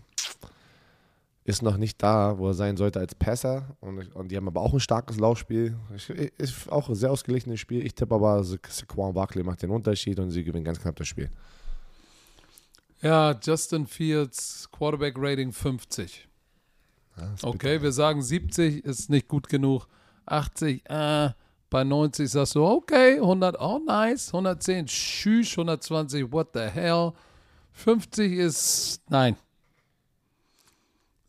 ist 1.48 1.62
noch 1.62 1.78
nicht 1.78 2.02
da, 2.02 2.36
wo 2.38 2.48
er 2.48 2.54
sein 2.54 2.76
sollte 2.76 3.00
als 3.00 3.14
Passer. 3.14 3.74
Und, 3.80 4.14
und 4.14 4.30
die 4.30 4.36
haben 4.36 4.46
aber 4.46 4.60
auch 4.60 4.74
ein 4.74 4.80
starkes 4.80 5.18
Laufspiel. 5.18 5.74
Ist 6.36 6.70
auch 6.70 6.90
ein 6.90 6.94
sehr 6.94 7.10
ausgeglichenes 7.10 7.58
Spiel. 7.58 7.86
Ich 7.86 7.94
tippe 7.94 8.14
aber, 8.14 8.44
Saquon 8.44 9.14
Barkley 9.14 9.42
macht 9.42 9.62
den 9.62 9.70
Unterschied 9.70 10.20
und 10.20 10.30
sie 10.30 10.44
gewinnen 10.44 10.64
ganz 10.64 10.78
knapp 10.78 10.96
das 10.96 11.08
Spiel. 11.08 11.30
Ja, 13.00 13.34
Justin 13.42 13.86
Fields, 13.86 14.68
Quarterback 14.70 15.14
Rating 15.16 15.50
50. 15.50 16.28
Ja, 17.16 17.34
okay, 17.42 17.80
wir 17.80 17.92
sagen 17.92 18.20
70 18.20 18.84
ist 18.84 19.08
nicht 19.08 19.26
gut 19.26 19.48
genug. 19.48 19.86
80, 20.26 20.82
äh, 20.90 21.30
bei 21.70 21.84
90 21.84 22.30
sagst 22.30 22.56
du, 22.56 22.64
okay, 22.66 23.14
100, 23.14 23.58
oh 23.58 23.78
nice, 23.78 24.28
110, 24.34 24.84
tschüss, 24.84 25.52
120, 25.52 26.30
what 26.30 26.48
the 26.52 26.60
hell. 26.60 27.12
50 27.72 28.32
ist 28.32 29.00
nein. 29.08 29.36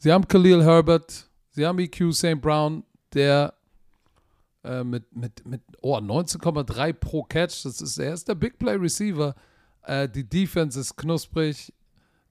Sie 0.02 0.14
haben 0.14 0.26
Khalil 0.26 0.64
Herbert, 0.64 1.30
sie 1.52 1.66
haben 1.66 1.78
EQ 1.78 2.14
St. 2.14 2.40
Brown, 2.40 2.86
der 3.14 3.54
äh, 4.64 4.82
mit, 4.82 5.14
mit, 5.14 5.46
mit 5.46 5.62
oh, 5.82 5.98
19,3 5.98 6.94
pro 6.94 7.24
Catch, 7.24 7.66
das 7.66 7.82
ist, 7.82 7.98
er 7.98 8.14
ist 8.14 8.30
der 8.30 8.36
Big 8.36 8.58
Play 8.58 8.76
Receiver. 8.76 9.36
Äh, 9.84 10.08
die 10.08 10.24
Defense 10.24 10.80
ist 10.80 10.96
knusprig, 10.96 11.74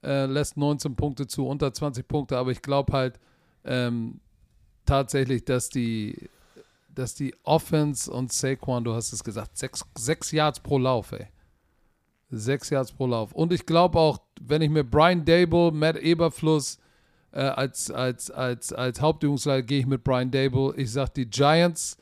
äh, 0.03 0.25
lässt 0.25 0.57
19 0.57 0.97
Punkte 0.97 1.27
zu, 1.27 1.47
unter 1.47 1.71
20 1.71 2.09
Punkte, 2.09 2.39
aber 2.39 2.53
ich 2.53 2.62
glaube 2.62 2.91
halt 2.95 3.21
ähm, 3.66 4.21
tatsächlich, 4.87 5.45
dass 5.45 5.69
die, 5.69 6.31
dass 6.95 7.14
die 7.14 7.35
Offense 7.43 8.11
und 8.11 8.33
Saquon, 8.33 8.83
du 8.83 8.95
hast 8.95 9.12
es 9.12 9.23
gesagt, 9.23 9.59
sechs, 9.59 9.85
sechs 9.95 10.33
Yards 10.33 10.61
pro 10.61 10.79
Lauf, 10.79 11.12
ey. 11.12 11.27
Sechs 12.31 12.71
Yards 12.71 12.93
pro 12.93 13.07
Lauf. 13.07 13.33
Und 13.33 13.53
ich 13.53 13.66
glaube 13.66 13.99
auch, 13.99 14.21
wenn 14.41 14.62
ich 14.62 14.71
mir 14.71 14.85
Brian 14.85 15.27
Dable, 15.27 15.71
Matt 15.71 15.97
Eberfluss 15.97 16.79
äh, 17.33 17.41
als, 17.41 17.91
als, 17.91 18.31
als, 18.31 18.72
als 18.72 19.01
Hauptübungsleiter 19.01 19.62
gehe 19.62 19.81
ich 19.81 19.87
mit 19.87 20.05
Brian 20.05 20.31
Dable. 20.31 20.74
Ich 20.76 20.93
sage 20.93 21.12
die 21.16 21.31
Giants, 21.31 21.97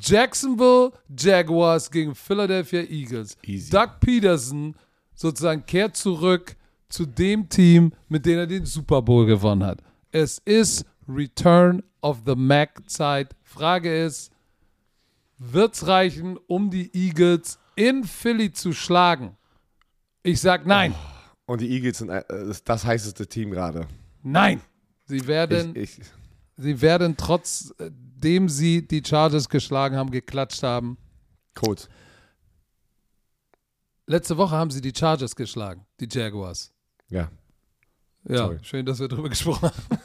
Jacksonville 0.00 0.92
Jaguars 1.16 1.90
gegen 1.90 2.14
Philadelphia 2.14 2.82
Eagles. 2.82 3.36
Easy. 3.42 3.70
Doug 3.70 4.00
Peterson 4.00 4.74
sozusagen 5.14 5.64
kehrt 5.64 5.96
zurück 5.96 6.56
zu 6.88 7.06
dem 7.06 7.48
Team, 7.48 7.92
mit 8.08 8.26
dem 8.26 8.38
er 8.38 8.46
den 8.46 8.66
Super 8.66 9.02
Bowl 9.02 9.26
gewonnen 9.26 9.64
hat. 9.64 9.82
Es 10.12 10.38
ist 10.44 10.84
Return 11.08 11.82
of 12.00 12.22
the 12.26 12.34
Mac 12.34 12.88
Zeit. 12.88 13.34
Frage 13.42 14.04
ist, 14.04 14.32
wird 15.38 15.74
es 15.74 15.86
reichen, 15.86 16.38
um 16.46 16.70
die 16.70 16.90
Eagles 16.94 17.58
in 17.74 18.04
Philly 18.04 18.52
zu 18.52 18.72
schlagen? 18.72 19.36
Ich 20.22 20.40
sag 20.40 20.66
nein. 20.66 20.94
Oh, 21.46 21.52
und 21.52 21.60
die 21.60 21.70
Eagles 21.70 21.98
sind 21.98 22.08
äh, 22.08 22.24
das 22.64 22.84
heißeste 22.84 23.28
Team 23.28 23.50
gerade. 23.50 23.86
Nein. 24.26 24.60
Sie 25.04 25.24
werden, 25.28 25.76
ich, 25.76 26.00
ich. 26.00 26.06
sie 26.56 26.82
werden 26.82 27.16
trotzdem 27.16 28.48
sie 28.48 28.86
die 28.86 29.00
Chargers 29.04 29.48
geschlagen 29.48 29.94
haben, 29.94 30.10
geklatscht 30.10 30.64
haben. 30.64 30.98
Code. 31.54 31.82
Letzte 34.08 34.36
Woche 34.36 34.56
haben 34.56 34.72
sie 34.72 34.80
die 34.80 34.92
Chargers 34.96 35.36
geschlagen, 35.36 35.86
die 36.00 36.08
Jaguars. 36.10 36.72
Ja. 37.08 37.30
Ja, 38.28 38.38
Sorry. 38.38 38.58
schön, 38.62 38.84
dass 38.84 38.98
wir 38.98 39.06
darüber 39.06 39.28
gesprochen 39.28 39.70
haben. 39.70 39.98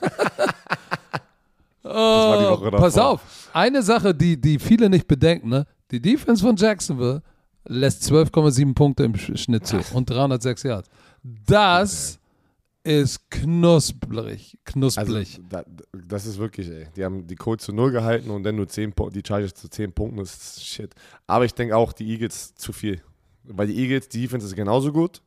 oh, 2.61 2.69
pass 2.69 2.99
auf, 2.99 3.49
eine 3.53 3.81
Sache, 3.81 4.13
die, 4.13 4.39
die 4.39 4.59
viele 4.59 4.87
nicht 4.87 5.07
bedenken, 5.07 5.49
ne? 5.49 5.65
die 5.89 5.99
Defense 5.99 6.43
von 6.43 6.55
Jacksonville 6.55 7.23
lässt 7.65 8.03
12,7 8.03 8.75
Punkte 8.75 9.03
im 9.03 9.15
Schnitt 9.15 9.65
zu 9.65 9.81
und 9.93 10.07
306 10.11 10.61
Yards. 10.61 10.89
Das 11.23 12.20
ist 12.83 13.29
knusprig, 13.29 14.57
knusprig. 14.65 15.07
Also, 15.07 15.41
da, 15.49 15.63
das 16.07 16.25
ist 16.25 16.37
wirklich, 16.37 16.69
ey. 16.69 16.87
Die 16.95 17.03
haben 17.03 17.27
die 17.27 17.35
Colts 17.35 17.65
zu 17.65 17.73
null 17.73 17.91
gehalten 17.91 18.29
und 18.29 18.43
dann 18.43 18.55
nur 18.55 18.67
10 18.67 18.93
die 19.13 19.21
Chargers 19.25 19.53
zu 19.53 19.69
10 19.69 19.93
Punkten, 19.93 20.17
das 20.17 20.35
ist 20.35 20.65
shit. 20.65 20.93
Aber 21.27 21.45
ich 21.45 21.53
denke 21.53 21.75
auch, 21.75 21.93
die 21.93 22.09
Eagles 22.09 22.55
zu 22.55 22.73
viel. 22.73 23.01
Weil 23.43 23.67
die 23.67 23.77
Eagles, 23.77 24.09
die 24.09 24.21
Defense 24.21 24.47
ist 24.47 24.55
genauso 24.55 24.91
gut, 24.91 25.21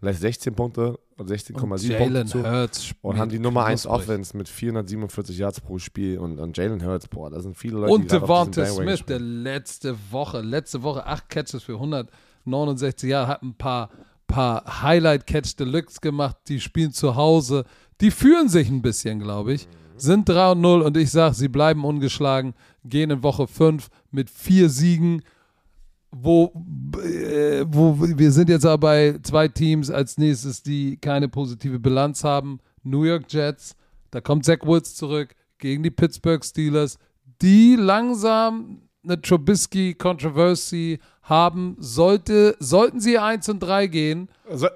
lässt 0.00 0.20
16 0.20 0.54
Punkte 0.54 0.98
16,7 1.18 1.92
Jalen 1.92 2.26
zu 2.26 2.42
Hurts 2.42 2.94
und 3.02 3.18
haben 3.18 3.30
die 3.30 3.38
Nummer 3.38 3.64
1 3.66 3.82
knusprig. 3.82 4.02
Offense 4.02 4.36
mit 4.36 4.48
447 4.48 5.36
Yards 5.36 5.60
pro 5.60 5.78
Spiel 5.78 6.18
und, 6.18 6.38
und 6.38 6.56
Jalen 6.56 6.84
Hurts, 6.84 7.08
boah, 7.08 7.30
da 7.30 7.40
sind 7.40 7.56
viele 7.56 7.78
Leute, 7.78 7.92
Und 7.92 8.10
Devonta 8.10 8.64
Smith, 8.66 9.04
der 9.06 9.20
letzte 9.20 9.96
Woche, 10.10 10.40
letzte 10.40 10.82
Woche 10.82 11.04
acht 11.04 11.28
Catches 11.28 11.62
für 11.62 11.74
169 11.74 13.10
Jahre, 13.10 13.28
hat 13.28 13.42
ein 13.42 13.54
paar, 13.54 13.90
paar 14.30 14.82
Highlight-Catch 14.82 15.56
Deluxe 15.56 16.00
gemacht. 16.00 16.36
Die 16.48 16.60
spielen 16.60 16.92
zu 16.92 17.16
Hause. 17.16 17.64
Die 18.00 18.10
fühlen 18.10 18.48
sich 18.48 18.68
ein 18.68 18.80
bisschen, 18.80 19.18
glaube 19.18 19.54
ich. 19.54 19.68
Sind 19.96 20.28
3 20.28 20.52
und 20.52 20.60
0 20.60 20.82
und 20.82 20.96
ich 20.96 21.10
sage, 21.10 21.34
sie 21.34 21.48
bleiben 21.48 21.84
ungeschlagen, 21.84 22.54
gehen 22.84 23.10
in 23.10 23.22
Woche 23.22 23.46
5 23.46 23.88
mit 24.10 24.30
vier 24.30 24.70
Siegen. 24.70 25.22
Wo, 26.12 26.52
äh, 27.04 27.64
wo 27.68 27.96
wir 28.00 28.32
sind 28.32 28.48
jetzt 28.48 28.66
aber 28.66 28.78
bei 28.78 29.18
zwei 29.22 29.46
Teams 29.46 29.90
als 29.90 30.18
nächstes, 30.18 30.62
die 30.62 30.96
keine 30.96 31.28
positive 31.28 31.78
Bilanz 31.78 32.24
haben. 32.24 32.58
New 32.82 33.04
York 33.04 33.26
Jets, 33.28 33.76
da 34.10 34.20
kommt 34.20 34.44
Zach 34.44 34.58
Woods 34.64 34.96
zurück 34.96 35.34
gegen 35.58 35.82
die 35.82 35.90
Pittsburgh 35.90 36.44
Steelers, 36.44 36.98
die 37.42 37.76
langsam 37.76 38.82
eine 39.02 39.20
Trubisky-Controversy 39.20 40.98
haben. 41.22 41.76
Sollte, 41.78 42.56
sollten 42.58 43.00
sie 43.00 43.18
1 43.18 43.48
und 43.48 43.60
3 43.60 43.86
gehen, 43.86 44.28
Also, 44.48 44.68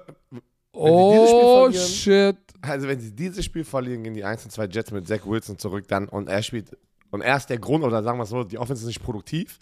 oh 0.73 1.71
shit. 1.71 2.37
also 2.61 2.87
wenn 2.87 2.99
sie 2.99 3.11
dieses 3.15 3.45
Spiel 3.45 3.63
verlieren, 3.63 4.03
gehen 4.03 4.13
die 4.13 4.23
1 4.23 4.45
und 4.45 4.51
2 4.51 4.65
Jets 4.65 4.91
mit 4.91 5.07
Zach 5.07 5.25
Wilson 5.25 5.57
zurück 5.57 5.85
dann 5.87 6.07
und 6.07 6.27
er 6.29 6.41
spielt 6.43 6.77
und 7.11 7.21
er 7.21 7.37
ist 7.37 7.49
der 7.49 7.59
Grund, 7.59 7.83
oder 7.83 8.03
sagen 8.03 8.17
wir 8.17 8.23
es 8.23 8.29
so, 8.29 8.43
die 8.43 8.57
Offense 8.57 8.81
ist 8.83 8.87
nicht 8.87 9.03
produktiv, 9.03 9.59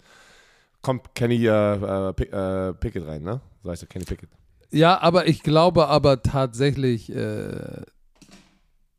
kommt 0.82 1.14
Kenny 1.14 1.46
äh, 1.46 1.50
äh, 1.50 2.08
äh, 2.08 2.74
Pickett 2.74 3.06
rein, 3.06 3.22
ne? 3.22 3.40
So 3.62 3.70
heißt 3.70 3.82
er, 3.84 3.88
Kenny 3.88 4.04
Pickett. 4.04 4.28
Ja, 4.70 5.00
aber 5.00 5.28
ich 5.28 5.42
glaube 5.42 5.86
aber 5.86 6.22
tatsächlich, 6.22 7.14
äh, 7.14 7.82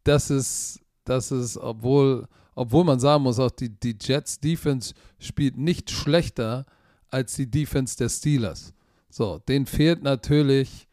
dass 0.05 0.29
es, 0.29 0.79
dass 1.03 1.31
es, 1.31 1.57
obwohl, 1.57 2.27
obwohl 2.55 2.85
man 2.85 2.99
sagen 2.99 3.23
muss, 3.23 3.39
auch 3.39 3.51
die, 3.51 3.69
die 3.69 3.95
Jets 3.99 4.39
Defense 4.39 4.93
spielt 5.19 5.57
nicht 5.57 5.91
schlechter 5.91 6.65
als 7.09 7.35
die 7.35 7.49
Defense 7.49 7.97
der 7.97 8.09
Steelers. 8.09 8.73
So, 9.09 9.39
denen 9.47 9.65
fehlt 9.65 10.03
natürlich 10.03 10.87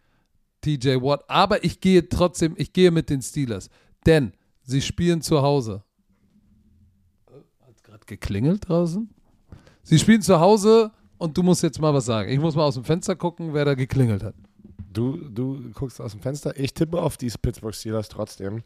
TJ 0.60 1.00
Watt, 1.00 1.24
aber 1.28 1.64
ich 1.64 1.80
gehe 1.80 2.08
trotzdem, 2.08 2.54
ich 2.56 2.72
gehe 2.72 2.90
mit 2.90 3.10
den 3.10 3.22
Steelers, 3.22 3.68
denn 4.06 4.32
sie 4.62 4.80
spielen 4.80 5.22
zu 5.22 5.42
Hause. 5.42 5.82
Hat 7.60 7.82
gerade 7.82 8.04
geklingelt 8.06 8.68
draußen? 8.68 9.08
Sie 9.82 9.98
spielen 9.98 10.22
zu 10.22 10.38
Hause 10.38 10.92
und 11.18 11.36
du 11.36 11.42
musst 11.42 11.62
jetzt 11.62 11.80
mal 11.80 11.92
was 11.94 12.04
sagen. 12.04 12.30
Ich 12.30 12.38
muss 12.38 12.54
mal 12.54 12.64
aus 12.64 12.74
dem 12.74 12.84
Fenster 12.84 13.16
gucken, 13.16 13.54
wer 13.54 13.64
da 13.64 13.74
geklingelt 13.74 14.22
hat. 14.22 14.34
Du, 14.92 15.16
du 15.16 15.70
guckst 15.74 16.00
aus 16.00 16.12
dem 16.12 16.20
Fenster. 16.20 16.58
Ich 16.58 16.74
tippe 16.74 17.00
auf 17.00 17.16
die 17.16 17.30
Pittsburgh 17.30 17.74
Steelers 17.74 18.08
trotzdem. 18.08 18.62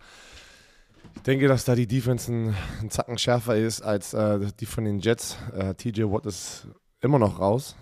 Ich 1.14 1.22
denke, 1.22 1.48
dass 1.48 1.64
da 1.64 1.74
die 1.74 1.86
Defense 1.86 2.32
ein, 2.32 2.90
Zacken 2.90 3.18
schärfer 3.18 3.57
ist 3.57 3.82
als 3.82 4.14
äh, 4.14 4.52
die 4.61 4.66
von 4.66 4.84
den 4.84 5.00
Jets. 5.00 5.36
Äh, 5.57 5.74
TJ 5.74 6.02
Watt 6.04 6.26
ist 6.26 6.68
immer 7.00 7.18
noch 7.18 7.40
raus, 7.40 7.76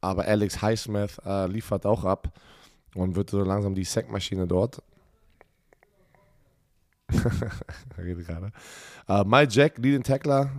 aber 0.00 0.24
Alex 0.24 0.62
Highsmith 0.62 1.20
äh, 1.24 1.46
liefert 1.46 1.86
auch 1.86 2.04
ab 2.04 2.32
und 2.94 3.16
wird 3.16 3.30
so 3.30 3.42
langsam 3.42 3.74
die 3.74 3.84
Sackmaschine 3.84 4.46
dort. 4.46 4.82
redet 7.98 8.26
gerade. 8.26 8.52
Äh, 9.08 9.24
Mike 9.24 9.52
Jack, 9.52 9.78
Leading 9.78 10.02
Tackler. 10.02 10.50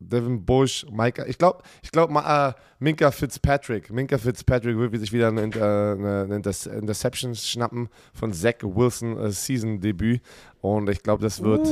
Devin 0.00 0.44
Bush, 0.44 0.86
Micah. 0.90 1.26
Ich 1.26 1.36
glaube, 1.38 1.62
ich 1.82 1.90
glaub, 1.92 2.10
ma- 2.10 2.48
äh, 2.48 2.52
Minka 2.78 3.10
Fitzpatrick. 3.10 3.92
Minka 3.92 4.16
Fitzpatrick 4.18 4.76
wird 4.76 4.98
sich 4.98 5.12
wieder 5.12 5.28
eine, 5.28 5.42
Inter- 5.42 5.92
eine, 5.92 6.22
eine 6.22 6.36
Inter- 6.36 6.72
Interception 6.72 7.34
schnappen 7.34 7.88
von 8.14 8.32
Zach 8.32 8.54
Wilson 8.62 9.18
äh, 9.18 9.30
Season-Debüt. 9.30 10.22
Und 10.62 10.88
ich 10.88 11.02
glaube, 11.02 11.22
das 11.22 11.42
wird. 11.42 11.66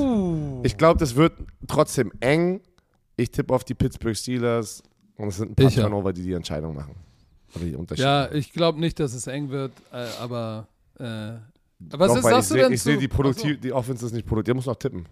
Ich 0.64 0.76
glaube, 0.76 0.99
das 1.01 1.16
wird 1.16 1.33
trotzdem 1.66 2.12
eng. 2.20 2.61
Ich 3.16 3.31
tippe 3.31 3.55
auf 3.55 3.64
die 3.64 3.74
Pittsburgh 3.74 4.16
Steelers. 4.16 4.83
Und 5.16 5.29
es 5.29 5.39
sind 5.39 5.53
ein 5.53 5.55
paar 5.57 5.66
Ich. 5.66 5.74
Turnover, 5.74 6.12
die 6.12 6.22
die 6.22 6.33
Entscheidung 6.35 6.74
machen. 6.76 6.95
Ja, 7.97 8.31
ich 8.31 8.53
glaube 8.53 8.79
nicht, 8.79 9.01
dass 9.01 9.14
es 9.14 9.26
eng 9.26 9.49
wird, 9.49 9.72
äh, 9.91 10.07
aber 10.20 10.68
äh, 10.99 11.33
was 11.81 12.09
Doch, 12.09 12.16
ist, 12.18 12.22
sagst 12.24 12.26
ich 12.43 12.49
du 12.49 12.55
sehe 12.55 12.62
denn 12.64 12.72
ich 12.74 12.83
seh 12.83 12.95
zu- 12.95 13.01
die, 13.01 13.09
Produktiv 13.09 13.61
die 13.61 13.72
Offense 13.72 14.05
ist 14.05 14.12
nicht 14.12 14.26
produktiv. 14.26 14.47
Der 14.47 14.55
muss 14.55 14.66
noch 14.66 14.76
tippen. 14.76 15.07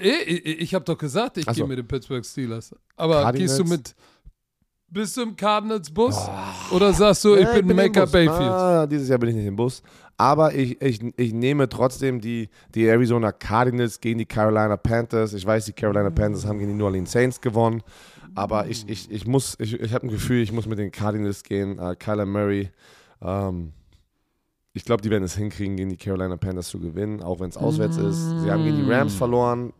Achso. 0.00 0.22
Ich, 0.26 0.60
ich, 0.60 0.74
habe 0.74 0.84
doch 0.84 0.98
gesagt, 0.98 1.36
ich 1.36 1.48
Ach 1.48 1.54
so. 1.54 1.62
gehe 1.62 1.68
mit 1.68 1.78
den 1.78 1.86
Pittsburgh 1.86 2.24
Steelers. 2.24 2.74
Aber 2.96 3.22
Cardinals? 3.22 3.56
gehst 3.56 3.58
du 3.58 3.64
mit 3.64 3.94
bist 4.92 5.16
du 5.16 5.22
im 5.22 5.36
Cardinals 5.36 5.88
Bus 5.88 6.16
oder 6.72 6.92
sagst 6.92 7.24
du, 7.24 7.36
ich 7.36 7.42
Ja, 7.42 7.54
bin 7.54 7.70
im 7.70 7.76
Maker. 7.76 8.06
Bayfield? 8.06 8.40
Ah, 8.40 8.86
dieses 8.86 9.08
Jahr 9.08 9.18
bin 9.18 9.30
ich 9.30 9.36
nicht 9.36 9.46
im 9.46 9.54
Bus. 9.54 9.82
Aber 10.16 10.52
ich, 10.52 10.82
ich, 10.82 11.00
ich 11.16 11.32
nehme 11.32 11.68
trotzdem 11.68 12.20
die, 12.20 12.50
die 12.74 12.86
Arizona 12.86 13.32
Cardinals 13.32 14.00
gegen 14.00 14.18
die 14.18 14.26
Carolina 14.26 14.76
Panthers. 14.76 15.32
Ich 15.32 15.46
weiß, 15.46 15.64
die 15.66 15.72
Carolina 15.72 16.10
Panthers 16.10 16.44
haben 16.44 16.58
gegen 16.58 16.72
die 16.72 16.76
New 16.76 16.84
Orleans 16.84 17.12
Saints 17.12 17.40
gewonnen. 17.40 17.82
Aber 18.34 18.66
ich, 18.66 18.88
ich, 18.88 19.10
ich 19.10 19.26
muss, 19.26 19.56
ich, 19.58 19.80
ich 19.80 19.94
habe 19.94 20.06
ein 20.06 20.10
Gefühl, 20.10 20.42
ich 20.42 20.52
muss 20.52 20.66
mit 20.66 20.78
den 20.78 20.90
Cardinals 20.90 21.42
gehen. 21.42 21.78
Uh, 21.78 21.94
Kyler 21.98 22.26
Murray. 22.26 22.70
Ähm, 23.22 23.72
ich 24.72 24.84
glaube, 24.84 25.02
die 25.02 25.10
werden 25.10 25.24
es 25.24 25.36
hinkriegen, 25.36 25.76
gegen 25.76 25.90
die 25.90 25.96
Carolina 25.96 26.36
Panthers 26.36 26.68
zu 26.68 26.78
gewinnen, 26.78 27.22
auch 27.22 27.40
wenn 27.40 27.48
es 27.48 27.56
auswärts 27.56 27.96
ist. 27.96 28.42
Sie 28.42 28.50
haben 28.50 28.64
gegen 28.64 28.76
die 28.76 28.92
Rams 28.92 29.14
verloren. 29.14 29.72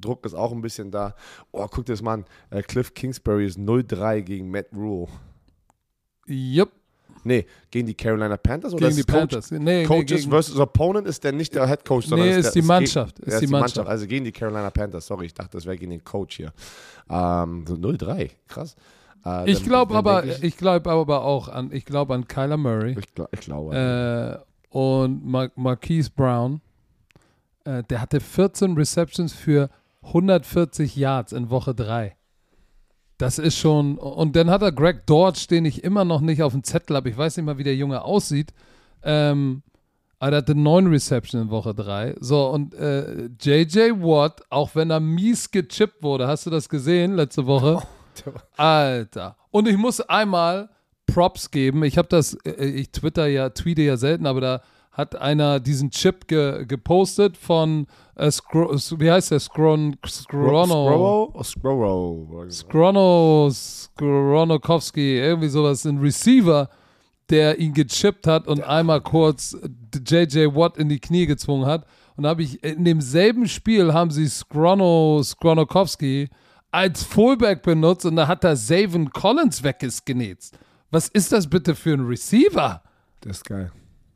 Druck 0.00 0.24
ist 0.26 0.34
auch 0.34 0.52
ein 0.52 0.60
bisschen 0.60 0.90
da. 0.90 1.14
Oh, 1.52 1.66
guck 1.70 1.86
dir 1.86 1.92
das 1.92 2.02
mal 2.02 2.14
an. 2.14 2.24
Äh, 2.50 2.62
Cliff 2.62 2.94
Kingsbury 2.94 3.46
ist 3.46 3.58
0-3 3.58 4.22
gegen 4.22 4.50
Matt 4.50 4.66
Rule. 4.74 5.08
Jupp, 6.26 6.70
Nee, 7.24 7.46
gegen 7.70 7.86
die 7.86 7.94
Carolina 7.94 8.36
Panthers 8.36 8.72
oder 8.72 8.86
gegen 8.86 8.96
die 8.96 9.00
ist 9.00 9.08
Coach, 9.08 9.18
Panthers. 9.20 9.50
Nee, 9.50 9.58
nee, 9.58 9.84
Coaches 9.84 10.06
gegen, 10.06 10.30
versus 10.30 10.58
Opponent 10.58 11.06
ist 11.06 11.22
der 11.24 11.32
nicht 11.32 11.54
der 11.54 11.66
Head 11.66 11.84
Coach, 11.84 12.06
sondern 12.06 12.28
nee 12.28 12.36
ist 12.36 12.54
der, 12.54 12.62
die 12.62 12.66
Mannschaft. 12.66 13.16
Geht, 13.16 13.26
Ist 13.26 13.34
ja, 13.34 13.40
die 13.40 13.46
Mannschaft. 13.48 13.88
Also 13.88 14.06
gegen 14.06 14.24
die 14.24 14.32
Carolina 14.32 14.70
Panthers. 14.70 15.06
Sorry, 15.06 15.26
ich 15.26 15.34
dachte, 15.34 15.56
das 15.56 15.66
wäre 15.66 15.76
gegen 15.76 15.90
den 15.90 16.04
Coach 16.04 16.36
hier. 16.36 16.52
Ähm, 17.10 17.64
so 17.66 17.74
0-3, 17.74 18.30
krass. 18.46 18.76
Äh, 19.24 19.50
Ich 19.50 19.64
glaube 19.64 19.94
aber, 19.94 20.22
denk 20.22 20.42
ich 20.42 20.56
glaube 20.56 20.90
aber 20.90 21.24
auch 21.24 21.48
an, 21.48 21.70
ich 21.72 21.84
glaube 21.84 22.14
an 22.14 22.26
Kyler 22.26 22.56
Murray. 22.56 22.96
ich, 22.98 23.14
glaub, 23.14 23.28
ich 23.32 23.40
glaube. 23.40 24.44
Äh, 24.72 24.76
und 24.76 25.26
Mar 25.26 25.50
Marquise 25.56 26.10
Brown, 26.14 26.60
äh, 27.64 27.82
der 27.84 28.00
hatte 28.00 28.20
14 28.20 28.74
Receptions 28.74 29.32
für 29.32 29.70
140 30.08 30.96
Yards 30.96 31.32
in 31.32 31.50
Woche 31.50 31.74
3. 31.74 32.16
Das 33.18 33.38
ist 33.38 33.58
schon. 33.58 33.98
Und 33.98 34.36
dann 34.36 34.50
hat 34.50 34.62
er 34.62 34.72
Greg 34.72 35.06
Dodge, 35.06 35.46
den 35.50 35.64
ich 35.64 35.82
immer 35.82 36.04
noch 36.04 36.20
nicht 36.20 36.42
auf 36.42 36.52
dem 36.52 36.62
Zettel 36.62 36.96
habe. 36.96 37.10
Ich 37.10 37.16
weiß 37.16 37.36
nicht 37.36 37.46
mal, 37.46 37.58
wie 37.58 37.64
der 37.64 37.74
Junge 37.74 38.02
aussieht. 38.02 38.52
Ähm, 39.02 39.62
aber 40.20 40.30
der 40.32 40.38
hatte 40.38 40.54
9 40.54 40.86
Receptions 40.88 41.44
in 41.44 41.50
Woche 41.50 41.74
3. 41.74 42.16
So, 42.20 42.48
und 42.48 42.74
äh, 42.74 43.28
JJ 43.40 44.00
Watt, 44.00 44.42
auch 44.50 44.74
wenn 44.74 44.90
er 44.90 45.00
mies 45.00 45.50
gechippt 45.50 46.02
wurde, 46.02 46.26
hast 46.26 46.46
du 46.46 46.50
das 46.50 46.68
gesehen 46.68 47.14
letzte 47.14 47.46
Woche? 47.46 47.82
Alter. 48.56 49.36
Und 49.50 49.68
ich 49.68 49.76
muss 49.76 50.00
einmal 50.00 50.70
Props 51.06 51.50
geben. 51.50 51.84
Ich 51.84 51.98
habe 51.98 52.08
das, 52.08 52.34
äh, 52.44 52.64
ich 52.66 52.90
twitter 52.90 53.26
ja, 53.26 53.50
tweete 53.50 53.82
ja 53.82 53.96
selten, 53.96 54.26
aber 54.26 54.40
da 54.40 54.62
hat 54.98 55.14
einer 55.14 55.60
diesen 55.60 55.90
Chip 55.90 56.26
ge 56.26 56.66
gepostet 56.66 57.36
von, 57.36 57.86
äh, 58.16 58.32
Scro 58.32 58.72
wie 58.98 59.10
heißt 59.10 59.30
der? 59.30 59.38
Scron 59.38 59.96
Scrono. 60.04 61.32
Scrowo? 61.40 61.42
Scrowo. 61.44 62.50
Skrono, 62.50 63.48
Skronokowski, 63.52 65.18
irgendwie 65.18 65.48
sowas, 65.48 65.84
ein 65.84 65.98
Receiver, 65.98 66.68
der 67.30 67.60
ihn 67.60 67.74
gechippt 67.74 68.26
hat 68.26 68.48
und 68.48 68.60
einmal 68.64 69.00
kurz 69.00 69.56
JJ 69.94 70.46
Watt 70.56 70.76
in 70.76 70.88
die 70.88 70.98
Knie 70.98 71.26
gezwungen 71.26 71.66
hat. 71.66 71.86
Und 72.16 72.24
da 72.24 72.30
habe 72.30 72.42
ich 72.42 72.64
in 72.64 72.84
demselben 72.84 73.46
Spiel 73.46 73.94
haben 73.94 74.10
sie 74.10 74.26
Skrono, 74.26 75.22
Skronokowski 75.22 76.28
als 76.72 77.04
Fullback 77.04 77.62
benutzt 77.62 78.04
und 78.04 78.16
da 78.16 78.26
hat 78.26 78.42
er 78.42 78.56
Savin 78.56 79.10
Collins 79.10 79.62
weggenetzt. 79.62 80.58
Was 80.90 81.06
ist 81.06 81.30
das 81.30 81.48
bitte 81.48 81.76
für 81.76 81.94
ein 81.94 82.04
Receiver? 82.04 82.82
Das 83.20 83.36
ist 83.38 83.44
geil. 83.44 83.70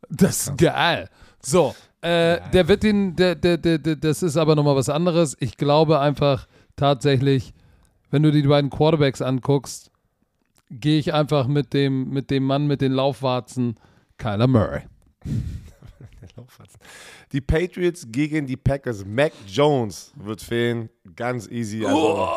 Das 0.09 0.47
ist 0.47 0.57
geil. 0.57 1.09
So, 1.41 1.75
äh, 2.01 2.39
der 2.51 2.67
wird 2.67 2.83
den, 2.83 3.15
der, 3.15 3.35
der, 3.35 3.57
der, 3.57 3.77
der, 3.77 3.95
das 3.95 4.23
ist 4.23 4.37
aber 4.37 4.55
nochmal 4.55 4.75
was 4.75 4.89
anderes. 4.89 5.37
Ich 5.39 5.57
glaube 5.57 5.99
einfach 5.99 6.47
tatsächlich, 6.75 7.53
wenn 8.11 8.23
du 8.23 8.31
die 8.31 8.41
beiden 8.43 8.69
Quarterbacks 8.69 9.21
anguckst, 9.21 9.91
gehe 10.69 10.99
ich 10.99 11.13
einfach 11.13 11.47
mit 11.47 11.73
dem, 11.73 12.09
mit 12.09 12.29
dem 12.29 12.43
Mann 12.43 12.67
mit 12.67 12.81
den 12.81 12.91
Laufwarzen, 12.91 13.79
Kyler 14.17 14.47
Murray. 14.47 14.81
Die 17.31 17.41
Patriots 17.41 18.05
gegen 18.09 18.45
die 18.45 18.57
Packers. 18.57 19.05
Mac 19.05 19.33
Jones 19.47 20.13
wird 20.15 20.41
fehlen. 20.41 20.89
Ganz 21.15 21.47
easy. 21.47 21.83
Also, 21.85 22.27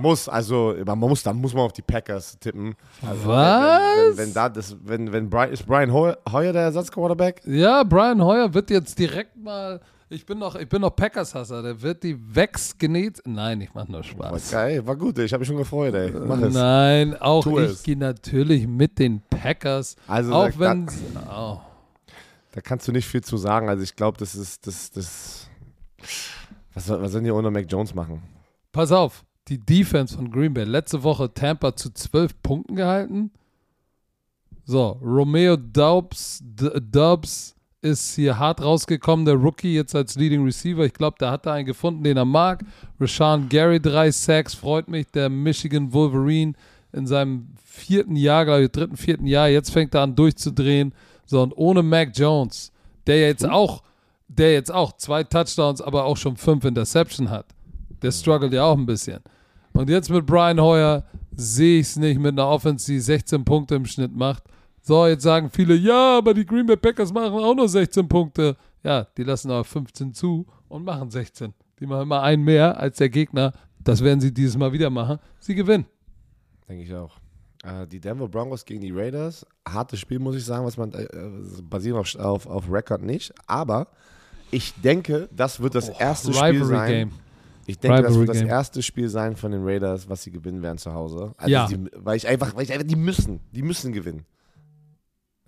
Muss, 0.00 0.28
also 0.28 0.74
man 0.84 0.98
muss, 0.98 1.22
da 1.22 1.32
muss 1.32 1.54
man 1.54 1.64
auf 1.64 1.72
die 1.72 1.82
Packers 1.82 2.38
tippen. 2.38 2.74
Also, 3.06 3.28
Was? 3.28 3.80
Wenn, 3.80 4.08
wenn, 4.10 4.16
wenn, 4.18 4.34
da 4.34 4.48
das, 4.48 4.76
wenn, 4.84 5.12
wenn 5.12 5.28
Brian, 5.30 5.50
ist 5.50 5.66
Brian 5.66 5.92
Hoyer, 5.92 6.18
Hoyer 6.30 6.52
der 6.52 6.62
Ersatzquarterback? 6.62 7.42
Ja, 7.46 7.82
Brian 7.84 8.22
Hoyer 8.22 8.52
wird 8.54 8.70
jetzt 8.70 8.98
direkt 8.98 9.36
mal, 9.36 9.80
ich 10.08 10.24
bin 10.24 10.38
noch, 10.38 10.54
ich 10.56 10.68
bin 10.68 10.80
noch 10.80 10.90
Packers-Hasser, 10.96 11.62
der 11.62 11.82
wird 11.82 12.02
die 12.02 12.16
weggenäht. 12.34 13.20
Nein, 13.26 13.60
ich 13.60 13.74
mache 13.74 13.90
nur 13.90 14.00
War 14.00 14.04
Spaß. 14.04 14.50
geil, 14.50 14.86
war 14.86 14.96
gut, 14.96 15.18
ich 15.18 15.32
habe 15.32 15.40
mich 15.40 15.48
schon 15.48 15.56
gefreut, 15.58 15.94
ey. 15.94 16.10
Mach 16.12 16.40
es. 16.40 16.54
Nein, 16.54 17.14
auch 17.20 17.42
Tu 17.42 17.58
ich 17.60 17.82
gehe 17.82 17.96
natürlich 17.96 18.66
mit 18.66 18.98
den 18.98 19.20
Packers. 19.28 19.96
Also 20.06 20.32
auch 20.32 20.44
sag 20.46 20.58
wenn 20.58 20.86
da- 21.14 21.58
oh. 21.58 21.60
Da 22.52 22.62
kannst 22.62 22.88
du 22.88 22.92
nicht 22.92 23.06
viel 23.06 23.22
zu 23.22 23.36
sagen. 23.36 23.68
Also 23.68 23.82
ich 23.84 23.94
glaube, 23.94 24.16
das 24.18 24.34
ist, 24.34 24.66
das, 24.66 24.90
das, 24.90 25.46
was, 26.74 26.88
was 26.88 27.12
sollen 27.12 27.24
die 27.24 27.30
ohne 27.30 27.50
Mac 27.50 27.66
Jones 27.70 27.94
machen? 27.94 28.22
Pass 28.72 28.90
auf, 28.90 29.24
die 29.48 29.58
Defense 29.58 30.16
von 30.16 30.30
Green 30.30 30.54
Bay. 30.54 30.64
Letzte 30.64 31.02
Woche 31.02 31.32
Tampa 31.32 31.74
zu 31.74 31.90
zwölf 31.90 32.40
Punkten 32.42 32.76
gehalten. 32.76 33.30
So, 34.64 34.98
Romeo 35.02 35.56
Dubs, 35.56 36.42
Dubs 36.44 37.56
ist 37.80 38.16
hier 38.16 38.38
hart 38.38 38.60
rausgekommen, 38.60 39.24
der 39.24 39.36
Rookie 39.36 39.74
jetzt 39.74 39.94
als 39.94 40.16
Leading 40.16 40.44
Receiver. 40.44 40.84
Ich 40.84 40.92
glaube, 40.92 41.16
da 41.18 41.30
hat 41.30 41.46
er 41.46 41.52
einen 41.52 41.66
gefunden, 41.66 42.02
den 42.02 42.16
er 42.16 42.24
mag. 42.24 42.64
Rashawn 43.00 43.48
Gary, 43.48 43.80
drei 43.80 44.10
Sacks, 44.10 44.54
freut 44.54 44.88
mich. 44.88 45.06
Der 45.12 45.28
Michigan 45.28 45.92
Wolverine 45.92 46.54
in 46.92 47.06
seinem 47.06 47.48
vierten 47.64 48.16
Jahr, 48.16 48.44
glaube 48.44 48.64
ich, 48.64 48.70
dritten, 48.70 48.96
vierten 48.96 49.26
Jahr. 49.26 49.48
Jetzt 49.48 49.70
fängt 49.70 49.94
er 49.94 50.02
an 50.02 50.16
durchzudrehen. 50.16 50.92
So, 51.24 51.42
und 51.42 51.56
ohne 51.56 51.82
Mac 51.82 52.10
Jones, 52.14 52.72
der 53.06 53.20
jetzt 53.20 53.48
auch, 53.48 53.82
der 54.26 54.52
jetzt 54.52 54.72
auch 54.72 54.96
zwei 54.96 55.24
Touchdowns, 55.24 55.80
aber 55.80 56.04
auch 56.04 56.16
schon 56.16 56.36
fünf 56.36 56.64
Interception 56.64 57.30
hat. 57.30 57.46
Der 58.02 58.12
struggelt 58.12 58.52
ja 58.52 58.64
auch 58.64 58.76
ein 58.76 58.86
bisschen. 58.86 59.20
Und 59.78 59.88
jetzt 59.88 60.10
mit 60.10 60.26
Brian 60.26 60.60
Hoyer 60.60 61.04
sehe 61.36 61.78
ich 61.78 61.86
es 61.86 61.96
nicht 61.96 62.18
mit 62.18 62.32
einer 62.32 62.48
Offense, 62.48 62.90
die 62.90 62.98
16 62.98 63.44
Punkte 63.44 63.76
im 63.76 63.86
Schnitt 63.86 64.12
macht. 64.12 64.42
So, 64.82 65.06
jetzt 65.06 65.22
sagen 65.22 65.50
viele, 65.50 65.76
ja, 65.76 66.18
aber 66.18 66.34
die 66.34 66.44
Green 66.44 66.66
Bay 66.66 66.76
Packers 66.76 67.12
machen 67.12 67.32
auch 67.38 67.54
nur 67.54 67.68
16 67.68 68.08
Punkte. 68.08 68.56
Ja, 68.82 69.06
die 69.16 69.22
lassen 69.22 69.52
aber 69.52 69.62
15 69.62 70.12
zu 70.12 70.44
und 70.66 70.84
machen 70.84 71.12
16. 71.12 71.54
Die 71.78 71.86
machen 71.86 72.02
immer 72.02 72.22
einen 72.22 72.42
mehr 72.42 72.76
als 72.76 72.96
der 72.96 73.08
Gegner. 73.08 73.52
Das 73.78 74.02
werden 74.02 74.20
sie 74.20 74.34
dieses 74.34 74.56
Mal 74.56 74.72
wieder 74.72 74.90
machen. 74.90 75.20
Sie 75.38 75.54
gewinnen. 75.54 75.86
Denke 76.68 76.82
ich 76.82 76.92
auch. 76.92 77.16
Äh, 77.62 77.86
die 77.86 78.00
Denver 78.00 78.26
Broncos 78.26 78.64
gegen 78.64 78.80
die 78.80 78.90
Raiders. 78.90 79.46
Hartes 79.64 80.00
Spiel, 80.00 80.18
muss 80.18 80.34
ich 80.34 80.44
sagen, 80.44 80.66
was 80.66 80.76
man 80.76 80.92
äh, 80.92 81.06
basiert 81.62 81.94
auf, 81.94 82.16
auf, 82.16 82.48
auf 82.48 82.64
Record 82.68 83.02
nicht. 83.02 83.32
Aber 83.46 83.86
ich 84.50 84.74
denke, 84.80 85.28
das 85.30 85.60
wird 85.60 85.76
das 85.76 85.88
oh, 85.88 85.96
erste 86.00 86.32
Spiel 86.32 86.64
sein. 86.64 86.90
Game. 86.90 87.27
Ich 87.68 87.78
denke, 87.78 87.98
Rivalry 87.98 88.08
das 88.08 88.18
wird 88.18 88.28
das 88.30 88.38
Game. 88.38 88.48
erste 88.48 88.82
Spiel 88.82 89.08
sein 89.10 89.36
von 89.36 89.52
den 89.52 89.62
Raiders, 89.62 90.08
was 90.08 90.22
sie 90.22 90.30
gewinnen 90.30 90.62
werden 90.62 90.78
zu 90.78 90.94
Hause. 90.94 91.34
Also 91.36 91.52
ja. 91.52 91.66
Die, 91.66 91.76
weil 91.96 92.16
ich 92.16 92.26
einfach, 92.26 92.56
weil 92.56 92.62
ich 92.62 92.72
einfach, 92.72 92.86
die 92.86 92.96
müssen, 92.96 93.40
die 93.52 93.60
müssen 93.60 93.92
gewinnen. 93.92 94.24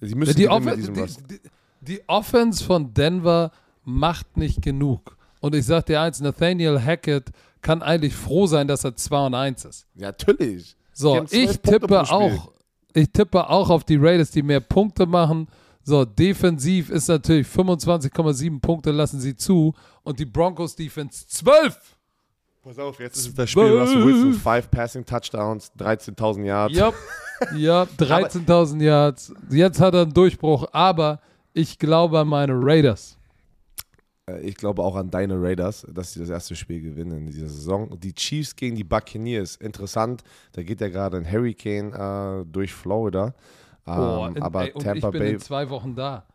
Sie 0.03 0.15
müssen 0.15 0.37
die, 0.37 0.47
Off 0.47 0.63
die, 0.63 0.83
die, 0.83 1.41
die, 1.81 2.09
Offense 2.09 2.63
von 2.63 2.93
Denver 2.93 3.53
macht 3.85 4.37
nicht 4.37 4.61
genug. 4.61 5.17
Und 5.41 5.55
ich 5.55 5.65
sag 5.65 5.87
dir 5.87 6.03
eins, 6.03 6.21
Nathaniel 6.21 6.79
Hackett 6.79 7.31
kann 7.63 7.81
eigentlich 7.81 8.15
froh 8.15 8.47
sein, 8.47 8.69
dass 8.69 8.85
er 8.85 8.95
2 8.95 9.27
und 9.27 9.35
1 9.35 9.65
ist. 9.65 9.87
Ja, 9.95 10.09
natürlich. 10.09 10.77
So, 10.93 11.25
ich 11.31 11.59
tippe 11.61 12.03
auch, 12.03 12.53
ich 12.93 13.11
tippe 13.11 13.49
auch 13.49 13.71
auf 13.71 13.85
die 13.85 13.97
Raiders, 13.97 14.31
die 14.31 14.43
mehr 14.43 14.61
Punkte 14.61 15.07
machen. 15.07 15.49
So, 15.83 16.05
defensiv 16.05 16.91
ist 16.91 17.09
natürlich 17.09 17.47
25,7 17.47 18.61
Punkte 18.61 18.91
lassen 18.91 19.21
sie 19.21 19.35
zu 19.35 19.73
und 20.03 20.19
die 20.19 20.27
Broncos 20.27 20.77
Defense 20.77 21.27
12. 21.27 21.97
Pass 22.63 22.79
auf, 22.79 23.01
jetzt 23.01 23.17
ist 23.17 23.39
das 23.39 23.49
Spiel, 23.49 23.75
was 23.75 23.91
du 23.91 24.05
willst. 24.05 24.41
5 24.43 24.71
Passing 24.71 25.07
Touchdowns, 25.07 25.73
13.000 25.79 26.45
Yards. 26.45 26.77
Yep. 26.77 26.95
Ja, 27.57 27.83
13.000 27.99 28.83
Yards. 28.83 29.33
Jetzt 29.49 29.81
hat 29.81 29.95
er 29.95 30.03
einen 30.03 30.13
Durchbruch, 30.13 30.69
aber 30.73 31.21
ich 31.55 31.79
glaube 31.79 32.19
an 32.19 32.29
meine 32.29 32.53
Raiders. 32.55 33.17
Äh, 34.27 34.41
ich 34.41 34.57
glaube 34.57 34.83
auch 34.83 34.95
an 34.97 35.11
deine 35.11 35.41
Raiders, 35.41 35.87
dass 35.91 36.13
sie 36.13 36.21
das 36.21 36.29
erste 36.29 36.55
Spiel 36.55 36.83
gewinnen 36.83 37.19
in 37.19 37.27
dieser 37.29 37.49
Saison. 37.49 37.99
Die 37.99 38.15
Chiefs 38.15 38.55
gegen 38.55 38.77
die 38.77 38.85
Buccaneers, 38.85 39.57
interessant. 39.57 40.23
Da 40.53 40.63
geht 40.63 40.83
ja 40.83 40.89
gerade 40.89 41.17
ein 41.17 41.31
Hurricane 41.31 41.95
äh, 41.95 42.45
durch 42.45 42.75
Florida. 42.75 43.35
Ähm, 43.87 43.99
oh, 43.99 44.27
in, 44.27 44.43
aber 44.43 44.65
ey, 44.65 44.73
Tampa 44.73 45.09
ich 45.09 45.13
bin 45.13 45.23
Bay, 45.23 45.33
in 45.33 45.41
zwei 45.41 45.71
Wochen 45.71 45.95
da. 45.95 46.27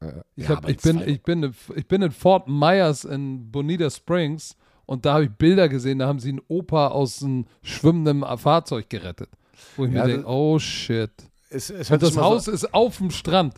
Äh, 0.00 0.12
ich, 0.34 0.48
ja, 0.48 0.56
hab, 0.56 0.66
ich, 0.66 0.78
bin, 0.78 1.02
ich, 1.06 1.22
bin, 1.22 1.54
ich 1.76 1.86
bin 1.86 2.00
in 2.00 2.10
Fort 2.10 2.48
Myers 2.48 3.04
in 3.04 3.50
Bonita 3.50 3.90
Springs 3.90 4.56
und 4.86 5.06
da 5.06 5.14
habe 5.14 5.24
ich 5.24 5.30
Bilder 5.30 5.68
gesehen, 5.68 5.98
da 5.98 6.06
haben 6.06 6.18
sie 6.18 6.30
einen 6.30 6.42
Opa 6.48 6.88
aus 6.88 7.22
einem 7.22 7.46
schwimmenden 7.62 8.24
Fahrzeug 8.38 8.88
gerettet. 8.88 9.30
Wo 9.76 9.84
ich 9.84 9.92
ja, 9.92 10.04
mir 10.04 10.12
denke, 10.12 10.28
oh 10.28 10.58
shit. 10.58 11.10
Es, 11.50 11.70
es 11.70 11.90
und 11.90 12.02
das 12.02 12.16
Haus 12.16 12.46
so 12.46 12.52
ist 12.52 12.74
auf 12.74 12.98
dem 12.98 13.10
Strand. 13.10 13.54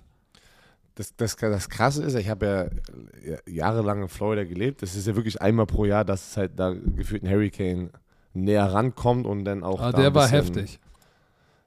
Das, 0.94 1.14
das, 1.14 1.36
das 1.36 1.68
Krasse 1.68 2.04
ist, 2.04 2.14
ich 2.14 2.28
habe 2.28 2.70
ja 3.26 3.36
jahrelang 3.46 4.02
in 4.02 4.08
Florida 4.08 4.44
gelebt. 4.44 4.82
Das 4.82 4.94
ist 4.94 5.06
ja 5.06 5.14
wirklich 5.14 5.40
einmal 5.42 5.66
pro 5.66 5.84
Jahr, 5.84 6.04
dass 6.04 6.30
es 6.30 6.36
halt 6.36 6.52
da 6.58 6.72
gefühlt 6.72 7.22
ein 7.22 7.30
Hurricane 7.30 7.90
näher 8.32 8.72
rankommt 8.72 9.26
und 9.26 9.44
dann 9.44 9.62
auch. 9.62 9.80
Ah, 9.80 9.92
der 9.92 10.14
war 10.14 10.28
heftig. 10.28 10.78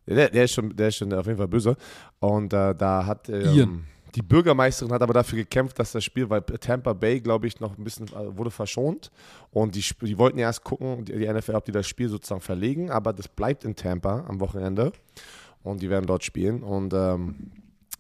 Der, 0.08 0.30
der, 0.30 0.46
ist 0.46 0.54
schon, 0.54 0.76
der 0.76 0.88
ist 0.88 0.96
schon 0.96 1.14
auf 1.14 1.28
jeden 1.28 1.38
Fall 1.38 1.48
böse. 1.48 1.76
Und 2.20 2.54
äh, 2.54 2.74
da 2.74 3.06
hat. 3.06 3.30
Ähm, 3.30 3.84
die 4.16 4.22
Bürgermeisterin 4.22 4.92
hat 4.94 5.02
aber 5.02 5.14
dafür 5.14 5.38
gekämpft, 5.38 5.80
dass 5.80 5.92
das 5.92 6.04
Spiel, 6.04 6.30
weil 6.30 6.42
Tampa 6.42 6.94
Bay, 6.94 7.20
glaube 7.20 7.48
ich, 7.48 7.60
noch 7.60 7.78
ein 7.78 7.84
bisschen 7.84 8.08
äh, 8.08 8.38
wurde 8.38 8.52
verschont. 8.52 9.12
Und 9.52 9.76
die, 9.76 9.84
die 10.02 10.18
wollten 10.18 10.40
erst 10.40 10.64
gucken, 10.64 11.06
die, 11.06 11.18
die 11.18 11.32
NFL, 11.32 11.56
ob 11.56 11.66
die 11.66 11.72
das 11.72 11.88
Spiel 11.88 12.10
sozusagen 12.10 12.42
verlegen, 12.42 12.92
aber 12.92 13.14
das 13.14 13.28
bleibt 13.28 13.66
in 13.66 13.76
Tampa 13.76 14.26
am 14.28 14.40
Wochenende. 14.40 14.92
Und 15.64 15.82
die 15.82 15.90
werden 15.90 16.06
dort 16.06 16.24
spielen. 16.24 16.64
Und 16.64 16.94
ähm, 16.94 17.52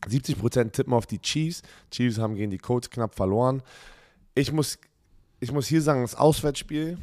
70% 0.07 0.71
tippen 0.71 0.93
auf 0.93 1.05
die 1.05 1.19
Chiefs. 1.19 1.61
Chiefs 1.91 2.17
haben 2.17 2.35
gegen 2.35 2.51
die 2.51 2.57
Colts 2.57 2.89
knapp 2.89 3.15
verloren. 3.15 3.61
Ich 4.33 4.51
muss, 4.51 4.79
ich 5.39 5.51
muss 5.51 5.67
hier 5.67 5.81
sagen, 5.81 6.01
das 6.01 6.15
Auswärtsspiel 6.15 6.97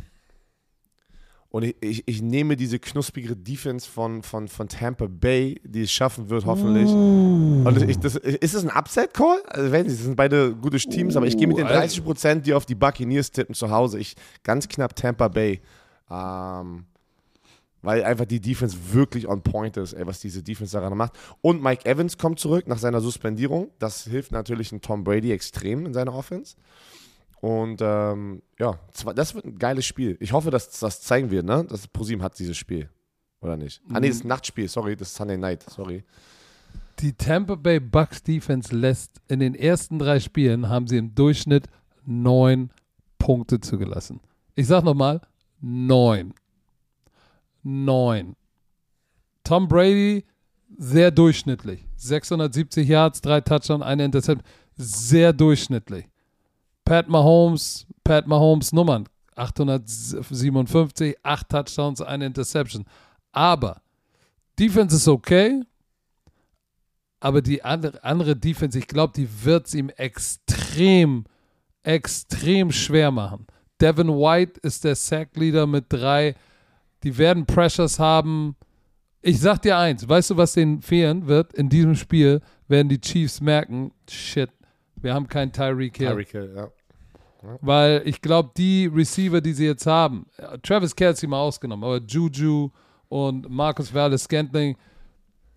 und 1.51 1.63
ich, 1.63 1.77
ich, 1.81 2.03
ich, 2.07 2.23
nehme 2.23 2.57
diese 2.57 2.79
knusprige 2.79 3.37
Defense 3.37 3.89
von, 3.89 4.23
von, 4.23 4.49
von 4.49 4.69
Tampa 4.69 5.07
Bay, 5.09 5.61
die 5.65 5.83
es 5.83 5.93
schaffen 5.93 6.29
wird, 6.29 6.45
hoffentlich. 6.45 6.89
Uh. 6.89 7.65
Und 7.67 7.89
ich, 7.89 7.99
das, 7.99 8.17
ist 8.17 8.55
das 8.55 8.65
ein 8.65 8.71
Upset-Call? 8.71 9.43
Also, 9.47 9.71
das 9.71 9.99
sind 9.99 10.17
beide 10.17 10.55
gute 10.55 10.79
Teams, 10.79 11.15
uh. 11.15 11.19
aber 11.19 11.27
ich 11.27 11.37
gehe 11.37 11.47
mit 11.47 11.59
den 11.59 11.67
30 11.67 12.05
Prozent, 12.05 12.47
die 12.47 12.53
auf 12.53 12.67
die 12.67 12.75
Buccaneers 12.75 13.31
tippen 13.31 13.55
zu 13.55 13.71
Hause. 13.71 13.99
Ich 13.99 14.17
ganz 14.43 14.69
knapp 14.69 14.95
Tampa 14.97 15.29
Bay. 15.29 15.61
Ähm, 16.11 16.85
weil 17.87 18.03
einfach 18.03 18.25
die 18.25 18.41
Defense 18.41 18.77
wirklich 18.93 19.29
on 19.29 19.43
point 19.43 19.77
ist, 19.77 19.93
ey, 19.93 20.05
was 20.07 20.19
diese 20.19 20.43
Defense 20.43 20.77
daran 20.77 20.99
macht. 20.99 21.13
Und 21.41 21.63
Mike 21.63 21.89
Evans 21.89 22.19
kommt 22.19 22.41
zurück 22.41 22.67
nach 22.67 22.79
seiner 22.79 23.01
Suspendierung. 23.01 23.71
Das 23.79 24.05
hilft 24.05 24.33
natürlich 24.33 24.75
Tom 24.83 25.05
Brady 25.05 25.31
extrem 25.31 25.87
in 25.87 25.95
seiner 25.95 26.13
Offense. 26.13 26.57
Und 27.47 27.81
ähm, 27.81 28.43
ja, 28.59 28.81
das 29.15 29.37
wird 29.37 29.45
ein 29.45 29.57
geiles 29.57 29.87
Spiel. 29.87 30.17
Ich 30.19 30.33
hoffe, 30.33 30.51
dass 30.51 30.81
das 30.81 31.01
zeigen 31.01 31.31
wird, 31.31 31.47
ne? 31.47 31.65
Das 31.69 31.87
ProSieben 31.87 32.25
hat 32.25 32.37
dieses 32.41 32.57
Spiel. 32.57 32.91
Oder 33.41 33.57
nicht? 33.57 33.81
Ah, 33.89 34.01
nee, 34.01 34.09
das 34.09 34.17
ist 34.17 34.25
ein 34.25 34.29
Nachtspiel, 34.29 34.67
sorry, 34.67 34.97
das 34.97 35.11
ist 35.11 35.15
Sunday 35.15 35.37
Night, 35.39 35.63
sorry. 35.63 36.03
Die 36.99 37.13
Tampa 37.13 37.55
Bay 37.55 37.79
Bucks 37.79 38.25
Defense 38.25 38.75
lässt 38.75 39.21
in 39.29 39.39
den 39.39 39.55
ersten 39.55 40.01
drei 40.01 40.19
Spielen 40.19 40.69
haben 40.69 40.89
sie 40.89 40.97
im 40.97 41.15
Durchschnitt 41.15 41.69
neun 42.05 42.71
Punkte 43.17 43.61
zugelassen. 43.61 44.19
Ich 44.57 44.67
sag 44.67 44.83
nochmal, 44.83 45.21
neun. 45.61 46.35
Neun. 47.63 48.35
Tom 49.45 49.69
Brady, 49.69 50.25
sehr 50.79 51.13
durchschnittlich. 51.13 51.87
670 51.95 52.89
Yards, 52.89 53.21
drei 53.21 53.41
Touchdowns, 53.41 53.85
eine 53.85 54.05
Interception. 54.05 54.43
Sehr 54.75 55.33
durchschnittlich. 55.33 56.09
Pat 56.87 57.09
Mahomes, 57.09 57.87
Pat 58.03 58.27
Mahomes 58.27 58.73
Nummern. 58.73 59.07
857, 59.35 61.17
8 61.23 61.49
Touchdowns, 61.51 62.01
eine 62.01 62.25
Interception. 62.25 62.87
Aber 63.33 63.83
Defense 64.59 64.97
ist 64.97 65.09
okay, 65.09 65.63
aber 67.21 67.43
die 67.43 67.63
andere, 67.63 68.03
andere 68.03 68.35
Defense, 68.35 68.79
ich 68.79 68.87
glaube, 68.87 69.13
die 69.15 69.29
wird 69.45 69.67
es 69.67 69.75
ihm 69.75 69.91
extrem, 69.91 71.25
extrem 71.83 72.73
schwer 72.73 73.11
machen. 73.11 73.47
Devin 73.81 74.09
White 74.09 74.61
ist 74.63 74.85
der 74.85 74.95
Sack-Leader 74.95 75.67
mit 75.67 75.87
drei. 75.91 76.35
Die 77.03 77.19
werden 77.19 77.45
Pressures 77.45 77.99
haben. 77.99 78.57
Ich 79.21 79.41
sag 79.41 79.61
dir 79.61 79.77
eins, 79.77 80.09
weißt 80.09 80.31
du, 80.31 80.37
was 80.39 80.55
denen 80.55 80.81
fehlen 80.81 81.27
wird? 81.27 81.53
In 81.53 81.69
diesem 81.69 81.95
Spiel 81.95 82.41
werden 82.69 82.89
die 82.89 83.01
Chiefs 83.01 83.41
merken, 83.43 83.93
shit, 84.09 84.51
wir 84.97 85.13
haben 85.13 85.29
keinen 85.29 85.53
Tyreek 85.53 85.97
Hill. 85.99 86.09
Tyreek 86.09 86.31
Hill, 86.31 86.53
ja. 86.57 86.71
Weil 87.61 88.03
ich 88.05 88.21
glaube, 88.21 88.51
die 88.57 88.87
Receiver, 88.87 89.41
die 89.41 89.53
sie 89.53 89.67
jetzt 89.67 89.87
haben, 89.87 90.27
Travis 90.63 90.95
Kelsey 90.95 91.29
mal 91.29 91.41
ausgenommen, 91.41 91.85
aber 91.85 92.01
Juju 92.07 92.71
und 93.09 93.49
Marcus 93.49 93.93
Wallace 93.93 94.25
Scantling, 94.25 94.77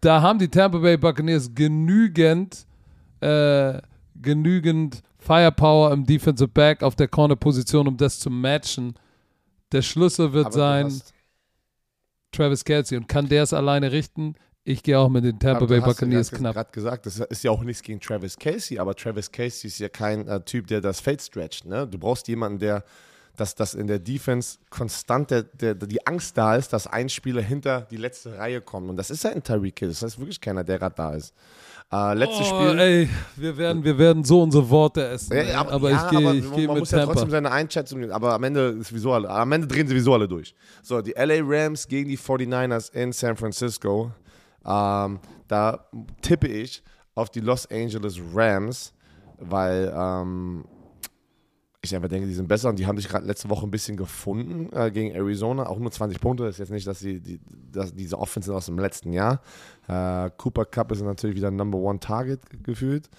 da 0.02 0.22
haben 0.22 0.40
die 0.40 0.48
Tampa 0.48 0.78
Bay 0.78 0.98
Buccaneers 0.98 1.54
genügend, 1.54 2.66
äh, 3.20 3.82
genügend 4.16 5.02
Firepower 5.18 5.92
im 5.92 6.06
Defensive 6.06 6.48
Back 6.48 6.84
auf 6.84 6.96
der 6.96 7.08
Corner-Position, 7.08 7.88
um 7.88 7.98
das 7.98 8.20
zu 8.20 8.30
matchen. 8.30 8.94
Der 9.72 9.82
Schlüssel 9.82 10.32
wird 10.32 10.48
aber 10.48 10.56
sein 10.56 11.02
Travis 12.32 12.64
Kelsey. 12.64 12.98
Und 12.98 13.08
kann 13.08 13.28
der 13.28 13.44
es 13.44 13.54
alleine 13.54 13.92
richten? 13.92 14.36
Ich 14.64 14.84
gehe 14.84 15.00
auch 15.00 15.10
mit 15.10 15.24
den 15.24 15.40
Tampa 15.40 15.66
Bay 15.66 15.80
Buccaneers 15.80 16.32
knapp. 16.32 16.54
gerade 16.54 16.72
gesagt, 16.72 17.06
das 17.06 17.20
ist 17.20 17.44
ja 17.44 17.52
auch 17.52 17.64
nichts 17.64 17.82
gegen 17.82 18.00
Travis 18.00 18.38
Casey, 18.38 18.78
aber 18.78 18.94
Travis 18.96 19.32
Casey 19.32 19.68
ist 19.68 19.80
ja 19.80 19.90
kein 19.90 20.28
äh, 20.28 20.42
Typ, 20.42 20.68
der 20.68 20.82
das 20.82 21.00
Feld 21.00 21.22
stretcht. 21.22 21.66
Ne? 21.66 21.88
Du 21.88 21.98
brauchst 21.98 22.28
jemanden, 22.28 22.60
der 22.60 22.84
dass, 23.40 23.56
dass 23.56 23.74
in 23.74 23.88
der 23.88 24.00
Defense 24.00 24.58
konstant 24.70 25.32
der, 25.32 25.44
der, 25.44 25.76
die 25.76 26.06
Angst 26.06 26.38
da 26.38 26.56
ist, 26.56 26.74
dass 26.74 26.88
ein 26.88 27.10
Spieler 27.10 27.42
hinter 27.42 27.88
die 27.90 27.98
letzte 27.98 28.38
Reihe 28.38 28.62
kommt. 28.62 28.90
Und 28.90 28.98
das 28.98 29.10
ist 29.10 29.24
ja 29.24 29.32
ein 29.32 29.44
Tyreek 29.44 29.80
Hill. 29.80 29.90
Das 29.90 30.02
heißt 30.02 30.20
wirklich 30.20 30.42
keiner, 30.42 30.64
der 30.64 30.80
gerade 30.80 30.96
da 30.96 31.14
ist. 31.14 31.34
Äh, 31.92 32.14
letztes 32.16 32.52
oh, 32.52 32.56
Spiel. 32.56 32.80
Ey, 32.80 33.10
wir 33.36 33.58
werden, 33.58 33.84
wir 33.84 33.98
werden 33.98 34.24
so 34.24 34.44
unsere 34.44 34.70
Worte 34.70 35.08
essen. 35.08 35.36
Ja, 35.36 35.62
aber, 35.62 35.72
aber, 35.72 35.90
ja, 35.90 36.06
ich 36.06 36.10
gehe 36.12 36.28
aber 36.28 36.36
ich 36.36 36.52
geh 36.52 36.68
man 36.68 36.76
mit 36.76 36.80
muss 36.82 36.92
ja 36.92 37.00
Tampa. 37.00 37.14
trotzdem 37.14 37.32
seine 37.32 37.52
Einschätzung, 37.52 38.12
aber 38.12 38.34
am 38.34 38.44
Ende, 38.44 38.78
ist 38.80 38.90
sowieso 38.90 39.14
alle, 39.14 39.30
am 39.30 39.52
Ende 39.52 39.68
drehen 39.68 39.88
sie 39.88 39.94
sowieso 39.94 40.14
alle 40.14 40.28
durch. 40.28 40.54
So, 40.84 41.02
die 41.02 41.14
LA 41.14 41.40
Rams 41.42 41.88
gegen 41.88 42.10
die 42.10 42.18
49ers 42.18 42.94
in 42.94 43.12
San 43.12 43.36
Francisco. 43.38 44.12
Ähm, 44.70 45.20
da 45.48 45.90
tippe 46.22 46.48
ich 46.48 46.84
auf 47.16 47.30
die 47.30 47.42
Los 47.42 47.66
Angeles 47.70 48.20
Rams, 48.34 48.94
weil 49.40 49.94
ähm, 49.96 50.64
ich 51.82 51.96
einfach 51.96 52.10
denke, 52.10 52.28
die 52.28 52.34
sind 52.34 52.48
besser 52.48 52.70
und 52.70 52.78
die 52.78 52.86
haben 52.86 52.98
sich 52.98 53.08
gerade 53.08 53.26
letzte 53.26 53.50
Woche 53.50 53.66
ein 53.66 53.72
bisschen 53.72 53.96
gefunden 53.98 54.70
äh, 54.74 54.92
gegen 54.92 55.12
Arizona. 55.16 55.66
Auch 55.66 55.80
nur 55.80 55.92
20 55.92 56.20
Punkte. 56.20 56.44
Das 56.44 56.56
ist 56.56 56.60
jetzt 56.60 56.72
nicht, 56.72 56.86
dass, 56.86 57.00
sie, 57.00 57.22
die, 57.22 57.40
dass 57.72 57.94
diese 57.94 58.20
Offense 58.20 58.48
sind 58.48 58.56
aus 58.56 58.66
dem 58.66 58.78
letzten 58.78 59.14
Jahr. 59.14 59.42
Äh, 59.88 60.30
Cooper 60.38 60.66
Cup 60.66 60.92
ist 60.92 61.02
natürlich 61.02 61.38
wieder 61.38 61.52
Number 61.52 61.78
One 61.78 62.00
Target 62.00 62.42
gefühlt. 62.64 63.10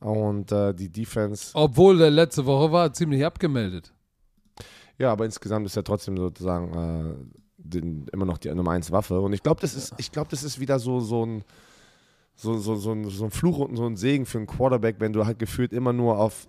Und 0.00 0.52
äh, 0.52 0.74
die 0.74 0.90
Defense. 0.90 1.50
Obwohl 1.54 1.98
der 1.98 2.10
letzte 2.10 2.44
Woche 2.44 2.70
war 2.70 2.92
ziemlich 2.92 3.24
abgemeldet. 3.24 3.92
Ja, 4.98 5.12
aber 5.12 5.24
insgesamt 5.24 5.66
ist 5.66 5.76
er 5.76 5.84
trotzdem 5.84 6.16
sozusagen 6.16 6.74
äh, 6.74 7.38
den, 7.68 8.06
immer 8.12 8.24
noch 8.24 8.38
die 8.38 8.52
Nummer 8.54 8.72
1 8.72 8.90
Waffe. 8.92 9.20
Und 9.20 9.32
ich 9.32 9.42
glaube, 9.42 9.60
das 9.60 9.74
ist, 9.74 9.94
ich 9.98 10.10
glaube, 10.12 10.30
das 10.30 10.42
ist 10.42 10.58
wieder 10.60 10.78
so, 10.78 11.00
so 11.00 11.24
ein. 11.24 11.44
So, 12.40 12.56
so, 12.56 12.76
so, 12.76 12.92
ein, 12.92 13.04
so 13.10 13.24
ein 13.24 13.32
Fluch 13.32 13.58
und 13.58 13.74
so 13.74 13.84
ein 13.84 13.96
Segen 13.96 14.24
für 14.24 14.38
einen 14.38 14.46
Quarterback, 14.46 14.96
wenn 15.00 15.12
du 15.12 15.26
halt 15.26 15.40
gefühlt 15.40 15.72
immer 15.72 15.92
nur 15.92 16.18
auf 16.18 16.46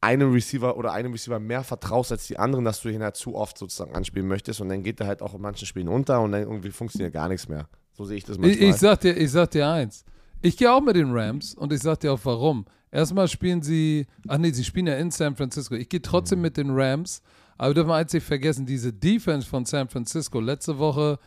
einem 0.00 0.32
Receiver 0.32 0.76
oder 0.78 0.92
einem 0.92 1.12
Receiver 1.12 1.38
mehr 1.38 1.62
vertraust 1.62 2.12
als 2.12 2.26
die 2.26 2.38
anderen, 2.38 2.64
dass 2.64 2.80
du 2.80 2.88
ihn 2.88 3.02
halt 3.02 3.16
zu 3.16 3.34
oft 3.34 3.58
sozusagen 3.58 3.94
anspielen 3.94 4.26
möchtest 4.26 4.60
und 4.62 4.70
dann 4.70 4.82
geht 4.82 4.98
er 5.00 5.06
halt 5.06 5.20
auch 5.20 5.34
in 5.34 5.42
manchen 5.42 5.66
Spielen 5.66 5.88
unter 5.88 6.22
und 6.22 6.32
dann 6.32 6.42
irgendwie 6.42 6.70
funktioniert 6.70 7.12
gar 7.12 7.28
nichts 7.28 7.48
mehr. 7.48 7.68
So 7.92 8.04
sehe 8.06 8.16
ich 8.16 8.24
das 8.24 8.38
manchmal. 8.38 8.68
Ich, 8.68 8.74
ich, 8.74 8.76
sag 8.76 9.00
dir, 9.00 9.14
ich 9.14 9.30
sag 9.30 9.50
dir 9.50 9.68
eins. 9.68 10.04
Ich 10.40 10.56
gehe 10.56 10.72
auch 10.72 10.80
mit 10.80 10.96
den 10.96 11.12
Rams 11.12 11.54
und 11.54 11.72
ich 11.74 11.80
sag 11.80 12.00
dir 12.00 12.14
auch 12.14 12.20
warum. 12.24 12.64
Erstmal 12.90 13.28
spielen 13.28 13.60
sie, 13.60 14.06
ach 14.26 14.38
nee, 14.38 14.50
sie 14.52 14.64
spielen 14.64 14.86
ja 14.86 14.94
in 14.96 15.10
San 15.10 15.36
Francisco. 15.36 15.74
Ich 15.74 15.90
gehe 15.90 16.00
trotzdem 16.00 16.38
Mhm. 16.38 16.42
mit 16.42 16.56
den 16.56 16.70
Rams, 16.70 17.20
aber 17.60 17.68
wir 17.68 17.74
dürfen 17.74 17.90
eins 17.90 18.14
nicht 18.14 18.24
vergessen, 18.24 18.64
diese 18.64 18.90
Defense 18.90 19.46
von 19.46 19.66
San 19.66 19.86
Francisco 19.86 20.40
letzte 20.40 20.78
Woche, 20.78 21.18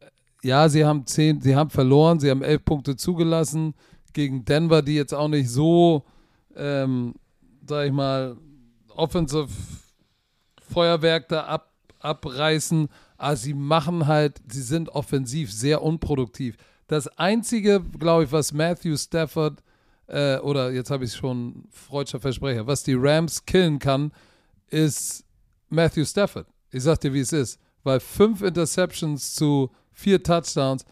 äh, 0.00 0.06
ja, 0.42 0.68
sie 0.68 0.84
haben 0.84 1.06
zehn, 1.06 1.40
sie 1.40 1.54
haben 1.54 1.70
verloren, 1.70 2.18
sie 2.18 2.28
haben 2.28 2.42
elf 2.42 2.64
Punkte 2.64 2.96
zugelassen 2.96 3.72
gegen 4.12 4.44
Denver, 4.44 4.82
die 4.82 4.96
jetzt 4.96 5.14
auch 5.14 5.28
nicht 5.28 5.48
so, 5.48 6.04
ähm, 6.56 7.14
sag 7.68 7.86
ich 7.86 7.92
mal, 7.92 8.36
offensive 8.96 9.46
Feuerwerk 10.60 11.28
da 11.28 11.44
ab, 11.44 11.70
abreißen, 12.00 12.88
aber 13.16 13.36
sie 13.36 13.54
machen 13.54 14.08
halt, 14.08 14.42
sie 14.48 14.62
sind 14.62 14.88
offensiv 14.88 15.52
sehr 15.52 15.82
unproduktiv. 15.82 16.56
Das 16.88 17.06
Einzige, 17.16 17.80
glaube 17.96 18.24
ich, 18.24 18.32
was 18.32 18.52
Matthew 18.52 18.96
Stafford, 18.96 19.62
äh, 20.08 20.38
oder 20.38 20.72
jetzt 20.72 20.90
habe 20.90 21.04
ich 21.04 21.14
schon 21.14 21.68
freudscher 21.70 22.18
Versprecher, 22.18 22.66
was 22.66 22.82
die 22.82 22.96
Rams 22.98 23.46
killen 23.46 23.78
kann, 23.78 24.10
ist 24.68 25.25
Matthew 25.68 26.04
Stafford. 26.04 26.46
Ich 26.70 26.82
sag 26.82 27.00
dir, 27.00 27.12
wie 27.12 27.20
es 27.20 27.32
ist. 27.32 27.58
Weil 27.82 28.00
fünf 28.00 28.42
Interceptions 28.42 29.34
zu 29.34 29.70
vier 29.92 30.22
Touchdowns, 30.22 30.84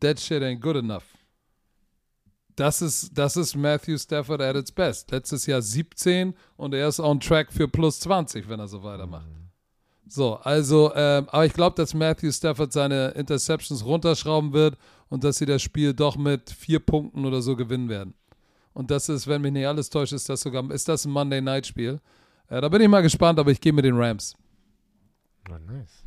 that 0.00 0.18
shit 0.18 0.42
ain't 0.42 0.60
good 0.60 0.76
enough. 0.76 1.04
Das 2.56 2.82
ist, 2.82 3.16
das 3.16 3.36
ist 3.36 3.56
Matthew 3.56 3.98
Stafford 3.98 4.40
at 4.40 4.56
its 4.56 4.72
best. 4.72 5.10
Letztes 5.10 5.46
Jahr 5.46 5.62
17 5.62 6.34
und 6.56 6.74
er 6.74 6.88
ist 6.88 7.00
on 7.00 7.18
track 7.18 7.52
für 7.52 7.66
plus 7.66 8.00
20, 8.00 8.48
wenn 8.48 8.60
er 8.60 8.68
so 8.68 8.82
weitermacht. 8.82 9.26
So, 10.06 10.34
also, 10.36 10.92
ähm, 10.94 11.26
aber 11.30 11.46
ich 11.46 11.54
glaube, 11.54 11.76
dass 11.76 11.94
Matthew 11.94 12.32
Stafford 12.32 12.72
seine 12.72 13.08
Interceptions 13.10 13.84
runterschrauben 13.84 14.52
wird 14.52 14.76
und 15.08 15.24
dass 15.24 15.38
sie 15.38 15.46
das 15.46 15.62
Spiel 15.62 15.94
doch 15.94 16.16
mit 16.16 16.50
vier 16.50 16.80
Punkten 16.80 17.24
oder 17.24 17.40
so 17.40 17.56
gewinnen 17.56 17.88
werden. 17.88 18.12
Und 18.74 18.90
das 18.90 19.08
ist, 19.08 19.26
wenn 19.26 19.42
mich 19.42 19.52
nicht 19.52 19.66
alles 19.66 19.88
täuscht, 19.88 20.12
ist 20.12 20.28
das 20.28 20.42
sogar, 20.42 20.70
ist 20.70 20.88
das 20.88 21.04
ein 21.04 21.12
Monday 21.12 21.40
Night 21.40 21.66
Spiel. 21.66 22.00
Äh, 22.48 22.60
da 22.60 22.68
bin 22.68 22.80
ich 22.82 22.88
mal 22.88 23.02
gespannt, 23.02 23.38
aber 23.38 23.50
ich 23.50 23.60
gehe 23.60 23.72
mit 23.72 23.84
den 23.84 23.96
Rams. 23.96 24.36
Oh, 25.50 25.58
nice. 25.58 26.04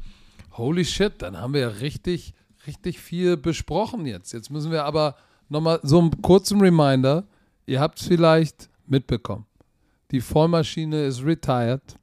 Holy 0.52 0.86
shit, 0.86 1.22
dann 1.22 1.38
haben 1.38 1.53
wir 1.53 1.62
ja 1.62 1.68
richtig, 1.68 2.34
richtig 2.66 2.99
viel 2.99 3.36
besprochen 3.38 4.06
jetzt. 4.06 4.32
Jetzt 4.32 4.49
müssen 4.49 4.72
wir 4.72 4.86
aber 4.86 5.16
nochmal 5.49 5.80
so 5.84 5.99
einen 5.99 6.22
kurzen 6.22 6.62
Reminder. 6.62 7.26
Ihr 7.66 7.80
habt 7.80 7.99
es 7.99 8.07
vielleicht 8.07 8.70
mitbekommen. 8.86 9.45
Die 10.12 10.22
Vollmaschine 10.22 11.03
ist 11.06 11.24
retired. 11.24 11.98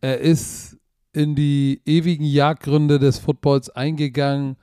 Er 0.00 0.20
ist 0.20 0.76
in 1.12 1.34
die 1.34 1.80
ewigen 1.86 2.24
Jagdgründe 2.24 2.98
des 2.98 3.18
Footballs 3.18 3.70
eingegangen. 3.70 4.56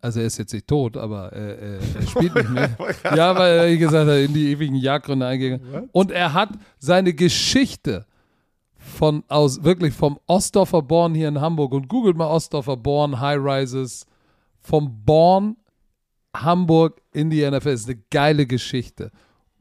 Also 0.00 0.20
er 0.20 0.26
ist 0.26 0.38
jetzt 0.38 0.52
nicht 0.52 0.66
tot, 0.66 0.96
aber 0.96 1.32
er, 1.32 1.58
er, 1.58 1.78
er 1.96 2.06
spielt 2.06 2.34
nicht 2.34 2.50
mehr. 2.50 2.76
ja, 3.16 3.36
weil 3.36 3.58
er, 3.58 3.68
wie 3.70 3.78
gesagt, 3.78 4.08
in 4.10 4.32
die 4.32 4.50
ewigen 4.50 4.76
Jagdgründe 4.76 5.26
eingegangen. 5.26 5.88
Und 5.92 6.10
er 6.10 6.32
hat 6.32 6.50
seine 6.78 7.12
Geschichte 7.12 8.06
von 8.76 9.24
aus 9.28 9.62
wirklich 9.62 9.92
vom 9.94 10.18
Ostdorfer 10.26 10.82
Born 10.82 11.14
hier 11.14 11.28
in 11.28 11.40
Hamburg 11.40 11.72
und 11.72 11.88
googelt 11.88 12.16
mal 12.16 12.28
Ostdorfer 12.28 12.76
Born 12.76 13.20
High 13.20 13.38
Rises 13.38 14.06
vom 14.60 15.04
Born 15.04 15.56
Hamburg 16.34 17.00
in 17.12 17.30
die 17.30 17.48
NFL 17.48 17.68
ist 17.68 17.88
eine 17.88 17.98
geile 18.10 18.46
Geschichte. 18.46 19.10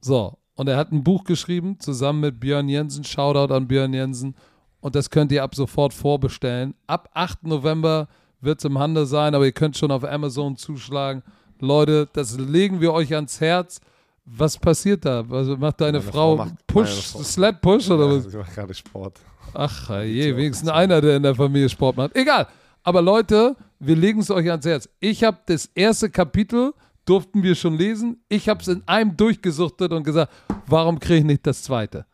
So, 0.02 0.38
und 0.56 0.68
er 0.68 0.78
hat 0.78 0.91
ein 0.91 1.03
Buch 1.03 1.24
geschrieben 1.24 1.80
zusammen 1.80 2.22
mit 2.22 2.40
Björn 2.40 2.70
Jensen. 2.70 3.03
Shoutout 3.03 3.53
an 3.53 3.68
Björn 3.68 3.94
Jensen. 3.94 4.36
Und 4.82 4.95
das 4.95 5.10
könnt 5.10 5.32
ihr 5.32 5.44
ab 5.44 5.56
sofort 5.56 5.94
vorbestellen. 5.94 6.74
Ab 6.88 7.10
8. 7.14 7.44
November 7.48 8.07
wird 8.41 8.60
es 8.60 8.66
im 8.66 8.78
Handel 8.80 9.06
sein, 9.06 9.36
aber 9.36 9.45
ihr 9.45 9.52
könnt 9.52 9.78
schon 9.78 9.91
auf 9.91 10.03
Amazon 10.03 10.56
zuschlagen. 10.57 11.24
Leute, 11.60 12.07
das 12.14 12.38
legen 12.38 12.80
wir 12.82 12.94
euch 12.94 13.14
ans 13.14 13.41
Herz. 13.41 13.82
Was 14.26 14.57
passiert 14.57 15.06
da? 15.06 15.28
Was 15.30 15.48
macht 15.57 15.82
deine 15.82 15.99
Meine 15.99 16.11
Frau? 16.11 16.36
Frau 16.38 16.45
macht- 16.45 16.68
Push, 16.68 16.90
Sled 17.24 17.61
Push 17.61 17.90
oder 17.90 18.06
Ja, 18.07 18.16
was? 18.18 18.26
ich 18.28 18.34
mache 18.36 18.53
gerade 18.53 18.74
Sport. 18.74 19.20
Ach 19.53 19.90
je, 20.03 20.36
wenigstens 20.38 20.70
einer, 20.70 21.02
der 21.02 21.18
in 21.18 21.24
der 21.24 21.34
Familie 21.36 21.68
Sport 21.70 21.98
macht. 21.98 22.16
Egal. 22.16 22.48
Aber 22.84 23.02
Leute, 23.02 23.56
wir 23.80 23.95
legen 23.95 24.20
es 24.20 24.30
euch 24.30 24.49
ans 24.49 24.66
Herz. 24.66 24.88
Ich 24.99 25.24
habe 25.24 25.40
das 25.48 25.66
erste 25.74 26.10
Kapitel, 26.10 26.74
durften 27.06 27.41
wir 27.41 27.56
schon 27.56 27.74
lesen. 27.76 28.22
Ich 28.30 28.48
habe 28.48 28.61
es 28.61 28.68
in 28.68 28.84
einem 28.86 29.18
durchgesuchtet 29.18 29.91
und 29.91 30.03
gesagt, 30.03 30.32
warum 30.68 30.99
kriege 30.99 31.20
ich 31.20 31.26
nicht 31.26 31.48
das 31.48 31.64
zweite? 31.64 32.06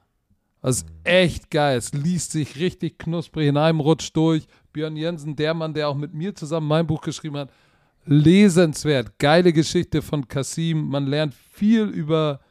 Das 0.61 0.77
ist 0.77 0.85
echt 1.03 1.51
geil. 1.51 1.77
Es 1.77 1.93
liest 1.93 2.31
sich 2.31 2.55
richtig 2.59 2.97
knusprig 2.97 3.47
in 3.49 3.57
einem 3.57 3.81
Rutsch 3.81 4.09
durch. 4.13 4.47
Björn 4.75 4.97
Jensen, 4.97 5.37
der 5.37 5.53
Mann, 5.53 5.73
der 5.73 5.87
auch 5.87 5.95
mit 5.95 6.13
mir 6.13 6.35
zusammen 6.35 6.67
mein 6.67 6.85
Buch 6.85 6.99
geschrieben 6.99 7.37
hat. 7.37 7.49
Lesenswert. 8.03 9.17
Geile 9.19 9.53
Geschichte 9.53 10.01
von 10.01 10.27
Kasim. 10.27 10.89
Man 10.89 11.07
lernt 11.07 11.33
viel 11.33 11.85
über 11.85 12.41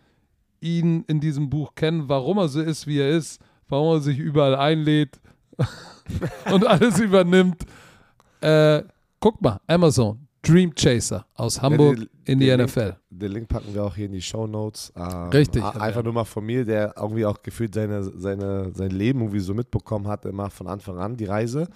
ihn 0.61 1.05
in 1.07 1.21
diesem 1.21 1.51
Buch 1.51 1.75
kennen, 1.75 2.09
warum 2.09 2.39
er 2.39 2.49
so 2.49 2.63
ist, 2.63 2.87
wie 2.87 2.99
er 2.99 3.11
ist, 3.11 3.43
warum 3.69 3.97
er 3.97 4.01
sich 4.01 4.19
überall 4.19 4.55
einlädt 4.57 5.21
und 6.51 6.67
alles 6.67 6.99
übernimmt. 6.99 7.63
Äh, 8.41 8.83
guck 9.21 9.43
mal, 9.43 9.61
Amazon, 9.67 10.27
Dream 10.43 10.75
Chaser 10.75 11.27
aus 11.35 11.61
Hamburg 11.61 11.97
den- 11.97 12.09
in 12.25 12.39
die 12.41 12.57
NFL. 12.57 12.81
Link, 12.81 12.97
den 13.11 13.33
Link 13.33 13.49
packen 13.49 13.75
wir 13.75 13.85
auch 13.85 13.95
hier 13.95 14.07
in 14.07 14.13
die 14.13 14.23
Show 14.23 14.47
Notes. 14.47 14.93
Ähm, 14.97 15.29
Richtig, 15.29 15.63
a- 15.63 15.73
ja. 15.75 15.81
Einfach 15.81 16.03
nur 16.03 16.15
mal 16.15 16.25
von 16.25 16.45
mir, 16.45 16.65
der 16.65 16.95
irgendwie 16.97 17.27
auch 17.27 17.43
gefühlt 17.43 17.75
seine, 17.75 18.03
seine, 18.03 18.73
sein 18.75 18.91
Leben 18.91 19.21
irgendwie 19.21 19.41
so 19.41 19.53
mitbekommen 19.53 20.09
hat, 20.09 20.25
immer 20.25 20.49
von 20.49 20.67
Anfang 20.69 20.99
an, 20.99 21.17
die 21.19 21.27
Reise. 21.27 21.69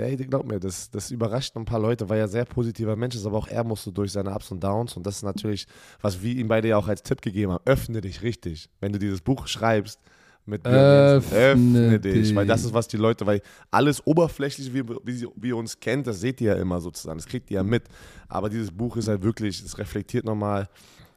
Der, 0.00 0.08
ey, 0.08 0.16
glaub 0.16 0.46
mir, 0.46 0.58
das, 0.58 0.90
das 0.90 1.10
überrascht 1.10 1.54
ein 1.56 1.66
paar 1.66 1.78
Leute, 1.78 2.08
weil 2.08 2.18
er 2.18 2.28
sehr 2.28 2.46
positiver 2.46 2.96
Mensch 2.96 3.14
ist, 3.14 3.26
aber 3.26 3.36
auch 3.36 3.48
er 3.48 3.64
musste 3.64 3.92
durch 3.92 4.12
seine 4.12 4.34
Ups 4.34 4.50
und 4.50 4.64
Downs 4.64 4.96
und 4.96 5.04
das 5.04 5.16
ist 5.16 5.22
natürlich, 5.24 5.66
was 6.00 6.22
wir 6.22 6.34
ihm 6.34 6.48
beide 6.48 6.68
ja 6.68 6.78
auch 6.78 6.88
als 6.88 7.02
Tipp 7.02 7.20
gegeben 7.20 7.52
haben, 7.52 7.62
öffne 7.66 8.00
dich 8.00 8.22
richtig. 8.22 8.70
Wenn 8.80 8.92
du 8.92 8.98
dieses 8.98 9.20
Buch 9.20 9.46
schreibst, 9.46 10.00
mit 10.46 10.66
Öffne 10.66 11.36
öffne 11.36 12.00
dich, 12.00 12.34
weil 12.34 12.46
das 12.46 12.62
dich. 12.62 12.68
ist, 12.70 12.74
was 12.74 12.88
die 12.88 12.96
Leute, 12.96 13.26
weil 13.26 13.42
alles 13.70 14.04
oberflächlich, 14.06 14.72
wie, 14.72 14.88
wie, 14.88 15.28
wie 15.36 15.48
ihr 15.48 15.56
uns 15.56 15.78
kennt, 15.78 16.06
das 16.06 16.20
seht 16.20 16.40
ihr 16.40 16.54
ja 16.54 16.60
immer 16.60 16.80
sozusagen, 16.80 17.18
das 17.18 17.26
kriegt 17.26 17.50
ihr 17.50 17.56
ja 17.56 17.62
mit, 17.62 17.82
aber 18.26 18.48
dieses 18.48 18.70
Buch 18.70 18.96
ist 18.96 19.08
halt 19.08 19.22
wirklich, 19.22 19.62
es 19.62 19.76
reflektiert 19.76 20.24
nochmal 20.24 20.66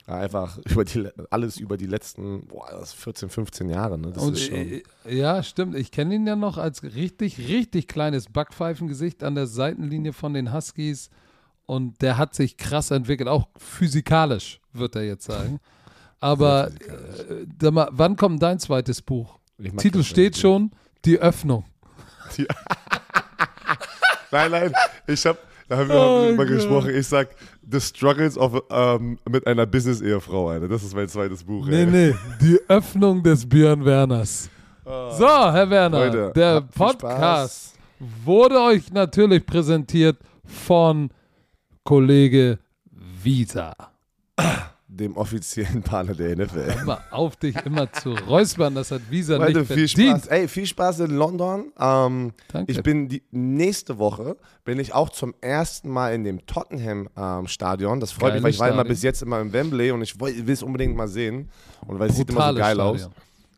einfach 0.05 0.57
über 0.69 0.83
die, 0.85 1.07
alles 1.29 1.57
über 1.57 1.77
die 1.77 1.85
letzten 1.87 2.47
boah, 2.47 2.67
das 2.71 2.89
ist 2.89 2.95
14, 2.95 3.29
15 3.29 3.69
Jahre. 3.69 3.97
Ne? 3.97 4.11
Das 4.11 4.23
Und, 4.23 4.33
ist 4.33 4.45
schon, 4.47 4.81
ja, 5.09 5.41
stimmt. 5.43 5.75
Ich 5.75 5.91
kenne 5.91 6.15
ihn 6.15 6.27
ja 6.27 6.35
noch 6.35 6.57
als 6.57 6.83
richtig, 6.83 7.37
richtig 7.47 7.87
kleines 7.87 8.27
Backpfeifengesicht 8.29 9.23
an 9.23 9.35
der 9.35 9.47
Seitenlinie 9.47 10.13
von 10.13 10.33
den 10.33 10.53
Huskies. 10.53 11.09
Und 11.65 12.01
der 12.01 12.17
hat 12.17 12.35
sich 12.35 12.57
krass 12.57 12.91
entwickelt, 12.91 13.29
auch 13.29 13.47
physikalisch, 13.57 14.59
wird 14.73 14.95
er 14.95 15.03
jetzt 15.03 15.23
sagen. 15.25 15.59
Aber 16.19 16.71
äh, 17.61 17.71
mal, 17.71 17.89
wann 17.91 18.15
kommt 18.15 18.41
dein 18.43 18.59
zweites 18.59 19.01
Buch? 19.01 19.39
Titel 19.77 20.03
steht 20.03 20.37
schon, 20.37 20.71
die 21.05 21.19
Öffnung. 21.19 21.65
Nein, 24.31 24.49
nein, 24.49 24.73
ich 25.05 25.23
habe, 25.25 25.37
da 25.69 25.77
haben 25.77 25.89
wir 25.89 25.95
Oh 25.95 26.27
drüber 26.29 26.45
Gott. 26.45 26.55
gesprochen, 26.55 26.95
ich 26.95 27.07
sag, 27.07 27.29
The 27.69 27.79
Struggles 27.79 28.37
of, 28.37 28.61
ähm, 28.69 29.17
mit 29.29 29.47
einer 29.47 29.65
Business-Ehefrau, 29.65 30.49
Alter. 30.49 30.67
Das 30.67 30.83
ist 30.83 30.95
mein 30.95 31.07
zweites 31.07 31.43
Buch. 31.43 31.65
Nee, 31.67 31.83
ey. 31.83 31.85
nee, 31.85 32.15
die 32.41 32.59
Öffnung 32.67 33.23
des 33.23 33.47
Björn 33.47 33.83
Werners. 33.85 34.49
So, 34.85 35.25
Herr 35.25 35.69
Werner, 35.69 35.97
Leute, 36.05 36.31
der 36.35 36.61
Podcast 36.61 37.75
wurde 38.25 38.59
euch 38.59 38.91
natürlich 38.91 39.45
präsentiert 39.45 40.17
von 40.43 41.09
Kollege 41.85 42.59
Visa. 43.23 43.73
Dem 44.95 45.17
offiziellen 45.17 45.81
Partner 45.83 46.13
der 46.13 46.35
NFL. 46.37 46.75
Hör 46.75 46.85
mal 46.85 47.03
auf, 47.11 47.35
dich 47.35 47.55
immer 47.65 47.91
zu 47.91 48.11
räuspern, 48.11 48.75
das 48.75 48.91
hat 48.91 49.01
Visa 49.09 49.37
Leute, 49.37 49.59
nicht 49.59 49.73
viel 49.73 49.87
verdient. 49.87 50.19
Spaß. 50.19 50.27
Ey, 50.27 50.47
viel 50.47 50.65
Spaß 50.65 50.99
in 51.01 51.11
London. 51.11 51.71
Ähm, 51.79 52.33
Danke. 52.51 52.71
ich 52.71 52.83
bin 52.83 53.09
die 53.09 53.23
nächste 53.31 53.97
Woche 53.97 54.37
bin 54.65 54.79
ich 54.79 54.93
auch 54.93 55.09
zum 55.09 55.33
ersten 55.41 55.89
Mal 55.89 56.13
in 56.13 56.23
dem 56.23 56.45
Tottenham 56.45 57.09
ähm, 57.17 57.47
Stadion. 57.47 57.99
Das 57.99 58.11
freut 58.11 58.35
mich, 58.35 58.43
weil 58.43 58.51
ich 58.51 58.59
war 58.59 58.67
immer 58.67 58.75
Stadion. 58.77 58.93
bis 58.93 59.03
jetzt 59.03 59.21
immer 59.21 59.41
im 59.41 59.51
Wembley 59.51 59.91
und 59.91 60.01
ich 60.01 60.19
will 60.19 60.49
es 60.49 60.63
unbedingt 60.63 60.95
mal 60.95 61.07
sehen. 61.07 61.49
Und 61.85 61.99
weil 61.99 62.09
es 62.09 62.15
sieht 62.15 62.29
immer 62.29 62.49
so 62.53 62.59
geil 62.59 62.75
Stadion. 62.75 62.95
aus. 62.95 63.09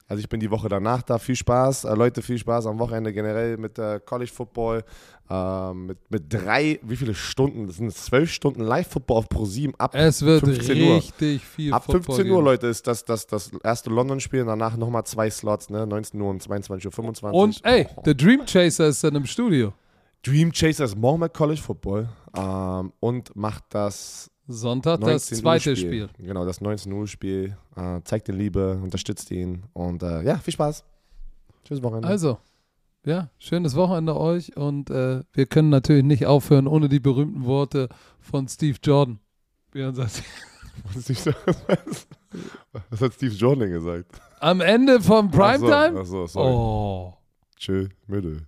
Also 0.08 0.22
ich 0.22 0.30
bin 0.30 0.40
die 0.40 0.52
Woche 0.52 0.70
danach 0.70 1.02
da. 1.02 1.18
Viel 1.18 1.36
Spaß, 1.36 1.86
äh, 1.86 1.96
Leute, 1.96 2.22
viel 2.22 2.38
Spaß 2.38 2.68
am 2.68 2.78
Wochenende 2.78 3.12
generell 3.12 3.58
mit 3.58 3.80
äh, 3.80 4.00
College 4.06 4.32
Football. 4.32 4.84
Ähm, 5.28 5.88
mit, 5.88 6.12
mit 6.12 6.32
drei, 6.32 6.80
wie 6.84 6.96
viele 6.96 7.16
Stunden? 7.16 7.66
Das 7.66 7.78
sind 7.78 7.92
zwölf 7.92 8.32
Stunden 8.32 8.62
Live-Football 8.62 9.18
auf 9.18 9.30
ProSieben 9.30 9.74
ab 9.80 9.96
Es 9.96 10.22
wird 10.22 10.46
15 10.46 10.82
Uhr. 10.84 10.96
richtig 10.98 11.44
viel 11.44 11.74
Ab 11.74 11.86
Football 11.86 12.16
15 12.18 12.28
Uhr, 12.30 12.38
geben. 12.38 12.46
Leute, 12.46 12.68
ist 12.68 12.86
das 12.86 13.04
das, 13.04 13.26
das 13.26 13.52
erste 13.64 13.90
London-Spiel 13.90 14.42
und 14.42 14.48
danach 14.48 14.78
nochmal 14.78 15.04
zwei 15.06 15.30
Slots, 15.32 15.72
ne? 15.72 15.88
19 15.88 16.22
Uhr 16.22 16.30
und 16.30 16.44
22.25 16.44 17.24
Uhr. 17.24 17.34
Und 17.34 17.60
ey, 17.64 17.88
der 18.06 18.14
Dream 18.14 18.46
Chaser 18.46 18.88
ist 18.88 19.04
dann 19.04 19.16
im 19.16 19.26
Studio. 19.26 19.74
Dream 20.22 20.52
Chasers 20.52 20.96
morgen 20.96 21.20
mit 21.22 21.34
College 21.34 21.62
Football 21.62 22.10
ähm, 22.38 22.92
und 23.00 23.36
macht 23.36 23.64
das 23.70 24.32
Sonntag 24.48 25.00
19 25.00 25.14
das 25.14 25.26
zweite 25.40 25.70
Uhr 25.72 25.76
Spiel. 25.76 26.10
Genau, 26.20 26.46
das 26.46 26.62
19 26.62 26.92
Uhr 26.92 27.08
Spiel. 27.08 27.58
Äh, 27.76 28.02
zeigt 28.04 28.28
den 28.28 28.38
Liebe, 28.38 28.80
unterstützt 28.82 29.32
ihn 29.32 29.64
und 29.74 30.04
äh, 30.04 30.22
ja, 30.24 30.38
viel 30.38 30.54
Spaß. 30.54 30.84
Tschüss 31.64 31.82
Wochenende. 31.82 32.08
Also, 32.08 32.38
ja, 33.06 33.30
schönes 33.40 33.76
Wochenende 33.76 34.16
euch 34.16 34.56
und 34.56 34.90
äh, 34.90 35.24
wir 35.34 35.46
können 35.48 35.70
natürlich 35.70 36.04
nicht 36.04 36.26
aufhören 36.26 36.68
ohne 36.68 36.90
die 36.90 37.00
berühmten 37.00 37.46
Worte 37.46 37.90
von 38.20 38.48
Steve 38.48 38.78
Jordan. 38.84 39.20
Wie 39.72 39.82
er 39.82 39.94
sagt, 39.94 40.24
Was, 40.94 41.06
so- 41.06 41.32
hat 43.06 43.14
Steve 43.14 43.34
Jordan 43.34 43.70
gesagt? 43.70 44.20
am 44.40 44.62
Ende 44.62 45.02
von 45.02 45.32
Primetime? 45.32 46.00
Achso, 46.00 46.24
achso 46.24 46.28
sorry. 46.28 46.54
Oh. 46.54 47.14
Tschö, 47.58 47.88
Müde. 48.08 48.46